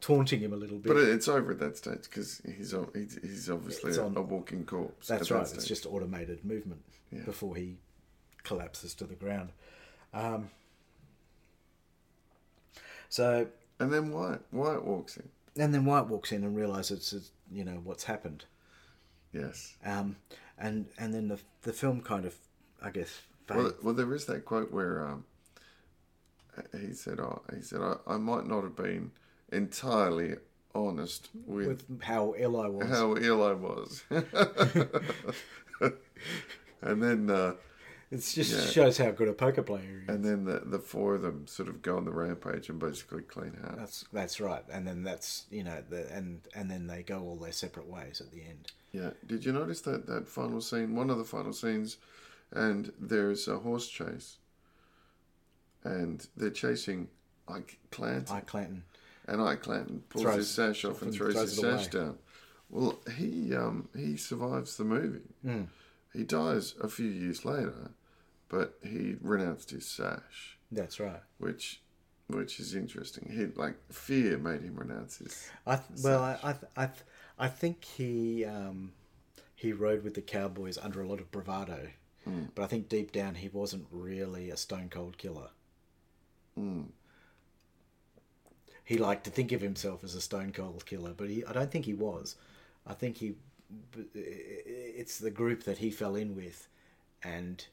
taunting 0.00 0.40
him 0.40 0.52
a 0.52 0.56
little 0.56 0.78
bit. 0.78 0.88
But 0.92 0.98
it's 1.02 1.28
over 1.28 1.52
at 1.52 1.58
that 1.60 1.76
stage 1.76 2.02
because 2.02 2.40
he's 2.44 2.74
he's, 2.94 3.18
he's 3.22 3.50
obviously 3.50 3.96
a, 3.96 4.04
on- 4.04 4.16
a 4.16 4.22
walking 4.22 4.64
corpse. 4.64 5.08
That's 5.08 5.22
at 5.22 5.28
that 5.28 5.34
right. 5.34 5.54
It's 5.54 5.66
just 5.66 5.86
automated 5.86 6.44
movement 6.44 6.82
Yeah. 7.10 7.22
before 7.24 7.56
he 7.56 7.76
collapses 8.42 8.94
to 8.94 9.04
the 9.04 9.14
ground. 9.14 9.50
Um, 10.12 10.50
so, 13.08 13.46
And 13.80 13.92
then 13.92 14.10
Wyatt 14.10 14.42
Wyatt 14.52 14.84
walks 14.84 15.16
in. 15.16 15.28
and 15.62 15.72
then 15.74 15.84
Wyatt 15.84 16.06
walks 16.08 16.32
in 16.32 16.44
and 16.44 16.56
realizes, 16.56 17.12
it's, 17.12 17.30
you 17.50 17.64
know, 17.64 17.80
what's 17.84 18.04
happened. 18.04 18.44
Yes. 19.32 19.76
Um, 19.84 20.16
and 20.58 20.86
and 20.98 21.12
then 21.12 21.28
the 21.28 21.40
the 21.62 21.72
film 21.72 22.00
kind 22.00 22.24
of, 22.24 22.34
I 22.82 22.90
guess, 22.90 23.22
fades. 23.48 23.62
Well, 23.62 23.72
well, 23.82 23.94
there 23.94 24.12
is 24.14 24.26
that 24.26 24.44
quote 24.44 24.70
where 24.70 25.04
um, 25.06 25.24
he 26.80 26.92
said, 26.92 27.20
"Oh, 27.20 27.42
he 27.54 27.62
said 27.62 27.80
I, 27.80 27.96
I 28.06 28.16
might 28.16 28.46
not 28.46 28.62
have 28.62 28.76
been 28.76 29.10
entirely 29.52 30.34
honest 30.74 31.28
with, 31.46 31.66
with 31.88 32.02
how 32.02 32.34
ill 32.36 32.60
I 32.60 32.68
was. 32.68 32.88
how 32.88 33.16
ill 33.16 33.42
I 33.42 33.52
was." 33.52 34.04
and 36.82 37.02
then 37.02 37.30
uh, 37.30 37.54
it 38.10 38.16
just 38.18 38.36
Yeah. 38.52 38.66
shows 38.66 38.98
how 38.98 39.10
good 39.10 39.28
a 39.28 39.32
poker 39.32 39.62
player 39.62 39.82
he 39.82 39.88
is. 40.04 40.08
and 40.08 40.24
then 40.24 40.44
the, 40.44 40.60
the 40.64 40.78
four 40.78 41.14
of 41.14 41.22
them 41.22 41.46
sort 41.46 41.68
of 41.68 41.82
go 41.82 41.96
on 41.96 42.04
the 42.04 42.12
rampage 42.12 42.68
and 42.68 42.78
basically 42.78 43.22
clean 43.22 43.54
house. 43.62 43.74
That's 43.76 44.04
that's 44.12 44.40
right. 44.40 44.64
And 44.70 44.86
then 44.86 45.02
that's 45.02 45.46
you 45.50 45.64
know 45.64 45.82
the 45.88 46.10
and 46.12 46.40
and 46.54 46.70
then 46.70 46.86
they 46.86 47.02
go 47.02 47.20
all 47.22 47.36
their 47.36 47.52
separate 47.52 47.88
ways 47.88 48.20
at 48.20 48.30
the 48.30 48.42
end. 48.42 48.72
Yeah. 48.92 49.10
Did 49.26 49.44
you 49.44 49.52
notice 49.52 49.80
that 49.82 50.06
that 50.06 50.28
final 50.28 50.60
scene? 50.60 50.94
One 50.94 51.10
of 51.10 51.18
the 51.18 51.24
final 51.24 51.52
scenes, 51.52 51.96
and 52.52 52.92
there's 53.00 53.48
a 53.48 53.58
horse 53.58 53.88
chase, 53.88 54.36
and 55.84 56.26
they're 56.36 56.50
chasing 56.50 57.08
Ike 57.48 57.78
Clanton, 57.90 58.34
Ike 58.36 58.46
Clanton. 58.46 58.84
and 59.28 59.40
Ike 59.42 59.62
Clanton 59.62 60.02
pulls 60.08 60.22
Throws- 60.24 60.36
his 60.36 60.50
sash 60.50 60.84
off 60.84 61.02
and 61.02 61.12
throws, 61.14 61.34
throws 61.34 61.50
his 61.50 61.58
sash 61.60 61.94
away. 61.94 62.04
down. 62.04 62.18
Well, 62.70 62.98
he 63.16 63.54
um 63.54 63.88
he 63.96 64.16
survives 64.16 64.76
the 64.76 64.84
movie. 64.84 65.20
Hmm. 65.42 65.62
He 66.12 66.24
dies 66.24 66.74
a 66.80 66.88
few 66.88 67.08
years 67.08 67.44
later, 67.44 67.90
but 68.48 68.78
he 68.82 69.16
renounced 69.20 69.70
his 69.70 69.86
sash, 69.86 70.58
That's 70.72 70.98
right. 71.00 71.20
which 71.38 71.80
which 72.28 72.58
is 72.58 72.74
interesting. 72.74 73.30
He 73.30 73.46
like 73.60 73.76
fear 73.92 74.38
made 74.38 74.62
him 74.62 74.76
renounce 74.76 75.18
his. 75.18 75.48
I 75.66 75.76
th- 75.76 76.00
well, 76.02 76.22
I 76.22 76.38
I 76.42 76.52
th- 76.52 76.72
I, 76.76 76.86
th- 76.86 77.02
I 77.38 77.48
think 77.48 77.84
he 77.84 78.44
um, 78.46 78.92
he 79.54 79.72
rode 79.72 80.02
with 80.02 80.14
the 80.14 80.22
Cowboys 80.22 80.78
under 80.78 81.02
a 81.02 81.06
lot 81.06 81.20
of 81.20 81.30
bravado, 81.30 81.88
but 82.54 82.62
I 82.62 82.66
think 82.66 82.88
deep 82.88 83.12
down 83.12 83.34
he 83.34 83.48
wasn't 83.48 83.86
really 83.90 84.50
a 84.50 84.56
stone 84.56 84.88
cold 84.88 85.18
killer. 85.18 85.50
Mm. 86.58 86.86
He 88.84 88.98
liked 88.98 89.24
to 89.24 89.30
think 89.30 89.52
of 89.52 89.60
himself 89.60 90.04
as 90.04 90.14
a 90.14 90.20
stone 90.20 90.52
cold 90.52 90.84
killer, 90.86 91.12
but 91.16 91.28
he, 91.30 91.44
I 91.44 91.52
don't 91.52 91.70
think 91.70 91.86
he 91.86 91.94
was. 91.94 92.36
I 92.86 92.92
think 92.92 93.16
he, 93.16 93.34
it's 93.94 95.18
the 95.18 95.30
group 95.30 95.64
that 95.64 95.78
he 95.78 95.90
fell 95.90 96.14
in 96.14 96.36
with, 96.36 96.68
and 97.22 97.64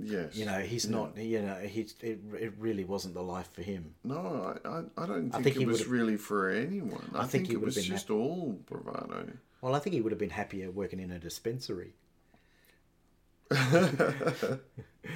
Yes. 0.00 0.36
you 0.36 0.46
know 0.46 0.60
he's 0.60 0.84
Yeah. 0.84 0.90
not 0.92 1.16
you 1.16 1.42
know 1.42 1.56
he 1.56 1.80
it, 2.02 2.20
it 2.38 2.52
really 2.58 2.84
wasn't 2.84 3.14
the 3.14 3.22
life 3.22 3.50
for 3.52 3.62
him. 3.62 3.94
No, 4.04 4.56
I, 4.64 4.68
I, 4.68 4.82
I 4.96 5.06
don't 5.06 5.30
think, 5.30 5.44
think 5.44 5.56
he 5.56 5.62
it 5.62 5.66
was 5.66 5.86
really 5.86 6.16
for 6.16 6.50
anyone. 6.50 7.10
I, 7.14 7.26
think 7.26 7.46
think, 7.46 7.50
it 7.50 7.60
was 7.60 7.74
been 7.74 7.84
just 7.84 8.10
all 8.10 8.58
bravado. 8.66 9.32
Well, 9.60 9.74
I 9.74 9.80
think 9.80 9.94
he 9.94 10.00
would 10.00 10.12
have 10.12 10.18
been 10.20 10.30
happier 10.30 10.70
working 10.70 11.00
in 11.00 11.10
a 11.10 11.18
dispensary. 11.18 11.94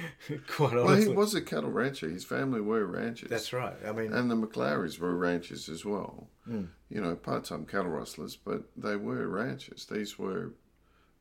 Quite 0.47 0.73
Well, 0.73 0.87
honestly. 0.87 1.11
he 1.11 1.15
was 1.17 1.35
a 1.35 1.41
cattle 1.41 1.71
rancher. 1.71 2.09
His 2.09 2.23
family 2.25 2.61
were 2.61 2.85
ranchers. 2.85 3.29
That's 3.29 3.53
right. 3.53 3.75
I 3.85 3.91
mean, 3.91 4.11
And 4.13 4.29
the 4.31 4.35
McLaurys 4.35 4.99
were 4.99 5.15
ranchers 5.15 5.69
as 5.69 5.85
well. 5.85 6.27
Hmm. 6.45 6.65
You 6.89 7.01
know, 7.01 7.15
part-time 7.15 7.65
cattle 7.65 7.91
rustlers, 7.91 8.35
but 8.35 8.63
they 8.75 8.95
were 8.95 9.27
ranchers. 9.27 9.85
These 9.85 10.17
were, 10.19 10.53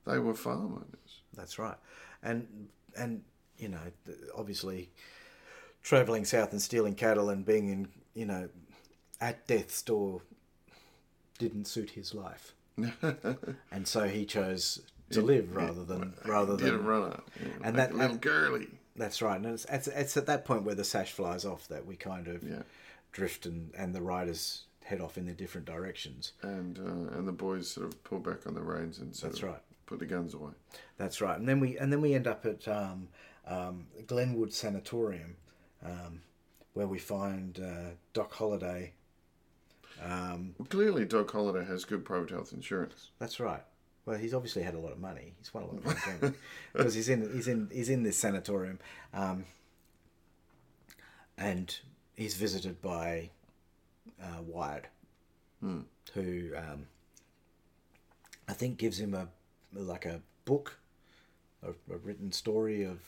they 0.07 0.18
were 0.18 0.35
farm 0.35 0.75
owners. 0.75 1.20
that's 1.35 1.59
right. 1.59 1.77
And 2.23 2.68
and 2.97 3.23
you 3.59 3.68
know, 3.68 3.81
obviously, 4.37 4.91
traveling 5.83 6.25
south 6.25 6.53
and 6.53 6.61
stealing 6.62 6.95
cattle 6.95 7.31
and 7.31 7.45
being 7.45 7.68
in 7.68 7.89
you 8.14 8.27
know, 8.27 8.49
at 9.20 9.47
death's 9.47 9.81
door, 9.83 10.23
didn't 11.39 11.66
suit 11.66 11.91
his 11.91 12.14
life, 12.14 12.55
and 13.70 13.87
so 13.87 14.09
he 14.09 14.25
chose 14.25 14.81
to 15.13 15.23
live 15.23 15.55
rather 15.55 15.85
than 15.85 16.15
rather 16.25 16.57
Did 16.57 16.69
a 16.69 16.73
than. 16.79 16.85
runner. 16.87 17.07
Know, 17.41 17.51
And 17.65 17.77
like 17.77 17.91
that- 17.91 17.95
little 17.95 18.17
girly. 18.17 18.69
That's 18.97 19.23
right, 19.23 19.37
and 19.37 19.47
it's, 19.47 19.65
it's 19.71 19.89
it's 19.89 20.17
at 20.19 20.27
that 20.27 20.45
point 20.45 20.65
where 20.65 20.75
the 20.75 20.85
sash 20.85 21.13
flies 21.13 21.45
off 21.47 21.67
that 21.69 21.87
we 21.87 21.97
kind 21.97 22.29
of 22.29 22.43
Yeah. 22.43 22.63
drift 23.13 23.47
and 23.47 23.73
and 23.75 23.95
the 23.95 24.03
riders 24.03 24.65
head 24.85 25.01
off 25.01 25.17
in 25.17 25.25
their 25.25 25.35
different 25.35 25.67
directions. 25.67 26.33
And 26.43 26.79
uh, 26.79 27.17
and 27.17 27.27
the 27.27 27.33
boys 27.33 27.71
sort 27.71 27.87
of 27.87 28.05
pull 28.05 28.19
back 28.19 28.47
on 28.47 28.53
the 28.55 28.61
reins 28.63 28.99
and 28.99 29.15
sort 29.17 29.33
That's 29.33 29.43
of 29.43 29.49
right. 29.51 29.63
put 29.87 29.99
the 29.99 30.07
guns 30.07 30.35
away. 30.35 30.53
That's 30.99 31.21
right, 31.23 31.39
and 31.39 31.49
then 31.49 31.59
we 31.61 31.79
and 31.79 31.91
then 31.93 32.01
we 32.03 32.13
end 32.15 32.27
up 32.27 32.45
at 32.45 32.69
um, 32.69 33.09
um, 33.47 33.87
Glenwood 34.07 34.53
Sanatorium, 34.53 35.37
um, 35.83 36.21
where 36.75 36.87
we 36.87 36.99
find 36.99 37.59
uh, 37.61 37.91
Doc 38.13 38.33
Holliday. 38.35 38.93
Um, 40.03 40.55
Well, 40.59 40.67
clearly, 40.69 41.05
Doc 41.05 41.31
Holliday 41.31 41.65
has 41.67 41.85
good 41.85 42.05
private 42.05 42.31
health 42.31 42.53
insurance. 42.53 43.11
that's 43.19 43.39
right. 43.41 43.63
Well, 44.05 44.19
he's 44.19 44.35
obviously 44.35 44.63
had 44.63 44.75
a 44.75 44.79
lot 44.79 44.93
of 44.93 44.99
money. 44.99 45.35
He's 45.39 45.55
won 45.55 45.63
a 45.63 45.67
lot 45.67 45.77
of 45.77 46.21
money 46.23 46.35
because 46.73 46.95
he's 46.95 47.09
in 47.09 47.33
he's 47.33 47.47
in 47.49 47.69
he's 47.73 47.89
in 47.89 48.03
this 48.03 48.19
sanatorium, 48.19 48.79
um, 49.15 49.45
and 51.39 51.77
he's 52.17 52.35
visited 52.35 52.83
by 52.83 53.31
uh, 54.23 54.43
Wyatt, 54.45 54.87
who 56.15 56.51
um, 56.57 56.87
I 58.49 58.53
think 58.53 58.79
gives 58.79 58.99
him 58.99 59.15
a 59.15 59.29
like 59.73 60.05
a 60.05 60.20
book, 60.45 60.79
a, 61.62 61.70
a 61.70 61.97
written 61.97 62.33
story 62.33 62.83
of 62.85 62.99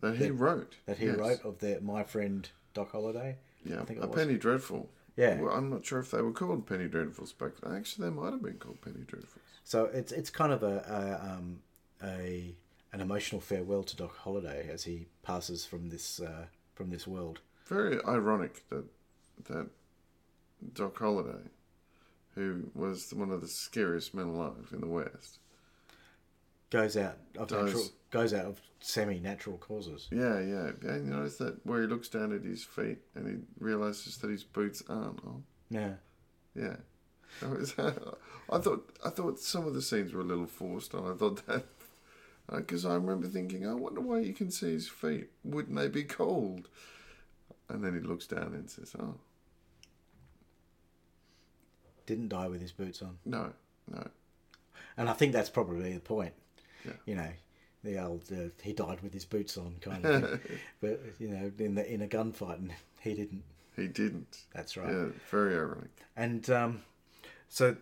That 0.00 0.16
he 0.16 0.30
wrote. 0.30 0.74
that 0.86 0.98
he 0.98 1.06
yes. 1.06 1.16
wrote 1.16 1.44
of 1.44 1.60
their 1.60 1.80
my 1.80 2.02
friend 2.02 2.48
Doc 2.74 2.92
Holliday. 2.92 3.36
Yeah, 3.64 3.80
I 3.80 3.84
think 3.84 4.02
a. 4.02 4.08
Penny 4.08 4.36
Dreadful. 4.36 4.88
Yeah. 5.16 5.40
Well, 5.40 5.52
I'm 5.54 5.70
not 5.70 5.84
sure 5.84 5.98
if 6.00 6.10
they 6.10 6.20
were 6.20 6.32
called 6.32 6.66
Penny 6.66 6.88
Dreadfuls 6.88 7.36
back 7.38 7.52
then. 7.62 7.74
Actually, 7.74 8.10
they 8.10 8.14
might 8.14 8.32
have 8.32 8.42
been 8.42 8.58
called 8.58 8.80
Penny 8.82 9.04
Dreadfuls. 9.06 9.40
So 9.64 9.86
it's 9.86 10.12
it's 10.12 10.30
kind 10.30 10.52
of 10.52 10.62
a, 10.62 10.78
a 10.88 11.32
um 11.32 11.60
a 12.02 12.54
an 12.92 13.00
emotional 13.00 13.40
farewell 13.40 13.82
to 13.84 13.96
Doc 13.96 14.16
Holliday 14.18 14.68
as 14.72 14.84
he 14.84 15.06
passes 15.22 15.64
from 15.64 15.88
this 15.88 16.20
uh, 16.20 16.46
from 16.74 16.90
this 16.90 17.06
world. 17.06 17.40
Very 17.66 17.98
ironic 18.04 18.68
that 18.70 18.84
that 19.48 19.68
Doc 20.74 20.98
Holliday, 20.98 21.48
who 22.34 22.70
was 22.74 23.12
one 23.12 23.30
of 23.30 23.40
the 23.40 23.48
scariest 23.48 24.14
men 24.14 24.26
alive 24.26 24.68
in 24.72 24.80
the 24.80 24.86
West, 24.86 25.38
Goes 26.70 26.96
out 26.96 27.18
of 27.38 27.48
Does. 27.48 27.64
natural 27.66 27.84
goes 28.16 28.32
out 28.32 28.46
of 28.46 28.60
semi 28.80 29.18
natural 29.18 29.58
causes. 29.58 30.08
yeah, 30.10 30.38
yeah, 30.40 30.70
and 30.82 31.06
you 31.08 31.14
notice 31.14 31.36
that 31.36 31.64
where 31.66 31.82
he 31.82 31.86
looks 31.86 32.08
down 32.08 32.32
at 32.32 32.42
his 32.42 32.64
feet 32.64 32.98
and 33.14 33.26
he 33.28 33.34
realizes 33.62 34.16
that 34.18 34.30
his 34.30 34.44
boots 34.44 34.82
aren't 34.88 35.22
on. 35.24 35.44
Yeah. 35.70 35.94
Yeah, 36.54 36.76
I 37.42 38.58
thought 38.58 38.88
I 39.04 39.10
thought 39.10 39.38
some 39.38 39.66
of 39.66 39.74
the 39.74 39.82
scenes 39.82 40.14
were 40.14 40.22
a 40.22 40.24
little 40.24 40.46
forced 40.46 40.94
on. 40.94 41.12
I 41.12 41.14
thought 41.14 41.46
that 41.46 41.66
uh, 42.48 42.56
because 42.56 42.86
I 42.86 42.94
remember 42.94 43.26
thinking, 43.26 43.68
I 43.68 43.74
wonder 43.74 44.00
why 44.00 44.20
you 44.20 44.32
can 44.32 44.50
see 44.50 44.72
his 44.72 44.88
feet. 44.88 45.26
Wouldn't 45.44 45.76
they 45.76 45.88
be 45.88 46.04
cold? 46.04 46.68
And 47.68 47.84
then 47.84 47.92
he 47.94 48.00
looks 48.00 48.26
down 48.26 48.54
and 48.54 48.70
says, 48.70 48.94
"Oh 48.98 49.16
Didn't 52.06 52.28
die 52.28 52.48
with 52.48 52.60
his 52.60 52.72
boots 52.72 53.02
on. 53.02 53.18
no, 53.24 53.52
no." 53.90 54.08
And 54.96 55.10
I 55.10 55.12
think 55.12 55.32
that's 55.34 55.50
probably 55.50 55.92
the 55.92 56.00
point. 56.00 56.32
Yeah. 56.86 56.92
You 57.04 57.16
know, 57.16 57.30
the 57.86 58.02
old 58.02 58.22
uh, 58.32 58.50
he 58.62 58.72
died 58.72 59.00
with 59.02 59.12
his 59.12 59.24
boots 59.24 59.56
on 59.56 59.76
kind 59.80 60.04
of 60.04 60.30
thing. 60.30 60.40
but 60.80 61.00
you 61.18 61.28
know, 61.28 61.52
in 61.58 61.74
the 61.74 61.92
in 61.92 62.02
a 62.02 62.06
gunfight 62.06 62.58
and 62.58 62.72
he 63.00 63.14
didn't. 63.14 63.42
He 63.76 63.86
didn't. 63.86 64.44
That's 64.54 64.76
right. 64.76 64.90
Yeah, 64.90 65.06
very 65.30 65.54
ironic. 65.54 65.90
And 66.16 66.48
um, 66.50 66.82
so 67.48 67.76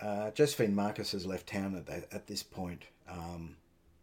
uh, 0.00 0.30
Josephine 0.32 0.74
Marcus 0.74 1.12
has 1.12 1.26
left 1.26 1.46
town 1.46 1.74
at 1.74 1.86
that, 1.86 2.06
at 2.12 2.26
this 2.26 2.42
point. 2.42 2.84
Um, 3.08 3.56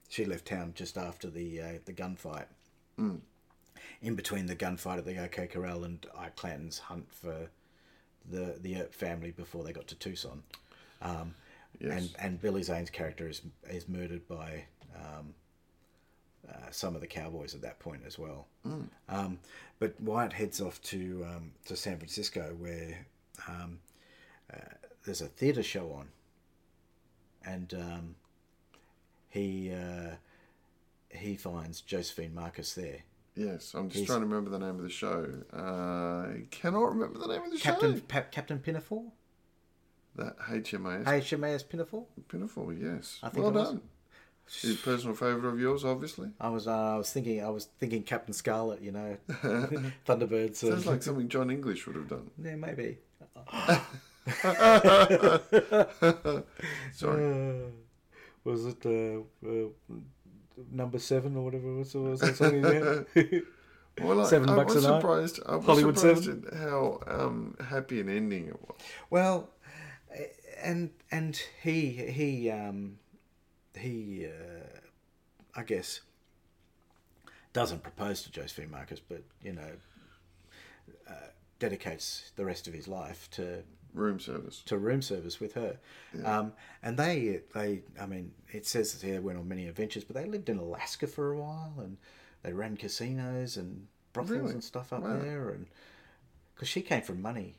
she 0.09 0.25
left 0.25 0.45
town 0.45 0.73
just 0.75 0.97
after 0.97 1.29
the 1.29 1.61
uh, 1.61 1.71
the 1.85 1.93
gunfight, 1.93 2.45
in 4.01 4.15
between 4.15 4.47
the 4.47 4.55
gunfight 4.55 4.97
at 4.97 5.05
the 5.05 5.23
OK 5.23 5.47
Corral 5.47 5.83
and 5.83 6.05
Ike 6.17 6.35
Clanton's 6.35 6.79
hunt 6.79 7.11
for 7.13 7.49
the 8.29 8.57
the 8.59 8.81
Earp 8.81 8.93
family 8.93 9.31
before 9.31 9.63
they 9.63 9.71
got 9.71 9.87
to 9.87 9.95
Tucson. 9.95 10.43
Um, 11.01 11.35
Yes. 11.79 11.91
And 11.97 12.09
and 12.19 12.41
Billy 12.41 12.61
Zane's 12.63 12.89
character 12.89 13.27
is 13.27 13.41
is 13.69 13.87
murdered 13.89 14.27
by 14.27 14.65
um, 14.95 15.33
uh, 16.47 16.69
some 16.71 16.93
of 16.95 17.01
the 17.01 17.07
cowboys 17.07 17.55
at 17.55 17.61
that 17.61 17.79
point 17.79 18.01
as 18.05 18.19
well. 18.19 18.47
Um, 19.09 19.39
but 19.79 19.99
Wyatt 19.99 20.33
heads 20.33 20.61
off 20.61 20.81
to 20.83 21.25
um, 21.27 21.51
to 21.65 21.75
San 21.75 21.97
Francisco 21.97 22.55
where 22.59 23.05
um, 23.47 23.79
uh, 24.53 24.57
there's 25.05 25.21
a 25.21 25.27
theatre 25.27 25.63
show 25.63 25.91
on, 25.93 26.09
and 27.45 27.73
um, 27.73 28.15
he 29.29 29.71
uh, 29.73 30.11
he 31.09 31.35
finds 31.35 31.81
Josephine 31.81 32.33
Marcus 32.35 32.73
there. 32.75 32.99
Yes, 33.35 33.73
I'm 33.73 33.87
just 33.87 33.95
He's- 33.97 34.07
trying 34.07 34.19
to 34.19 34.25
remember 34.27 34.49
the 34.51 34.59
name 34.59 34.75
of 34.75 34.83
the 34.83 34.89
show. 34.89 35.25
Uh, 35.53 35.57
I 36.35 36.43
cannot 36.51 36.83
remember 36.93 37.17
the 37.19 37.27
name 37.27 37.43
of 37.43 37.51
the 37.51 37.57
Captain 37.57 37.95
show. 37.95 38.01
pa- 38.07 38.25
Captain 38.29 38.59
Pinafore, 38.59 39.05
That 40.15 40.37
HMAS 40.39 41.05
HMAS 41.05 41.67
Pinafore. 41.69 42.05
Pinafore, 42.27 42.73
yes. 42.73 43.19
I 43.23 43.29
think 43.29 43.43
well 43.45 43.55
it 43.55 43.59
was. 43.59 43.69
done. 43.69 43.81
His 44.61 44.75
personal 44.77 45.15
favourite 45.15 45.45
of 45.53 45.59
yours, 45.59 45.85
obviously. 45.85 46.29
I 46.39 46.49
was 46.49 46.67
uh, 46.67 46.95
I 46.95 46.97
was 46.97 47.09
thinking 47.11 47.41
I 47.43 47.49
was 47.49 47.69
thinking 47.79 48.03
Captain 48.03 48.33
Scarlet, 48.33 48.81
you 48.81 48.91
know, 48.91 49.15
Thunderbirds. 50.05 50.55
Sounds 50.57 50.85
like 50.85 51.01
something 51.03 51.29
John 51.29 51.49
English 51.49 51.87
would 51.87 51.95
have 51.95 52.09
done. 52.09 52.29
yeah, 52.43 52.55
maybe. 52.55 52.97
Sorry. 56.93 57.31
Uh, 57.31 57.69
was 58.43 58.65
it 58.65 58.85
uh, 58.85 59.47
uh, 59.47 59.67
number 60.71 60.99
seven 60.99 61.35
or 61.37 61.45
whatever 61.45 61.67
it 61.69 61.77
was? 61.77 61.93
was 61.95 62.19
that? 62.19 63.05
Well, 64.01 64.21
I, 64.21 64.23
Seven 64.29 64.49
I 64.49 64.55
bucks 64.55 64.73
was 64.73 64.85
a 64.85 64.89
night? 64.89 65.01
surprised. 65.01 65.39
I 65.45 65.55
was 65.57 65.65
Hollywood 65.65 65.99
surprised 65.99 66.23
Seven? 66.23 66.45
at 66.49 66.53
how 66.57 67.01
um, 67.07 67.55
happy 67.59 67.99
an 67.99 68.07
ending 68.07 68.47
it 68.47 68.57
was. 68.61 68.77
well, 69.09 69.49
and 70.63 70.89
and 71.11 71.41
he 71.63 71.89
he 71.91 72.49
um, 72.49 72.97
he 73.77 74.25
uh, 74.27 74.79
I 75.55 75.63
guess 75.63 76.01
doesn't 77.53 77.83
propose 77.83 78.21
to 78.23 78.31
Josephine 78.31 78.71
Marcus, 78.71 78.99
but 78.99 79.23
you 79.41 79.53
know 79.53 79.71
uh, 81.09 81.13
dedicates 81.59 82.31
the 82.35 82.45
rest 82.45 82.67
of 82.67 82.73
his 82.73 82.87
life 82.87 83.29
to 83.31 83.63
Room 83.93 84.21
service. 84.21 84.63
to 84.67 84.77
room 84.77 85.01
service 85.01 85.41
with 85.41 85.53
her. 85.55 85.77
Um, 86.23 86.53
and 86.81 86.95
they, 86.95 87.41
they, 87.53 87.81
I 87.99 88.05
mean, 88.05 88.31
it 88.53 88.65
says 88.65 88.93
that 88.93 89.05
they 89.05 89.19
went 89.19 89.37
on 89.37 89.49
many 89.49 89.67
adventures, 89.67 90.05
but 90.05 90.15
they 90.15 90.23
lived 90.23 90.47
in 90.47 90.57
Alaska 90.59 91.07
for 91.07 91.33
a 91.33 91.37
while 91.37 91.73
and 91.77 91.97
they 92.41 92.53
ran 92.53 92.77
casinos 92.77 93.57
and 93.57 93.87
brothels 94.13 94.39
Really? 94.39 94.51
and 94.53 94.63
stuff 94.63 94.93
up 94.93 95.03
Wow. 95.03 95.19
there. 95.19 95.49
And 95.49 95.65
because 96.55 96.69
she 96.69 96.81
came 96.81 97.01
from 97.01 97.21
money. 97.21 97.55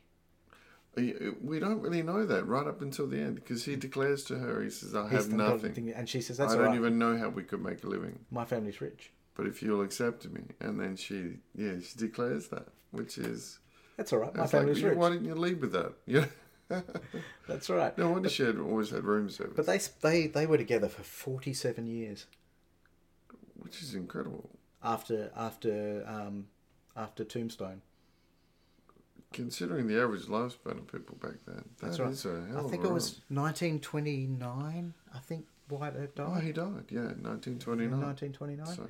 We 0.95 1.59
don't 1.59 1.81
really 1.81 2.03
know 2.03 2.25
that 2.25 2.47
right 2.47 2.67
up 2.67 2.81
until 2.81 3.07
the 3.07 3.19
end 3.19 3.35
because 3.35 3.65
he 3.65 3.75
declares 3.75 4.23
to 4.25 4.37
her, 4.37 4.61
he 4.61 4.69
says, 4.69 4.93
I 4.95 5.07
have 5.09 5.31
nothing. 5.31 5.91
And 5.91 6.07
she 6.07 6.21
says, 6.21 6.37
That's 6.37 6.53
I 6.53 6.57
don't 6.57 6.67
right. 6.67 6.75
even 6.75 6.99
know 6.99 7.17
how 7.17 7.29
we 7.29 7.43
could 7.43 7.63
make 7.63 7.83
a 7.83 7.87
living. 7.87 8.19
My 8.29 8.45
family's 8.45 8.79
rich. 8.79 9.11
But 9.35 9.47
if 9.47 9.63
you'll 9.63 9.81
accept 9.81 10.29
me. 10.29 10.41
And 10.59 10.79
then 10.79 10.95
she, 10.95 11.37
yeah, 11.55 11.73
she 11.83 11.97
declares 11.97 12.49
that, 12.49 12.67
which 12.91 13.17
is. 13.17 13.57
That's 13.97 14.13
all 14.13 14.19
right. 14.19 14.35
My 14.35 14.43
it's 14.43 14.53
like, 14.53 14.61
family's 14.61 14.83
rich. 14.83 14.95
why 14.97 15.09
didn't 15.09 15.25
you 15.25 15.35
lead 15.35 15.61
with 15.61 15.71
that? 15.73 15.93
Yeah. 16.05 16.25
That's 17.47 17.69
right. 17.69 17.95
no 17.97 18.09
wonder 18.09 18.29
she 18.29 18.43
had 18.43 18.57
always 18.57 18.89
had 18.89 19.03
room 19.03 19.29
service, 19.29 19.53
But 19.55 19.65
they, 19.67 19.79
they, 20.01 20.27
they 20.27 20.45
were 20.47 20.57
together 20.57 20.87
for 20.87 21.03
47 21.03 21.85
years 21.85 22.25
which 23.57 23.81
is 23.81 23.93
incredible. 23.93 24.49
after, 24.83 25.31
after, 25.35 26.03
um, 26.07 26.47
after 26.95 27.23
Tombstone. 27.23 27.81
Considering 29.33 29.87
the 29.87 30.01
average 30.01 30.23
lifespan 30.27 30.77
of 30.77 30.87
people 30.91 31.15
back 31.21 31.35
then, 31.45 31.63
That's 31.81 31.99
right. 31.99 32.11
is 32.11 32.25
a 32.25 32.45
hell 32.49 32.57
I 32.57 32.59
of 32.61 32.71
think 32.71 32.83
a 32.83 32.87
it 32.87 32.93
was 32.93 33.21
1929. 33.29 34.93
I 35.13 35.19
think 35.19 35.45
Wyatt 35.69 36.15
died. 36.15 36.25
Oh, 36.27 36.39
he 36.39 36.51
died, 36.51 36.85
yeah, 36.89 37.11
in 37.11 37.23
1929. 37.23 37.99
1929. 37.99 38.65
So, 38.75 38.89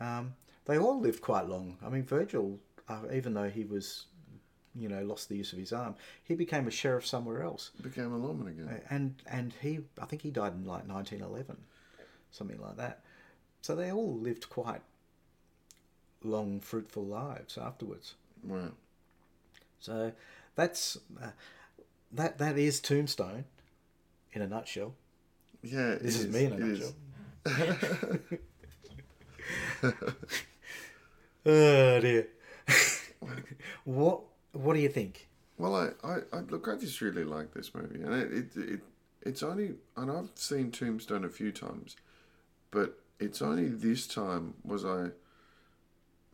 Um, 0.00 0.34
they 0.64 0.78
all 0.78 1.00
lived 1.00 1.20
quite 1.22 1.46
long. 1.48 1.78
I 1.84 1.88
mean, 1.88 2.02
Virgil, 2.04 2.58
uh, 2.88 3.02
even 3.12 3.34
though 3.34 3.48
he 3.48 3.64
was, 3.64 4.06
you 4.74 4.88
know, 4.88 5.02
lost 5.04 5.28
the 5.28 5.36
use 5.36 5.52
of 5.52 5.58
his 5.58 5.72
arm, 5.72 5.94
he 6.24 6.34
became 6.34 6.66
a 6.66 6.70
sheriff 6.70 7.06
somewhere 7.06 7.42
else, 7.42 7.70
became 7.82 8.12
a 8.12 8.18
lawman 8.18 8.48
again. 8.48 8.82
And 8.90 9.22
and 9.26 9.54
he, 9.62 9.80
I 10.00 10.06
think 10.06 10.22
he 10.22 10.30
died 10.30 10.52
in 10.54 10.64
like 10.64 10.86
1911, 10.88 11.56
something 12.30 12.60
like 12.60 12.76
that. 12.76 13.02
So 13.62 13.74
they 13.74 13.90
all 13.92 14.14
lived 14.18 14.48
quite 14.50 14.82
long, 16.22 16.60
fruitful 16.60 17.04
lives 17.04 17.56
afterwards. 17.58 18.14
Wow. 18.44 18.72
So 19.86 20.10
that's 20.56 20.98
uh, 21.22 21.30
that 22.10 22.38
that 22.38 22.58
is 22.58 22.80
Tombstone, 22.80 23.44
in 24.32 24.42
a 24.42 24.48
nutshell. 24.48 24.94
Yeah, 25.62 25.94
This 26.00 26.18
is, 26.18 26.34
me 26.34 26.44
in 26.46 26.52
a 26.52 26.66
is. 26.66 26.92
nutshell. 27.46 28.18
oh 31.46 32.00
dear. 32.00 32.26
what 33.84 34.22
What 34.52 34.74
do 34.74 34.80
you 34.80 34.88
think? 34.88 35.28
Well, 35.56 35.76
I, 35.76 35.90
I, 36.06 36.16
I 36.32 36.40
look, 36.40 36.66
I 36.66 36.74
just 36.74 37.00
really 37.00 37.22
like 37.22 37.54
this 37.54 37.72
movie, 37.72 38.02
and 38.02 38.12
it, 38.12 38.32
it, 38.32 38.56
it, 38.56 38.80
it's 39.22 39.42
only, 39.44 39.74
and 39.96 40.10
I've 40.10 40.30
seen 40.34 40.70
Tombstone 40.72 41.24
a 41.24 41.30
few 41.30 41.50
times, 41.52 41.96
but 42.72 42.98
it's 43.20 43.40
only 43.40 43.68
this 43.68 44.06
time 44.08 44.54
was 44.64 44.84
I 44.84 45.10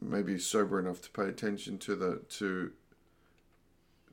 maybe 0.00 0.38
sober 0.38 0.80
enough 0.80 1.02
to 1.02 1.10
pay 1.10 1.28
attention 1.28 1.76
to 1.78 1.94
the 1.94 2.20
to 2.38 2.72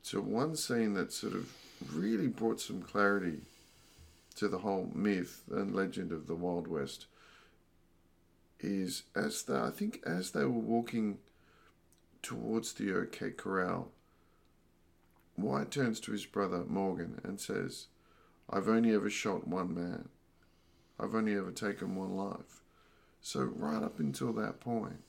to 0.06 0.22
one 0.22 0.56
scene 0.56 0.94
that 0.94 1.14
sort 1.14 1.34
of 1.34 1.52
really 1.94 2.28
brought 2.28 2.60
some 2.60 2.82
clarity 2.82 3.42
to 4.36 4.48
the 4.48 4.60
whole 4.60 4.90
myth 4.94 5.44
and 5.52 5.76
legend 5.76 6.12
of 6.12 6.28
the 6.28 6.36
Wild 6.36 6.68
West. 6.68 7.06
Is 8.60 9.04
as 9.16 9.44
the 9.44 9.60
I 9.60 9.70
think 9.70 10.02
as 10.06 10.32
they 10.32 10.44
were 10.44 10.50
walking 10.50 11.20
towards 12.22 12.74
the 12.74 12.94
OK 12.94 13.32
Corral. 13.32 13.90
Wyatt 15.38 15.72
turns 15.72 16.00
to 16.02 16.12
his 16.12 16.26
brother 16.26 16.66
Morgan 16.68 17.22
and 17.24 17.40
says, 17.40 17.88
I've 18.50 18.68
only 18.68 18.94
ever 18.94 19.10
shot 19.10 19.48
one 19.48 19.74
man. 19.74 20.10
I've 21.00 21.16
only 21.16 21.36
ever 21.38 21.52
taken 21.52 21.96
one 21.96 22.16
life. 22.16 22.62
So, 23.22 23.42
right 23.42 23.84
up 23.84 24.00
until 24.00 24.34
that 24.34 24.60
point, 24.60 25.04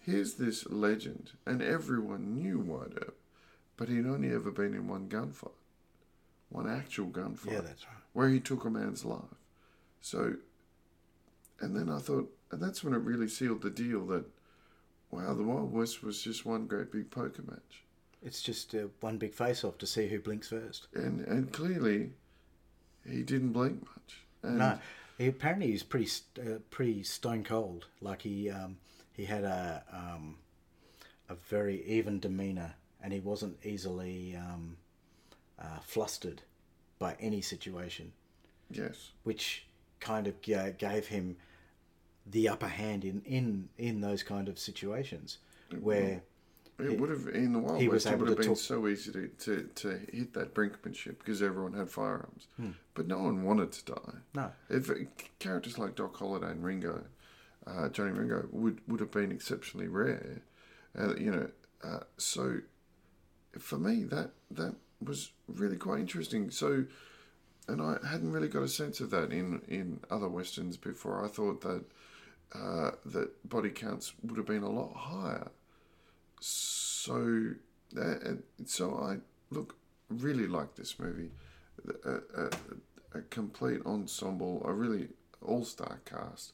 here's 0.00 0.34
this 0.34 0.66
legend, 0.68 1.32
and 1.46 1.62
everyone 1.62 2.34
knew 2.34 2.58
Wyatt 2.58 2.94
Earp, 2.96 3.18
but 3.76 3.88
he'd 3.88 4.06
only 4.06 4.32
ever 4.32 4.50
been 4.50 4.74
in 4.74 4.86
one 4.88 5.08
gunfight, 5.08 5.50
one 6.50 6.68
actual 6.68 7.06
gunfight, 7.06 7.52
Yeah, 7.52 7.60
that's 7.60 7.84
right. 7.86 7.96
where 8.12 8.28
he 8.28 8.40
took 8.40 8.64
a 8.64 8.70
man's 8.70 9.04
life. 9.04 9.22
So, 10.00 10.34
and 11.60 11.76
then 11.76 11.88
I 11.88 11.98
thought, 11.98 12.30
and 12.50 12.60
that's 12.62 12.82
when 12.84 12.94
it 12.94 12.98
really 12.98 13.28
sealed 13.28 13.62
the 13.62 13.70
deal 13.70 14.04
that, 14.06 14.24
wow, 15.10 15.32
the 15.34 15.42
Wild 15.42 15.72
West 15.72 16.02
was 16.02 16.22
just 16.22 16.44
one 16.44 16.66
great 16.66 16.90
big 16.92 17.10
poker 17.10 17.42
match. 17.42 17.82
It's 18.24 18.42
just 18.42 18.74
uh, 18.74 18.86
one 19.00 19.18
big 19.18 19.34
face-off 19.34 19.78
to 19.78 19.86
see 19.86 20.06
who 20.08 20.20
blinks 20.20 20.48
first. 20.48 20.86
and 20.94 21.20
and 21.26 21.52
clearly 21.52 22.10
he 23.08 23.22
didn't 23.24 23.52
blink 23.52 23.82
much. 23.84 24.20
And 24.44 24.58
No, 24.58 24.78
he 25.18 25.26
apparently 25.26 25.72
he's 25.72 25.82
pretty 25.82 26.08
uh, 26.40 26.58
pretty 26.70 27.02
stone 27.02 27.42
cold. 27.42 27.86
Like 28.00 28.22
he 28.22 28.48
um, 28.48 28.76
he 29.12 29.24
had 29.24 29.42
a 29.42 29.82
um, 29.92 30.36
a 31.28 31.34
very 31.34 31.84
even 31.84 32.20
demeanor, 32.20 32.74
and 33.02 33.12
he 33.12 33.20
wasn't 33.20 33.56
easily 33.64 34.36
um, 34.36 34.76
uh, 35.58 35.78
flustered 35.84 36.42
by 36.98 37.16
any 37.20 37.40
situation, 37.40 38.12
yes, 38.70 39.10
which 39.24 39.66
kind 40.00 40.26
of 40.26 40.40
ga- 40.42 40.72
gave 40.78 41.08
him 41.08 41.36
the 42.26 42.48
upper 42.48 42.68
hand 42.68 43.04
in 43.04 43.22
in 43.24 43.68
in 43.78 44.00
those 44.00 44.22
kind 44.22 44.48
of 44.48 44.58
situations 44.58 45.38
where. 45.80 46.22
it 46.78 46.98
would 46.98 47.10
have 47.10 47.28
in 47.28 47.52
the 47.52 47.58
Wild 47.58 47.80
he 47.80 47.88
West. 47.88 48.06
It 48.06 48.18
would 48.18 48.28
have 48.28 48.38
been 48.38 48.48
talk- 48.48 48.56
so 48.56 48.86
easy 48.88 49.12
to, 49.12 49.28
to, 49.28 49.68
to 49.74 49.88
hit 50.12 50.32
that 50.34 50.54
brinkmanship 50.54 51.18
because 51.18 51.42
everyone 51.42 51.74
had 51.74 51.90
firearms, 51.90 52.46
Hmm. 52.56 52.70
but 52.94 53.06
no 53.06 53.18
one 53.18 53.42
wanted 53.44 53.72
to 53.72 53.84
die. 53.94 54.14
No, 54.34 54.52
If 54.68 54.90
characters 55.38 55.78
like 55.78 55.94
Doc 55.96 56.16
Holliday 56.16 56.50
and 56.50 56.64
Ringo, 56.64 57.04
uh, 57.66 57.88
Johnny 57.90 58.12
Ringo, 58.12 58.48
would 58.52 58.80
would 58.88 59.00
have 59.00 59.10
been 59.10 59.32
exceptionally 59.32 59.88
rare, 59.88 60.42
uh, 60.98 61.14
you 61.16 61.30
know. 61.30 61.48
Uh, 61.84 62.00
so, 62.16 62.58
for 63.58 63.78
me, 63.78 64.04
that 64.04 64.30
that 64.50 64.74
was 65.00 65.32
really 65.48 65.76
quite 65.76 66.00
interesting. 66.00 66.50
So, 66.50 66.84
and 67.68 67.82
I 67.82 67.96
hadn't 68.06 68.32
really 68.32 68.48
got 68.48 68.62
a 68.62 68.68
sense 68.68 69.00
of 69.00 69.10
that 69.10 69.32
in 69.32 69.62
in 69.68 70.00
other 70.10 70.28
westerns 70.28 70.76
before. 70.76 71.24
I 71.24 71.28
thought 71.28 71.60
that 71.62 71.84
uh, 72.54 72.90
that 73.06 73.48
body 73.48 73.70
counts 73.70 74.12
would 74.22 74.36
have 74.36 74.46
been 74.46 74.62
a 74.62 74.70
lot 74.70 74.94
higher. 74.94 75.50
So, 76.40 77.52
that, 77.92 78.22
and 78.22 78.42
so 78.66 78.96
I 78.96 79.18
look 79.54 79.76
really 80.08 80.46
like 80.46 80.74
this 80.74 80.98
movie. 80.98 81.30
A, 82.04 82.10
a, 82.10 82.50
a 83.14 83.22
complete 83.30 83.80
ensemble, 83.86 84.62
a 84.64 84.72
really 84.72 85.08
all 85.40 85.64
star 85.64 86.00
cast. 86.04 86.52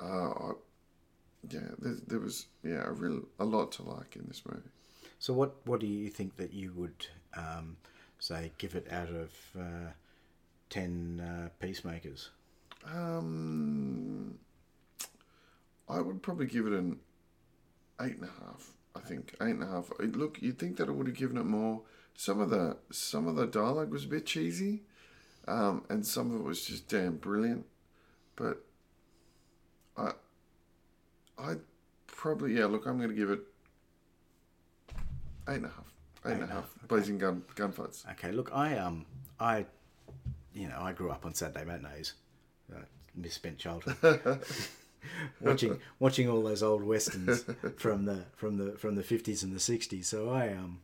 Uh, 0.00 0.30
I, 0.30 0.52
yeah, 1.50 1.60
there, 1.78 1.96
there 2.06 2.18
was 2.20 2.46
yeah 2.62 2.84
a 2.84 2.92
real 2.92 3.22
a 3.38 3.44
lot 3.44 3.72
to 3.72 3.82
like 3.82 4.16
in 4.16 4.24
this 4.28 4.42
movie. 4.46 4.68
So 5.18 5.32
what 5.32 5.56
what 5.64 5.80
do 5.80 5.86
you 5.86 6.10
think 6.10 6.36
that 6.36 6.52
you 6.52 6.72
would 6.76 7.06
um, 7.36 7.76
say 8.18 8.52
give 8.58 8.74
it 8.74 8.86
out 8.90 9.08
of 9.08 9.30
uh, 9.58 9.90
ten 10.70 11.20
uh, 11.20 11.48
peacemakers? 11.58 12.30
Um, 12.86 14.38
I 15.88 16.00
would 16.00 16.22
probably 16.22 16.46
give 16.46 16.66
it 16.66 16.72
an 16.72 16.98
eight 18.00 18.16
and 18.16 18.24
a 18.24 18.44
half. 18.44 18.72
I 18.96 19.00
think 19.00 19.34
eight 19.40 19.50
and 19.50 19.62
a 19.62 19.66
half. 19.66 19.90
Uh, 19.98 20.04
Look, 20.04 20.40
you'd 20.40 20.58
think 20.58 20.76
that 20.76 20.88
I 20.88 20.92
would 20.92 21.06
have 21.06 21.16
given 21.16 21.36
it 21.36 21.44
more. 21.44 21.82
Some 22.14 22.40
of 22.40 22.50
the 22.50 22.76
some 22.90 23.26
of 23.26 23.36
the 23.36 23.46
dialogue 23.46 23.90
was 23.90 24.04
a 24.04 24.08
bit 24.08 24.26
cheesy, 24.26 24.82
um, 25.48 25.84
and 25.88 26.06
some 26.06 26.32
of 26.32 26.40
it 26.40 26.44
was 26.44 26.64
just 26.66 26.88
damn 26.88 27.16
brilliant. 27.16 27.66
But 28.36 28.64
I, 29.96 30.12
I 31.38 31.54
probably 32.06 32.56
yeah. 32.58 32.66
Look, 32.66 32.86
I'm 32.86 32.98
going 32.98 33.10
to 33.10 33.16
give 33.16 33.30
it 33.30 33.40
eight 35.48 35.56
and 35.56 35.66
a 35.66 35.68
half. 35.68 35.92
Eight 36.26 36.32
and 36.32 36.42
a 36.44 36.46
half. 36.46 36.70
Blazing 36.88 37.18
gun 37.18 37.42
gunfights. 37.54 38.08
Okay, 38.12 38.32
look, 38.32 38.50
I 38.52 38.76
um 38.78 39.06
I 39.38 39.66
you 40.52 40.68
know 40.68 40.78
I 40.80 40.92
grew 40.92 41.10
up 41.10 41.26
on 41.26 41.34
Saturday 41.34 41.64
matinees, 41.64 42.14
uh, 42.74 42.80
misspent 43.14 43.58
childhood. 43.58 44.40
watching 45.40 45.78
watching 45.98 46.28
all 46.28 46.42
those 46.42 46.62
old 46.62 46.82
westerns 46.82 47.44
from 47.76 48.04
the 48.04 48.24
from 48.36 48.56
the 48.56 48.72
from 48.72 48.94
the 48.94 49.02
fifties 49.02 49.42
and 49.42 49.54
the 49.54 49.60
sixties. 49.60 50.08
So 50.08 50.30
I 50.30 50.48
um 50.48 50.80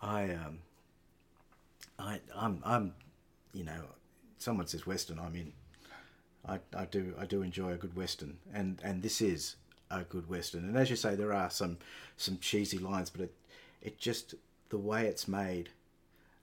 I 0.00 0.30
um 0.30 0.58
I 1.98 2.20
I'm 2.36 2.60
I'm 2.64 2.94
you 3.52 3.64
know 3.64 3.82
someone 4.38 4.66
says 4.66 4.86
western 4.86 5.18
I'm 5.18 5.34
in. 5.34 5.52
I, 6.46 6.58
I 6.76 6.86
do 6.86 7.14
I 7.18 7.24
do 7.24 7.42
enjoy 7.42 7.72
a 7.72 7.76
good 7.76 7.94
western 7.96 8.38
and 8.52 8.80
and 8.82 9.02
this 9.02 9.20
is 9.20 9.54
a 9.90 10.02
good 10.02 10.28
western 10.28 10.64
and 10.64 10.76
as 10.76 10.90
you 10.90 10.96
say 10.96 11.14
there 11.14 11.32
are 11.32 11.50
some 11.50 11.78
some 12.16 12.38
cheesy 12.38 12.78
lines 12.78 13.10
but 13.10 13.20
it 13.20 13.34
it 13.82 13.98
just 13.98 14.34
the 14.70 14.78
way 14.78 15.06
it's 15.06 15.26
made 15.28 15.68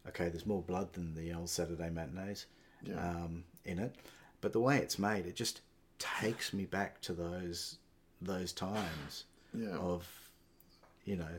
okay 0.07 0.29
there's 0.29 0.45
more 0.45 0.61
blood 0.61 0.93
than 0.93 1.15
the 1.15 1.33
old 1.33 1.49
Saturday 1.49 1.89
matinees 1.89 2.45
Yeah. 2.83 2.95
um, 3.09 3.43
in 3.65 3.79
it 3.79 3.95
but 4.41 4.53
the 4.53 4.59
way 4.59 4.77
it's 4.77 4.99
made 4.99 5.25
it 5.25 5.35
just 5.35 5.61
takes 5.97 6.53
me 6.53 6.65
back 6.65 7.01
to 7.01 7.13
those 7.13 7.77
those 8.21 8.51
times 8.53 9.25
Yeah. 9.53 9.75
of 9.77 10.07
you 11.05 11.15
know 11.15 11.35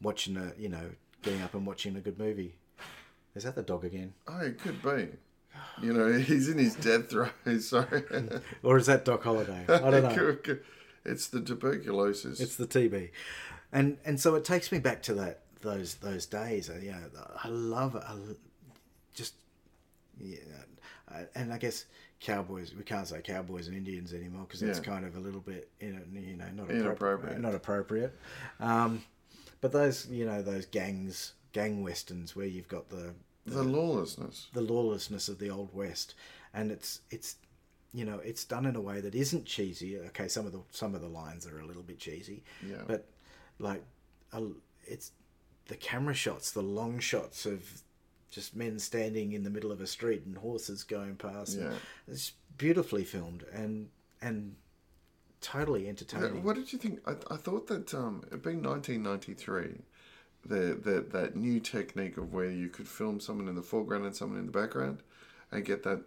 watching 0.00 0.36
a 0.36 0.52
you 0.58 0.68
know 0.68 0.90
getting 1.22 1.42
up 1.42 1.54
and 1.54 1.66
watching 1.66 1.96
a 1.96 2.00
good 2.00 2.18
movie 2.18 2.54
is 3.34 3.44
that 3.44 3.54
the 3.54 3.62
dog 3.62 3.84
again 3.84 4.12
Oh, 4.28 4.38
it 4.40 4.58
could 4.60 4.82
be. 4.82 5.08
You 5.82 5.92
know, 5.92 6.12
he's 6.18 6.48
in 6.48 6.58
his 6.58 6.74
death 6.74 7.10
throes. 7.10 7.30
Sorry. 7.68 8.02
or 8.62 8.76
is 8.76 8.86
that 8.86 9.04
Doc 9.04 9.22
Holliday? 9.24 9.64
I 9.68 9.78
don't 9.90 10.16
know 10.16 10.36
It's 11.04 11.28
the 11.28 11.40
tuberculosis. 11.40 12.40
It's 12.40 12.56
the 12.56 12.66
TB, 12.66 13.10
and 13.74 13.98
and 14.06 14.18
so 14.18 14.34
it 14.36 14.44
takes 14.44 14.72
me 14.72 14.78
back 14.78 15.02
to 15.02 15.14
that 15.14 15.40
those 15.60 15.96
those 15.96 16.24
days. 16.26 16.70
uh, 16.70 16.78
You 16.82 16.92
know, 16.92 17.26
I 17.44 17.48
love 17.48 17.94
it. 17.96 18.02
I 18.06 18.14
just 19.14 19.34
yeah, 20.20 20.38
uh, 21.12 21.24
and 21.34 21.52
I 21.52 21.58
guess 21.58 21.84
cowboys. 22.20 22.74
We 22.74 22.84
can't 22.84 23.06
say 23.06 23.20
cowboys 23.20 23.68
and 23.68 23.76
Indians 23.76 24.14
anymore 24.14 24.44
because 24.46 24.60
that's 24.60 24.78
Yeah. 24.78 24.84
kind 24.84 25.04
of 25.04 25.16
a 25.16 25.20
little 25.20 25.40
bit 25.40 25.68
you 25.80 25.92
know 25.92 26.00
you 26.12 26.36
know 26.36 26.44
not 26.54 26.70
Inappropriate. 26.70 26.92
appropriate. 26.92 27.40
Not 27.40 27.54
appropriate. 27.54 28.18
Um, 28.60 29.02
but 29.60 29.72
those 29.72 30.06
you 30.08 30.24
know 30.24 30.40
those 30.42 30.66
gangs 30.66 31.34
gang 31.52 31.82
westerns 31.82 32.34
where 32.36 32.46
you've 32.46 32.68
got 32.68 32.88
the 32.90 33.14
the 33.46 33.62
lawlessness. 33.62 34.48
the 34.54 34.62
lawlessness 34.62 35.28
of 35.28 35.38
the 35.38 35.50
old 35.50 35.74
west 35.74 36.14
and 36.54 36.70
it's 36.70 37.00
it's 37.10 37.36
you 37.92 38.04
know 38.04 38.18
it's 38.24 38.44
done 38.44 38.64
in 38.66 38.74
a 38.74 38.80
way 38.80 39.00
that 39.02 39.14
isn't 39.14 39.44
cheesy 39.44 39.98
okay 39.98 40.28
some 40.28 40.46
of 40.46 40.52
the 40.52 40.60
some 40.70 40.94
of 40.94 41.00
the 41.02 41.08
lines 41.08 41.46
are 41.46 41.58
a 41.60 41.66
little 41.66 41.82
bit 41.82 41.98
cheesy 41.98 42.42
Yeah. 42.66 42.82
but 42.86 43.06
like 43.58 43.82
it's 44.86 45.12
the 45.68 45.76
camera 45.76 46.14
shots 46.14 46.50
the 46.50 46.62
long 46.62 46.98
shots 46.98 47.46
of 47.46 47.82
just 48.30 48.54
men 48.56 48.78
standing 48.78 49.32
in 49.32 49.44
the 49.44 49.50
middle 49.50 49.70
of 49.72 49.80
a 49.80 49.86
street 49.86 50.24
and 50.26 50.36
horses 50.38 50.82
going 50.84 51.16
past 51.16 51.56
Yeah. 51.58 51.72
it's 52.08 52.32
beautifully 52.58 53.04
filmed 53.04 53.44
and 53.52 53.88
and 54.20 54.56
totally 55.40 55.88
entertaining 55.88 56.42
What 56.42 56.56
did 56.56 56.72
you 56.72 56.78
think? 56.78 57.00
I, 57.06 57.12
I 57.30 57.36
thought 57.36 57.66
that 57.66 57.92
um, 57.92 58.22
it 58.32 58.42
being 58.42 58.62
1993, 58.62 59.82
the, 60.46 60.74
the 60.74 61.04
that 61.12 61.36
new 61.36 61.60
technique 61.60 62.16
of 62.16 62.32
where 62.32 62.50
you 62.50 62.68
could 62.68 62.88
film 62.88 63.20
someone 63.20 63.48
in 63.48 63.54
the 63.54 63.62
foreground 63.62 64.06
and 64.06 64.16
someone 64.16 64.38
in 64.38 64.46
the 64.46 64.52
background, 64.52 65.02
and 65.52 65.62
get 65.64 65.82
that 65.82 66.00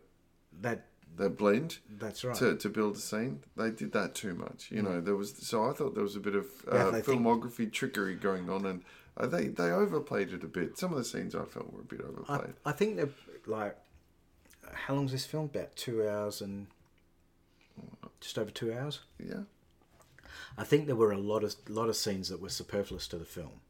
that 0.62 0.88
that 1.16 1.38
blend 1.38 1.80
that's 1.98 2.24
right 2.24 2.36
to, 2.36 2.56
to 2.58 2.70
build 2.70 2.96
a 2.98 3.00
scene. 3.00 3.44
They 3.56 3.72
did 3.72 3.92
that 3.94 4.14
too 4.14 4.36
much. 4.36 4.70
You 4.72 4.82
know, 4.84 5.02
there 5.02 5.16
was 5.16 5.34
so 5.36 5.70
I 5.70 5.74
thought 5.74 5.96
there 5.96 6.04
was 6.04 6.16
a 6.16 6.20
bit 6.20 6.36
of 6.36 6.46
Yeah, 6.68 6.74
uh, 6.88 6.92
think- 6.92 7.06
filmography 7.06 7.72
trickery 7.72 8.16
going 8.16 8.50
on, 8.50 8.66
and 8.66 8.84
uh, 9.16 9.26
they 9.26 9.48
they 9.48 9.72
overplayed 9.72 10.32
it 10.34 10.44
a 10.44 10.48
bit. 10.48 10.78
Some 10.78 10.92
of 10.92 10.98
the 10.98 11.06
scenes 11.06 11.34
I 11.34 11.46
felt 11.46 11.74
were 11.74 11.82
a 11.82 11.86
bit 11.86 12.02
overplayed. 12.02 12.54
I 12.66 12.72
think 12.72 12.98
they're 12.98 13.10
like 13.46 13.78
how 14.74 14.94
long's 14.96 15.12
this 15.14 15.26
film 15.26 15.46
about 15.46 15.76
two 15.76 16.08
hours 16.08 16.42
and 16.42 16.68
just 18.20 18.38
over 18.38 18.52
two 18.52 18.74
hours 18.74 19.00
yeah, 19.24 19.42
I 20.58 20.64
think 20.64 20.88
there 20.88 20.96
were 20.96 21.12
a 21.12 21.18
lot 21.18 21.44
of 21.44 21.56
lot 21.70 21.88
of 21.90 21.96
scenes 21.96 22.30
that 22.30 22.42
were 22.42 22.50
superfluous 22.50 23.08
to 23.10 23.18
the 23.18 23.26
film. 23.26 23.62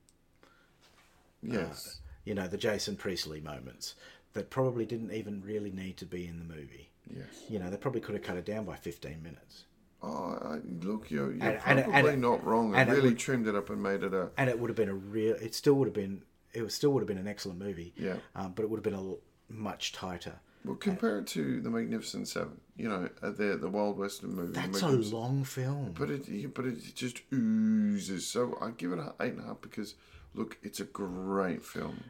yes, 1.43 1.99
You 2.25 2.33
know, 2.33 2.47
the 2.47 2.57
Jason 2.57 2.95
Priestley 2.95 3.39
moments 3.41 3.95
that 4.33 4.49
probably 4.49 4.85
didn't 4.85 5.11
even 5.13 5.41
really 5.45 5.71
need 5.71 5.97
to 5.97 6.05
be 6.05 6.27
in 6.27 6.39
the 6.39 6.45
movie. 6.45 6.89
Yes. 7.15 7.25
You 7.49 7.59
know, 7.59 7.69
they 7.69 7.77
probably 7.77 8.01
could 8.01 8.15
have 8.15 8.23
cut 8.23 8.37
it 8.37 8.45
down 8.45 8.65
by 8.65 8.75
15 8.75 9.21
minutes. 9.21 9.65
Oh, 10.03 10.37
I, 10.41 10.59
look, 10.85 11.09
you're, 11.09 11.31
you're 11.33 11.43
And- 11.43 11.79
and- 11.79 11.91
probably 11.91 12.11
and- 12.13 12.21
not 12.21 12.45
wrong. 12.45 12.75
I 12.75 12.81
and 12.81 12.89
it 12.89 12.93
really 12.93 13.09
would- 13.09 13.19
trimmed 13.19 13.47
it 13.47 13.55
up 13.55 13.69
and 13.69 13.81
made 13.81 14.03
it 14.03 14.13
a 14.13 14.29
And 14.37 14.49
it 14.49 14.59
would 14.59 14.69
have 14.69 14.77
been 14.77 14.89
a 14.89 14.93
real, 14.95 15.35
it 15.35 15.55
still 15.55 15.73
would 15.75 15.87
have 15.87 15.95
been, 15.95 16.21
it 16.53 16.61
was, 16.61 16.73
still 16.73 16.91
would 16.91 17.01
have 17.01 17.07
been 17.07 17.17
an 17.17 17.27
excellent 17.27 17.59
movie. 17.59 17.93
Yeah. 17.97 18.17
Um, 18.35 18.53
but 18.53 18.63
it 18.63 18.69
would 18.69 18.77
have 18.77 18.83
been 18.83 18.93
a 18.93 18.97
l- 18.97 19.19
much 19.49 19.93
tighter. 19.93 20.39
Well, 20.65 20.75
compare 20.75 21.19
it 21.19 21.27
to 21.27 21.61
the 21.61 21.69
Magnificent 21.69 22.27
Seven. 22.27 22.59
You 22.75 22.89
know, 22.89 23.09
uh, 23.21 23.29
the 23.31 23.57
the 23.59 23.69
Wild 23.69 23.97
Western 23.97 24.33
movie. 24.35 24.51
That's 24.53 24.81
a 24.81 24.89
long 24.89 25.45
film. 25.45 25.93
But 25.97 26.09
it, 26.11 26.53
but 26.53 26.65
it 26.65 26.93
just 26.93 27.21
oozes. 27.33 28.27
So 28.27 28.57
I 28.61 28.71
give 28.71 28.91
it 28.91 28.99
an 28.99 29.11
eight 29.21 29.31
and 29.33 29.39
a 29.39 29.45
half 29.45 29.61
because, 29.61 29.95
look, 30.33 30.57
it's 30.63 30.81
a 30.81 30.83
great 30.83 31.63
film. 31.63 32.03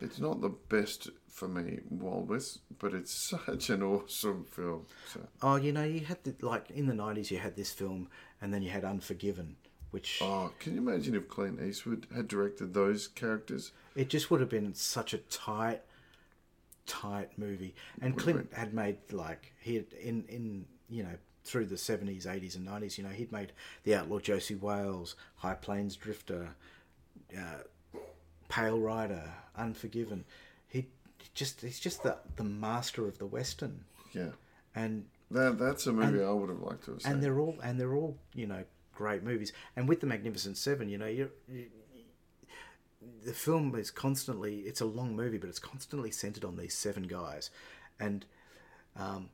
It's 0.00 0.18
not 0.18 0.40
the 0.40 0.48
best 0.48 1.10
for 1.38 1.48
me, 1.48 1.78
West, 1.88 2.60
but 2.78 2.92
it's 2.92 3.12
such 3.46 3.70
an 3.70 3.82
awesome 3.82 4.44
film. 4.44 4.86
So, 5.12 5.20
oh, 5.40 5.56
you 5.56 5.72
know, 5.72 5.84
you 5.84 6.00
had 6.00 6.22
the, 6.24 6.34
like 6.44 6.70
in 6.70 6.86
the 6.86 6.94
90s, 6.94 7.30
you 7.30 7.38
had 7.38 7.56
this 7.56 7.72
film 7.72 8.08
and 8.42 8.52
then 8.52 8.62
you 8.62 8.70
had 8.70 8.84
Unforgiven, 8.84 9.56
which 9.92 10.18
oh, 10.20 10.52
can 10.58 10.74
you 10.74 10.80
imagine 10.80 11.14
if 11.14 11.28
Clint 11.28 11.60
Eastwood 11.62 12.06
had 12.14 12.26
directed 12.26 12.74
those 12.74 13.06
characters? 13.06 13.72
It 13.94 14.08
just 14.08 14.30
would 14.30 14.40
have 14.40 14.50
been 14.50 14.74
such 14.74 15.14
a 15.14 15.18
tight, 15.18 15.82
tight 16.86 17.38
movie. 17.38 17.74
And 18.02 18.16
Clint 18.16 18.52
had 18.52 18.74
made 18.74 18.98
like 19.12 19.52
he 19.60 19.76
had 19.76 19.92
in 19.92 20.24
in 20.28 20.66
you 20.88 21.04
know 21.04 21.16
through 21.44 21.66
the 21.66 21.78
seventies, 21.78 22.26
eighties, 22.26 22.56
and 22.56 22.64
nineties. 22.64 22.98
You 22.98 23.04
know 23.04 23.10
he'd 23.10 23.32
made 23.32 23.52
The 23.84 23.94
Outlaw 23.94 24.18
Josey 24.18 24.56
Wales, 24.56 25.16
High 25.36 25.54
Plains 25.54 25.96
Drifter, 25.96 26.50
uh, 27.36 27.62
Pale 28.48 28.78
Rider, 28.78 29.22
Unforgiven. 29.56 30.24
Just 31.34 31.60
he's 31.60 31.78
just 31.80 32.02
the 32.02 32.16
the 32.36 32.44
master 32.44 33.06
of 33.06 33.18
the 33.18 33.26
western, 33.26 33.84
Yeah, 34.12 34.30
and 34.74 35.06
that 35.30 35.58
that's 35.58 35.86
a 35.86 35.92
movie 35.92 36.22
I 36.22 36.30
would 36.30 36.48
have 36.48 36.60
liked 36.60 36.84
to 36.84 36.92
have 36.92 37.02
seen. 37.02 37.12
and 37.12 37.22
they're 37.22 37.38
all 37.38 37.56
and 37.62 37.78
they're 37.80 37.94
all 37.94 38.16
you 38.34 38.46
know 38.46 38.64
great 38.94 39.22
movies. 39.22 39.52
And 39.76 39.88
with 39.88 40.00
the 40.00 40.06
Magnificent 40.06 40.56
Seven, 40.56 40.88
you 40.88 40.98
know 40.98 41.06
you. 41.06 41.30
you 41.48 41.66
the 43.24 43.32
film 43.32 43.74
is 43.76 43.90
constantly 43.90 44.60
it's 44.60 44.80
a 44.80 44.84
long 44.84 45.14
movie 45.14 45.38
but 45.38 45.48
it's 45.48 45.58
constantly 45.60 46.10
centered 46.10 46.44
on 46.44 46.56
these 46.56 46.74
seven 46.74 47.04
guys 47.04 47.50
and 48.00 48.24
um, 48.96 49.28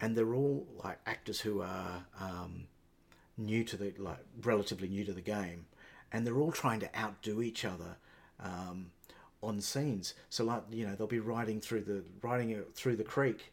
and 0.00 0.16
they're 0.16 0.34
all 0.34 0.66
like 0.84 0.98
actors 1.06 1.40
who 1.40 1.60
are 1.60 2.04
um, 2.20 2.68
new 3.36 3.64
to 3.64 3.76
the 3.76 3.92
like 3.98 4.18
relatively 4.42 4.88
new 4.88 5.04
to 5.04 5.12
the 5.12 5.20
game 5.20 5.66
and 6.12 6.26
they're 6.26 6.38
all 6.38 6.52
trying 6.52 6.78
to 6.80 6.96
outdo 6.98 7.42
each 7.42 7.64
other 7.64 7.96
um, 8.40 8.92
on 9.42 9.60
scenes 9.60 10.14
so 10.30 10.44
like 10.44 10.62
you 10.70 10.86
know 10.86 10.94
they'll 10.94 11.06
be 11.06 11.20
riding 11.20 11.60
through 11.60 11.80
the 11.80 12.02
riding 12.22 12.54
uh, 12.54 12.62
through 12.74 12.96
the 12.96 13.04
creek 13.04 13.52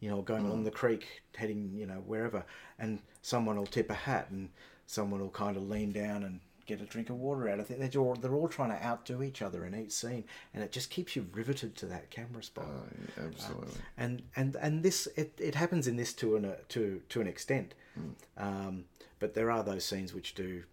you 0.00 0.08
know 0.08 0.20
going 0.20 0.44
along 0.44 0.56
mm-hmm. 0.56 0.64
the 0.64 0.70
creek 0.70 1.22
heading 1.36 1.70
you 1.74 1.86
know 1.86 2.02
wherever 2.06 2.44
and 2.78 3.00
someone 3.22 3.56
will 3.56 3.66
tip 3.66 3.90
a 3.90 3.94
hat 3.94 4.28
and 4.30 4.50
someone 4.86 5.20
will 5.20 5.30
kind 5.30 5.56
of 5.56 5.68
lean 5.68 5.92
down 5.92 6.22
and 6.24 6.40
get 6.66 6.80
a 6.80 6.84
drink 6.84 7.10
of 7.10 7.16
water 7.16 7.48
out. 7.48 7.60
I 7.60 7.62
think 7.62 7.80
they're 7.80 8.00
all, 8.00 8.14
they're 8.14 8.34
all 8.34 8.48
trying 8.48 8.70
to 8.70 8.84
outdo 8.84 9.22
each 9.22 9.42
other 9.42 9.64
in 9.66 9.74
each 9.74 9.92
scene, 9.92 10.24
and 10.52 10.62
it 10.62 10.72
just 10.72 10.90
keeps 10.90 11.14
you 11.14 11.26
riveted 11.32 11.76
to 11.76 11.86
that 11.86 12.10
camera 12.10 12.42
spot. 12.42 12.66
Oh, 12.68 12.82
yeah, 13.16 13.24
uh, 13.24 13.26
absolutely. 13.26 13.80
And 13.96 14.22
and 14.36 14.56
and 14.56 14.82
this 14.82 15.06
it, 15.16 15.38
it 15.38 15.54
happens 15.54 15.86
in 15.86 15.96
this 15.96 16.12
to 16.14 16.36
an 16.36 16.44
uh, 16.44 16.56
to 16.70 17.02
to 17.08 17.20
an 17.20 17.26
extent, 17.26 17.74
mm. 17.98 18.14
um, 18.42 18.84
but 19.18 19.34
there 19.34 19.50
are 19.50 19.62
those 19.62 19.84
scenes 19.84 20.14
which 20.14 20.34
do 20.34 20.64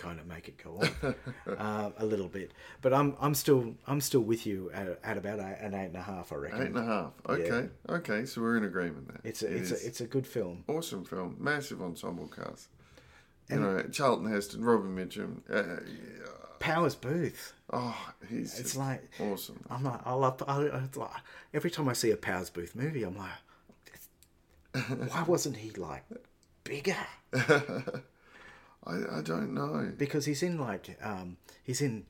kind 0.00 0.18
of 0.18 0.26
make 0.26 0.48
it 0.48 0.56
go 0.62 0.80
on 0.80 1.14
uh, 1.56 1.90
a 1.98 2.06
little 2.06 2.28
bit. 2.28 2.52
But 2.82 2.92
I'm 2.94 3.14
I'm 3.20 3.34
still 3.34 3.74
I'm 3.86 4.00
still 4.00 4.20
with 4.22 4.46
you 4.46 4.70
at, 4.72 4.98
at 5.04 5.18
about 5.18 5.38
an 5.38 5.74
eight 5.74 5.86
and 5.86 5.96
a 5.96 6.02
half. 6.02 6.32
I 6.32 6.36
reckon. 6.36 6.62
Eight 6.62 6.66
and 6.68 6.78
a 6.78 6.84
half. 6.84 7.12
Okay, 7.28 7.68
okay. 7.88 8.24
So 8.26 8.40
we're 8.40 8.56
in 8.56 8.64
agreement 8.64 9.08
there. 9.08 9.20
It's 9.24 9.42
a, 9.42 9.46
It 9.46 9.56
it's 9.60 9.70
a, 9.70 9.86
it's 9.86 10.00
a 10.00 10.06
good 10.06 10.26
film. 10.26 10.64
awesome 10.68 11.04
film, 11.04 11.36
massive 11.38 11.82
ensemble 11.82 12.28
cast. 12.28 12.68
You 13.48 13.58
know, 13.60 13.82
Charlton 13.90 14.30
Heston, 14.32 14.64
Robin 14.64 14.94
Mitchum. 14.94 15.40
Uh, 15.52 15.80
yeah. 15.84 16.28
Powers 16.60 16.94
Boothe. 16.94 17.34
Oh, 17.72 17.96
he's 18.28 18.58
It's 18.58 18.74
just 18.74 18.76
like 18.76 19.10
awesome. 19.18 19.64
I'm 19.70 19.82
like 19.82 20.00
I 20.04 20.12
love 20.12 20.42
I, 20.46 20.66
I, 20.66 20.82
like, 20.94 21.10
every 21.52 21.70
time 21.70 21.88
I 21.88 21.94
see 21.94 22.10
a 22.10 22.16
Powers 22.16 22.50
Boothe 22.50 22.74
movie, 22.74 23.02
I'm 23.02 23.16
like, 23.16 23.30
why 25.10 25.22
wasn't 25.24 25.56
he 25.56 25.70
like 25.70 26.04
bigger? 26.64 26.96
I, 28.86 29.18
I 29.18 29.22
don't 29.22 29.52
know. 29.54 29.92
Because 29.96 30.24
he's 30.26 30.42
in 30.42 30.58
like 30.58 30.96
um, 31.02 31.36
he's 31.62 31.80
in 31.80 32.06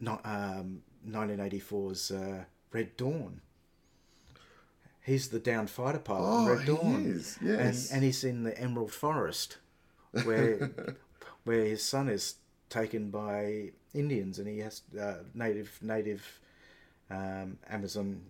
not 0.00 0.20
um, 0.24 0.82
1984's 1.08 2.10
uh, 2.10 2.44
Red 2.72 2.96
Dawn. 2.96 3.40
He's 5.02 5.28
the 5.28 5.38
downed 5.38 5.70
fighter 5.70 5.98
pilot 5.98 6.22
Oh, 6.26 6.42
in 6.42 6.48
Red 6.48 6.60
he 6.60 6.66
Dawn. 6.66 7.04
is, 7.06 7.38
yes. 7.42 7.88
And, 7.88 7.96
and 7.96 8.04
he's 8.04 8.24
in 8.24 8.42
the 8.42 8.58
Emerald 8.60 8.92
Forest, 8.92 9.56
where 10.24 10.70
where 11.44 11.64
his 11.64 11.82
son 11.82 12.08
is 12.08 12.34
taken 12.68 13.10
by 13.10 13.70
Indians, 13.94 14.38
and 14.38 14.46
he 14.46 14.58
has 14.58 14.82
uh, 15.00 15.14
native 15.34 15.78
native 15.80 16.40
um, 17.10 17.58
Amazon 17.70 18.20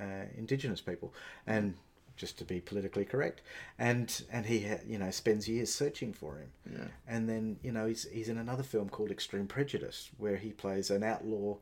uh, 0.00 0.26
indigenous 0.36 0.80
people, 0.80 1.12
and 1.46 1.74
just 2.22 2.38
to 2.38 2.44
be 2.44 2.60
politically 2.60 3.04
correct, 3.04 3.42
and 3.78 4.06
and 4.30 4.46
he 4.46 4.58
ha- 4.68 4.84
you 4.86 4.96
know 4.96 5.10
spends 5.10 5.48
years 5.48 5.74
searching 5.74 6.12
for 6.12 6.32
him, 6.38 6.50
Yeah. 6.72 6.88
and 7.12 7.28
then 7.28 7.44
you 7.66 7.72
know 7.72 7.86
he's 7.86 8.04
he's 8.16 8.28
in 8.28 8.38
another 8.38 8.62
film 8.62 8.88
called 8.88 9.10
Extreme 9.10 9.48
Prejudice 9.48 10.10
where 10.18 10.36
he 10.36 10.50
plays 10.52 10.90
an 10.90 11.02
outlaw 11.02 11.56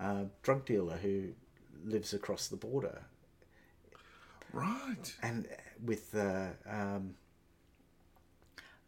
uh, 0.00 0.24
drug 0.44 0.64
dealer 0.64 0.96
who 0.98 1.14
lives 1.84 2.14
across 2.14 2.46
the 2.46 2.56
border, 2.56 2.98
Right. 4.52 5.06
and 5.22 5.48
with 5.84 6.14
uh, 6.14 6.50
um, 6.70 7.14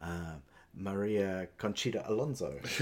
uh, 0.01 0.35
Maria 0.75 1.49
Conchita 1.59 2.09
Alonso, 2.09 2.55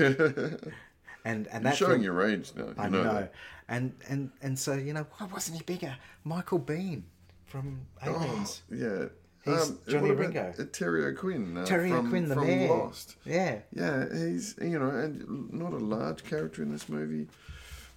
and 1.25 1.47
and 1.49 1.65
You're 1.65 1.73
showing 1.73 1.93
film- 1.93 2.03
your 2.03 2.27
age 2.29 2.53
now. 2.55 2.65
You 2.67 2.75
I 2.77 2.89
know. 2.91 3.03
know, 3.03 3.29
and 3.69 3.95
and 4.11 4.31
and 4.43 4.59
so 4.59 4.75
you 4.75 4.93
know 4.93 5.07
why 5.17 5.27
wasn't 5.27 5.57
he 5.59 5.65
bigger? 5.65 5.97
Michael 6.25 6.61
Biehn 6.61 7.03
from 7.47 7.81
Aliens. 8.05 8.63
Yeah. 8.71 9.07
He's 9.45 9.71
Johnny 9.89 10.11
what 10.11 10.19
about, 10.19 10.35
Ringo. 10.35 10.65
Terry 10.73 11.05
O'Quinn. 11.05 11.57
Uh, 11.57 11.65
Terry 11.65 11.91
from, 11.91 12.07
O'Quinn, 12.07 12.29
the 12.29 12.35
from 12.35 12.47
mayor. 12.47 12.69
Lost. 12.69 13.15
Yeah, 13.25 13.61
Yeah, 13.73 14.07
he's 14.13 14.57
you 14.61 14.77
know, 14.77 14.89
and 14.91 15.53
not 15.53 15.73
a 15.73 15.77
large 15.79 16.25
character 16.25 16.63
in 16.65 16.73
this 16.73 16.89
movie. 16.89 17.29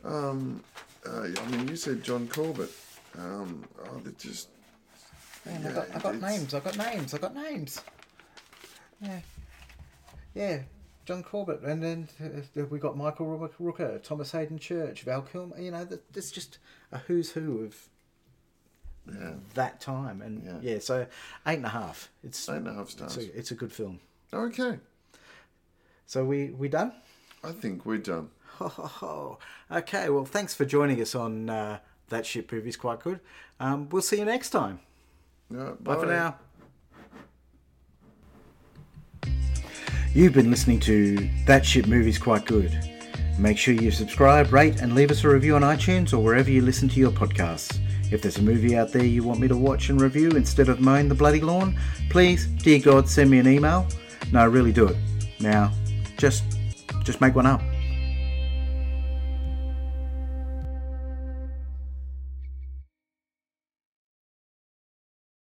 Um, 0.03 0.63
uh, 1.07 1.27
I 1.35 1.49
mean, 1.49 1.67
you 1.67 1.75
said 1.75 2.03
John 2.03 2.27
Corbett. 2.27 2.69
Um, 3.17 3.65
oh, 3.83 3.99
they're 4.03 4.13
just 4.13 4.49
Man, 5.45 5.61
Yeah, 5.63 5.69
I 5.69 5.73
got, 5.73 5.95
I 5.95 5.99
got 5.99 6.21
names. 6.21 6.53
I 6.53 6.59
got 6.59 6.77
names. 6.77 7.13
I 7.13 7.17
got 7.17 7.33
names. 7.33 7.81
Yeah, 9.01 9.19
yeah. 10.35 10.59
John 11.05 11.23
Corbett, 11.23 11.61
and 11.61 11.81
then 11.81 12.07
uh, 12.23 12.65
we 12.69 12.77
got 12.77 12.95
Michael 12.95 13.49
Rooker, 13.59 14.03
Thomas 14.03 14.31
Haden 14.31 14.59
Church, 14.59 15.01
Val 15.01 15.23
Kilmer. 15.23 15.59
You 15.59 15.71
know, 15.71 15.87
there's 16.11 16.29
just 16.29 16.59
a 16.91 16.99
who's 16.99 17.31
who 17.31 17.63
of 17.63 17.89
yeah, 19.19 19.33
that 19.55 19.79
time, 19.81 20.21
and 20.21 20.43
Yeah. 20.45 20.73
yeah, 20.73 20.79
so 20.79 21.05
eight 21.47 21.55
and 21.57 21.65
a 21.65 21.69
half. 21.69 22.09
It's 22.23 22.47
eight 22.49 22.57
and 22.57 22.67
a 22.67 22.73
half 22.73 22.83
it's 22.83 22.91
stars. 22.93 23.17
a, 23.17 23.37
it's 23.37 23.51
a 23.51 23.55
good 23.55 23.71
film. 23.73 23.99
Okay, 24.33 24.79
So 26.05 26.23
we 26.25 26.51
we 26.51 26.67
done? 26.69 26.91
I 27.43 27.51
think 27.51 27.85
we're 27.85 27.97
done. 27.97 28.29
Ho, 28.57 28.67
ho, 28.67 28.83
ho. 28.87 29.39
Okay, 29.71 30.09
well, 30.09 30.25
thanks 30.25 30.53
for 30.53 30.65
joining 30.65 31.01
us 31.01 31.15
on 31.15 31.49
uh, 31.49 31.79
That 32.09 32.25
Shit 32.25 32.51
Movie's 32.51 32.75
Quite 32.75 32.99
Good. 32.99 33.21
Um, 33.59 33.87
we'll 33.89 34.01
see 34.01 34.19
you 34.19 34.25
next 34.25 34.49
time. 34.49 34.81
Yeah, 35.49 35.71
Bye 35.79 35.95
for 35.95 36.05
now. 36.05 36.35
You've 40.13 40.33
been 40.33 40.49
listening 40.49 40.79
to 40.81 41.29
That 41.45 41.65
Shit 41.65 41.87
Movie's 41.87 42.17
Quite 42.17 42.45
Good. 42.45 42.77
Make 43.37 43.57
sure 43.57 43.73
you 43.73 43.91
subscribe, 43.91 44.51
rate, 44.51 44.81
and 44.81 44.93
leave 44.93 45.11
us 45.11 45.23
a 45.23 45.29
review 45.29 45.55
on 45.55 45.61
iTunes 45.61 46.11
or 46.13 46.19
wherever 46.19 46.49
you 46.51 46.61
listen 46.61 46.89
to 46.89 46.99
your 46.99 47.11
podcasts. 47.11 47.79
If 48.11 48.21
there's 48.21 48.37
a 48.37 48.41
movie 48.41 48.75
out 48.75 48.91
there 48.91 49.03
you 49.03 49.23
want 49.23 49.39
me 49.39 49.47
to 49.47 49.55
watch 49.55 49.89
and 49.89 50.01
review 50.01 50.29
instead 50.31 50.69
of 50.69 50.79
mowing 50.79 51.09
the 51.09 51.15
bloody 51.15 51.41
lawn, 51.41 51.77
please, 52.09 52.47
dear 52.47 52.79
God, 52.79 53.07
send 53.07 53.29
me 53.29 53.39
an 53.39 53.47
email. 53.47 53.87
No, 54.31 54.47
really 54.47 54.71
do 54.71 54.87
it. 54.87 54.97
Now, 55.39 55.71
just 56.17 56.43
just 57.03 57.21
make 57.21 57.35
one 57.35 57.45
up. 57.45 57.61